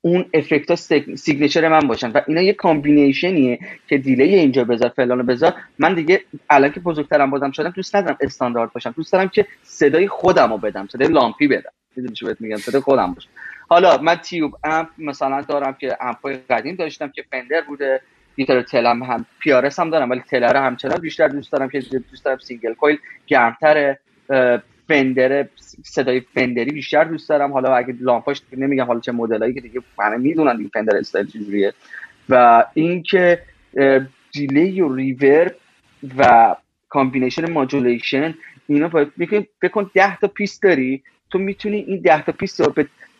اون 0.00 0.24
effect 0.34 0.70
ها 0.70 0.76
signature 1.16 1.68
من 1.68 1.80
باشن. 1.80 2.10
و 2.10 2.20
اینا 2.26 2.40
یه 2.40 2.52
combination 2.52 3.42
یه 3.42 3.58
که 3.86 3.98
delay 3.98 4.22
اینجا 4.22 4.64
بذار 4.64 4.88
فلان 4.88 5.26
بذار. 5.26 5.54
من 5.78 5.94
دیگه 5.94 6.20
الان 6.50 6.72
که 6.72 6.80
بزرگترم 6.80 7.30
بازم 7.30 7.50
شدم 7.50 7.70
دوست 7.70 7.96
ندارم 7.96 8.16
استاندارد 8.20 8.72
باشم. 8.72 8.94
دوست 8.96 9.12
دارم 9.12 9.28
که 9.28 9.46
صدای 9.62 10.08
خودم 10.08 10.50
رو 10.50 10.58
بدم 10.58 10.88
صدای 10.92 11.08
لامپی 11.08 11.48
بدم. 11.48 11.70
می‌دونی 11.96 12.14
چی 12.14 12.24
بهت 12.26 12.40
میگم؟ 12.40 12.56
صدای 12.56 12.80
خودم 12.80 13.14
باشه. 13.14 13.28
حالا 13.68 13.98
من 13.98 14.16
tube 14.16 14.54
amp 14.64 14.88
مثلا 14.98 15.40
دارم 15.40 15.72
که 15.72 15.96
amp 16.00 16.27
ای 16.27 16.36
قدیم 16.50 16.74
داشتم 16.74 17.08
که 17.08 17.24
فندر 17.30 17.60
بوده. 17.60 18.00
گیتار 18.36 18.62
tele 18.62 18.94
م 18.94 19.02
هم 19.02 19.26
PRS 19.40 19.78
هم 19.78 19.90
دارم 19.90 20.10
ولی 20.10 20.20
tele 20.20 20.44
رو 20.44 20.56
همچنان 20.56 20.98
بیشتر 20.98 21.28
دوست 21.28 21.52
دارم 21.52 21.68
که 21.68 21.80
دوست 21.80 22.24
دارم. 22.24 22.38
single 22.38 22.74
coil 22.74 22.98
گرمتره 23.26 23.98
فندر 24.88 25.46
صدای 25.82 26.20
فندری 26.20 26.70
بیشتر 26.70 27.04
دوست 27.04 27.28
دارم. 27.28 27.52
حالا 27.52 27.76
اگه 27.76 27.94
لامپاش 28.00 28.42
نمیگم 28.56 28.84
حالا 28.84 29.00
چه 29.00 29.12
مدلایی 29.12 29.54
که 29.54 29.60
دیگه 29.60 29.80
همه 29.98 30.16
می‌دونن 30.16 30.58
این 30.58 30.70
فندر 30.74 30.96
استایل 30.96 31.26
چجوریه. 31.26 31.72
و 32.28 32.64
اینکه 32.74 33.42
delay 34.32 34.80
و 34.80 34.94
reverb 34.94 35.54
و 36.18 36.54
combination 36.88 37.50
modulation 37.50 38.34
اینا 38.66 38.88
باید 38.88 39.12
بکن 39.62 39.90
ده 39.94 40.16
تا 40.16 40.26
piece 40.26 40.60
داری 40.60 41.02
تو 41.30 41.38
می‌تونی 41.38 41.76
این 41.76 42.00
ده 42.00 42.22
تا 42.22 42.32
piece 42.32 42.60
رو 42.60 42.74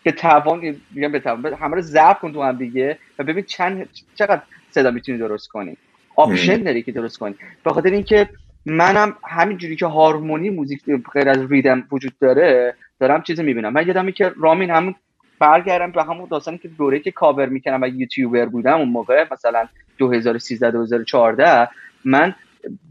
به 0.04 0.12
توان 0.12 0.76
میگم 0.90 1.12
به 1.12 1.20
توان 1.20 1.54
همه 1.54 1.74
رو 1.74 1.80
ضبط 1.80 2.18
کن 2.18 2.32
تو 2.32 2.42
هم 2.42 2.56
دیگه 2.56 2.98
و 3.18 3.24
ببین 3.24 3.44
چند 3.44 3.88
چقدر 4.14 4.42
صدا 4.74 4.90
می‌تونی 4.90 5.18
درست 5.18 5.48
کنی. 5.48 5.76
option 6.16 6.62
داری 6.62 6.82
که 6.82 6.92
درست 6.92 7.18
کنی. 7.18 7.34
به 7.64 7.70
خاطر 7.70 7.90
اینکه 7.90 8.28
منم 8.66 9.16
همینجوری 9.24 9.76
که 9.76 9.86
هارمونی 9.86 10.50
موزیک 10.50 10.82
غیر 11.14 11.28
از 11.28 11.50
ریدم 11.50 11.84
وجود 11.92 12.12
داره 12.20 12.74
دارم 13.00 13.22
چیزی 13.22 13.42
می‌بینم. 13.42 13.72
من 13.72 13.86
یادمه 13.86 14.12
که 14.12 14.32
رامین 14.40 14.70
همون 14.70 14.94
برگردم 15.38 15.92
به 15.92 16.04
همون 16.04 16.28
داستانی 16.30 16.58
که 16.58 16.68
دوره 16.68 16.98
که 16.98 17.10
کاور 17.10 17.46
می‌کنم 17.46 17.82
و 17.82 17.88
یوتیوبر 17.88 18.46
بودم 18.46 18.78
اون 18.78 18.88
موقع 18.88 19.26
مثلا 19.32 19.68
2013 19.98 20.70
2014 20.70 21.68
من 22.04 22.34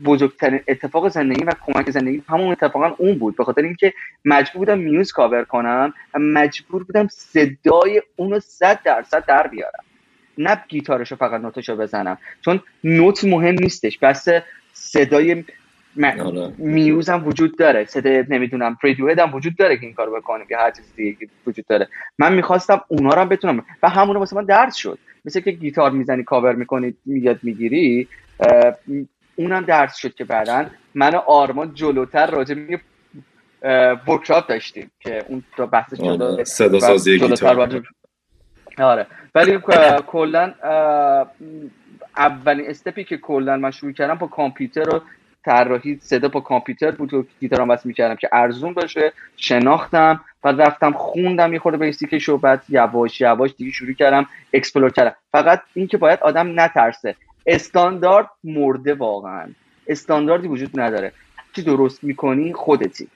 بزرگترین 0.05 0.59
اتفاق 0.67 1.07
زندگی 1.07 1.43
و 1.43 1.51
کمک 1.65 1.89
زندگی 1.89 2.23
همون 2.29 2.51
اتفاقا 2.51 2.95
اون 2.97 3.17
بود. 3.19 3.37
به 3.37 3.43
خاطر 3.43 3.61
اینکه 3.61 3.93
مجبور 4.25 4.59
بودم 4.59 4.79
Muse 4.79 5.11
cover 5.11 5.43
کنم 5.43 5.93
و 6.13 6.19
مجبور 6.19 6.83
بودم 6.83 7.07
صدای 7.07 8.01
اونو 8.15 8.39
صد 8.39 8.79
درصد 8.83 9.25
در 9.25 9.47
بیارم. 9.47 9.83
نه 10.37 10.63
گیتارشو 10.67 11.15
فقط 11.15 11.41
نوتشو 11.41 11.75
بزنم. 11.75 12.17
چون 12.41 12.59
نوت 12.83 13.23
مهم 13.23 13.55
نیستش. 13.55 13.97
بس 13.97 14.27
صدای 14.73 15.43
آره. 16.19 16.53
Muse 16.57 17.09
هم 17.09 17.27
وجود 17.27 17.57
داره. 17.57 17.85
صدای 17.85 18.23
نمی‌دونم 18.29 18.77
Radiohead 18.83 19.21
هم 19.21 19.33
وجود 19.33 19.55
داره 19.55 19.77
که 19.77 19.85
این 19.85 19.95
کارو 19.95 20.15
بکنیم 20.15 20.47
یا 20.49 20.59
هر 20.59 20.71
چیز 20.71 20.93
دیگه 20.95 21.27
وجود 21.47 21.65
داره. 21.65 21.87
من 22.19 22.33
می‌خواستم 22.33 22.81
اونا 22.87 23.09
رو 23.09 23.21
هم 23.21 23.29
بتونم 23.29 23.65
و 23.83 23.89
همون 23.89 24.17
واسه 24.17 24.35
من 24.35 24.45
درس 24.45 24.75
شد. 24.75 24.99
مثل 25.25 25.39
که 25.39 25.51
گیتار 25.51 25.91
می‌زنی 25.91 26.23
کاور 26.23 26.55
می‌کنی 26.55 26.93
یاد 27.05 27.39
می‌گیری 27.43 28.07
اونم 29.35 29.65
درس 29.65 29.97
شد 29.97 30.13
که 30.13 30.23
بعدا 30.23 30.65
من 30.95 31.15
و 31.15 31.17
آرمان 31.17 31.73
جلوتر 31.73 32.31
راجع 32.31 32.55
به 32.55 32.79
workshop 34.07 34.47
داشتیم 34.47 34.91
که 34.99 35.25
اون 35.27 35.43
رو 35.57 35.67
بحثش 35.67 35.99
آره. 35.99 36.43
صدا 36.43 36.79
سازی 36.79 37.19
گیتار. 37.19 37.83
آره. 38.77 39.07
ولی 39.35 39.59
کلا 40.07 40.53
اولین 42.17 42.69
step 42.69 42.96
ی 42.96 43.03
که 43.03 43.17
کلا 43.17 43.57
من 43.57 43.71
شروع 43.71 43.91
کردم 43.91 44.15
با 44.15 44.27
کامپیوتر 44.27 44.83
رو 44.83 45.01
طراحی 45.45 45.99
صدا 46.01 46.27
با 46.27 46.39
کامپیوتر 46.39 46.91
بود 46.91 47.13
و 47.13 47.25
گیتارم 47.39 47.69
واسه 47.69 47.87
می‌کردم 47.87 48.15
که 48.15 48.29
ارزون 48.31 48.73
باشه. 48.73 49.13
شناختم 49.37 50.21
و 50.43 50.47
رفتم 50.47 50.91
خوندم 50.91 51.53
یه 51.53 51.59
خورده 51.59 51.77
basic 51.77 52.14
ش 52.14 52.29
و 52.29 52.37
بعد 52.37 52.63
یواش 52.69 53.21
یواش 53.21 53.53
دیگه 53.57 53.71
شروع 53.71 53.93
کردم 53.93 54.25
explore 54.53 54.89
کردم. 54.89 55.15
فقط 55.31 55.61
این 55.73 55.87
که 55.87 55.97
باید 55.97 56.19
آدم 56.19 56.59
نترسه. 56.59 57.15
استاندارد 57.45 58.29
مرده 58.43 58.93
واقعا. 58.93 59.47
استانداردی 59.87 60.47
وجود 60.47 60.79
نداره. 60.79 61.11
چی 61.55 61.63
درست 61.63 62.03
می‌کنی؟ 62.03 62.53
خودتی. 62.53 63.07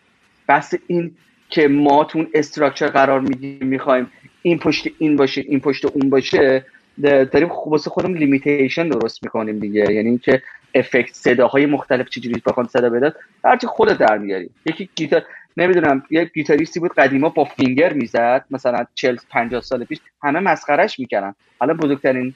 بس 0.47 0.73
این 0.88 1.15
که 1.49 1.67
ما 1.67 2.03
تو 2.03 2.15
اون 2.15 2.27
structure 2.34 2.88
قرار 2.88 3.19
می‌گیریم 3.19 3.67
می‌خوایم 3.67 4.11
این 4.48 4.60
پشت 4.60 4.88
این 4.98 5.15
باشه 5.15 5.41
این 5.41 5.60
پشت 5.60 5.86
اون 5.86 6.10
باشه 6.10 6.65
داریم 7.03 7.49
واسه 7.68 7.90
خودم 7.90 8.14
limitation 8.14 8.89
درست 8.90 9.24
می‌کنیم 9.24 9.60
دیگه. 9.60 9.94
یعنی 9.94 10.10
اینکه 10.10 10.41
effect 10.76 11.14
صداهای 11.14 11.65
مختلف 11.65 12.10
چجوری 12.10 12.41
بخوان 12.45 12.68
صدا 12.68 12.90
بداد 12.90 13.15
هرچی 13.44 13.68
خودت 13.68 13.98
در 13.98 14.18
میاری. 14.18 14.49
یکی 14.65 14.90
گیتار 14.95 15.24
نمی‌دونم 15.57 16.03
یه 16.10 16.26
گیتاریستی 16.26 16.80
بود 16.80 16.94
قدیما 16.94 17.30
با 17.30 17.45
finger 17.45 17.94
می‌زد. 17.94 18.45
مثلا 18.52 18.86
40 18.95 19.18
50 19.30 19.61
سال 19.61 19.84
پیش. 19.84 19.99
همه 20.24 20.40
مسخرش 20.40 20.99
می‌کردن. 20.99 21.36
حالا 21.60 21.74
بزرگترین 21.74 22.34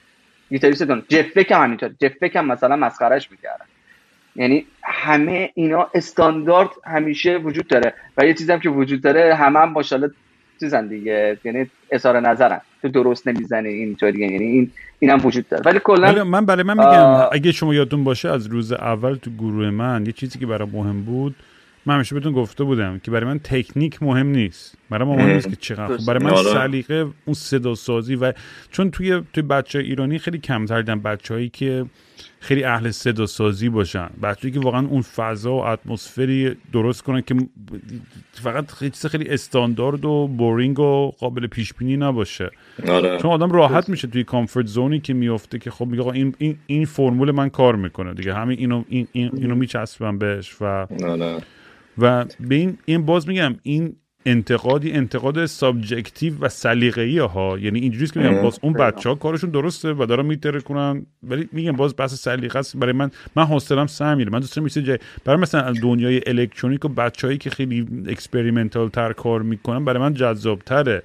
گیتاریست 0.50 0.82
دنیان. 0.82 1.02
Jeff 1.08 1.52
هم 1.52 1.62
همینطور. 1.62 1.90
Jeff 2.00 2.36
هم 2.36 2.46
مثلا 2.46 2.76
مسخرش 2.76 3.30
می‌کردن. 3.30 3.64
یعنی 4.36 4.66
همه 4.84 5.50
اینا 5.54 5.90
استاندارد 5.94 6.70
همیشه 6.84 7.36
وجود 7.36 7.66
داره. 7.66 7.94
و 8.16 8.26
یه 8.26 8.34
چیزی 8.34 8.52
هم 8.52 8.60
که 8.60 8.68
وجود 8.68 9.02
داره 9.02 9.34
همه 9.34 9.58
هم 9.58 9.68
ماشاءالله 9.68 10.12
چیزن 10.62 10.86
دیگه. 10.86 11.38
یعنی 11.44 11.66
اظهار 11.90 12.20
نظرن. 12.20 12.60
تو 12.82 12.88
درست 12.88 13.28
نمی‌زنی 13.28 13.68
اینطوری. 13.68 14.20
یعنی 14.20 14.44
این 14.44 14.70
اینم 14.98 15.20
وجود 15.26 15.48
داره. 15.48 15.62
ولی 15.66 15.80
کلا 15.84 16.24
من 16.24 16.46
برای 16.46 16.62
من 16.62 16.78
میگم 16.78 17.28
اگه 17.32 17.52
شما 17.52 17.74
یادتون 17.74 18.04
باشه 18.04 18.28
از 18.28 18.46
روز 18.46 18.72
اول 18.72 19.14
تو 19.14 19.30
گروه 19.30 19.70
من 19.70 20.06
یه 20.06 20.12
چیزی 20.12 20.38
که 20.38 20.46
برای 20.46 20.68
مهم 20.72 21.02
بود 21.02 21.34
من 21.86 21.94
همیشه 21.94 22.14
بهتون 22.14 22.32
گفته 22.32 22.64
بودم 22.64 22.98
که 22.98 23.10
برای 23.10 23.26
من 23.26 23.38
تکنیک 23.38 24.02
مهم 24.02 24.26
نیست. 24.26 24.74
برای 24.90 25.08
ما 25.08 25.16
مهم 25.16 25.30
نیست 25.30 25.50
که 25.50 25.56
چقدر 25.56 25.96
خوب. 25.96 26.06
برای 26.06 26.24
من 26.24 26.30
آره. 26.30 26.52
سلیقه 26.52 27.06
اون 27.24 27.34
صدا 27.34 27.74
سازی 27.74 28.14
و 28.14 28.32
چون 28.70 28.90
توی 28.90 29.22
توی 29.32 29.42
بچه 29.42 29.78
ایرانی 29.78 30.18
خیلی 30.18 30.38
کمتر 30.38 30.82
دیدم 30.82 31.00
بچههایی 31.00 31.48
که 31.48 31.86
خیلی 32.40 32.64
اهل 32.64 32.90
صدا 32.90 33.26
سازی 33.26 33.68
باشن. 33.68 34.10
بچه‌ای 34.22 34.54
که 34.54 34.60
واقعا 34.60 34.86
اون 34.86 35.02
فضا 35.02 35.54
و 35.54 35.64
اتمسفری 35.66 36.56
درست 36.72 37.02
کنن 37.02 37.20
که 37.20 37.34
فقط 38.32 38.70
خیلی 38.70 38.90
چیز 38.90 39.06
خیلی 39.06 39.28
استاندارد 39.28 40.04
و 40.04 40.28
boring 40.28 40.78
و 40.78 41.10
قابل 41.18 41.46
پیش 41.46 41.74
بینی 41.74 41.96
نباشه. 41.96 42.50
آره. 42.88 43.18
چون 43.18 43.30
آدم 43.30 43.52
راحت 43.52 43.88
میشه 43.88 44.08
توی 44.08 44.24
comfort 44.24 44.66
zone 44.66 44.93
ی 44.93 45.00
که 45.00 45.14
میفته 45.14 45.58
که 45.58 45.70
خب 45.70 45.86
میگه 45.86 46.06
این 46.06 46.34
این 46.38 46.56
این 46.66 46.84
فرمول 46.84 47.30
من 47.30 47.48
کار 47.48 47.76
می‌کنه 47.76 48.14
دیگه. 48.14 48.34
همین 48.34 48.58
اینو 48.58 48.84
این 48.88 49.08
این 49.12 49.30
اینو 49.36 49.54
میچسبم 49.54 50.18
بهش 50.18 50.56
و 50.60 50.64
آره. 51.04 51.36
و 51.98 52.24
به 52.40 52.54
این 52.54 52.78
این 52.84 53.06
باز 53.06 53.28
میگم 53.28 53.54
این 53.62 53.96
انتقادی 54.26 54.92
انتقاد 54.92 55.46
subjective 55.46 56.38
و 56.40 56.48
سلیقه‌ای 56.48 57.18
ها. 57.18 57.58
یعنی 57.58 57.80
اینجوریه 57.80 58.08
که 58.08 58.20
میگم 58.20 58.42
باز 58.42 58.58
اون 58.62 58.72
بچه 58.72 59.08
ها 59.08 59.14
کارشون 59.14 59.50
درسته 59.50 59.92
و 59.92 60.06
دارن 60.06 60.26
میتره 60.26 60.60
کنن 60.60 61.06
ولی 61.22 61.48
میگم 61.52 61.72
باز 61.72 61.94
بحث 61.96 62.14
سلیقه 62.14 62.58
است. 62.58 62.76
برای 62.76 62.92
من 62.92 63.10
من 63.36 63.44
حوصلم 63.44 63.86
سر 63.86 64.14
میره. 64.14 64.30
من 64.30 64.40
دوست 64.40 64.56
دارم 64.56 64.68
جای 64.68 64.98
برای 65.24 65.40
مثلا 65.40 65.72
دنیای 65.72 66.20
الکترونیک 66.26 66.84
و 66.84 66.88
بچه‌هایی 66.88 67.38
که 67.38 67.50
خیلی 67.50 67.86
experimental 68.08 68.88
تر 68.88 69.12
کار 69.12 69.42
می‌کنن 69.42 69.84
برای 69.84 70.02
من 70.02 70.14
جذاب 70.14 70.58
تره 70.58 71.02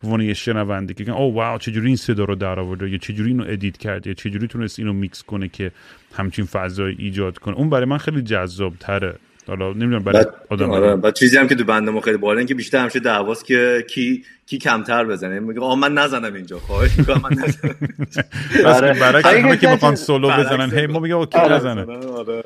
به 0.00 0.06
عنوان 0.06 0.20
یه 0.20 0.34
شنونده 0.34 0.94
که 0.94 1.12
oh 1.12 1.34
wow 1.34 1.58
چجوری 1.58 1.86
این 1.86 1.96
صدا 1.96 2.24
رو 2.24 2.34
در 2.34 2.60
آورده؟ 2.60 2.90
یا 2.90 2.98
چجوری 2.98 3.30
اینو 3.30 3.44
edit 3.46 3.76
کرده؟ 3.76 4.10
یا 4.10 4.14
چجوری 4.14 4.46
تونست 4.46 4.78
اینو 4.78 4.92
میکس 4.92 5.22
کنه 5.22 5.48
که 5.48 5.72
همچین 6.12 6.44
فضای 6.44 6.94
ایجاد 6.98 7.38
کنه؟ 7.38 7.56
اون 7.56 7.70
برای 7.70 7.84
من 7.84 7.98
خیلی 7.98 8.22
جذاب 8.22 8.74
تره 8.80 9.14
حالا 9.50 9.72
نمی‌دونم 9.72 10.04
برای 10.04 10.24
بعد 10.24 10.34
آدم 10.50 10.70
آره 10.70 10.96
بعد 10.96 11.14
چیزی 11.14 11.38
هم 11.38 11.48
که 11.48 11.54
تو 11.54 11.64
band 11.64 11.90
ما 11.90 12.00
خیلی 12.00 12.16
بالا 12.16 12.38
این 12.38 12.46
که 12.48 12.54
بیشتر 12.54 12.78
همیشه 12.78 13.00
دعواست 13.00 13.44
که 13.44 13.84
کی 13.88 14.24
کی 14.46 14.58
کمتر 14.58 15.04
بزنه. 15.04 15.40
میگه 15.40 15.60
آقا 15.60 15.74
من 15.74 15.94
نزنم 15.94 16.34
اینجا. 16.34 16.58
خواهش 16.58 16.98
می‌کنم 16.98 17.20
من 17.22 17.30
نزنم. 17.32 17.74
بس 18.64 18.76
آره. 18.76 19.00
برعکس 19.00 19.26
آره، 19.26 19.40
همه 19.40 19.56
که 19.56 19.68
می‌خوان 19.68 19.94
سولو. 19.94 20.30
بزنن 20.30 20.78
هی 20.78 20.86
ما 20.86 20.98
میگه 20.98 21.14
آقا 21.14 21.26
کی 21.26 21.38
آره. 21.38 21.54
نزنه؟ 21.56 21.96
آره. 22.06 22.44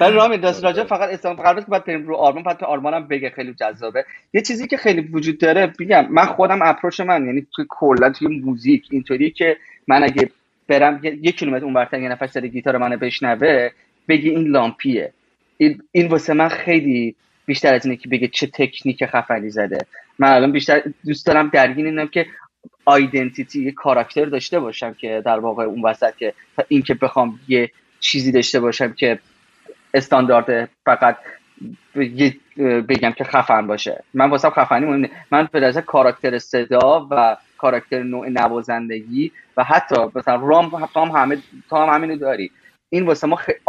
ولی 0.00 0.12
رامین 0.14 0.40
دست 0.40 0.64
راجع 0.64 0.84
فقط 0.84 1.08
استان 1.12 1.36
قرار 1.36 1.60
که 1.60 1.66
باید 1.66 1.84
بریم 1.84 2.06
رو 2.06 2.16
آرمان 2.16 2.42
فقط 2.42 2.62
آرمانم 2.62 3.08
بگه 3.08 3.30
خیلی 3.30 3.54
جذابه. 3.54 4.04
یه 4.32 4.42
چیزی 4.42 4.66
که 4.66 4.76
خیلی 4.76 5.00
وجود 5.00 5.38
داره 5.38 5.72
میگم 5.78 6.06
من 6.10 6.24
خودم 6.24 6.58
اپروچ 6.62 7.00
من 7.00 7.26
یعنی 7.26 7.46
توی 7.56 7.64
کلا 7.68 8.10
توی 8.10 8.40
موزیک 8.40 8.88
اینطوریه 8.90 9.30
که 9.30 9.56
من 9.88 10.02
اگه 10.02 10.30
برم 10.68 11.00
یه, 11.02 11.18
یه 11.22 11.32
کیلومتر 11.32 11.64
اونورتر 11.64 12.00
یه 12.00 12.08
نفر 12.08 12.26
سر 12.26 12.40
گیتار 12.40 12.78
منو 12.78 12.96
بشنوه 12.96 13.70
بگی 14.08 14.30
این 14.30 14.48
لامپیه. 14.48 15.12
این, 15.92 16.08
واسه 16.08 16.34
من 16.34 16.48
خیلی 16.48 17.14
بیشتر 17.46 17.74
از 17.74 17.86
اینه 17.86 17.96
که 17.96 18.08
بگه 18.08 18.28
چه 18.28 18.46
تکنیک 18.46 19.06
خفنی 19.06 19.50
زده. 19.50 19.78
من 20.18 20.32
الان 20.32 20.52
بیشتر 20.52 20.82
دوست 21.06 21.26
دارم 21.26 21.48
درگیر 21.48 21.86
اینم 21.86 22.08
که 22.08 22.26
آیدنتیتی 22.84 23.64
یه 23.64 23.72
کاراکتر 23.72 24.24
داشته 24.24 24.60
باشم 24.60 24.94
که 24.94 25.22
در 25.24 25.38
واقع 25.38 25.64
اون 25.64 25.82
وسط 25.82 26.16
که 26.16 26.34
این 26.68 26.82
که 26.82 26.94
بخوام 26.94 27.40
یه 27.48 27.70
چیزی 28.00 28.32
داشته 28.32 28.60
باشم 28.60 28.92
که 28.92 29.18
استاندارد 29.94 30.70
فقط 30.84 31.16
بگم 32.88 33.12
که 33.12 33.24
خفن 33.24 33.66
باشه. 33.66 34.04
من 34.14 34.30
واسه 34.30 34.50
خفنی 34.50 34.86
مهم 34.86 35.00
نیست. 35.00 35.12
من 35.30 35.48
به 35.52 35.60
نظر 35.60 35.80
کاراکتر 35.80 36.38
صدا 36.38 37.08
و 37.10 37.36
کاراکتر 37.58 38.02
نوع 38.02 38.28
نوازندگی 38.28 39.32
و 39.56 39.64
حتی 39.64 39.96
مثلا 40.14 40.36
رام 40.36 40.88
هم 40.96 41.10
همه 41.10 41.38
تو 41.70 41.76
هم 41.76 41.94
همینو 41.94 42.16
داری. 42.16 42.50
این 42.92 43.06
واسه 43.06 43.28
ما 43.28 43.36
خ- 43.36 43.60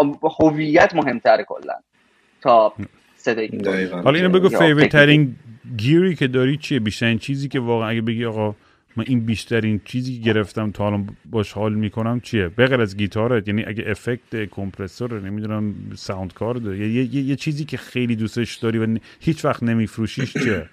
هویت 0.42 0.96
مهمتره 0.96 1.46
کلا 1.46 1.76
تا. 2.42 2.74
دقیقاً. 3.60 4.02
حالا 4.02 4.18
اینو 4.18 4.30
بگو 4.30 4.50
favorite. 4.50 4.92
ترین 4.92 5.36
gear 5.78 6.08
ی 6.08 6.16
که 6.16 6.28
داری 6.28 6.58
چیه 6.58 6.80
بیشترین 6.80 7.20
چیزی 7.20 7.50
که 7.50 7.62
واقعا 7.62 7.90
اگه 7.90 8.02
بگی 8.02 8.26
آقا 8.26 8.56
من 8.98 9.06
این 9.08 9.22
بیشترین 9.26 9.82
چیزی 9.86 10.20
که 10.20 10.22
گرفتم 10.34 10.72
تا 10.72 10.88
الان 10.88 11.18
باش 11.26 11.54
حال 11.54 11.76
می‌کنم 11.76 12.22
چیه 12.22 12.50
بغیر 12.50 12.82
از 12.82 12.98
گیتارت 12.98 13.50
یعنی 13.50 13.66
اگه 13.66 13.86
effect 13.88 14.46
compressor 14.52 15.22
نمی‌دونم 15.22 15.76
sound 15.96 16.34
card 16.34 16.66
یه, 16.66 16.90
یه, 16.90 17.22
یه 17.24 17.38
چیزی 17.38 17.66
که 17.66 17.78
خیلی 17.78 18.18
دوستش 18.18 18.56
داری 18.56 18.80
و 18.80 19.00
هیچ 19.22 19.46
وقت 19.46 19.64
نمیفروشیش 19.64 20.38
چیه 20.38 20.70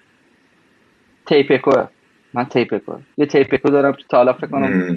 tape 1.27 1.57
echo 1.57 1.87
من 2.33 2.45
tape 2.45 2.69
echo 2.69 2.93
یه 3.17 3.25
tape 3.25 3.47
echo 3.47 3.69
دارم 3.69 3.97
تا 4.09 4.17
حالا 4.17 4.33
فکر 4.33 4.47
کنم. 4.47 4.95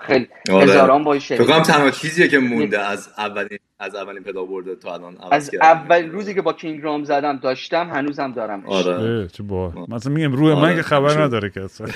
خیلی 0.00 0.28
آره. 0.50 0.64
هزاران 0.64 1.04
باشه 1.04 1.36
فکر 1.36 1.46
کنم 1.46 1.62
تنها 1.62 1.90
چیزیه 1.90 2.28
که 2.28 2.38
مونده 2.38 2.80
از 2.80 3.08
اولین 3.18 3.58
از 3.80 3.94
اولین 3.94 4.22
پدال 4.22 4.46
برده 4.46 4.74
تا 4.74 4.94
الان 4.94 5.16
از. 5.32 5.50
اول 5.62 6.10
روزی 6.10 6.34
که 6.34 6.42
با 6.42 6.52
کینگ 6.52 6.82
رام 6.82 7.04
زدم 7.04 7.36
داشتم 7.36 7.90
هنوزم 7.90 8.32
دارم. 8.32 8.62
آره. 8.66 9.28
چه 9.28 9.42
با 9.42 9.72
مثلا 9.88 10.12
میگم 10.12 10.32
روح 10.32 10.54
من 10.54 10.64
آره. 10.64 10.76
که 10.76 10.82
خبر 10.82 11.22
نداره 11.22 11.50
که 11.50 11.60
اصلا. 11.64 11.86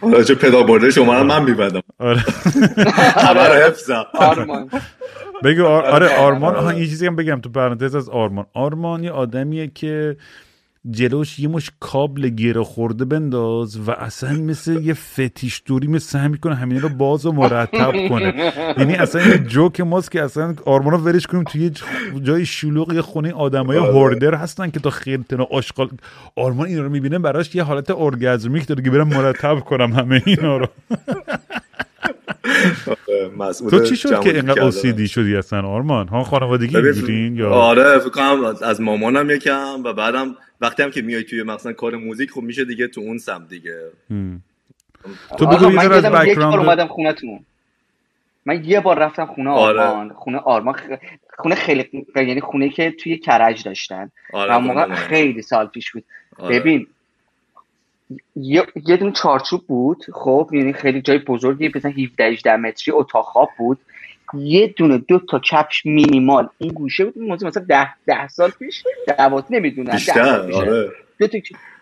حالا 0.00 0.22
چه 0.22 0.34
پدال 0.34 0.66
برده 0.66 0.90
شما 0.90 1.18
رو 1.18 1.24
من 1.24 1.44
میبندم. 1.44 1.82
آره. 1.98 2.18
خبر 3.24 3.66
حفظم. 3.66 4.06
آرمان. 4.14 4.70
بگو 5.44 5.64
آر... 5.64 5.84
آره 5.84 6.06
آره. 6.06 6.16
آرمان. 6.16 6.76
یه 6.76 6.86
چیزی 6.86 7.06
هم 7.06 7.16
بگم 7.16 7.40
تو 7.40 7.50
پرانتز 7.50 7.94
از 7.94 8.08
آرمان. 8.08 8.46
آرمان 8.54 9.04
یه 9.04 9.10
آدمیه 9.10 9.70
که 9.74 10.16
جلوش 10.90 11.38
یه 11.38 11.48
مش 11.48 11.70
کابل 11.80 12.28
گیره 12.28 12.62
خورده 12.62 13.04
بنداز 13.04 13.88
و 13.88 13.90
اصلا 13.90 14.32
مثل 14.32 14.82
یه 14.82 14.94
فتیش 14.94 15.62
دوری 15.66 15.86
مثل 15.88 16.18
هم 16.18 16.30
می‌کنه 16.30 16.54
همین 16.54 16.80
رو 16.80 16.88
باز 16.88 17.26
و 17.26 17.32
مرتب 17.32 17.92
کنه 18.08 18.52
یعنی 18.78 18.94
اصلا 18.94 19.22
یه 19.22 19.38
جوک 19.38 19.80
ماست 19.80 20.10
که 20.10 20.22
اصلا 20.22 20.54
آرمان 20.64 20.92
رو 20.92 20.98
ورش 20.98 21.26
کنیم 21.26 21.44
توی 21.44 21.60
یه 21.60 21.70
جای 22.22 22.46
شلوغ 22.46 22.92
یه 22.92 23.02
خونه 23.02 23.32
آدمای 23.32 23.78
آره. 23.78 23.92
هوردر 23.92 24.34
هستن 24.34 24.70
که 24.70 24.80
تا 24.80 24.90
خیلی 24.90 25.24
تنو 25.28 25.44
آشغال 25.50 25.88
آرمان 26.36 26.66
این 26.66 26.82
رو 26.82 26.88
می‌بینه 26.88 27.18
براش 27.18 27.54
یه 27.54 27.62
حالت 27.62 27.90
ارگزمیک 27.90 28.66
داره 28.66 28.82
که 28.82 28.90
برم 28.90 29.08
مرتب 29.08 29.60
کنم 29.60 29.92
همه 29.92 30.22
اینا 30.26 30.56
رو 30.56 30.66
مسئول 33.38 33.70
تو 33.70 33.84
چی 33.84 33.96
شد 33.96 34.20
که 34.20 34.34
اینقدر. 34.34 34.62
اوسیدی 34.62 35.08
شدی 35.08 35.36
اصلا 35.36 35.68
آرمان 35.68 36.08
ها 36.08 36.24
خانوادگی 36.24 36.80
بودین 36.80 37.36
یا 37.36 37.50
آره 37.50 37.98
فکر 37.98 38.08
کنم 38.08 38.56
از 38.62 38.80
مامانم 38.80 39.30
یکم 39.30 39.82
و 39.84 39.92
بعدم 39.92 40.34
وقتی 40.60 40.82
هم 40.82 40.90
که 40.90 41.02
میای 41.02 41.24
توی 41.24 41.42
مثلا 41.42 41.72
کار 41.72 41.96
موزیک 41.96 42.30
خب 42.30 42.40
میشه 42.42 42.64
دیگه 42.64 42.88
تو 42.88 43.00
اون 43.00 43.18
سم 43.18 43.46
دیگه. 43.48 43.90
تو 45.38 45.46
بگو 45.46 45.64
یه 45.64 45.88
من 45.88 45.92
از 45.92 46.04
بک‌گراند 46.04 46.54
اومدم 46.54 46.86
خونتون. 46.86 47.40
من 48.46 48.64
یه 48.64 48.80
بار 48.80 48.98
رفتم 48.98 49.26
خونه 49.26 49.50
آره. 49.50 49.80
آرمان. 49.80 50.12
خونه 50.12 50.38
آرمان. 50.38 50.74
خ... 50.74 50.80
خونه 51.38 51.54
خیلی 51.54 52.06
یعنی 52.16 52.40
خونه 52.40 52.68
که 52.68 52.90
توی 52.90 53.18
کرج 53.18 53.64
داشتن. 53.64 54.10
آره 54.32 54.52
و 54.52 54.54
اون 54.54 54.64
موقع. 54.64 54.94
خیلی 54.94 55.42
سال 55.42 55.66
پیش 55.66 55.92
بود. 55.92 56.04
آره. 56.38 56.60
ببین 56.60 56.86
یه, 58.36 58.66
یه 58.86 58.96
دونه 58.96 59.12
چارچوب 59.12 59.66
بود 59.66 60.04
خب 60.12 60.50
یعنی 60.52 60.72
خیلی 60.72 61.02
جای 61.02 61.18
بزرگی 61.18 61.72
مثلا 61.74 61.90
17 61.90 62.24
18 62.24 62.56
متری 62.56 62.94
اتاق 62.94 63.24
خواب 63.24 63.50
بود. 63.58 63.78
یه 64.34 64.66
دونه 64.66 64.98
دو 64.98 65.18
تا 65.18 65.38
کفش 65.38 65.86
مینیمال. 65.86 66.48
این 66.58 66.72
گوشه 66.72 67.04
بود 67.04 67.18
موضوع 67.18 67.48
مثلا 67.48 67.64
10 67.68 67.88
10 68.06 68.28
سال 68.28 68.50
پیش 68.50 68.82
12 69.18 69.46
نمی‌دونم 69.50 69.90
بیشتر 69.90 70.50
آره. 70.52 70.90
دو 71.18 71.26
تا 71.26 71.38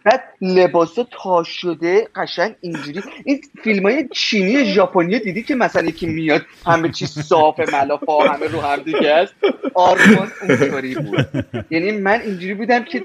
بعد 0.06 0.22
لباسا 0.40 1.06
تا 1.10 1.42
شده 1.42 2.08
قشنگ 2.14 2.54
اینجوری. 2.60 3.02
این 3.24 3.40
فیلم 3.62 3.82
های 3.82 4.08
چینی 4.12 4.64
ژاپنی 4.64 5.18
دیدی 5.18 5.42
که 5.42 5.54
مثلا 5.54 5.88
یکی 5.88 6.06
میاد 6.06 6.42
همه 6.66 6.88
چیز 6.88 7.18
صاف 7.18 7.72
ملافا 7.72 8.18
همه 8.18 8.46
رو 8.46 8.60
هم 8.60 8.76
دیگه 8.76 9.10
است. 9.10 9.34
آرمان 9.74 10.28
اونطوری 10.42 10.94
بود. 10.94 11.44
یعنی 11.70 11.92
من 11.92 12.20
اینجوری 12.20 12.54
بودم 12.54 12.84
که 12.84 13.04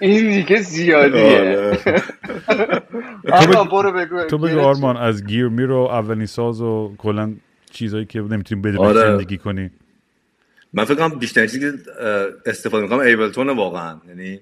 این 0.00 0.30
دیگه 0.30 0.56
زیادیه. 0.56 1.74
آره. 2.48 2.82
آقا 3.32 3.64
برو 3.64 3.92
بگو. 3.92 4.24
تو 4.24 4.38
بگو 4.38 4.60
آرمان 4.60 4.96
از 4.96 5.26
گیر 5.26 5.48
میرو 5.48 5.76
اولین 5.76 6.26
ساز 6.26 6.60
و 6.60 6.94
کلا 6.98 7.34
چیزایی 7.70 8.04
که 8.04 8.20
نمی‌تونیم 8.20 8.62
بدون 8.62 8.86
آره. 8.86 9.00
زندگی 9.00 9.38
کنی. 9.38 9.70
من 10.72 10.84
فکر 10.84 10.94
کنم 10.94 11.18
بیشتر 11.18 11.46
چیزی 11.46 11.60
که 11.60 11.78
استفاده 12.46 12.82
می‌کنم 12.82 12.98
ایبلتون 12.98 13.50
واقعا. 13.50 14.00
یعنی 14.08 14.40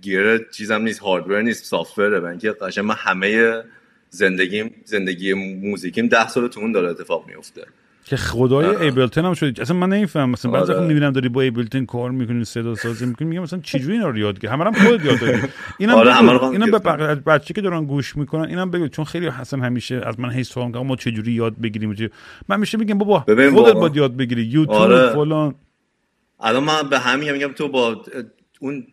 گیر 0.00 0.38
چیزم 0.38 0.82
نیست 0.82 1.00
هاردور 1.00 1.42
نیست 1.42 1.64
سافتوره 1.64 2.20
و 2.20 2.24
اینکه 2.24 2.52
قشنگ 2.52 2.84
من 2.84 2.94
همه 2.98 3.62
زندگیم 4.10 4.74
زندگی 4.84 5.34
موزیکیم 5.34 6.06
ده 6.06 6.28
سال 6.28 6.48
تو 6.48 6.60
اون 6.60 6.72
داره 6.72 6.90
اتفاق 6.90 7.26
میفته 7.26 7.66
که 8.04 8.16
خدای 8.16 8.76
ایبلتون 8.76 9.24
هم 9.24 9.34
شدی. 9.34 9.62
اصلا 9.62 9.76
من 9.76 9.88
نمی‌فهمم. 9.88 10.30
مثلا 10.30 10.50
بعضی 10.50 10.64
آره. 10.64 10.74
وقتا 10.74 10.86
می‌بینم 10.88 11.12
داری 11.12 11.28
با 11.28 11.40
ایبلتون 11.40 11.86
کار 11.86 12.10
می‌کنی 12.10 12.44
صدا 12.44 12.74
سازی 12.74 13.06
می‌کنی 13.06 13.28
میگم 13.28 13.42
مثلا 13.42 13.60
چجوری 13.62 13.92
اینا 13.92 14.08
رو 14.08 14.18
یاد 14.18 14.34
گرفتی 14.38 14.46
همه 14.46 14.64
هم 14.64 14.72
خودت 14.72 15.04
یاد 15.04 15.20
دادی. 15.20 15.42
اینم 15.78 15.94
آره، 15.94 16.48
اینم 16.50 16.70
به 16.70 16.78
بچه 17.14 17.54
که 17.54 17.60
دارن 17.60 17.84
گوش 17.84 18.16
می‌کنن 18.16 18.48
اینم 18.48 18.70
بگو. 18.70 18.88
چون 18.88 19.04
خیلی 19.04 19.28
حسن 19.28 19.60
همیشه 19.60 20.00
از 20.04 20.20
من 20.20 20.30
هی 20.30 20.44
سوال 20.44 20.66
می‌کنن 20.66 20.86
ما 20.86 20.96
چجوری 20.96 21.32
یاد 21.32 21.60
بگیریم؟ 21.60 21.94
چه- 21.94 22.10
من 22.48 22.60
میشه 22.60 22.78
میگم 22.78 22.98
بابا 22.98 23.20
خودت. 23.20 23.72
باید 23.72 23.96
یاد 23.96 24.16
بگیری. 24.16 24.42
یوتیوب 24.42 24.70
آره. 24.70 25.12
فلان. 25.12 25.54
الان 26.40 26.64
من 26.64 26.88
به 26.90 26.98
همین 26.98 27.32
میگم 27.32 27.52
تو 27.52 27.68
با 27.68 28.04
اون 28.60 28.86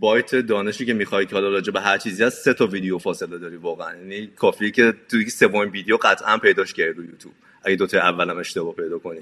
بایت 0.00 0.34
دانشی 0.34 0.86
که 0.86 0.94
می‌خوای 0.94 1.26
که 1.26 1.34
حالا 1.34 1.48
راجع 1.48 1.72
به 1.72 1.80
هر 1.80 1.98
چیزی 1.98 2.24
هست 2.24 2.44
سه 2.44 2.54
تا 2.54 2.66
ویدیو 2.66 2.98
فاصله 2.98 3.38
داری 3.38 3.56
واقعا. 3.56 3.96
یعنی 3.96 4.26
کافیه 4.26 4.70
که 4.70 4.94
تو 5.08 5.20
یک 5.20 5.30
سومین 5.30 5.68
ویدیو 5.68 5.96
قطعا 5.96 6.38
پیداش 6.38 6.72
کردی 6.72 6.92
رو 6.92 7.04
یوتیوب. 7.04 7.34
اگه 7.64 7.76
دو 7.76 7.86
تا 7.86 7.98
اولم 7.98 8.38
اشتباه 8.38 8.74
پیدا 8.74 8.98
کنی. 8.98 9.20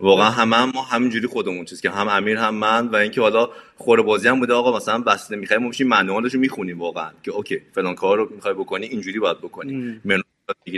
واقعا 0.00 0.30
همه 0.30 0.56
هم 0.56 0.72
ما 0.74 0.82
همینجوری 0.82 1.26
خودمون 1.26 1.64
چیز 1.64 1.80
که 1.80 1.90
هم 1.90 2.08
امیر 2.08 2.36
هم 2.36 2.54
من 2.54 2.88
و 2.88 2.96
اینکه 2.96 3.20
حالا 3.20 3.48
خور 3.76 4.02
بازی 4.02 4.28
هم 4.28 4.40
بوده 4.40 4.54
آقا 4.54 4.76
مثلا 4.76 4.98
بسته 4.98 5.36
می‌خوایم 5.36 5.62
ما 5.62 5.68
میشیم 5.68 5.88
منوالشو 5.88 6.38
می‌خونیم 6.38 6.80
واقعا. 6.80 7.10
که 7.22 7.30
اوکی 7.30 7.60
فلان 7.72 7.94
کار 7.94 8.18
رو 8.18 8.28
می‌خوای 8.34 8.54
بکنی 8.54 8.86
اینجوری 8.86 9.18
باید 9.18 9.38
بکنی. 9.38 10.00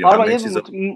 آره 0.04 0.38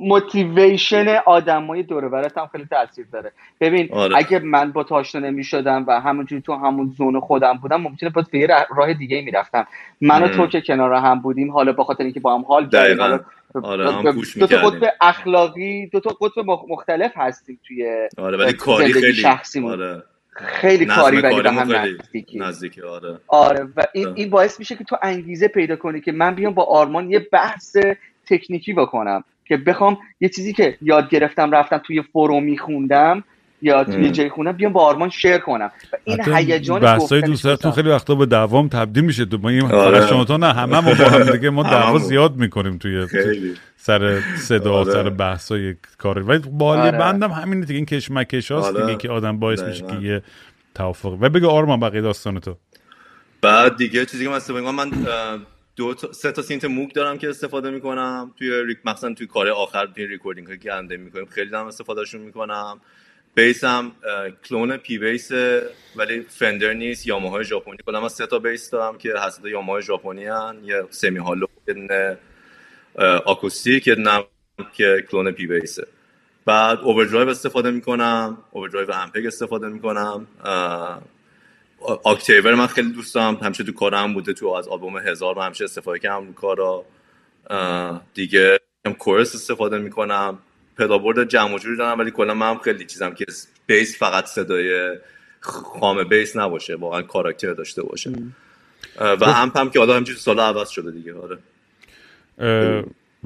موتیویشن 0.00 1.16
آدمای 1.26 1.82
دور 1.82 2.08
برات 2.08 2.38
هم 2.38 2.46
خیلی 2.52 2.66
تاثیر 2.70 3.06
داره. 3.12 3.32
ببین 3.60 3.88
آره. 3.92 4.16
اگه 4.16 4.38
من 4.38 4.72
با 4.72 4.84
تو 4.84 4.94
آشنا 4.94 5.20
نمی‌شدم 5.20 5.84
و 5.88 6.00
همونجوری 6.00 6.42
تو 6.42 6.54
همون 6.54 6.94
زون 6.98 7.20
خودم 7.20 7.58
بودم 7.62 7.80
ممکنه 7.80 8.10
باز 8.10 8.24
به 8.30 8.66
راه 8.76 8.94
دیگه 8.94 9.22
می‌رفتم. 9.22 9.66
من 10.00 10.22
و 10.22 10.28
تو 10.28 10.46
که 10.46 10.60
کنار 10.60 10.92
هم 10.92 11.20
بودیم 11.20 11.50
حالا 11.50 11.72
به 11.72 11.84
خاطر 11.84 12.04
اینکه 12.04 12.20
با 12.20 12.34
هم 12.34 12.42
حال 12.42 12.66
دقیقاً. 12.66 13.18
آره 13.64 13.92
هم 13.92 14.22
دو 14.38 14.46
تا 14.46 14.56
قطب 14.56 14.92
اخلاقی 15.00 15.86
دو 15.86 16.00
تا 16.00 16.10
قطب 16.20 16.46
مختلف 16.68 17.12
هستیم 17.16 17.60
توی 17.68 18.08
آره 18.18 18.38
ولی 18.38 18.52
کاری 18.52 18.92
خیلی 18.92 19.14
شخصی 19.14 19.60
آره. 19.60 20.02
خیلی 20.30 20.86
کاری 20.86 21.20
ولی 21.20 21.42
به 21.42 21.50
هم 21.50 21.76
نزدیکی. 21.76 22.38
نزدیکی 22.38 22.82
آره. 22.82 23.18
آره 23.28 23.68
و 23.76 23.82
این, 23.94 24.08
این 24.14 24.30
باعث 24.30 24.58
میشه 24.58 24.76
که 24.76 24.84
تو 24.84 24.96
انگیزه 25.02 25.48
پیدا 25.48 25.76
کنی 25.76 26.00
که 26.00 26.12
من 26.12 26.34
بیام 26.34 26.54
با 26.54 26.64
آرمان 26.64 27.10
یه 27.10 27.18
بحث 27.18 27.76
تکنیکی 28.26 28.72
بکنم 28.72 29.24
که 29.44 29.56
بخوام 29.56 29.98
یه 30.20 30.28
چیزی 30.28 30.52
که 30.52 30.78
یاد 30.82 31.08
گرفتم 31.08 31.50
رفتم 31.50 31.78
توی 31.78 32.02
فروم 32.02 32.44
میخوندم 32.44 33.24
یا 33.62 33.84
توی 33.84 34.10
جای 34.10 34.28
خونه 34.28 34.52
بیام 34.52 34.72
با 34.72 34.84
آرمان 34.84 35.10
شیر 35.10 35.38
کنم. 35.38 35.70
این 36.04 36.34
هیجان 36.34 36.80
بحثای 36.80 37.20
دوستاتون 37.20 37.72
خیلی 37.72 37.88
وقتا 37.88 38.14
به 38.14 38.26
دوام 38.26 38.68
تبدیل 38.68 39.04
میشه. 39.04 39.24
تو 39.24 39.38
ما 39.38 39.48
این 39.48 39.62
آره. 39.62 40.06
شما 40.06 40.24
تو 40.24 40.38
نه 40.38 40.52
همه 40.52 40.80
ما 40.80 40.94
با 40.94 41.04
هم 41.04 41.30
دیگه 41.30 41.50
ما 41.50 41.62
دعوا 41.62 41.98
زیاد 41.98 42.36
می‌کنیم 42.36 42.78
توی 42.78 43.06
سر 43.76 44.20
صدا 44.36 44.74
آره. 44.74 44.92
سر 44.92 45.10
بحثای 45.10 45.74
کار 45.98 46.18
ولی 46.18 46.38
بالی 46.38 46.80
آره. 46.80 46.98
بندم 46.98 47.30
همینه 47.30 47.66
دیگه 47.66 47.76
این 47.76 47.86
کشمکش 47.86 48.50
هاست 48.50 48.76
آره. 48.76 48.86
دیگه 48.86 48.98
که 48.98 49.08
آدم 49.08 49.38
باعث 49.38 49.62
میشه 49.62 49.84
که 49.86 49.96
یه 50.02 50.22
توافق. 50.74 51.18
و 51.20 51.28
بگه 51.28 51.46
آرمان 51.46 51.80
بقیه 51.80 52.00
داستان 52.00 52.40
تو. 52.40 52.56
بعد 53.42 53.76
دیگه 53.76 54.06
چیزی 54.06 54.24
که 54.24 54.30
من 54.52 54.74
من 54.74 54.90
دو 55.76 55.94
تا 55.94 56.12
سه 56.12 56.32
تا 56.32 56.42
synth 56.42 56.64
Moog 56.64 56.94
دارم 56.94 57.18
که 57.18 57.28
استفاده 57.28 57.70
می‌کنم. 57.70 58.30
توی 58.38 58.50
rig 58.66 58.78
مثلا 58.84 59.14
توی 59.14 59.26
کار 59.26 59.48
آخر 59.48 59.86
توی 59.86 60.06
recording 60.06 60.60
که 60.60 60.72
انده 60.72 60.96
می‌کنیم 60.96 61.26
خیلی 61.26 61.50
دارم 61.50 61.66
استفادهشون 61.66 62.20
می‌کنم. 62.20 62.80
bass 63.36 63.64
هم 63.64 63.92
clone 64.48 64.76
P 64.76 64.98
bass 64.98 65.32
ولی 65.96 66.20
Fender 66.28 66.72
نیست. 66.72 67.06
Yamaha 67.06 67.39
ی 67.39 67.44
ژاپنی. 67.44 67.76
کلا 67.86 68.08
سه 68.08 68.26
تا 68.26 68.38
bass 68.38 68.70
دارم 68.70 68.98
که 68.98 69.14
حسد 69.26 69.46
Yamaha 69.46 69.77
ی 69.77 69.82
ژاپنی 69.82 70.28
ان 70.28 70.64
یه 70.64 70.84
سمی 70.90 71.18
هالو 71.18 71.46
یه 71.68 72.18
آکوستیک 73.24 73.86
یه 73.86 73.96
که 74.72 75.04
clone 75.10 75.30
P 75.30 75.46
bass 75.46 75.78
ه 75.78 75.86
بعد 76.44 76.78
overdrive 76.78 77.28
استفاده 77.28 77.70
می‌کنم. 77.70 78.38
overdrive 78.50 78.92
Ampeg 78.92 79.26
استفاده 79.26 79.68
می‌کنم. 79.68 80.26
اکتیور 82.04 82.54
من 82.54 82.66
خیلی 82.66 82.92
دوست 82.92 83.14
دارم. 83.14 83.34
همیشه 83.34 83.64
تو 83.64 83.72
کارم 83.72 84.14
بوده. 84.14 84.32
تو 84.32 84.48
از 84.48 84.68
آلبوم 84.68 84.98
هزار 84.98 85.36
من 85.36 85.46
همیشه 85.46 85.64
استفاده 85.64 85.98
کردم 85.98 86.32
کارا. 86.32 86.84
دیگه 88.14 88.60
کورس 88.98 89.34
استفاده 89.34 89.78
می‌کنم. 89.78 90.38
پدابورد 90.76 91.28
جمع 91.28 91.58
جوری 91.58 91.76
دارم 91.76 91.98
ولی 91.98 92.10
کلا 92.10 92.34
من 92.34 92.58
خیلی 92.58 92.84
چیزم 92.86 93.14
که 93.14 93.24
بیس 93.66 93.98
فقط 93.98 94.26
صدای 94.26 94.96
خام 95.40 96.04
بیس 96.04 96.36
نباشه 96.36 96.74
واقعا 96.74 97.02
کاراکتر 97.02 97.52
داشته 97.52 97.82
باشه. 97.82 98.12
و 99.00 99.26
هم 99.26 99.52
هم 99.56 99.70
که 99.70 99.78
حالا 99.78 99.96
همچین 99.96 100.14
سال 100.14 100.40
عوض 100.40 100.68
شده 100.68 100.90
دیگه 100.90 101.14
آره. 101.14 101.38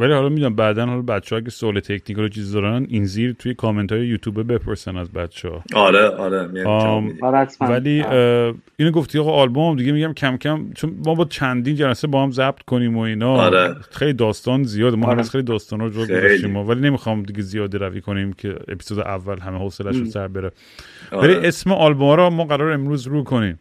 ولی 0.01 0.13
حالا 0.13 0.29
می‌دونم 0.29 0.55
بعدا 0.55 0.87
حالا 0.87 1.03
بچه 1.03 1.37
ها 1.37 1.41
که 1.41 1.51
سوال 1.51 1.81
تکنیک 1.81 2.19
رو 2.19 2.29
چیز 2.29 2.53
دارن 2.53 2.87
این 2.89 3.05
زیر 3.05 3.33
توی 3.33 3.55
کامنت 3.55 3.93
های 3.93 4.07
یوتیوب 4.07 4.53
بپرسن 4.53 4.97
از 4.97 5.13
بچه 5.13 5.49
ها 5.49 5.63
آره 5.75 6.09
آره, 6.09 6.65
آره، 6.65 7.49
ولی 7.61 8.05
اینو 8.77 8.91
گفتی 8.93 9.19
آقا 9.19 9.33
آلبوم 9.33 9.77
دیگه 9.77 9.93
میگم 9.93 10.13
کم 10.13 10.37
کم 10.37 10.73
چون 10.75 10.97
ما 11.07 11.15
با 11.15 11.25
چندین 11.25 11.77
جلسه 11.77 12.07
با 12.07 12.23
هم 12.23 12.31
ضبط 12.31 12.63
کنیم 12.63 12.97
و 12.97 13.01
اینا. 13.01 13.37
آره. 13.37 13.75
خیلی 13.91 14.13
داستان 14.13 14.63
زیاده. 14.63 14.97
ما 14.97 15.07
آره. 15.07 15.23
خیلی 15.23 15.45
داستان 15.45 15.81
رو 15.81 15.91
جا 15.91 16.63
ولی 16.63 16.81
نمی‌خوام 16.81 17.23
دیگه 17.23 17.43
زیاده 17.43 17.79
روی 17.79 18.01
کنیم 18.01 18.33
که 18.33 18.57
اپیزود 18.69 18.99
اول 18.99 19.39
همه 19.39 19.59
حوصلش 19.59 19.97
رو 19.97 20.05
سر 20.05 20.29
بره. 20.29 20.51
ولی 21.13 21.35
اسم 21.35 21.73
آلبوم 21.73 22.17
رو 22.17 22.31
ما 22.31 22.45
قرار 22.45 22.73
امروز 22.73 23.07
رو 23.07 23.25
کنیم. 23.25 23.59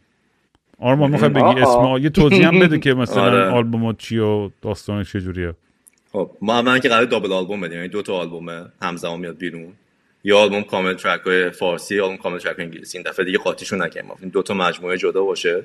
آرمان 0.79 1.11
می‌خوای 1.11 1.29
بگی 1.29 1.61
اسم؟ 1.61 1.97
یه 2.01 2.09
توضیح 2.09 2.47
هم 2.47 2.59
بده 2.59 2.79
که 2.79 2.93
مثلا 3.03 3.23
آره. 3.23 3.43
آلبوم 3.43 3.93
چی 3.93 4.17
و 4.17 4.49
داستانش 4.61 5.13
چجوریه. 5.13 5.53
خب 6.11 6.38
ما 6.41 6.61
من 6.61 6.80
که 6.80 6.90
قرار 6.90 7.06
دابل 7.06 7.31
آلبوم 7.31 7.61
بدیم 7.61 7.77
یعنی 7.77 7.88
دو 7.88 8.02
تا 8.02 8.14
آلبوم 8.14 8.72
همزمان 8.81 9.19
میاد 9.19 9.38
بیرون. 9.38 9.73
یه 10.23 10.36
آلبوم 10.36 10.64
کامل 10.64 10.94
track 10.93 11.21
های 11.22 11.49
فارسی 11.52 11.99
آلبوم 11.99 12.18
کامل 12.18 12.38
track 12.38 12.59
انگلیسی. 12.60 12.98
این 12.98 13.07
دفعه 13.07 13.26
دیگه 13.26 13.38
قاطیشون 13.38 13.81
نکنیم 13.81 14.11
این 14.19 14.30
دو 14.30 14.41
تا 14.41 14.53
مجموعه 14.53 14.98
جدا 14.98 15.23
باشه. 15.23 15.64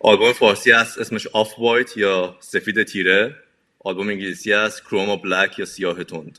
آلبوم 0.00 0.32
فارسی 0.32 0.70
هست 0.70 0.98
اسمش 0.98 1.26
Off 1.26 1.58
White 1.58 1.96
یا 1.96 2.36
سفید 2.40 2.82
تیره. 2.82 3.36
آلبوم 3.84 4.08
انگلیسی 4.08 4.52
هست 4.52 4.82
Chroma 4.84 5.16
Black 5.16 5.58
یا 5.58 5.64
سیاه 5.64 6.04
تند. 6.04 6.38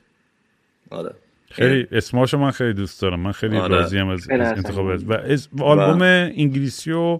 آره. 0.90 1.15
خیلی 1.52 1.88
اسماشو 1.91 2.38
من 2.38 2.52
خیلی 2.52 2.73
دوست 2.73 3.02
دارم. 3.02 3.19
من 3.19 3.32
خیلی 3.32 3.57
آره. 3.57 3.76
راضیم 3.76 4.07
از, 4.07 4.30
از 4.30 4.40
انتخاب 4.40 4.86
و 4.86 5.64
آلبوم 5.64 6.02
انگلیسی 6.02 6.91
و 6.91 7.19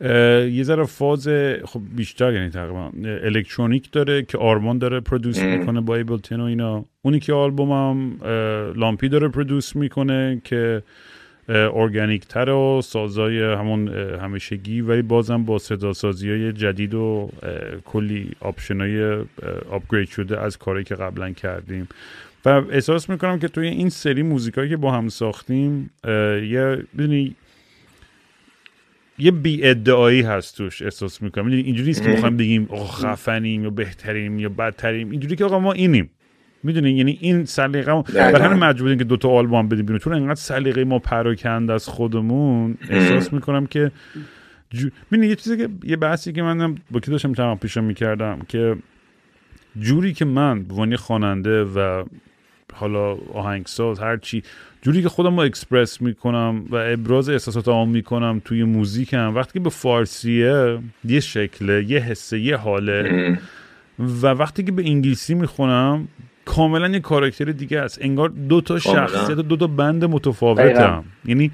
یه 0.00 0.62
ذره 0.62 0.84
فاز 0.84 1.28
خب 1.64 1.80
بیشتر 1.96 2.32
یعنی 2.32 2.50
تقریبا 2.50 2.90
الکترونیک 3.04 3.90
داره 3.92 4.22
که 4.22 4.38
آرمان 4.38 4.78
داره 4.78 5.00
produce 5.00 5.38
می‌کنه 5.38 5.80
با 5.80 5.96
Ableton 5.96 6.40
و 6.40 6.44
اینا. 6.44 6.84
اونی 7.02 7.20
که 7.20 7.32
آلبومم 7.32 8.16
لامپی 8.76 9.08
داره 9.08 9.28
produce 9.28 9.76
می‌کنه 9.76 10.40
که 10.44 10.82
ارگانیک 11.48 12.26
تر 12.26 12.50
و 12.50 12.82
سازای 12.82 13.42
همون 13.42 13.88
همیشگی 14.22 14.80
ولی 14.80 15.02
بازم 15.02 15.44
با 15.44 15.58
صدا 15.58 15.92
سازی 15.92 16.30
های 16.30 16.52
جدید 16.52 16.94
و 16.94 17.30
کلی 17.84 18.30
option 18.40 18.80
های 18.80 19.24
upgrade 19.70 20.08
شده 20.08 20.40
از 20.40 20.58
کاری 20.58 20.84
که 20.84 20.94
قبلا 20.94 21.30
کردیم. 21.30 21.88
و 22.44 22.48
احساس 22.48 23.10
می‌کنم 23.10 23.38
که 23.38 23.48
توی 23.48 23.68
این 23.68 23.88
سری 23.88 24.22
موزیکایی 24.22 24.68
که 24.68 24.76
با 24.76 24.92
هم 24.92 25.08
ساختیم 25.08 25.90
یه 26.50 26.78
یه 29.18 29.30
بی 29.30 29.64
ادعایی 29.64 30.22
هست 30.22 30.56
توش 30.56 30.82
احساس 30.82 31.22
می‌کنم. 31.22 31.46
اینجوری 31.46 31.88
نیست 31.88 32.02
که 32.02 32.08
بخوایم 32.08 32.36
بگیم 32.36 32.68
خفنیم 32.86 33.64
یا 33.64 33.70
بهتریم 33.70 34.38
یا 34.38 34.48
بدتریم. 34.48 35.10
اینجوری 35.10 35.36
که 35.36 35.44
آقا 35.44 35.58
ما 35.58 35.72
اینیم. 35.72 36.10
می‌دونی؟ 36.62 36.90
یعنی 36.90 37.18
این 37.20 37.44
سلیقه 37.44 38.02
برای 38.02 38.42
همین 38.42 38.58
مجبوریم 38.58 38.98
که 38.98 39.04
دوتا 39.04 39.28
آلبوم 39.28 39.68
بدیم 39.68 39.86
بیرون. 39.86 39.98
چون 39.98 40.12
انقدر 40.12 40.34
سلیقه 40.34 40.84
ما 40.84 40.98
پراکند 40.98 41.70
از 41.70 41.88
خودمون 41.88 42.78
احساس 42.90 43.32
می‌کنم 43.32 43.66
که 43.66 43.92
جو... 44.70 44.88
یه 45.12 45.36
چیزی 45.36 45.56
که 45.56 45.68
یه 45.84 45.96
بحثی 45.96 46.32
که 46.32 46.42
منم 46.42 46.74
با 46.90 47.00
کی 47.00 47.10
داشتم 47.10 47.32
تمام 47.32 47.58
پیشم 47.58 47.84
می‌کردم 47.84 48.38
که 48.48 48.76
جوری 49.78 50.12
که 50.12 50.24
من 50.24 50.62
به 50.62 50.96
خواننده 50.96 51.64
و 51.64 52.04
حالا 52.74 53.16
آهنگساز 53.34 54.00
هر 54.00 54.16
چی 54.16 54.42
جوری 54.86 55.02
که 55.02 55.08
خودم 55.08 55.36
رو 55.36 55.42
اکسپرس 55.42 56.02
می‌کنم 56.02 56.64
و 56.70 56.76
ابراز 56.76 57.28
احساسات 57.28 57.68
آم 57.68 57.88
می‌کنم 57.88 58.42
توی 58.44 58.64
موزیکم 58.64 59.34
وقتی 59.34 59.52
که 59.52 59.60
به 59.60 59.70
فارسیه 59.70 60.78
یه 61.04 61.20
شکله 61.20 61.84
یه 61.88 61.98
حسه 61.98 62.38
یه 62.38 62.56
حاله 62.56 63.38
و 63.98 64.26
وقتی 64.26 64.64
که 64.64 64.72
به 64.72 64.82
انگلیسی 64.86 65.34
می‌خونم 65.34 66.08
کاملا 66.44 66.88
یه 66.88 67.00
کاراکتر 67.00 67.44
دیگه 67.44 67.80
است. 67.80 67.98
انگار 68.02 68.28
دو 68.28 68.60
تا 68.60 68.78
شخصیت 68.78 69.38
دو 69.38 69.56
تا 69.56 69.66
بند 69.66 70.04
متفاوتم. 70.04 71.04
یعنی 71.24 71.50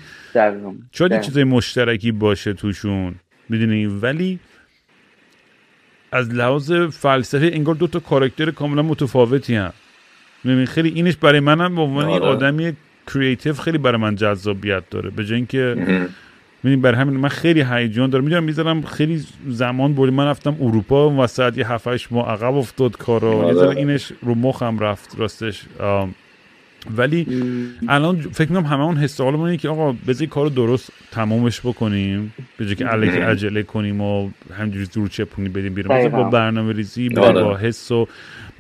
شاید 0.93 1.13
یه 1.13 1.21
چیزای 1.21 1.45
مشترکی 1.45 2.13
باشه 2.13 2.53
توشون. 2.53 3.15
می‌دونی؟ 3.49 3.87
ولی 3.87 4.39
از 6.13 6.35
لحاظ 6.35 6.73
فلسفه 6.73 7.51
انگار 7.53 7.75
دو 7.75 7.87
تا 7.87 8.01
کاراکتر 8.01 8.51
کاملا 8.51 8.83
متفاوتی 8.83 9.55
هم 9.55 9.73
خیلی 10.65 10.89
اینش 10.89 11.17
برای 11.17 11.41
منم 11.41 11.75
به 11.75 11.83
عنوان 11.83 12.05
آره. 12.05 12.25
آدمی 12.25 12.73
کریتیو 13.07 13.53
خیلی 13.53 13.79
برای 13.79 14.01
من 14.01 14.15
جذابیت 14.15 14.91
داره. 14.91 15.11
به 15.11 15.25
جای 15.25 15.37
اینکه 15.37 15.75
می‌دونی 16.63 16.83
برای 16.83 17.01
همین 17.01 17.17
من 17.17 17.29
خیلی 17.29 17.65
هیجان 17.71 18.11
دارم. 18.11 18.25
می‌دونم 18.25 18.45
می‌ذارم 18.45 18.83
خیلی 18.83 19.25
زمان 19.49 19.93
بولی 19.93 20.13
من 20.13 20.27
رفتم 20.27 20.57
اروپا 20.61 21.11
و 21.11 21.17
وسط 21.17 21.59
یه 21.59 21.73
7 21.73 22.13
ماه 22.13 22.31
عقب 22.31 22.55
افتاد 22.55 22.97
کارو 22.97 23.49
یه 23.49 23.55
ذره 23.55 23.77
اینش 23.77 24.13
رو 24.23 24.35
مخم 24.35 24.79
رفت 24.79 25.19
راستش. 25.19 25.63
ولی 26.97 27.27
الان 27.89 28.21
فکر 28.21 28.53
می‌کنم 28.53 28.67
همه 28.67 28.81
اون 28.81 28.97
حس 28.97 29.21
حالمون 29.21 29.57
که 29.57 29.69
آقا 29.69 29.93
بذاری 29.93 30.27
کارو 30.27 30.49
درست 30.49 30.93
تمامش 31.11 31.61
بکنیم. 31.61 32.35
به 32.57 32.67
جای 32.67 32.75
که 32.75 32.85
الکی 32.85 33.19
عجله 33.19 33.63
کنیم 33.63 34.01
و 34.01 34.31
همینجوری 34.59 34.85
زور 34.85 35.09
چپونی 35.09 35.49
بدیم 35.49 35.75
بیرون. 35.75 36.09
با 36.09 36.25
برنامه 36.25 36.73
ریزی 36.73 37.09
با, 37.09 37.33
با 37.33 37.57
حس 37.57 37.91
و 37.91 38.09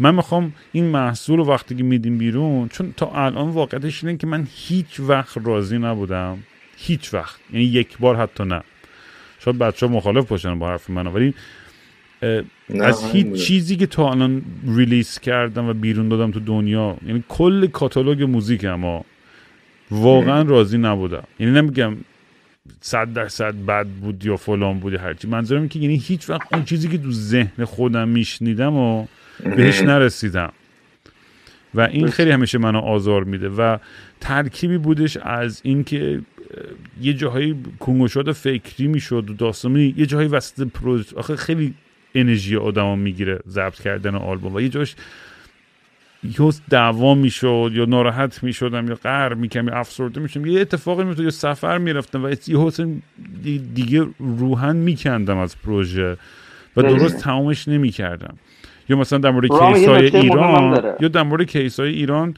من 0.03 0.15
می‌خوام 0.15 0.53
این 0.73 0.85
محصول 0.85 1.39
رو 1.39 1.45
وقتی 1.45 1.74
که 1.74 1.83
میدیم 1.83 2.19
بیرون 2.19 2.69
چون 2.69 2.95
تا 2.97 3.07
الان 3.15 3.51
واقعیتش 3.51 4.05
اینه 4.05 4.16
که 4.16 4.27
من 4.27 4.47
هیچ 4.55 5.01
وقت 5.01 5.39
راضی 5.45 5.79
نبودم. 5.79 6.39
هیچ 6.77 7.15
وقت. 7.15 7.41
یعنی 7.53 7.65
یک 7.65 7.99
بار 7.99 8.16
حتی 8.16 8.45
نه. 8.45 8.62
شاید 9.39 9.59
بچه 9.59 9.87
ها 9.87 9.93
مخالف 9.93 10.29
باشن 10.29 10.59
با 10.59 10.69
حرف 10.69 10.91
من 10.91 11.07
ولی 11.07 11.35
از 12.81 13.12
هیچ 13.12 13.47
چیزی 13.47 13.77
که 13.77 13.87
تا 13.87 14.11
الان 14.11 14.43
release 14.66 15.19
کردم 15.19 15.69
و 15.69 15.73
بیرون 15.73 16.09
دادم 16.09 16.31
تو 16.31 16.41
دنیا 16.41 16.97
یعنی 17.07 17.24
کل 17.29 17.66
کاتالوگ 17.66 18.23
موزیک 18.23 18.65
اما 18.65 19.05
واقعا 19.91 20.43
راضی 20.43 20.79
نبودم. 20.79 21.24
یعنی 21.41 21.53
نمیگم 21.53 21.97
صد 22.81 23.12
درصد 23.12 23.55
بد 23.55 23.87
بود 23.87 24.24
یا 24.24 24.37
فلان 24.37 24.79
بود 24.79 24.95
هرچی 24.95 25.29
منظورم 25.29 25.69
که 25.69 25.79
یعنی 25.79 25.97
هیچ 25.97 26.31
وقت 26.31 26.55
اون 26.55 26.65
چیزی 26.65 26.89
که 26.89 26.99
تو 26.99 27.12
ذهن 27.12 27.65
خودم 27.65 28.09
میشنیدم 28.09 28.74
و 28.77 29.07
بهش 29.57 29.81
نرسیدم. 29.81 30.53
و 31.75 31.81
این 31.81 32.09
خیلی 32.11 32.31
همیشه 32.31 32.59
منو 32.59 32.79
آزار 32.79 33.25
میده 33.25 33.49
و 33.49 33.79
ترکیبی 34.21 34.79
بودش 34.79 35.17
از 35.17 35.61
اینکه 35.65 36.21
یه 37.01 37.15
جاهایی 37.15 37.57
کنگوشات 37.81 38.33
فکری 38.33 38.87
می‌شد 38.87 39.31
و 39.31 39.35
داستانی 39.35 39.95
یه 39.97 40.07
جاهایی 40.07 40.29
وسط 40.29 40.69
پروژه 40.69 41.17
آخه 41.17 41.37
خیلی 41.37 41.75
انرژی 42.15 42.57
آدم 42.57 42.99
می‌گیره 42.99 43.39
ضبط 43.49 43.81
کردن 43.81 44.15
آلبوم 44.15 44.55
و 44.55 44.61
یه 44.61 44.69
جاش 44.69 44.95
یا 46.39 46.51
دعوا 46.71 47.15
می‌شد 47.15 47.71
یا 47.75 47.85
ناراحت 47.85 48.43
می‌شدم 48.43 48.89
یا 48.89 48.95
قهر 48.95 49.35
می‌کردم 49.35 49.69
یا 49.69 49.75
افسرده 49.75 50.21
می‌شدم. 50.21 50.47
یه 50.47 50.61
اتفاقی 50.61 51.05
میفتاد 51.05 51.25
یا 51.25 51.31
سفر 51.31 51.79
می‌رفتم 51.79 52.25
و 52.25 52.29
یه 52.29 53.59
دیگه 53.75 54.07
روحن 54.19 54.77
میکندم 54.77 55.39
از 55.39 55.63
پروژه 55.63 56.17
و 56.77 56.83
درست 56.83 57.19
تمامش 57.19 57.69
نمی‌کردم. 57.69 58.39
یا 58.89 58.97
مثلا 58.97 59.19
در 59.19 59.31
مورد 59.31 59.47
کیسای 59.47 60.17
ایران 60.17 60.95
یا 61.01 61.09
در 61.09 61.23
مورد 61.23 61.43
کیسای 61.43 61.93
ایران 61.93 62.35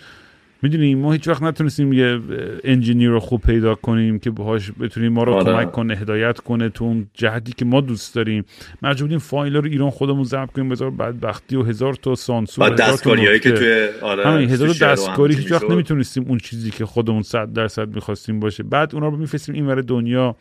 می‌دونیم 0.62 0.98
ما 0.98 1.12
هیچ 1.12 1.28
وقت 1.28 1.42
نتونستیم 1.42 1.92
یه 1.92 2.20
انجینیر 2.64 3.10
رو 3.10 3.20
خوب 3.20 3.40
پیدا 3.40 3.74
کنیم 3.74 4.18
که 4.18 4.30
باهاش 4.30 4.72
بتونیم 4.80 5.12
ما 5.12 5.22
رو 5.22 5.32
آره. 5.32 5.44
کمک 5.44 5.72
کنه 5.72 5.96
هدایت 5.96 6.38
کنه 6.38 6.68
تو 6.68 6.84
اون 6.84 7.06
جهتی 7.14 7.52
که 7.52 7.64
ما 7.64 7.80
دوست 7.80 8.14
داریم. 8.14 8.44
مجبور 8.82 9.02
بودیم 9.02 9.18
فایل 9.18 9.56
رو 9.56 9.64
ایران 9.64 9.90
خودمون 9.90 10.24
ضبط 10.24 10.50
کنیم. 10.50 10.72
هزار 10.72 10.90
بدبختی 10.90 11.56
و 11.56 11.62
هزار 11.62 11.94
تا 11.94 12.14
سانسور 12.14 12.70
دستکاری 12.70 13.40
که 13.40 13.52
توی 13.52 13.88
آره 14.02 14.26
همین 14.26 14.50
هزار 14.50 14.68
دستکاری 14.68 15.34
هیچ 15.34 15.52
وقت 15.52 15.70
نمی‌تونستیم 15.70 16.24
اون 16.28 16.38
چیزی 16.38 16.70
که 16.70 16.86
خودمون 16.86 17.22
صد 17.22 17.52
درصد 17.52 17.94
می‌خواستیم 17.94 18.40
باشه. 18.40 18.62
بعد 18.62 18.94
اونا 18.94 19.08
رو 19.08 19.16
میفرستیم 19.16 19.54
اینور 19.54 19.80
دنیا. 19.80 20.36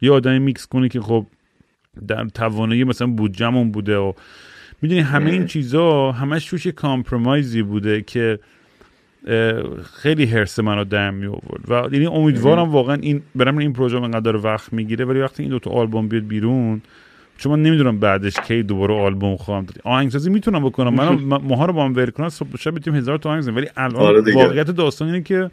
یه 0.00 0.12
آدمی 0.12 0.38
میکس 0.38 0.66
کنه 0.66 0.88
که 0.88 1.00
خب 1.00 1.26
در 2.08 2.24
توانایی 2.24 2.84
مثلا 2.84 3.06
بودجمون 3.06 3.72
بوده 3.72 3.96
و 3.96 4.12
می‌دونی 4.82 5.00
همه 5.00 5.30
این 5.30 5.46
چیزا 5.46 6.12
همش 6.12 6.44
توش 6.44 6.66
compromise 6.66 7.53
ی 7.53 7.62
بوده 7.62 8.02
که 8.02 8.38
خیلی 9.94 10.26
حرص 10.26 10.58
منو 10.58 10.84
در 10.84 11.10
می 11.10 11.26
آورد 11.26 11.64
و 11.68 11.94
یعنی 11.94 12.06
امیدوارم 12.06 12.70
واقعا 12.70 12.94
این 12.94 13.22
برام 13.34 13.58
این 13.58 13.72
پروژه 13.72 14.02
انقدر 14.02 14.36
وقت 14.36 14.72
می‌گیره 14.72 15.04
ولی 15.04 15.20
وقتی 15.20 15.42
این 15.42 15.50
دو 15.50 15.58
تا 15.58 15.70
آلبوم 15.70 16.08
بیاد 16.08 16.26
بیرون 16.26 16.82
چون 17.38 17.52
من 17.52 17.62
نمی‌دونم 17.62 17.98
بعدش 17.98 18.40
کی 18.40 18.62
دوباره 18.62 18.94
آلبوم 18.94 19.36
خواهم 19.36 19.64
داد. 19.64 19.78
آهنگسازی 19.84 20.30
می‌تونم 20.30 20.64
بکنم. 20.64 20.94
من 20.94 21.08
ماها 21.48 21.66
رو 21.66 21.72
با 21.72 21.84
هم 21.84 21.96
ول 21.96 22.10
کنن 22.10 22.28
صبح 22.28 22.56
شب 22.56 22.74
بتونیم 22.74 22.98
هزار 22.98 23.18
تا 23.18 23.30
آهنگ 23.30 23.56
ولی 23.56 23.66
الان 23.76 24.02
آره 24.02 24.34
واقعیت 24.34 24.70
داستان 24.70 25.08
اینه 25.08 25.22
که 25.22 25.50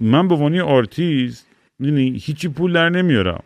من 0.00 0.28
به 0.28 0.34
عنوان 0.34 0.58
آرتیست 0.58 1.46
یعنی 1.80 2.20
هیچی 2.22 2.48
پول 2.48 2.72
در 2.72 2.88
نمیارم. 2.88 3.42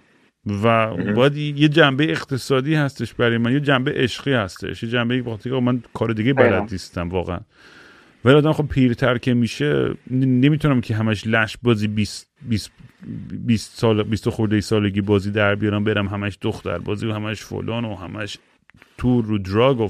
و 0.47 0.95
باید 1.13 1.37
یه 1.37 1.69
جنبه 1.69 2.11
اقتصادی 2.11 2.75
هستش 2.75 3.15
برای 3.15 3.39
من 3.39 3.53
یه 3.53 3.61
جنبه 3.61 3.93
عشقی 3.93 4.33
هستش. 4.33 4.83
یه 4.83 4.89
جنبه 4.89 5.23
وقتی 5.23 5.51
من 5.51 5.83
کار 5.95 6.13
دیگه 6.13 6.33
بلد 6.33 6.69
نیستم 6.73 7.09
واقعا. 7.09 7.41
ولی 8.25 8.35
آدم 8.35 8.53
خب 8.53 8.67
پیرتر 8.67 9.19
که 9.19 9.35
میشه 9.35 9.95
نمی‌تونم 10.11 10.81
که 10.81 10.95
همش 10.95 11.27
لش 11.27 11.57
بازی 11.63 11.89
20 11.89 12.29
20 12.43 12.71
20 13.47 13.79
سال 13.79 14.03
20 14.03 14.29
خورده 14.29 14.61
سالگی 14.61 15.01
بازی 15.01 15.31
در 15.31 15.55
بیارم 15.55 15.85
برم 15.85 16.07
همش 16.07 16.39
دختر 16.41 16.79
بازی 16.79 17.07
و 17.07 17.13
همش 17.13 17.43
فلان 17.43 17.85
و 17.85 17.95
همش 17.95 18.39
تور 18.99 19.25
رو 19.25 19.39
drug 19.39 19.81
و 19.81 19.89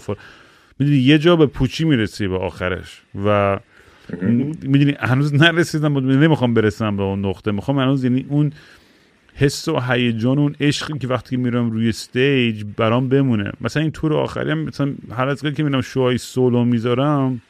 می‌دونی 0.78 0.99
یه 0.99 1.19
جا 1.19 1.37
به 1.37 1.47
پوچی 1.47 1.85
می‌رسی 1.85 2.28
به 2.28 2.37
آخرش 2.37 3.03
و 3.24 3.59
می‌دونی 4.62 4.95
هنوز 5.01 5.35
نرسیدم 5.35 5.99
نمی‌خوام 5.99 6.55
برسم 6.55 6.97
به 6.97 7.03
اون 7.03 7.24
نقطه. 7.24 7.53
می‌خوام 7.53 7.78
هنوز 7.78 8.05
یعنی 8.05 8.27
اون 8.28 8.53
حس 9.38 9.68
و 9.68 9.80
هیجان 9.80 10.38
اون 10.38 10.56
عشقی 10.60 10.98
که 10.98 11.08
وقتی 11.08 11.36
میرم 11.36 11.70
روی 11.70 11.88
stage 11.89 12.64
برام 12.76 13.08
بمونه. 13.08 13.52
مثلا 13.60 13.82
این 13.82 13.90
تور 13.90 14.14
آخری 14.14 14.50
هم 14.50 14.58
مثلا 14.58 14.94
هر 15.10 15.28
از 15.28 15.42
که 15.42 15.62
میرم 15.62 15.80
show 15.81 16.18
های 16.18 16.34
solo 16.34 16.64
می‌ذارم 16.64 17.42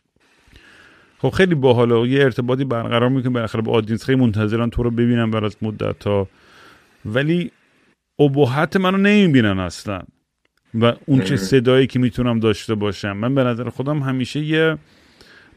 خب 1.18 1.30
خیلی 1.30 1.54
باحاله 1.54 2.08
یه 2.08 2.22
ارتباطی 2.22 2.64
برقرار 2.64 3.08
می‌کنه. 3.08 3.32
بالاخره 3.32 3.62
با 3.62 3.72
audience 3.72 4.04
خیلی 4.04 4.20
منتظرن 4.20 4.70
تو 4.70 4.82
رو 4.82 4.90
ببینم 4.90 5.30
بعد 5.30 5.44
از 5.44 5.56
مدت 5.62 6.06
ها 6.06 6.28
ولی 7.04 7.50
ابهت 8.18 8.76
منو 8.76 8.96
نمی‌بینن 8.96 9.58
اصلا. 9.58 10.02
و 10.74 10.92
اون 11.06 11.20
چه 11.20 11.36
صدایی 11.36 11.86
که 11.86 11.98
می‌تونم 11.98 12.40
داشته 12.40 12.74
باشم. 12.74 13.12
من 13.12 13.34
به 13.34 13.44
نظر 13.44 13.68
خودم 13.68 13.98
همیشه 13.98 14.40
یه 14.40 14.78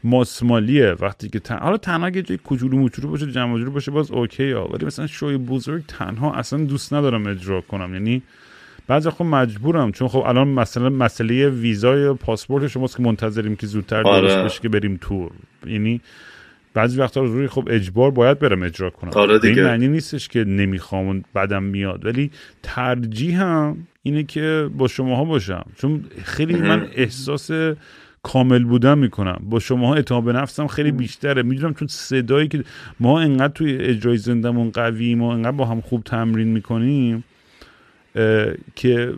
ماسمالیه 0.04 0.92
وقتی 1.00 1.28
که 1.28 1.40
تن... 1.40 1.58
حالا 1.58 1.76
تنها 1.76 2.08
یه 2.08 2.22
جای 2.22 2.38
کوچولو 2.38 2.76
موچولو 2.76 3.08
باشه 3.08 3.32
جمع 3.32 3.64
باشه 3.64 3.90
باز 3.90 4.10
اوکی 4.10 4.50
ها. 4.50 4.68
ولی 4.68 4.86
مثلا 4.86 5.06
شوی 5.06 5.36
بزرگ 5.36 5.82
تنها 5.88 6.34
اصلا 6.34 6.64
دوست 6.64 6.94
ندارم 6.94 7.26
اجرا 7.26 7.60
کنم. 7.60 7.94
یعنی 7.94 8.22
بعضی 8.86 9.10
خب 9.10 9.24
مجبورم 9.24 9.92
چون 9.92 10.08
خب 10.08 10.18
الان 10.18 10.48
مثلا 10.48 10.88
مسئله 10.88 11.48
ویزای 11.48 12.12
پاسپورت 12.12 12.66
شماست 12.66 12.96
که 12.96 13.02
منتظریم 13.02 13.56
که 13.56 13.66
زودتر 13.66 14.02
آره. 14.02 14.20
درست 14.20 14.36
بشه 14.36 14.60
که 14.60 14.68
بریم 14.68 14.98
تور. 15.00 15.30
یعنی 15.66 16.00
بعضی 16.74 16.98
وقتا 16.98 17.20
روی 17.20 17.48
خب 17.48 17.68
اجبار 17.70 18.10
باید 18.10 18.38
برم 18.38 18.62
اجرا 18.62 18.90
کنم. 18.90 19.10
آره 19.14 19.38
دیگه. 19.38 19.54
این 19.54 19.64
معنی 19.64 19.88
نیستش 19.88 20.28
که 20.28 20.44
نمی‌خوام 20.44 21.24
بعدم 21.34 21.62
میاد. 21.62 22.06
ولی 22.06 22.30
ترجیح 22.62 23.42
هم 23.42 23.86
اینه 24.02 24.22
که 24.22 24.70
با 24.78 24.88
شماها 24.88 25.24
باشم. 25.24 25.64
چون 25.76 26.04
خیلی 26.24 26.54
من 26.54 26.88
احساس 26.94 27.50
کامل 28.22 28.64
بودن 28.64 28.98
می‌کنم. 28.98 29.40
با 29.42 29.58
شماها 29.58 29.94
اعتماد 29.94 30.24
به 30.24 30.32
نفسم 30.32 30.66
خیلی 30.66 30.90
بیشتره. 30.90 31.42
می‌دونم 31.42 31.74
چون 31.74 31.88
صدایی 31.88 32.48
که 32.48 32.64
ما 33.00 33.20
انقدر 33.20 33.52
توی 33.52 33.76
اجرای 33.76 34.16
زندمون 34.16 34.70
قویم 34.70 35.22
و 35.22 35.26
انقدر 35.26 35.56
با 35.56 35.64
هم 35.64 35.80
خوب 35.80 36.02
تمرین 36.04 36.48
می‌کنیم 36.48 37.24
که 38.76 39.14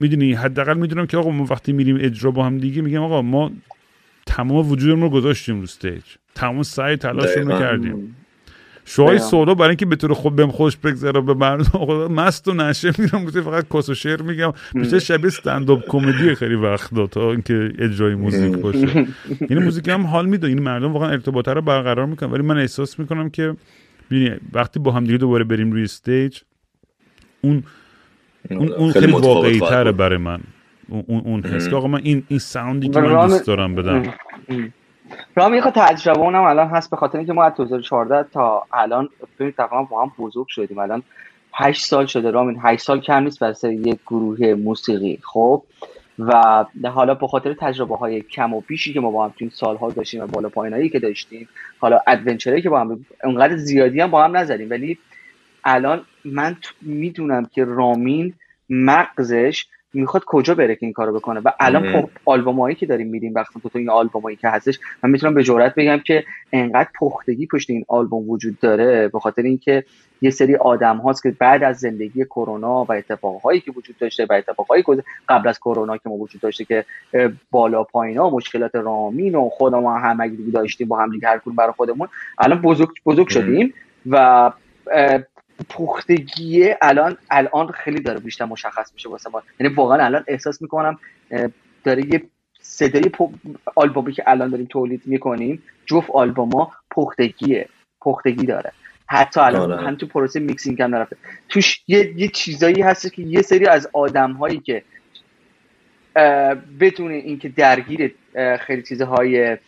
می‌دونی 0.00 0.32
حداقل 0.32 0.78
می‌دونم 0.78 1.06
که 1.06 1.16
آقا 1.16 1.30
ما 1.30 1.46
وقتی 1.50 1.72
میریم 1.72 1.98
اجرا 2.00 2.30
با 2.30 2.46
هم 2.46 2.58
دیگه 2.58 2.82
میگم 2.82 3.02
آقا 3.02 3.22
ما 3.22 3.50
تمام 4.26 4.70
وجودمون 4.70 5.00
رو 5.02 5.10
گذاشتیم 5.10 5.56
رو 5.56 5.62
stage 5.62 6.02
تمام 6.34 6.62
سعی 6.62 6.96
تلاشمون 6.96 7.48
رو 7.48 7.58
کردیم. 7.58 8.16
show 8.84 9.18
های 9.18 9.30
solo 9.30 9.54
برای 9.54 9.68
اینکه 9.68 9.86
به 9.86 9.96
طور 9.96 10.14
خود 10.14 10.36
بهم 10.36 10.50
خوش 10.50 10.76
بگذره 10.76 11.20
به 11.20 11.34
مردم 11.34 12.12
مست 12.12 12.48
و 12.48 12.54
نشه 12.54 12.92
میرم 12.98 13.26
فقط 13.26 13.66
کس 13.74 13.88
و 13.88 13.94
شعر 13.94 14.22
میگم. 14.22 14.52
بیشتر 14.74 14.98
شبیه 14.98 15.26
stand-up 15.26 15.88
comedy 15.88 16.34
خیلی 16.34 16.54
وقت 16.54 17.10
تا 17.10 17.30
اینکه 17.30 17.72
اجرای 17.78 18.14
موزیک 18.14 18.56
باشه. 18.56 19.06
این 19.50 19.58
موزیک 19.58 19.88
هم 19.88 20.06
حال 20.06 20.26
میده. 20.26 20.46
این 20.46 20.62
مردم 20.62 20.92
واقعا 20.92 21.10
ارتباط 21.10 21.48
رو 21.48 21.62
برقرار 21.62 22.06
می‌کنن. 22.06 22.30
ولی 22.30 22.42
من 22.42 22.58
احساس 22.58 22.98
می‌کنم 22.98 23.30
که 23.30 23.54
وقتی 24.52 24.80
با 24.80 24.92
هم 24.92 25.04
دیگه 25.04 25.18
دوباره 25.18 25.44
بریم 25.44 25.72
روی 25.72 25.82
استیج 25.82 26.38
اون 27.40 27.62
اون, 28.50 28.72
اون 28.72 28.92
خیلی 28.92 29.12
واقعی 29.12 29.60
تره 29.60 29.92
برای 29.92 30.18
من. 30.18 30.40
اون 30.88 31.20
اون 31.24 31.44
حس 31.44 31.72
آقا 31.72 31.88
من 31.88 32.00
این 32.02 32.22
این 32.28 32.38
ساوندی 32.38 32.88
که 32.88 33.00
من 33.00 33.26
دوست 33.26 33.46
دارم 33.46 33.74
بدم. 33.74 34.02
رام 35.34 35.54
یه 35.54 35.60
تجربه 35.60 36.20
اونم 36.20 36.42
الان 36.42 36.68
هست 36.68 36.90
به 36.90 36.96
خاطر 36.96 37.18
اینکه 37.18 37.32
ما 37.32 37.44
از 37.44 37.54
2014 37.54 38.28
تا 38.32 38.66
الان 38.72 39.08
ببینید 39.34 39.56
تقریبا 39.56 39.82
با 39.82 40.02
هم 40.02 40.12
بزرگ 40.18 40.46
شدیم. 40.48 40.78
الان 40.78 41.02
8 41.54 41.84
سال 41.84 42.06
شده 42.06 42.30
رامین. 42.30 42.58
8 42.62 42.82
سال 42.82 43.00
کم 43.00 43.22
نیست 43.22 43.38
برای 43.38 43.74
یک 43.74 43.98
گروه 44.06 44.54
موسیقی. 44.54 45.18
خب؟ 45.22 45.62
و 46.18 46.64
حالا 46.84 47.14
به 47.14 47.26
خاطر 47.26 47.54
تجربه 47.54 47.96
های 47.96 48.20
کم 48.20 48.54
و 48.54 48.60
بیشی 48.60 48.92
که 48.92 49.00
ما 49.00 49.10
با 49.10 49.24
هم 49.24 49.30
تو 49.30 49.36
این 49.38 49.50
سالها 49.54 49.90
داشتیم 49.90 50.22
و 50.22 50.26
بالا 50.26 50.48
پایینایی 50.48 50.88
که 50.88 50.98
داشتیم 50.98 51.48
حالا 51.78 52.00
ادونچری 52.06 52.62
که 52.62 52.70
با 52.70 52.80
هم 52.80 53.06
اونقدر 53.24 53.56
زیادی 53.56 54.00
هم 54.00 54.10
با 54.10 54.24
هم 54.24 54.36
نزدیم. 54.36 54.70
ولی 54.70 54.98
الان 55.64 56.04
من 56.24 56.56
می‌دونم 56.82 57.44
که 57.44 57.64
رامین 57.64 58.34
مغزش 58.70 59.66
می‌خواد 59.92 60.24
کجا 60.26 60.54
بره 60.54 60.74
که 60.74 60.86
این 60.86 60.92
کارو 60.92 61.14
بکنه؟ 61.14 61.40
و 61.40 61.52
الان 61.60 61.92
خب 61.92 62.10
آلبومایی 62.24 62.74
که 62.74 62.86
داریم 62.86 63.08
میدیم 63.08 63.32
وقتی 63.34 63.60
تو 63.60 63.78
این 63.78 63.90
آلبومایی 63.90 64.36
که 64.36 64.48
هستش 64.48 64.80
من 65.02 65.10
می‌تونم 65.10 65.34
به 65.34 65.42
جرات 65.42 65.74
بگم 65.74 65.98
که 65.98 66.24
انقدر 66.52 66.88
پختگی 67.00 67.46
پشت 67.46 67.70
این 67.70 67.84
آلبوم 67.88 68.30
وجود 68.30 68.58
داره 68.58 69.08
به 69.08 69.20
خاطر 69.20 69.42
اینکه 69.42 69.84
یه 70.22 70.30
سری 70.30 70.56
آدم 70.56 70.96
هاست 70.96 71.22
که 71.22 71.30
بعد 71.38 71.62
از 71.62 71.78
زندگی 71.78 72.24
کرونا 72.24 72.84
و 72.84 72.92
اتفاقهایی 72.92 73.60
که 73.60 73.72
وجود 73.72 73.96
داشته 73.98 74.26
و 74.30 74.32
اتفاقهایی 74.32 74.84
قبل 75.28 75.48
از 75.48 75.58
کرونا 75.58 75.96
که 75.96 76.08
ما 76.08 76.14
وجود 76.14 76.40
داشته 76.40 76.64
که 76.64 76.84
بالا 77.50 77.84
پایینا 77.84 78.30
مشکلات 78.30 78.74
رامین 78.74 79.34
و 79.34 79.48
خودمون 79.48 80.00
همگی 80.00 80.50
داشتیم 80.50 80.88
با 80.88 80.98
هم 80.98 81.10
دیگه 81.10 81.28
هر 81.28 81.40
برای 81.46 81.72
خودمون 81.72 82.08
الان 82.38 82.62
بزرگ 82.62 82.90
بزرگ 83.06 83.28
شدیم 83.28 83.74
و 84.10 84.50
پختگی 85.68 86.74
الان 86.82 87.16
الان 87.30 87.68
خیلی 87.68 88.00
داره 88.00 88.20
بیشتر 88.20 88.44
مشخص 88.44 88.94
میشه 88.94 89.08
واسه 89.08 89.30
ما. 89.30 89.42
یعنی 89.60 89.74
واقعا 89.74 90.04
الان 90.04 90.24
احساس 90.28 90.62
می‌کنم 90.62 90.98
داره 91.84 92.06
یه 92.06 92.22
صدای 92.60 93.10
آلبومی 93.74 94.12
که 94.12 94.22
الان 94.26 94.50
داریم 94.50 94.66
تولید 94.66 95.02
می‌کنیم 95.04 95.62
جفت 95.86 96.10
آلبوما 96.10 96.72
پختگیه. 96.90 97.68
پختگی 98.00 98.46
داره. 98.46 98.72
حتی 99.06 99.40
الان 99.40 99.72
آره. 99.72 99.86
هم 99.86 99.94
تو 99.94 100.06
پروسه 100.06 100.40
میکسینگ 100.40 100.82
هم 100.82 100.94
نرفته. 100.94 101.16
توش 101.48 101.80
یه, 101.88 102.12
یه 102.16 102.28
چیزایی 102.28 102.82
هست 102.82 103.12
که 103.12 103.22
یه 103.22 103.42
سری 103.42 103.66
از 103.66 103.88
آدم 103.92 104.32
هایی 104.32 104.58
که 104.60 104.82
بدون 106.80 107.10
اینکه 107.10 107.48
درگیر 107.48 108.14
خیلی 108.60 108.82
چیزهای 108.82 109.58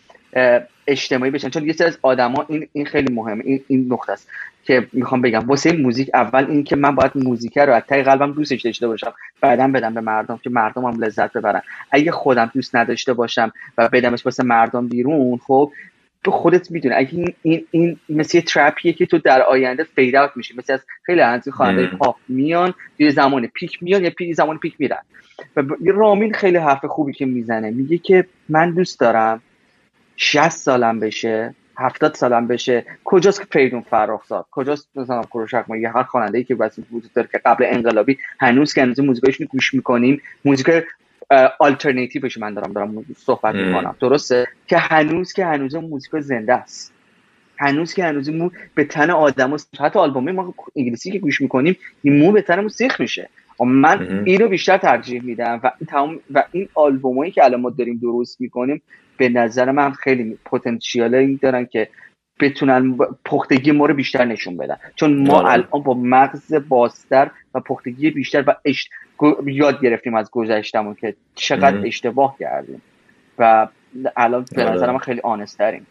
اجتماعی 0.87 1.31
بشن 1.31 1.49
چون 1.51 1.67
یه 1.67 1.73
سری 1.73 1.89
از 1.89 1.99
آدما 2.03 2.47
این 2.49 2.69
این 2.73 2.87
خیلی 2.87 3.15
مهمه. 3.15 3.45
این 3.45 3.65
این 3.69 3.93
نقطه 3.93 4.13
است. 4.13 4.29
که 4.63 4.87
می‌خوام 4.93 5.23
بگم 5.23 5.41
واسه 5.47 5.73
موزیک 5.73 6.11
اول 6.15 6.45
این 6.51 6.65
که 6.65 6.77
من 6.77 6.95
باید 6.95 7.13
موزیک 7.15 7.59
رو 7.59 7.73
از 7.73 7.83
ته 7.89 8.03
قلبم 8.03 8.33
دوستش 8.33 8.63
داشته 8.63 8.87
باشم 8.87 9.15
بعدا 9.41 9.69
بدم 9.69 9.95
به 9.95 10.01
مردم 10.01 10.37
که 10.37 10.51
مردم 10.51 10.85
هم 10.85 11.05
لذت 11.05 11.33
ببرن. 11.33 11.63
اگه 11.91 12.13
خودم 12.13 12.51
دوست 12.55 12.77
نداشته 12.77 13.13
باشم 13.13 13.53
و 13.79 13.89
بدمش 13.89 14.27
واسه 14.27 14.45
مردم 14.45 14.89
بیرون 14.89 15.37
خب 15.37 15.73
تو 16.25 16.31
خودت 16.31 16.71
می‌دونی 16.71 16.95
اگه 16.95 17.11
این 17.13 17.35
این, 17.43 17.67
این 17.71 17.97
مثل 18.09 18.41
trap 18.41 18.75
یه 18.75 18.93
که 18.93 19.07
تو 19.07 19.19
در 19.19 19.43
آینده 19.43 19.85
fade 19.85 20.17
out 20.17 20.31
میشی 20.37 20.55
مثل 20.59 20.73
از 20.73 20.81
خیلی 21.03 21.21
از 21.21 21.49
خواننده 21.49 21.87
پاپ 21.87 22.17
میان 22.29 22.75
یه 22.99 23.11
زمان 23.11 23.47
peak 23.47 23.83
میان 23.83 24.05
یه 24.05 24.11
پی 24.11 24.35
زمان 24.35 24.59
peak 24.59 24.75
میرن. 24.79 25.03
و 25.57 25.63
رامین 25.87 26.33
خیلی 26.33 26.57
حرف 26.57 26.85
خوبی 26.85 27.13
که 27.13 27.27
می‌زنه 27.27 27.71
میگه 27.71 27.99
که 27.99 28.27
من 28.49 28.71
دوست 28.71 29.01
دارم 29.01 29.43
60 30.17 30.49
سالم 30.49 31.01
بشه. 31.01 31.55
هفتاد 31.79 32.15
سالم 32.15 32.47
بشه. 32.47 32.85
کجاست 33.05 33.41
که 33.41 33.47
فریدون 33.51 33.81
فرخزاد 33.81 34.47
کجاست 34.51 34.89
مثلا 34.95 35.23
کروشک 35.23 35.65
ما 35.69 35.77
یه 35.77 35.91
هر 35.91 36.03
خواننده 36.03 36.39
ای 36.39 36.45
که 36.45 36.55
واسه 36.55 36.83
وجود 36.93 37.13
داره 37.13 37.29
که 37.33 37.39
قبل 37.39 37.65
انقلابی 37.69 38.19
هنوز 38.41 38.75
که 38.75 38.83
هنوز 38.83 39.01
موزیکاشون 39.01 39.47
گوش 39.51 39.75
می‌کنیم 39.75 40.23
موزیک 40.45 40.71
آلترناتیوش 41.59 42.39
من 42.39 42.55
دارم 42.55 42.73
دارم 42.73 43.05
صحبت 43.17 43.55
می‌کنم. 43.55 43.97
درسته؟ 44.01 44.47
که 44.67 44.79
هنوز 44.79 45.33
که 45.33 45.47
هنوز 45.47 45.75
موزیک 45.75 46.21
زنده 46.21 46.55
است. 46.55 46.93
هنوز 47.59 47.95
که 47.95 48.05
هنوز 48.05 48.31
مو 48.31 48.51
به 48.75 48.85
تن 48.85 49.11
آدم 49.11 49.53
و 49.53 49.59
حتی 49.81 49.99
آلبوم 49.99 50.31
ما 50.31 50.55
انگلیسی 50.77 51.11
که 51.11 51.19
گوش 51.19 51.41
می‌کنیم 51.41 51.77
این 52.03 52.19
مو 52.19 52.33
به 52.33 52.43
تنمون 52.43 52.69
سیخ 52.69 53.01
میشه. 53.01 53.29
من 53.61 54.23
این 54.27 54.41
رو 54.41 54.49
بیشتر 54.49 54.77
ترجیح 54.77 55.23
میدم 55.23 55.61
و 55.63 55.71
تمام 55.89 56.21
و 56.35 56.45
این 56.53 56.69
آلبومایی 56.75 57.31
که 57.31 57.45
الان 57.45 57.61
ما 57.61 57.71
داریم 57.71 57.99
درست 58.03 58.41
می‌کنیم 58.41 58.83
به 59.17 59.29
نظر 59.29 59.71
من 59.71 59.93
خیلی 59.93 60.39
پتانسیال 60.45 61.37
دارن 61.37 61.67
که 61.67 61.89
بتونن 62.41 62.99
پختگی 63.25 63.73
ما 63.73 63.87
رو 63.87 63.95
بیشتر 63.95 64.25
نشون 64.25 64.57
بدن. 64.57 64.77
چون 64.95 65.27
ما 65.27 65.35
آره. 65.35 65.51
الان 65.51 65.83
با 65.83 65.95
مغز 65.95 66.55
بازتر 66.69 67.31
و 67.55 67.61
پختگی 67.61 68.11
بیشتر 68.11 68.45
و 68.47 68.57
اشت... 68.65 68.91
یاد 69.47 69.81
گرفتیم 69.83 70.15
از 70.15 70.31
گذشتمون 70.31 70.95
که 70.95 71.15
چقدر 71.35 71.87
اشتباه 71.87 72.37
کردیم. 72.39 72.83
و 73.39 73.69
الان 74.17 74.45
به 74.57 74.65
آره. 74.65 74.75
نظر 74.75 74.93
من 74.93 74.99
خیلی 74.99 75.21
آنستریم 75.21 75.87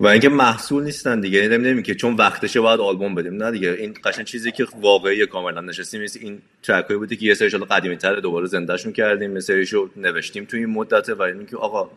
و 0.00 0.06
اینکه 0.06 0.28
محصول 0.28 0.84
نیستن 0.84 1.20
دیگه. 1.20 1.38
یعنی 1.38 1.54
نمی‌دونیم 1.54 1.82
که 1.82 1.94
چون 1.94 2.14
وقتشه 2.14 2.60
باید 2.60 2.80
آلبوم 2.80 3.14
بدیم. 3.14 3.42
نه 3.42 3.50
دیگه. 3.50 3.70
این 3.70 3.96
قشن 4.04 4.24
چیزی 4.24 4.52
که 4.52 4.66
واقعی 4.80 5.26
کاملا 5.26 5.60
نشستیم 5.60 6.02
مثل 6.02 6.18
این 6.22 6.42
ترک 6.62 6.88
بودی 6.88 7.16
که 7.16 7.26
یه 7.26 7.34
سریش 7.34 7.54
قدیمی 7.54 7.96
تر 7.96 8.14
دوباره 8.14 8.46
زندهشون 8.46 8.92
کردیم. 8.92 9.34
یه 9.34 9.40
سریشو 9.40 9.90
نوشتیم 9.96 10.44
توی 10.44 10.60
این 10.60 10.70
مدت 10.70 11.08
و 11.08 11.22
اینکه 11.22 11.56
آقا 11.56 11.90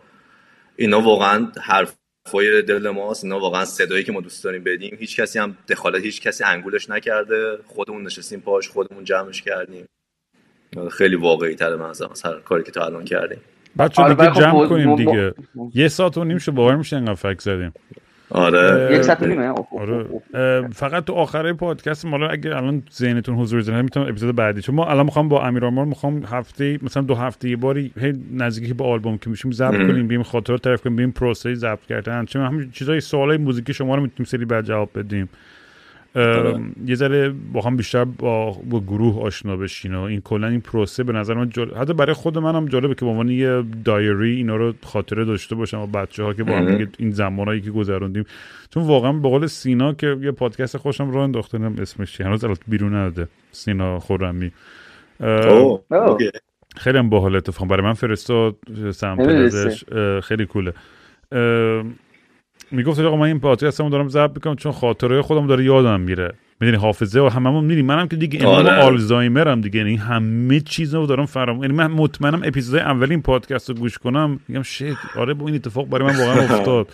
اینا 0.76 1.02
واقعا 1.02 1.52
حرفای 1.62 2.62
دل 2.62 2.90
ماست. 2.90 3.24
اینا 3.24 3.40
واقعا 3.40 3.66
صدایی 3.66 4.04
که 4.04 4.12
ما 4.12 4.22
دوست 4.22 4.44
داریم 4.44 4.64
بدیم. 4.64 4.98
هیچ 5.00 5.20
کسی 5.20 5.40
هم 5.40 5.58
دخالت 5.70 6.04
هیچ 6.04 6.22
کسی 6.22 6.44
انگولش 6.44 6.90
نکرده. 6.90 7.58
خودمون 7.66 8.04
نشستیم 8.04 8.40
پاش 8.40 8.70
خودمون 8.70 9.04
جمعش 9.04 9.42
کردیم. 9.42 9.86
خیلی 10.92 11.16
واقعی 11.16 11.56
تر 11.56 11.76
من 11.76 11.90
از 11.90 12.02
هر 12.26 12.40
کاری 12.40 12.64
که 12.64 12.72
تا 12.72 12.86
الان 12.86 13.06
کردیم. 13.06 13.42
بچه 13.78 14.04
آره 14.04 14.14
دیگه 14.14 14.32
جمع 14.32 14.68
کنیم 14.68 14.96
دیگه. 14.96 15.34
یه 15.74 15.88
ساعت 15.88 16.18
و 16.18 16.24
نیم 16.24 16.38
شو 16.38 16.52
باور 16.52 16.76
میشه 16.76 16.96
اینقدر 16.96 17.14
فکر 17.14 17.40
زدیم. 17.40 17.74
آره. 18.30 18.96
یک 18.96 19.02
ساعت 19.02 19.24
نیمه. 19.24 19.54
آره. 19.80 20.06
فقط 20.74 21.06
تو 21.06 21.14
آخره 21.14 21.54
پادکست 21.54 22.06
ما 22.06 22.28
اگه 22.28 22.58
الان 22.58 22.84
ذهنتون 22.94 23.36
حضور 23.36 23.62
زنه 23.62 23.82
می‌تونم 23.82 24.08
اپیزود 24.08 24.36
بعدی. 24.36 24.62
چون 24.62 24.76
ما 24.76 24.86
الان 24.86 25.06
می‌خوام 25.06 25.30
با 25.30 25.46
امیر 25.46 25.66
آرمان 25.66 25.88
می‌خوام 25.88 26.24
هفته 26.24 26.80
مثلا 26.82 27.04
دو 27.04 27.16
هفته 27.16 27.50
یه 27.50 27.56
باری 27.56 27.92
هی 28.00 28.14
نزدیکی 28.34 28.74
با 28.74 28.86
آلبوم 28.86 29.18
که 29.18 29.30
میشیم 29.30 29.52
ضبط 29.52 29.78
کنیم 29.78 30.08
بیم 30.08 30.24
خاطرات 30.24 30.62
تعریف 30.62 30.82
کنیم 30.82 30.96
بیم 30.96 31.12
پروسه 31.12 31.54
ضبط 31.54 31.86
کردن. 31.90 32.26
چون 32.26 32.46
همین 32.46 32.72
چیزای 32.72 33.00
سوالای 33.00 33.38
موزیکی 33.38 33.74
شما 33.74 33.96
رو 33.96 34.02
می‌تونیم 34.02 34.30
سری 34.30 34.46
بعد 34.46 34.66
جواب 34.66 34.90
بدیم. 34.96 35.30
یه 36.16 36.96
ذره 36.96 37.34
با 37.54 37.62
هم 37.62 37.78
بیشتر 37.78 38.04
با, 38.06 38.52
با 38.52 38.80
گروه 38.80 39.22
آشنا 39.22 39.58
بشین 39.58 39.96
و 39.96 40.02
این 40.02 40.22
کلا 40.22 40.48
این 40.48 40.62
پروسه 40.62 41.04
به 41.04 41.14
نظر 41.14 41.34
من 41.34 41.50
جال... 41.50 41.76
حتی 41.76 41.94
برای 41.94 42.14
خود 42.14 42.38
منم 42.38 42.66
جالبه 42.66 42.96
که 42.96 43.06
به 43.06 43.12
عنوان 43.12 43.30
یه 43.30 43.64
دایری 43.86 44.36
اینا 44.36 44.56
رو 44.56 44.74
خاطره 44.84 45.26
داشته 45.26 45.56
باشم 45.56 45.80
و 45.80 45.88
بچه 45.88 46.24
ها 46.24 46.34
که 46.34 46.44
با 46.44 46.54
هم 46.54 46.88
این 46.98 47.12
زمانایی 47.12 47.62
که 47.62 47.72
گذروندیم. 47.72 48.26
چون 48.74 48.84
واقعا 48.84 49.14
به 49.14 49.30
قول 49.30 49.48
سینا 49.48 49.94
که 49.94 50.18
یه 50.22 50.32
پادکست 50.32 50.78
خوشم 50.78 51.12
رو 51.12 51.20
انداخته 51.20 51.60
اسمش 51.82 52.18
چی؟ 52.18 52.24
هنوز 52.24 52.44
البته 52.44 52.64
بیرون 52.68 52.96
نده 52.96 53.28
سینا 53.52 54.00
خورمی 54.00 54.52
خیلی 56.76 56.98
هم 56.98 57.10
باحال 57.10 57.36
اتفاق. 57.36 57.68
برای 57.68 57.84
من 57.84 57.94
فرستاد 57.94 58.56
سمپل 58.92 59.50
خیلی 60.20 60.46
کوله. 60.46 60.74
می‌گفت 62.74 63.00
آقا 63.00 63.16
من 63.16 63.26
این 63.28 63.40
پادکستمو 63.40 63.90
دارم 63.90 64.10
ضبط 64.10 64.32
می‌کنم 64.36 64.56
چون 64.56 64.72
خاطره 64.72 65.22
خودم 65.22 65.48
داره 65.48 65.66
یادم 65.66 66.00
میره 66.00 66.34
می‌دونی 66.60 66.78
حافظه 66.78 67.22
و 67.22 67.30
هممون 67.30 67.66
میریم 67.66 67.86
منم 67.86 68.08
که 68.08 68.16
دیگه 68.16 68.42
امام 68.42 68.56
آره. 68.56 68.72
آلزایمرم 68.72 69.62
دیگه 69.62 69.78
یعنی 69.78 69.96
همه 69.96 70.60
چیزو 70.60 71.06
دارم 71.06 71.26
فرام 71.26 71.62
یعنی 71.62 71.74
من 71.74 71.88
مطمئنم 71.88 72.42
اپیزود 72.44 72.80
اولین 72.80 73.22
پادکست 73.22 73.70
رو 73.70 73.76
گوش 73.76 73.98
کنم 73.98 74.40
میگم 74.48 74.64
شیت 74.64 74.98
آره 75.18 75.34
با 75.34 75.46
این 75.46 75.56
اتفاق 75.56 75.88
برای 75.88 76.08
من 76.08 76.20
واقعا 76.20 76.44
افتاد 76.58 76.88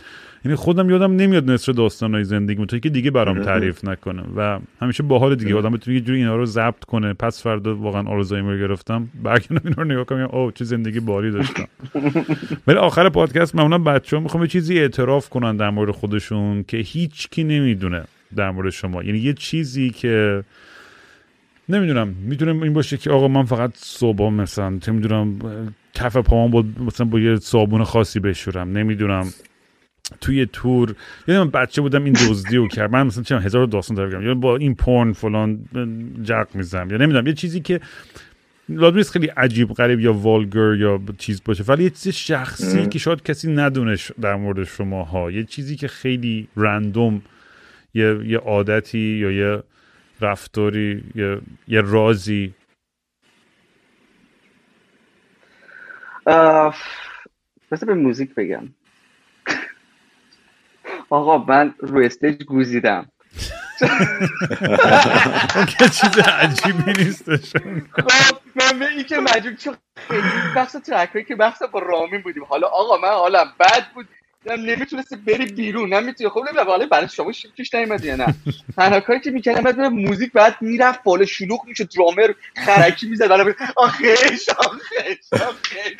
یعنی 0.46 0.56
خودم 0.56 0.90
یادم 0.90 1.16
نمیاد 1.16 1.52
نصر 1.52 1.72
داستانای 1.72 2.24
زندگی 2.24 2.66
تو 2.66 2.80
که 2.80 2.90
دیگه 2.90 3.12
برام 3.12 3.44
تعریف 3.44 3.86
نکنه 3.86 4.24
و 4.36 4.60
همیشه 4.82 5.04
باحال 5.04 5.36
دیگه 5.36 5.56
آدم 5.56 5.72
بتونه 5.72 5.98
یه 5.98 6.04
جوری 6.04 6.18
اینا 6.18 6.36
رو 6.36 6.46
ضبط 6.46 6.86
کنه. 6.86 7.14
پس 7.14 7.44
فردا 7.44 7.76
واقعا 7.76 8.04
آلزایمر 8.08 8.58
گرفتم. 8.58 9.10
برگردم 9.24 9.62
اینا 9.64 9.76
رو 9.78 9.84
نگاه 9.84 10.04
کنم 10.04 10.30
اوه 10.32 10.52
چه 10.56 10.66
زندگی 10.66 11.00
باری 11.00 11.32
داشتم. 11.32 11.68
ولی 12.68 12.78
آخر 12.78 13.10
پادکست 13.10 13.56
معمولا 13.56 13.78
بچه‌ها 13.78 14.24
می‌خوام 14.24 14.44
یه 14.44 14.50
چیزی 14.50 14.80
اعتراف 14.80 15.30
کنن 15.30 15.58
در 15.58 15.70
مورد 15.70 15.92
خودشون 15.92 16.64
که 16.64 16.78
هیچ 16.78 17.30
کی 17.30 17.44
نمی‌دونه 17.44 18.04
در 18.36 18.52
مورد 18.52 18.70
شما. 18.70 19.04
یعنی 19.04 19.18
یه 19.18 19.34
چیزی 19.34 19.90
که 19.90 20.44
نمی‌دونم 21.70 22.08
می‌دونم 22.08 22.64
این 22.64 22.74
باشه 22.74 22.98
که 22.98 23.12
آقا 23.12 23.28
من 23.28 23.44
فقط 23.44 23.72
صبح 23.76 24.30
مثلا 24.30 24.78
چه 24.82 24.92
می‌دونم 24.92 25.40
کف 25.94 26.18
پامان 26.18 26.52
با 26.52 26.66
مثلا 26.86 27.08
با 27.08 27.20
یه 27.20 27.36
صابون 27.36 27.84
خاصی 27.84 28.20
بشورم. 28.20 28.78
نمی‌دونم. 28.78 29.28
توی 30.22 30.46
تور. 30.46 30.96
یادم 31.28 31.50
بچه 31.50 31.82
بودم 31.82 32.04
این 32.04 32.14
دزدی 32.14 32.58
رو 32.58 32.68
کرد 32.68 32.92
من 32.92 33.08
مثلا 33.08 33.24
چه 33.24 33.40
هزار 33.40 33.68
داستان 33.68 33.98
دارم 33.98 34.26
یا 34.28 34.36
با 34.36 34.56
این 34.56 34.76
پورن 34.76 35.14
فلان 35.14 35.60
جق 36.24 36.48
می‌زنم. 36.54 36.92
یا 36.92 36.98
نمی‌دونم 36.98 37.28
یه 37.28 37.34
چیزی 37.34 37.60
که 37.62 37.80
لازم 38.70 38.98
نیست 38.98 39.12
خیلی 39.12 39.28
عجیب 39.28 39.74
غریب 39.74 40.00
یا 40.00 40.14
والگر 40.14 40.74
یا 40.74 41.02
چیز 41.18 41.42
باشه. 41.46 41.64
ولی 41.64 41.84
یه 41.84 41.90
چیز 41.90 42.08
شخصی 42.08 42.88
که 42.88 43.00
شاید 43.00 43.24
کسی 43.24 43.52
ندونه 43.52 43.96
در 44.22 44.36
مورد 44.36 44.64
شما 44.64 45.04
ها 45.04 45.32
یه 45.32 45.44
چیزی 45.44 45.76
که 45.76 45.88
خیلی 45.88 46.48
رندوم 46.58 47.22
یه, 47.94 48.20
یه 48.26 48.38
عادتی 48.38 49.00
یا 49.00 49.32
یه 49.32 49.64
رفتاری 50.22 51.04
یه, 51.16 51.38
یه 51.68 51.82
رازی. 51.82 52.54
بس 57.72 57.84
به 57.84 57.94
موزیک 57.94 58.36
بگم. 58.36 58.64
آقا 61.10 61.38
من 61.38 61.74
روی 61.80 62.06
استیج 62.06 62.44
گوزیدم. 62.44 63.12
که 65.78 65.90
چیز 65.90 66.18
عجیبی 66.20 67.04
نیستش 67.04 67.54
خب 67.92 68.38
من 68.56 68.80
به 68.80 68.88
این 68.88 69.04
که 69.04 69.18
مجبور 69.18 69.54
چون 69.54 69.78
خیلی 70.08 70.22
بحث 70.56 70.76
ترک 70.76 71.28
که 71.28 71.36
بحث 71.36 71.62
با 71.62 71.80
رامین 71.80 72.22
بودیم. 72.22 72.44
حالا 72.44 72.68
آقا 72.68 72.98
من 72.98 73.10
حالا 73.10 73.46
بد 73.60 73.86
بود. 73.94 74.08
نمی‌تونستی 74.46 75.16
بری 75.16 75.46
بیرون. 75.46 75.94
نمی‌تونی 75.94 76.30
خب 76.30 76.40
نمی‌دونم 76.40 76.68
حالا 76.68 76.86
برای 76.86 77.08
شما 77.08 77.32
پیش 77.58 77.74
نیومد 77.74 78.06
یا 78.06 78.16
نه؟ 78.16 78.36
تنها 78.76 79.00
کاری 79.00 79.20
که 79.20 79.32
می‌کردم 79.32 79.62
بعد 79.62 79.80
موزیک 79.80 80.32
بعد 80.32 80.56
می‌رفت 80.62 81.04
بالا 81.04 81.26
شلوغ 81.26 81.66
میشه 81.68 81.84
درامر 81.84 82.34
خرکی 82.66 83.10
می‌زد. 83.10 83.28
بالا 83.28 83.54
آخیش 83.76 84.50
آخیش 84.50 85.34
آخیش 85.34 85.98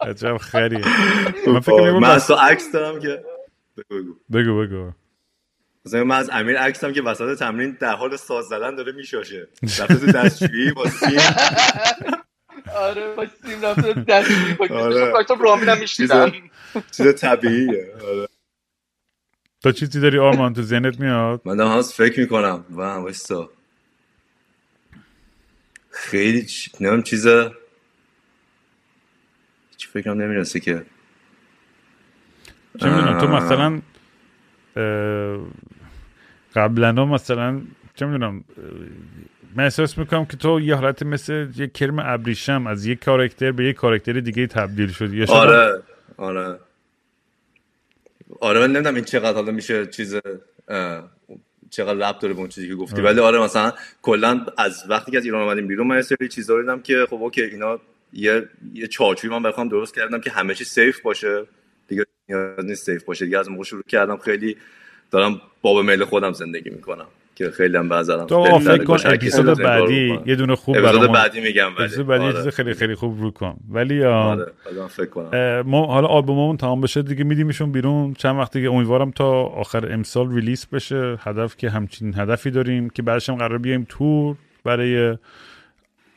عجب 0.00 0.36
خری. 0.36 0.84
من 1.46 1.60
فکر 1.60 1.90
من 1.90 2.10
از 2.10 2.26
تو 2.26 2.34
عکس 2.34 2.72
دارم 2.72 3.00
که 3.00 3.24
بگو. 3.90 4.14
بگو 4.32 4.66
بگو. 4.66 4.92
مثلا 5.86 6.04
من 6.04 6.16
از 6.16 6.30
امیر 6.32 6.58
عکسم 6.58 6.92
که 6.92 7.02
وسط 7.02 7.38
تمرین 7.38 7.76
در 7.80 7.94
حال 7.94 8.16
ساز 8.16 8.44
زدن 8.44 8.74
داره 8.74 8.92
میشاشه. 8.92 9.48
رفته 9.62 9.94
تو 9.94 10.06
دستشویی 10.06 10.72
با 10.72 10.88
سیم. 10.88 11.20
آره 12.76 13.14
با 13.14 13.26
سیم 13.42 13.62
رفته 13.62 13.92
دستشویی. 13.92 14.54
با 14.54 14.66
آره. 14.70 15.12
رامین 15.40 15.68
هم 15.68 15.78
میشیدن 15.78 16.32
چیز 16.96 17.14
طبیعیه. 17.14 17.94
آره. 18.08 18.28
تا 19.62 19.72
چیزی 19.72 20.00
داری 20.00 20.18
آرمان؟ 20.18 20.54
تو 20.54 20.62
ذهنت 20.62 21.00
میاد؟ 21.00 21.40
من 21.44 21.56
دارم 21.56 21.78
هست 21.78 21.92
فکر 21.92 22.20
می‌کنم. 22.20 22.64
و 22.70 22.82
وایستا. 22.82 23.50
خیلی 25.90 26.46
نمیم 26.80 27.02
چیز 27.02 27.26
هیچ 27.26 27.67
فکرم 29.92 30.22
نمی‌رسه 30.22 30.60
که. 30.60 30.82
چه 32.80 32.88
می‌دونم 32.88 33.18
تو 33.18 33.26
مثلا 33.26 33.80
قبلا 36.54 36.92
مثلا 36.92 37.60
چه 37.94 38.06
می‌دونم 38.06 38.44
من 39.54 39.64
احساس 39.64 39.98
می‌کنم 39.98 40.24
که 40.24 40.36
تو 40.36 40.60
یه 40.60 40.74
حالت 40.74 41.02
مثل 41.02 41.48
یه 41.56 41.66
کرم 41.66 41.98
ابریشم 41.98 42.66
از 42.66 42.86
یک 42.86 43.04
کارکتر 43.04 43.52
به 43.52 43.64
یک 43.64 43.76
کارکتر 43.76 44.12
دیگه 44.12 44.46
تبدیل 44.46 44.88
شدی. 44.88 45.24
آره 45.24 45.82
آره. 46.16 46.58
آره 48.40 48.60
من 48.60 48.66
نمی‌دونم 48.66 48.94
این 48.94 49.04
چقدر 49.04 49.34
حالا 49.34 49.52
میشه 49.52 49.86
چیز 49.86 50.16
چقدر 51.70 51.94
لب 51.94 52.18
داره 52.18 52.34
به 52.34 52.40
اون 52.40 52.48
چیزی 52.48 52.68
که 52.68 52.74
گفتی. 52.74 53.02
ولی 53.02 53.20
آره 53.20 53.38
مثلا 53.38 53.72
کلا 54.02 54.46
از 54.58 54.84
وقتی 54.88 55.10
که 55.10 55.18
از 55.18 55.24
ایران 55.24 55.42
اومدیم 55.42 55.66
بیرون 55.66 55.86
من 55.86 55.96
یه 55.96 56.02
سری 56.02 56.28
چیزا 56.28 56.60
دیدم 56.60 56.80
که 56.80 57.06
خب 57.10 57.22
OK 57.22 57.42
اینا 57.42 57.80
یه 58.12 58.48
یه 58.74 58.86
چارچوبی 58.86 59.34
من 59.34 59.42
بخوام 59.42 59.68
درست 59.68 59.94
کردم 59.94 60.20
که 60.20 60.30
همه 60.30 60.54
چی 60.54 60.64
safe 60.64 61.00
باشه. 61.00 61.44
دیگه 61.88 62.04
نیاز 62.28 62.64
نیست 62.64 62.86
safe 62.86 63.04
باشه. 63.04 63.24
دیگه 63.24 63.38
از 63.38 63.50
موقع 63.50 63.64
شروع 63.64 63.82
کردم 63.88 64.16
خیلی 64.16 64.56
دارم 65.10 65.40
باب 65.62 65.84
میل 65.84 66.04
خودم 66.04 66.32
زندگی 66.32 66.70
می‌کنم 66.70 67.06
که 67.34 67.50
خیلی 67.50 67.76
هم 67.76 67.88
بذارم 67.88 68.26
تو 68.26 68.58
فکر 68.58 68.84
کن 68.84 68.96
اپیزود 69.04 69.58
بعدی 69.58 70.18
یه 70.26 70.36
دونه 70.36 70.56
خوب 70.56 70.76
اپیزود 70.76 71.12
بعدی 71.12 71.40
میگم 71.40 71.66
ولی. 71.66 71.84
اپیزود 71.84 72.06
بعدی 72.06 72.24
آره. 72.24 72.34
چیز 72.34 72.48
خیلی 72.48 72.74
خیلی 72.74 72.94
خوب 72.94 73.20
رو 73.20 73.30
کن. 73.30 73.56
ولی 73.70 74.04
آره 74.04 74.52
فکر 74.88 75.06
کنم. 75.06 75.60
ما 75.60 75.86
حالا 75.86 76.06
آلبوممون 76.06 76.56
تمام 76.56 76.80
بشه 76.80 77.02
دیگه 77.02 77.24
میدیمشون 77.24 77.72
بیرون. 77.72 78.14
چند 78.14 78.38
وقت 78.38 78.52
دیگه 78.52 78.70
امیدوارم 78.70 79.10
تا 79.10 79.42
آخر 79.42 79.92
امسال 79.92 80.34
release 80.34 80.66
بشه. 80.66 81.18
هدف 81.20 81.56
که 81.56 81.70
همچین 81.70 82.14
هدفی 82.16 82.50
داریم 82.50 82.90
که 82.90 83.02
بعدش 83.02 83.28
هم 83.28 83.36
قرار 83.36 83.58
بیایم 83.58 83.86
تور 83.88 84.36
برای 84.64 85.16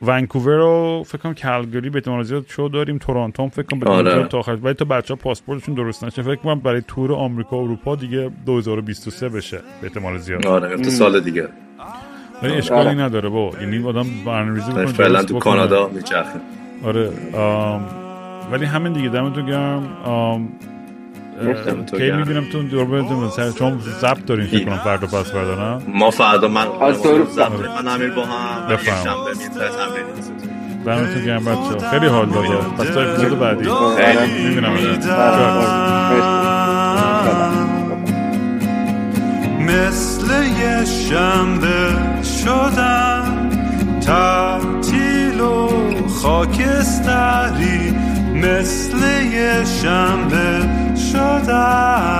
ونکوور 0.01 0.55
رو 0.57 1.03
فکر 1.07 1.17
کنم 1.17 1.33
کلگری 1.33 1.89
به 1.89 1.97
احتمال 1.97 2.23
زیاد 2.23 2.45
شو 2.47 2.67
داریم 2.73 2.97
تورنتو 2.97 3.47
فکر 3.49 3.61
کنم 3.65 3.79
به 3.79 3.89
آره. 3.89 4.23
تا 4.27 4.39
آخر 4.39 4.57
ولی 4.61 4.73
تا 4.73 4.85
بچه‌ها 4.85 5.15
پاسپورتشون 5.15 5.75
درست 5.75 6.03
نشه 6.03 6.21
فکر 6.21 6.35
کنم 6.35 6.59
برای 6.59 6.81
تور 6.87 7.13
آمریکا 7.13 7.57
و 7.57 7.63
اروپا 7.63 7.95
دیگه 7.95 8.31
2023 8.45 9.29
بشه 9.29 9.57
به 9.81 9.87
احتمال 9.87 10.17
زیاد. 10.17 10.47
آره 10.47 10.77
تا 10.77 10.89
سال 10.89 11.19
دیگه. 11.19 11.47
ولی 12.43 12.53
اشکالی 12.53 12.95
نداره 12.95 13.29
با 13.29 13.51
یعنی 13.61 13.85
آدم 13.87 14.05
برنامه‌ریزی 14.25 14.71
بکنه 14.71 14.85
فعلا 14.85 15.23
تو. 15.23 15.39
کانادا 15.39 15.87
میچرخیم 15.87 16.41
آره 16.85 17.09
آم، 17.33 17.85
ولی 18.51 18.65
همین 18.65 18.93
دیگه 18.93 19.09
دمتون 19.09 19.45
گرم. 19.45 19.87
آم، 20.05 20.49
دمتون 21.39 21.99
کی. 21.99 22.11
می‌بینم 22.11 22.45
تو 22.51 22.63
دور 22.63 22.85
بدون 22.85 23.29
سر 23.29 23.51
چون 23.51 23.79
ضبط 24.01 24.25
دارین 24.25 24.47
فکر 24.47 24.65
کنم 24.65 24.77
فردا 24.77 25.07
پس 25.07 25.31
فردا 25.31 25.77
نه؟ 25.77 25.83
ما 25.87 26.11
فردا 26.11 26.47
من 26.47 26.67
از 26.81 27.03
دور- 27.03 27.27
من 27.83 27.87
امیر 27.87 28.09
با 28.11 28.25
هم 28.25 28.67
بفهم. 28.69 29.03
شنبه. 29.03 29.31
دمتون 30.85 31.25
گرم 31.25 31.45
بچه 31.45 31.87
خیلی 31.91 32.05
حال 32.05 32.25
داده 32.29 32.47
پس 32.57 32.87
تا 32.89 33.01
اپیزود 33.01 33.39
بعدی. 33.39 33.69
می‌بینم 34.49 34.73
مثل 39.59 40.27
یه 40.61 40.85
شنبه 40.85 41.89
شدم 42.43 43.49
تعطیل 44.05 45.41
و 45.41 45.69
خاکستری. 46.09 47.93
مثل 48.43 49.23
یه 49.33 49.65
شنبه 49.65 50.69
شدم 51.11 52.11